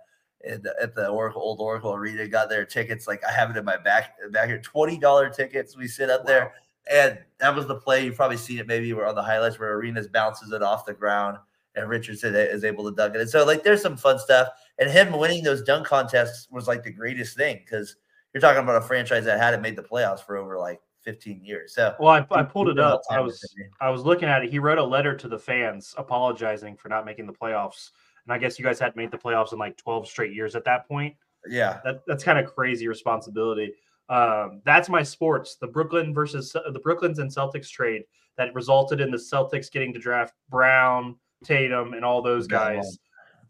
the, 0.46 0.76
at 0.82 0.94
the 0.94 1.08
Oracle 1.08 1.42
Old 1.42 1.60
Oracle 1.60 1.94
Arena. 1.94 2.28
Got 2.28 2.50
their 2.50 2.66
tickets. 2.66 3.08
Like 3.08 3.24
I 3.26 3.32
have 3.32 3.50
it 3.50 3.58
in 3.58 3.66
my 3.66 3.78
back 3.78 4.16
back 4.32 4.48
here. 4.48 4.60
Twenty 4.60 4.98
dollar 4.98 5.30
tickets. 5.30 5.76
We 5.76 5.88
sit 5.88 6.10
up 6.10 6.22
wow. 6.22 6.26
there, 6.28 6.54
and 6.92 7.20
that 7.40 7.56
was 7.56 7.68
the 7.68 7.76
play. 7.76 8.06
You've 8.06 8.16
probably 8.16 8.38
seen 8.38 8.60
it 8.60 8.68
maybe 8.68 8.94
where 8.94 9.08
on 9.08 9.16
the 9.16 9.24
highlights 9.24 9.60
where 9.60 9.74
Arenas 9.74 10.08
bounces 10.08 10.52
it 10.52 10.62
off 10.62 10.86
the 10.86 10.94
ground, 10.94 11.38
and 11.76 11.90
Richardson 11.90 12.36
is 12.36 12.64
able 12.64 12.88
to 12.90 12.96
dunk 12.96 13.16
it. 13.16 13.22
And 13.22 13.30
so 13.30 13.46
like 13.46 13.64
there's 13.64 13.82
some 13.82 13.98
fun 13.98 14.20
stuff. 14.20 14.50
And 14.78 14.90
him 14.90 15.18
winning 15.18 15.44
those 15.44 15.64
dunk 15.64 15.88
contests 15.88 16.48
was 16.52 16.68
like 16.68 16.84
the 16.84 16.92
greatest 16.92 17.36
thing 17.38 17.62
because 17.64 17.96
you're 18.36 18.42
talking 18.42 18.62
about 18.62 18.76
a 18.76 18.86
franchise 18.86 19.26
that 19.26 19.40
hadn't 19.40 19.64
made 19.64 19.76
the 19.76 19.82
playoffs 19.82 20.20
for 20.20 20.36
over 20.36 20.60
like 20.60 20.82
15 21.02 21.44
years. 21.44 21.74
So 21.74 21.96
well, 22.00 22.10
I, 22.10 22.28
I 22.38 22.44
pulled 22.44 22.68
it 22.68 22.78
up. 22.78 23.02
I 23.10 23.20
was 23.22 23.44
I 23.82 23.90
was 23.90 24.04
looking 24.04 24.30
at 24.30 24.44
it. 24.44 24.52
He 24.52 24.60
wrote 24.60 24.78
a 24.78 24.84
letter 24.84 25.16
to 25.16 25.28
the 25.28 25.40
fans 25.40 25.96
apologizing 25.98 26.76
for 26.76 26.90
not 26.90 27.06
making 27.06 27.26
the 27.26 27.34
playoffs 27.34 27.90
and 28.26 28.34
I 28.34 28.38
guess 28.38 28.58
you 28.58 28.66
guys 28.66 28.80
had 28.80 28.96
made 28.96 29.12
the 29.12 29.18
playoffs 29.18 29.54
in 29.54 29.60
like 29.60 29.78
12 29.78 30.08
straight 30.08 30.34
years 30.34 30.56
at 30.56 30.66
that 30.66 30.88
point. 30.88 31.16
Yeah. 31.48 31.80
That, 31.84 32.02
that's 32.08 32.24
kind 32.24 32.40
of 32.40 32.54
crazy 32.54 32.88
responsibility. 32.88 33.74
Um, 34.10 34.62
that's 34.66 34.90
my 34.90 35.04
sports. 35.04 35.56
The 35.56 35.68
Brooklyn 35.68 36.14
versus 36.14 36.52
the 36.54 36.80
Brooklyns 36.80 37.20
and 37.20 37.30
Celtics 37.30 37.70
trade 37.70 38.04
that 38.38 38.54
resulted 38.54 39.00
in 39.00 39.12
the 39.12 39.18
Celtics 39.18 39.72
getting 39.72 39.94
to 39.94 40.00
draft 40.00 40.34
Brown, 40.50 41.16
Tatum, 41.44 41.94
and 41.94 42.04
all 42.04 42.22
those 42.22 42.48
guys. 42.48 42.98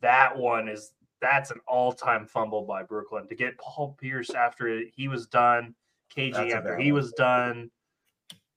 That 0.01 0.37
one 0.37 0.67
is 0.67 0.91
that's 1.21 1.51
an 1.51 1.59
all-time 1.67 2.25
fumble 2.25 2.63
by 2.63 2.83
Brooklyn 2.83 3.27
to 3.27 3.35
get 3.35 3.57
Paul 3.57 3.95
Pierce 3.99 4.31
after 4.31 4.81
he 4.95 5.07
was 5.07 5.27
done, 5.27 5.75
KG 6.15 6.33
that's 6.33 6.53
after 6.53 6.77
he 6.77 6.91
was 6.91 7.11
done. 7.13 7.71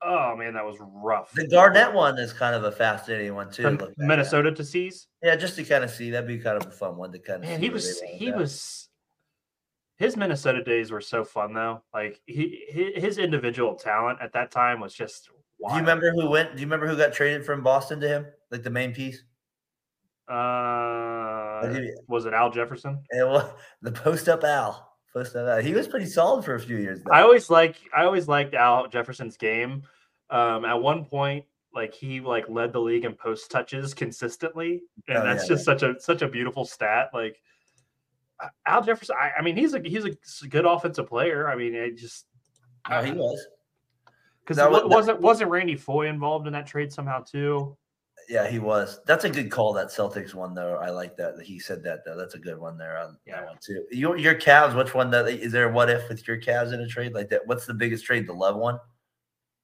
Oh 0.01 0.37
man, 0.37 0.55
that 0.55 0.65
was 0.65 0.77
rough. 0.81 1.33
The 1.33 1.49
Garnett 1.49 1.93
one 1.93 2.19
is 2.19 2.33
kind 2.33 2.55
of 2.55 2.65
a 2.65 2.71
fascinating 2.71 3.35
one 3.35 3.51
too. 3.51 3.79
Minnesota 3.97 4.53
to 4.53 4.65
seize. 4.65 5.09
Yeah, 5.23 5.35
just 5.35 5.57
to 5.57 5.65
kind 5.65 5.83
of 5.83 5.91
see 5.91 6.11
that'd 6.11 6.29
be 6.29 6.39
kind 6.39 6.57
of 6.57 6.69
a 6.69 6.71
fun 6.71 6.97
one 6.97 7.11
to 7.13 7.19
kind 7.19 7.43
of. 7.43 7.51
Man, 7.51 7.61
he 7.61 7.71
was 7.71 8.01
he 8.01 8.31
was. 8.31 8.89
His 9.97 10.17
Minnesota 10.17 10.63
days 10.63 10.93
were 10.93 11.01
so 11.01 11.25
fun 11.25 11.53
though. 11.53 11.83
Like 11.93 12.21
he 12.27 12.65
his 12.71 13.19
individual 13.19 13.75
talent 13.75 14.21
at 14.23 14.33
that 14.35 14.51
time 14.51 14.81
was 14.81 14.95
just. 14.95 15.31
Wild. 15.61 15.73
Do 15.73 15.75
you 15.75 15.81
remember 15.81 16.13
who 16.13 16.31
went? 16.31 16.55
Do 16.55 16.61
you 16.61 16.67
remember 16.67 16.87
who 16.87 16.97
got 16.97 17.13
traded 17.13 17.45
from 17.45 17.65
Boston 17.65 17.99
to 18.01 18.09
him? 18.09 18.27
Like 18.53 18.63
the 18.63 18.71
main 18.71 18.95
piece. 18.95 19.25
Uh, 20.29 21.18
was 22.09 22.27
it 22.27 22.33
Al 22.33 22.51
Jefferson? 22.51 23.03
It 23.11 23.27
was 23.27 23.51
the 23.83 23.93
post 23.93 24.29
up 24.29 24.45
Al. 24.45 24.93
Post 25.13 25.37
up 25.37 25.49
Al. 25.49 25.63
He 25.63 25.75
was 25.75 25.89
pretty 25.89 26.07
solid 26.07 26.45
for 26.45 26.55
a 26.55 26.61
few 26.61 26.77
years. 26.77 27.03
Though. 27.03 27.13
I 27.13 27.23
always 27.23 27.51
like 27.51 27.77
I 27.97 28.05
always 28.05 28.29
liked 28.29 28.55
Al 28.55 28.89
Jefferson's 28.89 29.37
game. 29.37 29.83
Um, 30.31 30.65
at 30.65 30.81
one 30.81 31.05
point, 31.05 31.45
like 31.75 31.95
he 31.95 32.21
like 32.21 32.49
led 32.49 32.73
the 32.73 32.81
league 32.81 33.05
in 33.05 33.15
post 33.15 33.51
touches 33.51 33.95
consistently, 33.95 34.83
and 35.09 35.19
oh, 35.19 35.25
that's 35.25 35.45
yeah, 35.45 35.49
just 35.49 35.67
yeah. 35.67 35.73
such 35.73 35.83
a 35.83 36.01
such 36.01 36.23
a 36.23 36.29
beautiful 36.29 36.65
stat. 36.65 37.11
Like 37.13 37.41
Al 38.67 38.83
Jefferson, 38.83 39.17
I, 39.21 39.33
I, 39.39 39.43
mean, 39.43 39.57
he's 39.57 39.75
a 39.75 39.81
he's 39.85 40.05
a 40.05 40.49
good 40.49 40.65
offensive 40.65 41.07
player. 41.07 41.49
I 41.49 41.57
mean, 41.57 41.75
it 41.75 41.97
just 41.97 42.27
oh, 42.91 43.03
he 43.03 43.13
was. 43.13 43.47
Because 44.41 44.59
was- 44.71 44.91
wasn't 44.91 45.21
wasn't 45.21 45.51
Randy 45.51 45.77
Foye 45.77 46.09
involved 46.09 46.47
in 46.47 46.53
that 46.53 46.67
trade 46.67 46.93
somehow 46.93 47.23
too? 47.23 47.77
Yeah, 48.29 48.47
he 48.47 48.59
was. 48.59 49.01
That's 49.07 49.25
a 49.25 49.31
good 49.31 49.51
call. 49.51 49.73
That 49.73 49.87
Celtics 49.89 50.35
one 50.35 50.53
though. 50.55 50.77
I 50.77 50.91
like 50.91 51.17
that. 51.17 51.41
He 51.41 51.59
said 51.59 51.83
that 51.85 52.01
though. 52.05 52.17
That's 52.17 52.35
a 52.35 52.39
good 52.39 52.59
one 52.59 52.77
there 52.77 52.99
on 52.99 53.17
Yeah. 53.27 53.41
that 53.41 53.47
one 53.47 53.57
too. 53.61 53.87
Your 53.91 54.17
your 54.19 54.35
Cavs. 54.35 54.77
Which 54.77 54.95
one? 54.95 55.11
That 55.11 55.27
is 55.29 55.51
there? 55.51 55.71
What 55.71 55.89
if 55.89 56.09
with 56.09 56.29
your 56.29 56.39
Cavs 56.39 56.73
in 56.75 56.81
a 56.81 56.87
trade 56.87 57.15
like 57.15 57.31
that? 57.31 57.47
What's 57.47 57.65
the 57.65 57.73
biggest 57.75 58.05
trade? 58.05 58.27
The 58.27 58.35
Love 58.35 58.57
one. 58.57 58.79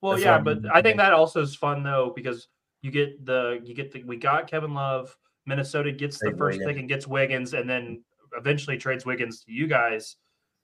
Well, 0.00 0.12
That's 0.12 0.24
yeah, 0.24 0.38
but 0.38 0.58
I'm 0.72 0.82
think 0.82 0.96
that 0.96 1.12
also 1.12 1.40
is 1.42 1.54
fun 1.54 1.82
though 1.82 2.12
because 2.14 2.48
you 2.82 2.90
get 2.90 3.24
the 3.24 3.60
you 3.64 3.74
get 3.74 3.92
the 3.92 4.02
we 4.04 4.16
got 4.16 4.50
Kevin 4.50 4.72
Love, 4.74 5.14
Minnesota 5.46 5.92
gets 5.92 6.18
the 6.18 6.30
first 6.30 6.58
Wiggins. 6.58 6.66
pick 6.66 6.78
and 6.78 6.88
gets 6.88 7.06
Wiggins, 7.06 7.54
and 7.54 7.68
then 7.68 8.02
eventually 8.36 8.76
trades 8.78 9.04
Wiggins 9.06 9.44
to 9.44 9.52
you 9.52 9.66
guys, 9.66 10.16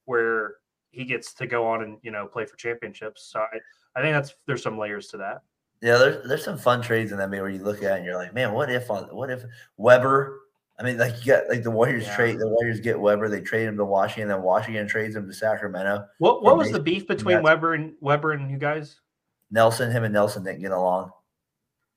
where 0.07 0.55
he 0.90 1.05
gets 1.05 1.32
to 1.34 1.46
go 1.46 1.66
on 1.66 1.82
and 1.82 1.98
you 2.03 2.11
know 2.11 2.26
play 2.26 2.44
for 2.46 2.57
championships. 2.57 3.30
So 3.30 3.40
I, 3.40 3.59
I 3.94 4.03
think 4.03 4.14
that's 4.14 4.34
there's 4.46 4.62
some 4.62 4.78
layers 4.78 5.09
to 5.09 5.16
that. 5.18 5.42
Yeah, 5.83 5.97
there's 5.97 6.28
there's 6.28 6.45
some 6.45 6.59
fun 6.59 6.83
trades 6.83 7.11
in 7.12 7.18
that 7.18 7.31
where 7.31 7.49
you 7.49 7.62
look 7.62 7.78
at 7.78 7.93
it 7.93 7.97
and 7.97 8.05
you're 8.05 8.16
like, 8.16 8.35
man, 8.35 8.53
what 8.53 8.70
if 8.70 8.91
on 8.91 9.05
what 9.05 9.31
if 9.31 9.45
Webber? 9.76 10.41
I 10.78 10.83
mean, 10.83 10.99
like 10.99 11.24
you 11.24 11.33
got 11.33 11.49
like 11.49 11.62
the 11.62 11.70
Warriors 11.70 12.05
Yeah. 12.07 12.16
trade 12.16 12.39
the 12.39 12.49
Warriors 12.49 12.81
get 12.81 12.99
Webber, 12.99 13.28
they 13.28 13.41
trade 13.41 13.66
him 13.66 13.76
to 13.76 13.85
Washington, 13.85 14.28
then 14.28 14.43
Washington 14.43 14.87
trades 14.87 15.16
him 15.16 15.26
to 15.26 15.33
Sacramento. 15.33 16.07
What 16.18 16.43
what 16.43 16.57
was 16.57 16.70
the 16.70 16.81
beef 16.81 17.07
between 17.07 17.43
Webber 17.43 17.74
and 17.74 17.95
Webber 18.01 18.33
and 18.33 18.51
you 18.51 18.59
guys? 18.59 19.01
Nelson, 19.51 19.91
him 19.91 20.05
and 20.05 20.12
Nelson 20.12 20.45
didn't 20.45 20.61
get 20.61 20.72
along. 20.72 21.11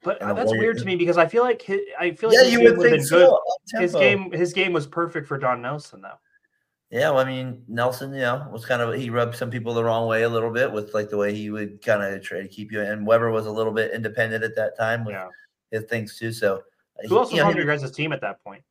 But 0.04 0.20
that's 0.20 0.52
weird 0.52 0.78
to 0.80 0.86
me 0.86 0.96
because 0.96 1.18
I 1.18 1.28
feel 1.28 1.44
like 1.44 1.62
his, 1.62 1.80
I 1.98 2.12
feel 2.12 2.30
like 2.30 2.38
yeah, 2.38 2.44
his 2.44 2.54
you 2.54 2.60
game 2.60 2.78
would 2.78 2.86
have 2.90 2.98
been 3.00 3.06
so. 3.06 3.40
good. 3.72 3.82
His 3.82 3.94
game 3.94 4.32
his 4.32 4.54
game 4.54 4.74
was 4.74 4.86
perfect 4.86 5.28
for 5.28 5.38
Don 5.38 5.62
Nelson 5.62 6.02
though. 6.02 6.20
Yeah, 6.94 7.10
well, 7.10 7.22
I 7.22 7.24
mean, 7.26 7.64
Nelson, 7.68 8.14
you 8.14 8.20
know, 8.20 8.48
was 8.52 8.68
kind 8.68 8.80
of 8.80 8.94
he 8.94 9.10
rubbed 9.10 9.36
some 9.36 9.50
people 9.50 9.74
the 9.74 9.84
wrong 9.84 10.08
way 10.08 10.22
a 10.24 10.30
little 10.30 10.52
bit 10.52 10.72
with 10.72 10.94
like 10.94 11.10
the 11.10 11.18
way 11.18 11.34
he 11.34 11.50
would 11.50 11.82
kind 11.84 12.04
of 12.04 12.22
try 12.22 12.40
to 12.40 12.48
keep 12.48 12.72
you. 12.72 12.82
And 12.82 13.08
Webber 13.08 13.32
was 13.32 13.48
a 13.48 13.52
little 13.52 13.74
bit 13.74 13.94
independent 13.94 14.44
at 14.44 14.56
that 14.58 14.78
time 14.78 15.04
with 15.04 15.16
Yeah. 15.16 15.30
his 15.72 15.86
things 15.86 16.20
too. 16.20 16.32
So 16.32 16.62
Who 17.10 17.18
else 17.18 17.32
was 17.32 17.42
on 17.42 17.56
your 17.58 17.66
guys' 17.66 17.90
team 17.90 18.14
at 18.14 18.22
that 18.22 18.44
point? 18.44 18.62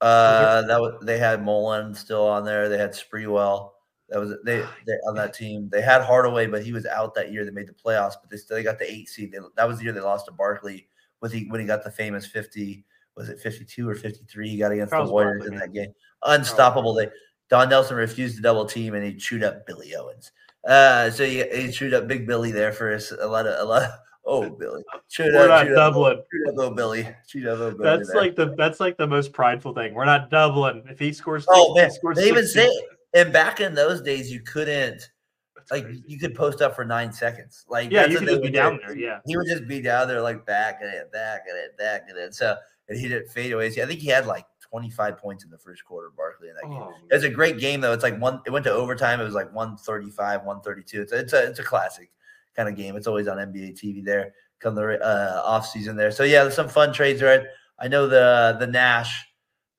Uh, 0.00 0.62
that 0.62 0.80
was 0.80 0.94
they 1.02 1.18
had 1.18 1.44
Mullin 1.44 1.94
still 1.94 2.26
on 2.26 2.46
there. 2.46 2.70
They 2.70 2.78
had 2.78 2.92
Sprewell. 2.92 3.72
That 4.08 4.20
was 4.20 4.32
they, 4.46 4.60
they 4.86 4.92
on 5.06 5.14
that 5.16 5.34
team. 5.34 5.68
They 5.70 5.82
had 5.82 6.00
Hardaway, 6.00 6.46
but 6.46 6.62
he 6.64 6.72
was 6.72 6.86
out 6.86 7.14
that 7.16 7.30
year. 7.30 7.44
They 7.44 7.50
made 7.50 7.68
the 7.68 7.74
playoffs, 7.74 8.14
but 8.18 8.30
they 8.30 8.38
still 8.38 8.56
they 8.56 8.62
got 8.62 8.78
the 8.78 8.90
eight 8.90 9.10
seed. 9.10 9.32
They, 9.32 9.38
that 9.54 9.68
was 9.68 9.76
the 9.76 9.84
year 9.84 9.92
they 9.92 10.00
lost 10.00 10.24
to 10.26 10.32
Barkley 10.32 10.88
with 11.20 11.30
he 11.34 11.44
when 11.50 11.60
he 11.60 11.66
got 11.66 11.84
the 11.84 11.90
famous 11.90 12.24
fifty. 12.24 12.86
Was 13.16 13.28
it 13.28 13.38
fifty 13.38 13.66
two 13.66 13.86
or 13.86 13.94
fifty 13.94 14.24
three? 14.24 14.48
He 14.48 14.56
got 14.56 14.72
against 14.72 14.92
That 14.92 15.04
the 15.04 15.12
Warriors 15.12 15.40
Barkley, 15.40 15.54
in 15.54 15.58
man. 15.58 15.72
that 15.72 15.74
game. 15.78 15.92
Unstoppable. 16.24 16.94
They 16.94 17.08
Don 17.48 17.68
Nelson 17.68 17.96
refused 17.96 18.36
to 18.36 18.42
double 18.42 18.66
team 18.66 18.94
and 18.94 19.04
he 19.04 19.14
chewed 19.14 19.44
up 19.44 19.66
Billy 19.66 19.94
Owens. 19.94 20.32
Uh, 20.66 21.10
so 21.10 21.24
he, 21.24 21.44
he 21.54 21.70
chewed 21.70 21.94
up 21.94 22.08
Big 22.08 22.26
Billy 22.26 22.50
there 22.50 22.72
for 22.72 22.92
us. 22.92 23.12
A 23.12 23.26
lot 23.26 23.46
of 23.46 23.60
a 23.60 23.64
lot. 23.64 23.82
Of, 23.82 23.90
oh, 24.24 24.50
Billy, 24.50 24.82
chewed 25.08 25.32
We're 25.32 25.44
up, 25.44 25.48
not 25.48 25.66
chewed 25.66 25.78
up, 25.78 25.94
chewed 25.94 26.48
up 26.48 26.56
little 26.56 26.74
Billy, 26.74 27.08
chewed 27.28 27.46
up 27.46 27.58
little 27.60 27.78
Billy. 27.78 27.96
That's 27.98 28.08
there. 28.12 28.20
like 28.20 28.34
the 28.34 28.54
that's 28.56 28.80
like 28.80 28.96
the 28.96 29.06
most 29.06 29.32
prideful 29.32 29.72
thing. 29.74 29.94
We're 29.94 30.04
not 30.04 30.30
doubling. 30.30 30.82
If 30.88 30.98
he 30.98 31.12
scores, 31.12 31.46
Oh 31.48 31.74
60, 31.76 31.80
man, 31.80 31.90
scores 31.92 32.16
they 32.16 32.28
even 32.28 32.46
say. 32.46 32.68
And 33.14 33.32
back 33.32 33.60
in 33.60 33.74
those 33.74 34.02
days, 34.02 34.30
you 34.30 34.40
couldn't 34.40 35.08
That's 35.56 35.70
like 35.70 35.84
crazy. 35.84 36.02
you 36.06 36.18
could 36.18 36.34
post 36.34 36.60
up 36.60 36.74
for 36.74 36.84
nine 36.84 37.12
seconds. 37.12 37.64
Like 37.68 37.90
Yeah, 37.92 38.02
that's 38.02 38.14
you 38.14 38.18
could 38.18 38.28
just 38.28 38.42
be 38.42 38.50
down 38.50 38.72
do. 38.74 38.80
there, 38.88 38.96
yeah. 38.96 39.20
he 39.24 39.36
would 39.36 39.46
just 39.46 39.68
be 39.68 39.80
down 39.80 40.08
there 40.08 40.20
like 40.20 40.44
back 40.44 40.80
and 40.82 40.92
it, 40.92 41.12
back 41.12 41.42
and 41.48 41.56
it, 41.56 41.78
back 41.78 42.02
and 42.08 42.18
it. 42.18 42.34
So 42.34 42.56
and 42.88 42.98
he 42.98 43.06
did 43.06 43.30
fadeaways. 43.30 43.80
I 43.80 43.86
think 43.86 44.00
he 44.00 44.08
had 44.08 44.26
like 44.26 44.44
twenty 44.76 44.90
five 44.90 45.16
points 45.16 45.42
in 45.42 45.50
the 45.50 45.56
first 45.56 45.86
quarter. 45.86 46.10
Barkley 46.14 46.50
in 46.50 46.54
that 46.56 46.64
game. 46.64 46.82
Oh, 46.82 46.92
It 47.10 47.14
was 47.14 47.24
a 47.24 47.30
great 47.30 47.58
game 47.58 47.80
though. 47.80 47.94
It's 47.94 48.02
like 48.02 48.18
one. 48.20 48.42
It 48.44 48.50
went 48.50 48.64
to 48.66 48.70
overtime. 48.72 49.22
It 49.22 49.24
was 49.24 49.32
like 49.32 49.50
one 49.54 49.78
thirty 49.78 50.10
five, 50.10 50.44
one 50.44 50.60
thirty 50.60 50.82
two. 50.82 51.00
It's 51.00 51.12
a, 51.12 51.18
it's 51.18 51.32
a 51.32 51.48
it's 51.48 51.58
a 51.60 51.62
classic 51.62 52.10
kind 52.54 52.68
of 52.68 52.76
game. 52.76 52.94
It's 52.94 53.06
always 53.06 53.26
on 53.26 53.38
NBA 53.38 53.80
TV 53.82 54.04
there. 54.04 54.34
Come 54.58 54.74
the 54.74 55.00
uh, 55.02 55.40
off 55.46 55.66
season 55.66 55.96
there. 55.96 56.10
So 56.10 56.24
yeah, 56.24 56.42
there's 56.42 56.54
some 56.54 56.68
fun 56.68 56.92
trades 56.92 57.22
right. 57.22 57.40
I 57.78 57.88
know 57.88 58.06
the 58.06 58.56
the 58.60 58.66
Nash 58.66 59.26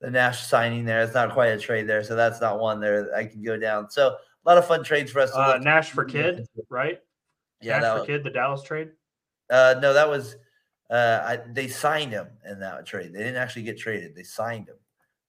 the 0.00 0.10
Nash 0.10 0.44
signing 0.44 0.84
there. 0.84 1.00
It's 1.02 1.14
not 1.14 1.32
quite 1.32 1.48
a 1.48 1.58
trade 1.58 1.86
there, 1.86 2.02
so 2.02 2.16
that's 2.16 2.40
not 2.40 2.58
one 2.58 2.80
there. 2.80 3.14
I 3.14 3.26
can 3.26 3.40
go 3.40 3.56
down. 3.56 3.90
So 3.90 4.08
a 4.08 4.48
lot 4.48 4.58
of 4.58 4.66
fun 4.66 4.82
trades 4.82 5.12
for 5.12 5.20
us. 5.20 5.30
To 5.30 5.38
uh, 5.38 5.58
Nash 5.62 5.90
for 5.90 6.04
Kidd, 6.04 6.44
right? 6.70 6.98
Yeah, 7.60 7.78
Nash 7.78 7.92
for 7.92 7.98
was, 8.00 8.06
Kidd, 8.08 8.24
the 8.24 8.30
Dallas 8.30 8.64
trade. 8.64 8.90
uh, 9.50 9.76
no, 9.80 9.92
that 9.92 10.08
was 10.08 10.34
uh, 10.90 11.20
I, 11.24 11.36
they 11.52 11.68
signed 11.68 12.12
him 12.12 12.28
in 12.48 12.60
that 12.60 12.86
trade. 12.86 13.12
They 13.12 13.18
didn't 13.18 13.36
actually 13.36 13.62
get 13.62 13.78
traded. 13.78 14.14
They 14.14 14.22
signed 14.22 14.68
him. 14.68 14.76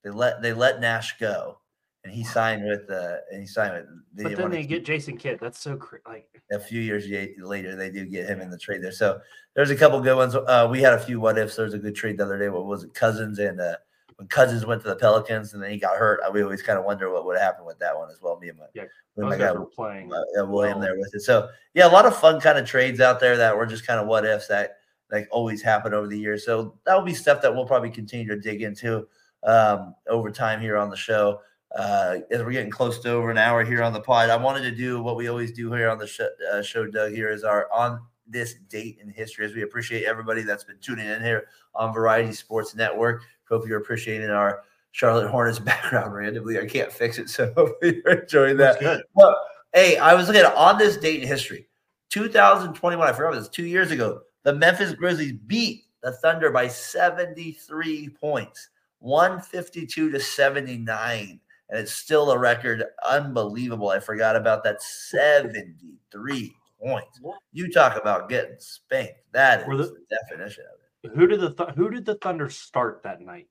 They 0.03 0.09
let 0.09 0.41
they 0.41 0.53
let 0.53 0.79
Nash 0.79 1.17
go, 1.19 1.59
and 2.03 2.13
he 2.13 2.23
signed 2.23 2.63
with 2.63 2.89
uh, 2.89 3.17
and 3.31 3.41
he 3.41 3.47
signed 3.47 3.73
with. 3.73 3.85
They 4.13 4.23
But 4.23 4.35
then 4.37 4.51
they 4.51 4.63
get 4.65 4.85
Jason 4.85 5.17
Kidd. 5.17 5.39
That's 5.41 5.59
so 5.59 5.75
cra- 5.75 5.99
like 6.07 6.41
a 6.51 6.59
few 6.59 6.81
years 6.81 7.05
later, 7.37 7.75
they 7.75 7.89
do 7.89 8.05
get 8.05 8.27
him 8.27 8.41
in 8.41 8.49
the 8.49 8.57
trade 8.57 8.81
there. 8.81 8.91
So 8.91 9.19
there's 9.55 9.69
a 9.71 9.75
couple 9.75 9.99
good 10.01 10.15
ones. 10.15 10.35
Uh, 10.35 10.67
we 10.69 10.81
had 10.81 10.93
a 10.93 10.99
few 10.99 11.19
what 11.19 11.37
ifs. 11.37 11.55
There 11.55 11.65
was 11.65 11.73
a 11.73 11.79
good 11.79 11.95
trade 11.95 12.17
the 12.17 12.23
other 12.23 12.39
day. 12.39 12.49
What 12.49 12.65
was 12.65 12.83
it? 12.83 12.93
Cousins 12.93 13.39
and 13.39 13.59
uh, 13.59 13.75
when 14.19 14.27
Cousins 14.27 14.65
went 14.65 14.81
to 14.81 14.87
the 14.89 14.95
Pelicans 14.95 15.53
and 15.53 15.63
then 15.63 15.71
he 15.71 15.77
got 15.77 15.95
hurt. 15.97 16.19
We 16.33 16.43
always 16.43 16.61
kind 16.61 16.77
of 16.77 16.85
wonder 16.85 17.11
what 17.11 17.25
would 17.25 17.37
happen 17.37 17.65
with 17.65 17.79
that 17.79 17.97
one 17.97 18.09
as 18.09 18.21
well. 18.21 18.37
Me 18.39 18.49
and 18.49 18.57
my, 18.57 18.65
Yeah, 18.73 18.83
me 19.15 19.25
my 19.25 19.31
guys 19.31 19.39
guy 19.39 19.51
were 19.53 19.65
playing. 19.65 20.11
uh, 20.11 20.17
uh, 20.41 20.45
William 20.45 20.79
well. 20.79 20.87
there 20.87 20.97
with 20.97 21.13
it. 21.13 21.21
So 21.21 21.49
yeah, 21.73 21.87
a 21.87 21.91
lot 21.91 22.05
of 22.05 22.15
fun 22.17 22.41
kind 22.41 22.57
of 22.57 22.65
trades 22.67 22.99
out 22.99 23.19
there 23.19 23.37
that 23.37 23.55
were 23.55 23.65
just 23.65 23.87
kind 23.87 23.99
of 23.99 24.07
what 24.07 24.25
ifs 24.25 24.47
that 24.47 24.77
like 25.11 25.27
always 25.31 25.61
happen 25.61 25.93
over 25.93 26.07
the 26.07 26.19
years. 26.19 26.45
So 26.45 26.77
that 26.85 26.95
will 26.95 27.05
be 27.05 27.13
stuff 27.13 27.41
that 27.41 27.53
we'll 27.53 27.65
probably 27.65 27.89
continue 27.91 28.27
to 28.27 28.39
dig 28.39 28.61
into 28.61 29.07
um, 29.43 29.95
over 30.07 30.31
time 30.31 30.61
here 30.61 30.77
on 30.77 30.89
the 30.89 30.97
show. 30.97 31.41
Uh, 31.75 32.17
as 32.31 32.41
we're 32.41 32.51
getting 32.51 32.71
close 32.71 32.99
to 32.99 33.11
over 33.11 33.29
an 33.29 33.37
hour 33.37 33.63
here 33.63 33.83
on 33.83 33.93
the 33.93 34.01
pod, 34.01 34.29
I 34.29 34.37
wanted 34.37 34.61
to 34.61 34.71
do 34.71 35.01
what 35.01 35.15
we 35.15 35.27
always 35.27 35.51
do 35.51 35.71
here 35.71 35.89
on 35.89 35.99
the 35.99 36.07
sh- 36.07 36.21
uh, 36.51 36.63
show. 36.63 36.87
Doug 36.87 37.11
here 37.11 37.29
is 37.29 37.43
our 37.43 37.71
on 37.71 37.99
this 38.27 38.55
date 38.69 38.97
in 39.01 39.09
history. 39.09 39.45
As 39.45 39.53
we 39.53 39.61
appreciate 39.61 40.05
everybody 40.05 40.41
that's 40.41 40.63
been 40.63 40.79
tuning 40.79 41.07
in 41.07 41.21
here 41.21 41.47
on 41.75 41.93
Variety 41.93 42.33
Sports 42.33 42.75
Network. 42.75 43.23
Hope 43.47 43.67
you're 43.67 43.79
appreciating 43.79 44.29
our 44.29 44.63
Charlotte 44.91 45.29
Hornets 45.29 45.59
background 45.59 46.13
randomly. 46.13 46.59
I 46.59 46.65
can't 46.65 46.91
fix 46.91 47.17
it, 47.17 47.29
so 47.29 47.51
hopefully 47.57 48.01
you're 48.03 48.21
enjoying 48.21 48.57
that. 48.57 48.79
That's 48.79 48.97
good. 48.97 49.03
Well, 49.13 49.39
hey, 49.73 49.97
I 49.97 50.13
was 50.13 50.27
looking 50.27 50.41
at 50.41 50.55
on 50.55 50.77
this 50.77 50.97
date 50.97 51.21
in 51.21 51.27
history, 51.27 51.67
2021. 52.09 53.07
I 53.07 53.11
forgot 53.13 53.33
it 53.33 53.37
was 53.37 53.49
two 53.49 53.65
years 53.65 53.91
ago. 53.91 54.21
The 54.43 54.53
Memphis 54.53 54.93
Grizzlies 54.93 55.33
beat 55.33 55.83
the 56.01 56.13
Thunder 56.13 56.49
by 56.49 56.67
73 56.67 58.09
points, 58.09 58.69
152 58.99 60.11
to 60.11 60.19
79. 60.19 61.39
And 61.69 61.79
it's 61.79 61.93
still 61.93 62.31
a 62.31 62.37
record. 62.37 62.83
Unbelievable. 63.07 63.89
I 63.89 63.99
forgot 63.99 64.35
about 64.35 64.63
that 64.63 64.81
73 64.81 66.53
points. 66.81 67.19
You 67.51 67.71
talk 67.71 67.97
about 67.99 68.29
getting 68.29 68.55
spanked. 68.59 69.13
That 69.33 69.67
Were 69.67 69.77
the- 69.77 69.83
the 69.83 70.05
definition 70.09 70.65
of 70.65 70.79
it. 71.11 71.15
Who 71.15 71.27
did 71.27 71.39
the 71.39 71.53
Th- 71.53 71.69
Who 71.75 71.89
did 71.89 72.05
the 72.05 72.15
Thunder 72.15 72.49
start 72.49 73.03
that 73.03 73.21
night? 73.21 73.47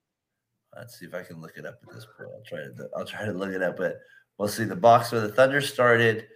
Let's 0.75 0.99
see 0.99 1.05
if 1.05 1.15
I 1.15 1.23
can 1.23 1.41
look 1.41 1.57
it 1.57 1.65
up 1.65 1.79
at 1.87 1.93
this 1.93 2.05
point. 2.05 2.29
I'll 2.31 2.43
try 2.43 2.59
to 2.59 2.89
I'll 2.95 3.05
try 3.05 3.25
to 3.25 3.33
look 3.33 3.51
it 3.51 3.63
up, 3.63 3.77
but 3.77 3.97
we'll 4.37 4.47
see. 4.47 4.65
The 4.65 4.75
box 4.75 5.11
where 5.11 5.21
the 5.21 5.31
Thunder 5.31 5.61
started: 5.61 6.27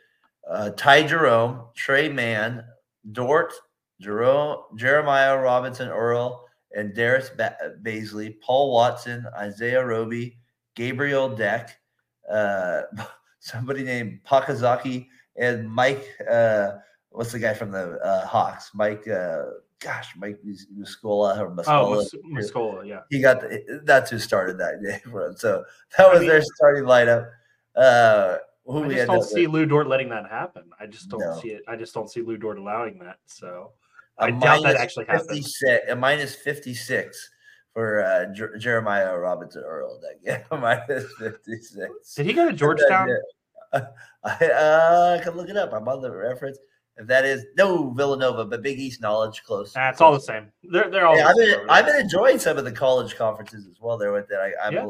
uh, 0.49 0.72
Ty 0.72 1.03
Jerome, 1.07 1.68
Tre 1.76 2.09
Mann, 2.09 2.66
Dort, 3.11 3.53
Jerome, 4.01 4.64
Jeremiah 4.76 5.38
Robinson 5.38 5.89
Earl, 5.89 6.43
and 6.74 6.94
Darius 6.94 7.30
ba- 7.30 7.58
Bazley, 7.82 8.40
Paul 8.42 8.72
Watson, 8.74 9.26
Isaiah 9.38 9.84
Roby, 9.86 10.38
Gabriel 10.76 11.30
Deck, 11.36 11.78
uh, 12.30 12.82
somebody 13.40 13.84
named 13.84 14.20
Pakazaki, 14.26 15.08
and 15.36 15.70
Mike. 15.70 16.08
Uh, 16.30 16.74
what's 17.10 17.32
the 17.32 17.40
guy 17.40 17.54
from 17.54 17.72
the 17.72 18.00
uh, 18.00 18.26
Hawks? 18.26 18.72
Mike. 18.74 19.08
Uh, 19.08 19.44
gosh, 19.80 20.14
Mike 20.16 20.40
Muscala 20.80 21.38
or 21.40 21.52
Muscala 21.52 21.66
Oh, 21.68 22.30
Muscala. 22.32 22.88
Yeah. 22.88 23.02
he 23.10 23.20
got 23.20 23.42
the, 23.42 23.82
that's 23.84 24.10
who 24.10 24.18
started 24.18 24.58
that 24.60 24.76
him. 25.04 25.36
So 25.36 25.66
that 25.98 26.10
was 26.10 26.22
mean- 26.22 26.30
their 26.30 26.42
starting 26.42 26.84
lineup. 26.86 27.30
Uh, 27.76 28.38
who 28.66 28.86
I 28.86 28.90
just 28.90 29.08
don't 29.08 29.24
see 29.24 29.46
Lu 29.46 29.66
Dort 29.66 29.88
letting 29.88 30.08
that 30.10 30.30
happen. 30.30 30.64
I 30.80 30.86
just 30.86 31.10
don't 31.10 31.20
No. 31.20 31.38
see 31.42 31.50
it. 31.50 31.64
I 31.68 31.76
just 31.76 31.94
don't 31.94 32.10
see 32.10 32.22
Lu 32.22 32.38
Dort 32.38 32.58
allowing 32.58 32.98
that. 33.00 33.18
So 33.26 33.72
a 34.18 34.24
I 34.26 34.32
doubt 34.32 34.64
that 34.64 34.76
actually 34.76 35.05
happens. 35.05 35.28
56, 35.28 35.91
a 35.91 35.95
minus 35.95 36.36
56 36.36 37.30
for 37.74 38.03
uh, 38.03 38.34
Jer- 38.34 38.57
Jeremiah 38.57 39.18
Robinson 39.18 39.64
Earl 39.66 39.99
that 40.01 40.24
game. 40.24 40.43
minus 40.61 41.11
56. 41.20 42.14
Did 42.16 42.26
he 42.26 42.34
go 42.34 42.47
to 42.47 42.53
Georgetown? 42.53 43.09
I, 43.74 43.80
uh, 44.24 45.18
I 45.20 45.24
can 45.24 45.36
look 45.36 45.49
it 45.49 45.57
up. 45.57 45.74
I'm 45.74 45.88
on 45.88 46.01
the 46.01 46.11
reference. 46.11 46.59
If 46.95 47.07
that 47.07 47.26
is 47.26 47.43
no 47.57 47.89
Villanova, 47.89 48.45
but 48.45 48.61
Big 48.61 48.78
East 48.80 49.01
knowledge 49.01 49.41
close. 49.43 49.74
Nah, 49.76 49.89
it's 49.89 49.99
all 49.99 50.14
the 50.14 50.20
same. 50.20 50.51
They're 50.64 50.91
they're 50.91 51.07
all. 51.07 51.18
Yeah, 51.18 51.30
I've 51.30 51.36
been 51.36 51.70
I've 51.70 51.86
been 51.88 51.99
enjoying 51.99 52.38
some 52.38 52.59
of 52.59 52.66
the 52.66 52.72
college 52.72 53.16
conferences 53.16 53.66
as 53.66 53.82
well. 53.82 53.97
There 53.97 54.14
with 54.14 54.28
that, 54.28 54.39
I 54.39 54.68
I, 54.68 54.70
Yeah. 54.70 54.88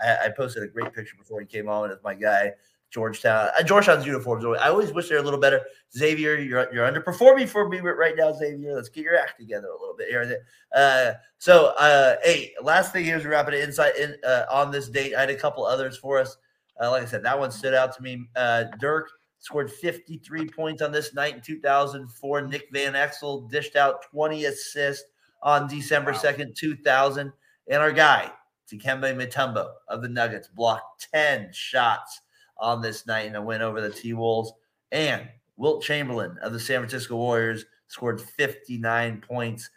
I 0.00 0.24
I 0.24 0.28
posted 0.30 0.62
a 0.62 0.68
great 0.68 0.94
picture 0.94 1.16
before 1.18 1.40
he 1.40 1.46
came 1.46 1.68
on 1.68 1.90
with 1.90 2.02
my 2.02 2.14
guy 2.14 2.52
Georgetown. 2.94 3.50
Uh, 3.58 3.62
Georgetown's 3.64 4.06
uniforms. 4.06 4.44
I 4.44 4.68
always 4.68 4.92
wish 4.92 5.08
they're 5.08 5.18
a 5.18 5.22
little 5.22 5.40
better. 5.40 5.60
Xavier, 5.96 6.36
you're 6.36 6.72
you're 6.72 6.88
underperforming 6.90 7.48
for 7.48 7.68
me 7.68 7.80
right 7.80 8.14
now, 8.16 8.32
Xavier. 8.32 8.72
Let's 8.72 8.88
get 8.88 9.02
your 9.02 9.16
act 9.16 9.40
together 9.40 9.66
a 9.66 9.80
little 9.80 9.96
bit 9.98 10.08
here. 10.08 10.38
Uh, 10.72 11.14
so, 11.38 11.74
uh, 11.76 12.14
hey, 12.22 12.54
last 12.62 12.92
thing 12.92 13.04
here's 13.04 13.24
wrapping 13.26 13.54
it 13.54 13.64
inside 13.64 13.96
in 13.96 14.14
uh, 14.24 14.44
on 14.48 14.70
this 14.70 14.88
date. 14.88 15.16
I 15.16 15.20
had 15.22 15.30
a 15.30 15.34
couple 15.34 15.66
others 15.66 15.98
for 15.98 16.20
us. 16.20 16.36
Uh, 16.80 16.92
like 16.92 17.02
I 17.02 17.06
said, 17.06 17.24
that 17.24 17.36
one 17.36 17.50
stood 17.50 17.74
out 17.74 17.96
to 17.96 18.02
me. 18.02 18.28
Uh, 18.36 18.64
Dirk 18.78 19.10
scored 19.40 19.72
53 19.72 20.48
points 20.48 20.80
on 20.80 20.92
this 20.92 21.14
night 21.14 21.34
in 21.34 21.40
2004. 21.40 22.42
Nick 22.42 22.68
Van 22.72 22.92
Exel 22.92 23.50
dished 23.50 23.74
out 23.74 24.02
20 24.12 24.44
assists 24.44 25.04
on 25.42 25.66
December 25.68 26.12
Wow. 26.12 26.18
2nd, 26.18 26.54
2000. 26.54 27.32
And 27.68 27.82
our 27.82 27.92
guy, 27.92 28.30
Dikembe 28.72 29.14
Mutombo 29.14 29.68
of 29.88 30.00
the 30.00 30.08
Nuggets, 30.08 30.48
blocked 30.48 31.08
10 31.12 31.50
shots 31.52 32.20
on 32.58 32.80
this 32.80 33.06
night 33.06 33.26
in 33.26 33.34
a 33.34 33.42
win 33.42 33.62
over 33.62 33.80
the 33.80 33.90
T 33.90 34.12
Wolves. 34.12 34.52
And 34.92 35.28
Wilt 35.56 35.82
Chamberlain 35.82 36.36
of 36.42 36.52
the 36.52 36.60
San 36.60 36.80
Francisco 36.80 37.16
Warriors 37.16 37.64
scored 37.88 38.20
59 38.20 39.22
points. 39.26 39.70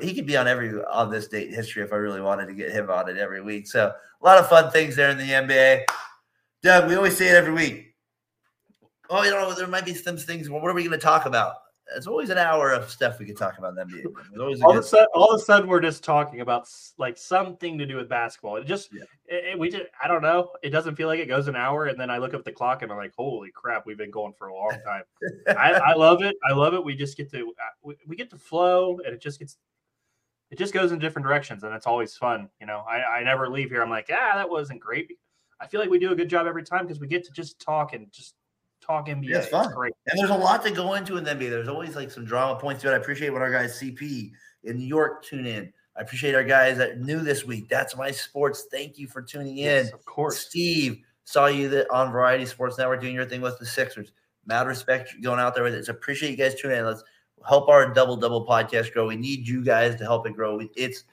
He 0.00 0.14
could 0.14 0.26
be 0.26 0.36
on 0.36 0.48
every 0.48 0.82
on 0.84 1.10
this 1.10 1.28
date 1.28 1.54
history 1.54 1.82
if 1.82 1.92
I 1.92 1.96
really 1.96 2.20
wanted 2.20 2.46
to 2.46 2.54
get 2.54 2.72
him 2.72 2.90
on 2.90 3.08
it 3.08 3.16
every 3.16 3.40
week. 3.40 3.68
So 3.68 3.92
a 4.20 4.24
lot 4.24 4.38
of 4.38 4.48
fun 4.48 4.70
things 4.72 4.96
there 4.96 5.10
in 5.10 5.18
the 5.18 5.24
NBA. 5.24 5.84
Doug, 6.62 6.88
we 6.88 6.96
always 6.96 7.16
say 7.16 7.28
it 7.28 7.36
every 7.36 7.52
week. 7.52 7.94
Oh, 9.10 9.22
you 9.22 9.30
know, 9.30 9.54
there 9.54 9.68
might 9.68 9.84
be 9.86 9.94
some 9.94 10.16
things. 10.16 10.50
What 10.50 10.64
are 10.64 10.74
we 10.74 10.82
going 10.82 10.98
to 10.98 10.98
talk 10.98 11.26
about? 11.26 11.54
It's 11.96 12.06
always 12.06 12.28
an 12.30 12.38
hour 12.38 12.72
of 12.72 12.90
stuff 12.90 13.18
we 13.18 13.24
could 13.26 13.36
talk 13.36 13.56
about 13.58 13.70
in 13.70 13.74
the 13.76 13.82
NBA. 13.84 14.02
There's 14.30 14.40
always 14.40 14.60
a 14.60 14.64
all 14.64 14.72
of 14.72 14.78
a 14.78 14.82
sudden, 14.82 15.06
all 15.14 15.34
of 15.34 15.40
a 15.40 15.44
sudden, 15.44 15.68
we're 15.68 15.80
just 15.80 16.04
talking 16.04 16.40
about 16.42 16.68
like 16.98 17.16
something 17.16 17.78
to 17.78 17.86
do 17.86 17.96
with 17.96 18.08
basketball. 18.08 18.56
It 18.56 18.66
just, 18.66 18.90
Yeah. 18.92 19.04
it, 19.26 19.44
it- 19.52 19.58
we 19.58 19.70
just, 19.70 19.84
I 20.02 20.06
don't 20.08 20.20
know. 20.22 20.50
It 20.62 20.70
doesn't 20.70 20.96
feel 20.96 21.08
like 21.08 21.18
it 21.20 21.26
goes 21.28 21.48
an 21.48 21.56
hour, 21.56 21.86
and 21.86 21.98
then 21.98 22.10
I 22.10 22.18
look 22.18 22.34
up 22.34 22.44
the 22.44 22.52
clock 22.52 22.82
and 22.82 22.92
I'm 22.92 22.98
like, 22.98 23.14
holy 23.16 23.50
crap, 23.54 23.86
we've 23.86 23.96
been 23.96 24.10
going 24.10 24.34
for 24.38 24.48
a 24.48 24.54
long 24.54 24.76
time. 24.84 25.02
I, 25.48 25.72
I 25.72 25.94
love 25.94 26.22
it. 26.22 26.36
I 26.48 26.54
love 26.54 26.74
it. 26.74 26.84
We 26.84 26.94
just 26.94 27.16
get 27.16 27.30
to, 27.30 27.38
uh, 27.38 27.72
we, 27.82 27.94
we 28.06 28.16
get 28.16 28.28
to 28.30 28.38
flow, 28.38 28.98
and 29.04 29.14
it 29.14 29.20
just 29.22 29.38
gets, 29.38 29.56
it 30.50 30.58
just 30.58 30.74
goes 30.74 30.92
in 30.92 30.98
different 30.98 31.26
directions, 31.26 31.62
and 31.64 31.74
it's 31.74 31.86
always 31.86 32.14
fun. 32.16 32.48
You 32.60 32.66
know, 32.66 32.84
I, 32.88 33.02
I 33.20 33.22
never 33.24 33.48
leave 33.48 33.70
here. 33.70 33.82
I'm 33.82 33.90
like, 33.90 34.10
ah, 34.12 34.32
that 34.36 34.48
wasn't 34.48 34.80
great. 34.80 35.10
I 35.60 35.66
feel 35.66 35.80
like 35.80 35.90
we 35.90 35.98
do 35.98 36.12
a 36.12 36.14
good 36.16 36.28
job 36.28 36.46
every 36.46 36.62
time 36.62 36.86
because 36.86 37.00
we 37.00 37.06
get 37.08 37.24
to 37.24 37.32
just 37.32 37.58
talk 37.60 37.92
and 37.92 38.12
just 38.12 38.34
talk 38.80 39.08
NBA. 39.08 39.34
it's 39.34 39.48
fun. 39.48 39.72
great. 39.72 39.94
And 40.06 40.18
there's 40.18 40.30
a 40.30 40.34
lot 40.34 40.62
to 40.64 40.70
go 40.70 40.94
into 40.94 41.16
in 41.16 41.24
the 41.24 41.30
NBA. 41.30 41.50
There's 41.50 41.68
always 41.68 41.96
like 41.96 42.10
some 42.10 42.24
drama 42.24 42.58
points 42.58 42.82
to 42.82 42.90
it. 42.90 42.94
I 42.94 42.96
appreciate 42.96 43.30
when 43.30 43.42
our 43.42 43.50
guys 43.50 43.78
CP 43.78 44.32
in 44.64 44.76
New 44.76 44.86
York 44.86 45.24
tune 45.24 45.46
in. 45.46 45.72
I 45.96 46.02
appreciate 46.02 46.34
our 46.34 46.44
guys 46.44 46.78
that 46.78 47.00
new 47.00 47.20
this 47.20 47.44
week. 47.44 47.68
That's 47.68 47.96
my 47.96 48.10
sports. 48.10 48.66
Thank 48.70 48.98
you 48.98 49.08
for 49.08 49.20
tuning 49.20 49.58
in. 49.58 49.64
Yes, 49.64 49.92
of 49.92 50.04
course. 50.04 50.38
Steve 50.38 51.02
saw 51.24 51.46
you 51.46 51.68
that 51.70 51.90
on 51.90 52.12
Variety 52.12 52.46
Sports 52.46 52.78
Network 52.78 53.00
doing 53.00 53.14
your 53.14 53.26
thing 53.26 53.40
with 53.40 53.58
the 53.58 53.66
Sixers. 53.66 54.12
Mad 54.46 54.66
respect 54.66 55.14
going 55.22 55.40
out 55.40 55.54
there 55.54 55.64
with 55.64 55.74
it. 55.74 55.84
So 55.86 55.92
appreciate 55.92 56.30
you 56.30 56.36
guys 56.36 56.54
tuning 56.54 56.78
in. 56.78 56.84
Let's 56.86 57.02
help 57.46 57.68
our 57.68 57.92
double 57.92 58.16
double 58.16 58.46
podcast 58.46 58.92
grow. 58.92 59.08
We 59.08 59.16
need 59.16 59.46
you 59.46 59.64
guys 59.64 59.96
to 59.96 60.04
help 60.04 60.26
it 60.26 60.34
grow. 60.34 60.60
It's 60.76 61.04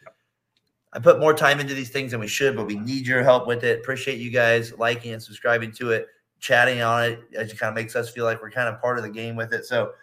I 0.94 1.00
put 1.00 1.20
more 1.20 1.34
time 1.34 1.60
into 1.60 1.74
these 1.74 1.90
things 1.90 2.12
than 2.12 2.22
we 2.22 2.28
should, 2.28 2.56
but 2.56 2.68
we 2.68 2.76
need 2.76 3.06
your 3.06 3.22
help 3.22 3.48
with 3.48 3.66
it. 3.66 3.80
Appreciate 3.80 4.18
you 4.18 4.32
guys 4.32 4.72
liking 4.78 5.12
and 5.12 5.22
subscribing 5.22 5.74
to 5.74 5.92
it, 5.92 6.08
chatting 6.46 6.82
on 6.82 7.04
it. 7.04 7.20
It 7.32 7.46
just 7.46 7.60
kind 7.60 7.70
of 7.70 7.76
makes 7.76 7.96
us 7.96 8.12
feel 8.12 8.24
like 8.24 8.40
we're 8.40 8.52
kind 8.52 8.70
of 8.70 8.80
part 8.80 8.98
of 8.98 9.04
the 9.04 9.10
game 9.10 9.36
with 9.36 9.52
it. 9.52 9.66
So 9.66 9.94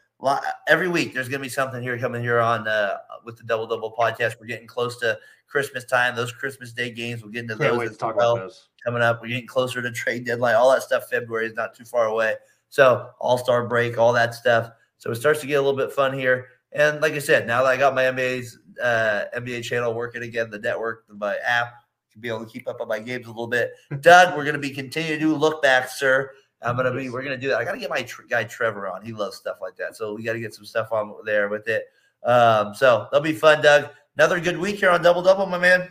every 0.67 0.89
week 0.89 1.15
there's 1.15 1.29
going 1.29 1.39
to 1.39 1.45
be 1.45 1.49
something 1.49 1.81
here 1.81 1.97
coming 1.99 2.21
here 2.21 2.41
on 2.41 2.67
uh, 2.67 2.97
with 3.25 3.37
the 3.37 3.45
double 3.45 3.69
double 3.69 3.95
podcast. 3.97 4.35
We're 4.41 4.47
getting 4.49 4.67
close 4.67 4.99
to 5.01 5.19
Christmas 5.47 5.85
time. 5.85 6.17
Those 6.17 6.33
Christmas 6.33 6.73
Day 6.73 6.91
games. 6.91 7.23
We'll 7.23 7.31
get 7.31 7.43
into 7.43 7.57
Can't 7.57 7.79
those 7.79 7.91
as 7.91 7.99
well 8.01 8.51
coming 8.85 9.03
up. 9.03 9.23
We're 9.23 9.29
getting 9.29 9.47
closer 9.47 9.81
to 9.81 9.93
trade 9.93 10.27
deadline. 10.27 10.57
All 10.57 10.73
that 10.73 10.83
stuff. 10.83 11.09
February 11.09 11.47
is 11.47 11.55
not 11.55 11.77
too 11.77 11.85
far 11.85 12.07
away. 12.07 12.35
So 12.71 13.11
All 13.21 13.39
Star 13.39 13.69
break, 13.69 13.97
all 13.97 14.13
that 14.15 14.35
stuff. 14.35 14.71
So 14.99 15.11
it 15.11 15.17
starts 15.17 15.41
to 15.43 15.47
get 15.47 15.55
a 15.55 15.63
little 15.63 15.77
bit 15.77 15.93
fun 15.93 16.13
here. 16.13 16.47
And 16.73 17.01
like 17.01 17.13
I 17.13 17.19
said, 17.19 17.47
now 17.47 17.63
that 17.63 17.69
I 17.69 17.77
got 17.77 17.95
my 17.95 18.05
NBA's 18.05 18.59
uh, 18.83 19.25
NBA 19.37 19.63
channel 19.63 19.95
working 19.95 20.23
again, 20.23 20.51
the 20.51 20.59
network, 20.59 21.05
my 21.09 21.37
app, 21.47 21.75
to 22.13 22.19
be 22.19 22.29
able 22.29 22.45
to 22.45 22.51
keep 22.51 22.69
up 22.69 22.81
on 22.81 22.89
my 22.89 22.99
games 22.99 23.27
a 23.27 23.31
little 23.31 23.47
bit. 23.47 23.73
Doug, 24.01 24.37
we're 24.37 24.45
going 24.45 24.55
to 24.55 24.61
be 24.61 24.71
continue 24.71 25.15
to 25.15 25.21
do 25.21 25.35
look 25.35 25.63
back, 25.63 25.89
sir. 25.89 26.33
I'm 26.65 26.77
gonna 26.77 26.95
be. 26.95 27.11
We're 27.11 27.23
gonna 27.23 27.37
do 27.37 27.49
that. 27.49 27.59
I 27.59 27.65
gotta 27.65 27.79
get 27.79 27.91
my 27.91 28.03
tr- 28.03 28.23
guy 28.23 28.45
Trevor 28.45 28.89
on. 28.89 29.05
He 29.05 29.13
loves 29.13 29.37
stuff 29.37 29.57
like 29.61 29.77
that. 29.77 29.97
So 29.97 30.15
we 30.15 30.23
got 30.23 30.35
to 30.35 30.41
get 30.41 30.55
some 30.55 30.65
stuff 30.65 30.93
on 30.93 31.15
there 31.25 31.49
with 31.49 31.69
it. 31.69 31.87
Um, 32.23 32.75
so 32.75 33.09
that'll 33.11 33.25
be 33.25 33.33
fun, 33.33 33.63
Doug. 33.63 33.91
Another 34.17 34.41
good 34.41 34.59
week 34.59 34.77
here 34.77 34.91
on 34.91 35.03
Double 35.03 35.23
Double, 35.23 35.47
my 35.47 35.59
man. 35.59 35.89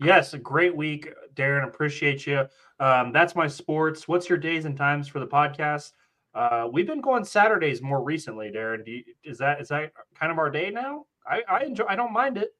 Yes, 0.00 0.32
a 0.32 0.38
great 0.38 0.74
week, 0.74 1.12
Daren. 1.34 1.66
Appreciate 1.66 2.26
you. 2.26 2.46
Um, 2.80 3.12
that's 3.12 3.34
my 3.34 3.48
sports. 3.48 4.06
What's 4.06 4.28
your 4.28 4.38
days 4.38 4.64
and 4.64 4.76
times 4.76 5.08
for 5.08 5.18
the 5.18 5.26
podcast? 5.26 5.92
Uh, 6.34 6.68
we've 6.72 6.86
been 6.86 7.00
going 7.00 7.24
Saturdays 7.24 7.82
more 7.82 8.02
recently, 8.02 8.50
Daren. 8.50 8.84
Do 8.84 8.92
you, 8.92 9.04
is 9.24 9.38
that 9.38 9.60
is 9.60 9.68
that 9.68 9.92
kind 10.18 10.30
of 10.30 10.38
our 10.38 10.50
day 10.50 10.70
now? 10.70 11.06
I, 11.26 11.42
I 11.48 11.64
enjoy. 11.64 11.84
I 11.88 11.96
don't 11.96 12.12
mind 12.12 12.38
it. 12.38 12.54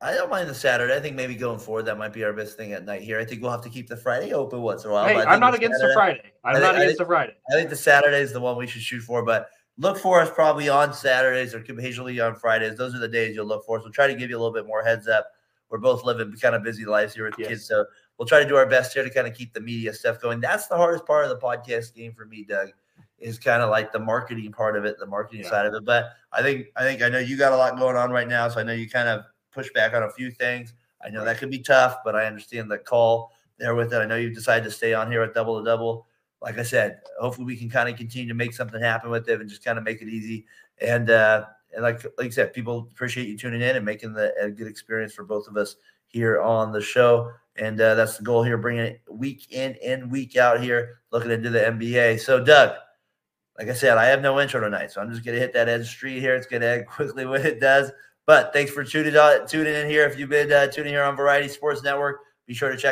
I 0.00 0.12
don't 0.14 0.28
mind 0.30 0.50
the 0.50 0.54
Saturday. 0.54 0.94
I 0.94 1.00
think 1.00 1.16
maybe 1.16 1.34
going 1.34 1.58
forward 1.58 1.84
that 1.86 1.96
might 1.96 2.12
be 2.12 2.24
our 2.24 2.32
best 2.32 2.56
thing 2.56 2.72
at 2.72 2.84
night 2.84 3.02
here. 3.02 3.18
I 3.18 3.24
think 3.24 3.40
we'll 3.40 3.50
have 3.50 3.62
to 3.62 3.70
keep 3.70 3.88
the 3.88 3.96
Friday 3.96 4.32
open 4.32 4.60
once 4.60 4.84
in 4.84 4.90
a 4.90 4.92
while. 4.92 5.06
hey, 5.06 5.16
I'm 5.22 5.40
not 5.40 5.54
against 5.54 5.76
Saturday- 5.80 5.94
the 5.94 5.98
Friday. 5.98 6.32
I'm 6.44 6.56
I 6.56 6.58
not 6.58 6.72
think- 6.72 6.82
against 6.82 6.98
the 6.98 7.06
Friday. 7.06 7.36
I 7.50 7.54
think 7.54 7.70
the 7.70 7.76
Saturday 7.76 8.20
is 8.20 8.32
the 8.32 8.40
one 8.40 8.56
we 8.56 8.66
should 8.66 8.82
shoot 8.82 9.00
for, 9.00 9.24
but 9.24 9.48
look 9.78 9.96
for 9.96 10.20
us 10.20 10.30
probably 10.30 10.68
on 10.68 10.92
Saturdays 10.92 11.54
or 11.54 11.58
occasionally 11.58 12.20
on 12.20 12.34
Fridays. 12.34 12.76
Those 12.76 12.94
are 12.94 12.98
the 12.98 13.08
days 13.08 13.34
you'll 13.34 13.46
look 13.46 13.64
for 13.64 13.78
us. 13.78 13.84
We'll 13.84 13.92
try 13.92 14.06
to 14.06 14.14
give 14.14 14.28
you 14.30 14.36
a 14.36 14.40
little 14.40 14.52
bit 14.52 14.66
more 14.66 14.82
heads 14.82 15.08
up. 15.08 15.26
We're 15.70 15.78
both 15.78 16.04
living 16.04 16.32
kind 16.40 16.54
of 16.54 16.62
busy 16.62 16.84
lives 16.84 17.14
here 17.14 17.24
with 17.24 17.34
Yes. 17.38 17.48
kids, 17.48 17.64
so 17.66 17.84
we'll 18.18 18.28
try 18.28 18.40
to 18.42 18.48
do 18.48 18.56
our 18.56 18.66
best 18.66 18.92
here 18.92 19.02
to 19.02 19.10
kind 19.10 19.26
of 19.26 19.34
keep 19.34 19.54
the 19.54 19.60
media 19.60 19.92
stuff 19.94 20.20
going. 20.20 20.38
That's 20.40 20.66
the 20.66 20.76
hardest 20.76 21.06
part 21.06 21.24
of 21.24 21.30
the 21.30 21.38
podcast 21.38 21.94
game 21.94 22.12
for 22.12 22.26
me, 22.26 22.44
Doug, 22.44 22.68
is 23.18 23.38
kind 23.38 23.62
of 23.62 23.70
like 23.70 23.90
the 23.90 23.98
marketing 23.98 24.52
part 24.52 24.76
of 24.76 24.84
it, 24.84 24.98
the 24.98 25.06
marketing 25.06 25.42
Yeah. 25.44 25.50
side 25.50 25.66
of 25.66 25.74
it. 25.74 25.84
But 25.84 26.10
I 26.30 26.42
think 26.42 26.66
I 26.76 26.82
think 26.82 27.00
I 27.02 27.08
know 27.08 27.18
you 27.18 27.36
got 27.38 27.52
a 27.52 27.56
lot 27.56 27.78
going 27.78 27.96
on 27.96 28.10
right 28.10 28.28
now, 28.28 28.48
so 28.48 28.60
I 28.60 28.64
know 28.64 28.72
you 28.74 28.88
kind 28.88 29.08
of 29.08 29.24
push 29.54 29.70
back 29.72 29.94
on 29.94 30.02
a 30.02 30.10
few 30.10 30.30
things. 30.30 30.74
I 31.04 31.10
know 31.10 31.24
that 31.24 31.38
could 31.38 31.50
be 31.50 31.58
tough, 31.60 31.98
but 32.04 32.14
I 32.14 32.26
understand 32.26 32.70
the 32.70 32.78
call 32.78 33.32
there 33.58 33.74
with 33.74 33.92
it. 33.92 33.98
I 33.98 34.06
know 34.06 34.16
you've 34.16 34.34
decided 34.34 34.64
to 34.64 34.70
stay 34.70 34.94
on 34.94 35.10
here 35.10 35.22
at 35.22 35.34
double 35.34 35.58
to 35.58 35.64
double 35.64 36.06
like 36.44 36.58
I 36.58 36.62
said, 36.62 37.00
hopefully 37.18 37.46
we 37.46 37.56
can 37.56 37.70
kind 37.70 37.88
of 37.88 37.96
continue 37.96 38.28
to 38.28 38.34
make 38.34 38.52
something 38.52 38.80
happen 38.80 39.10
with 39.10 39.28
it 39.28 39.40
and 39.40 39.48
just 39.48 39.64
kind 39.64 39.78
of 39.78 39.84
make 39.84 40.02
it 40.02 40.08
easy. 40.08 40.46
And 40.80 41.08
uh, 41.08 41.46
and 41.72 41.82
like 41.82 42.04
like 42.18 42.26
I 42.26 42.30
said, 42.30 42.52
people 42.52 42.86
appreciate 42.92 43.26
you 43.26 43.36
tuning 43.36 43.62
in 43.62 43.76
and 43.76 43.84
making 43.84 44.12
the 44.12 44.32
a 44.40 44.50
good 44.50 44.66
experience 44.66 45.14
for 45.14 45.24
both 45.24 45.48
of 45.48 45.56
us 45.56 45.76
here 46.06 46.40
on 46.40 46.70
the 46.70 46.82
show. 46.82 47.32
And 47.56 47.80
uh, 47.80 47.94
that's 47.94 48.18
the 48.18 48.24
goal 48.24 48.42
here, 48.42 48.58
bringing 48.58 48.84
it 48.84 49.02
week 49.08 49.46
in 49.50 49.76
and 49.82 50.10
week 50.10 50.36
out 50.36 50.60
here, 50.60 51.00
looking 51.12 51.30
into 51.30 51.50
the 51.50 51.60
NBA. 51.60 52.20
So 52.20 52.44
Doug, 52.44 52.76
like 53.58 53.68
I 53.68 53.74
said, 53.74 53.96
I 53.96 54.06
have 54.06 54.20
no 54.20 54.38
intro 54.38 54.60
tonight, 54.60 54.90
so 54.90 55.00
I'm 55.00 55.10
just 55.10 55.24
gonna 55.24 55.38
hit 55.38 55.54
that 55.54 55.68
edge 55.68 55.88
street 55.88 56.20
here. 56.20 56.34
It's 56.34 56.46
gonna 56.46 56.66
end 56.66 56.86
quickly 56.88 57.24
when 57.24 57.44
it 57.46 57.58
does. 57.58 57.90
But 58.26 58.52
thanks 58.52 58.72
for 58.72 58.84
tuning 58.84 59.16
on, 59.16 59.46
tuning 59.46 59.74
in 59.74 59.88
here. 59.88 60.06
If 60.06 60.18
you've 60.18 60.30
been 60.30 60.50
uh, 60.50 60.66
tuning 60.68 60.92
here 60.92 61.02
on 61.02 61.16
Variety 61.16 61.48
Sports 61.48 61.82
Network, 61.82 62.20
be 62.46 62.54
sure 62.54 62.70
to 62.70 62.76
check. 62.76 62.82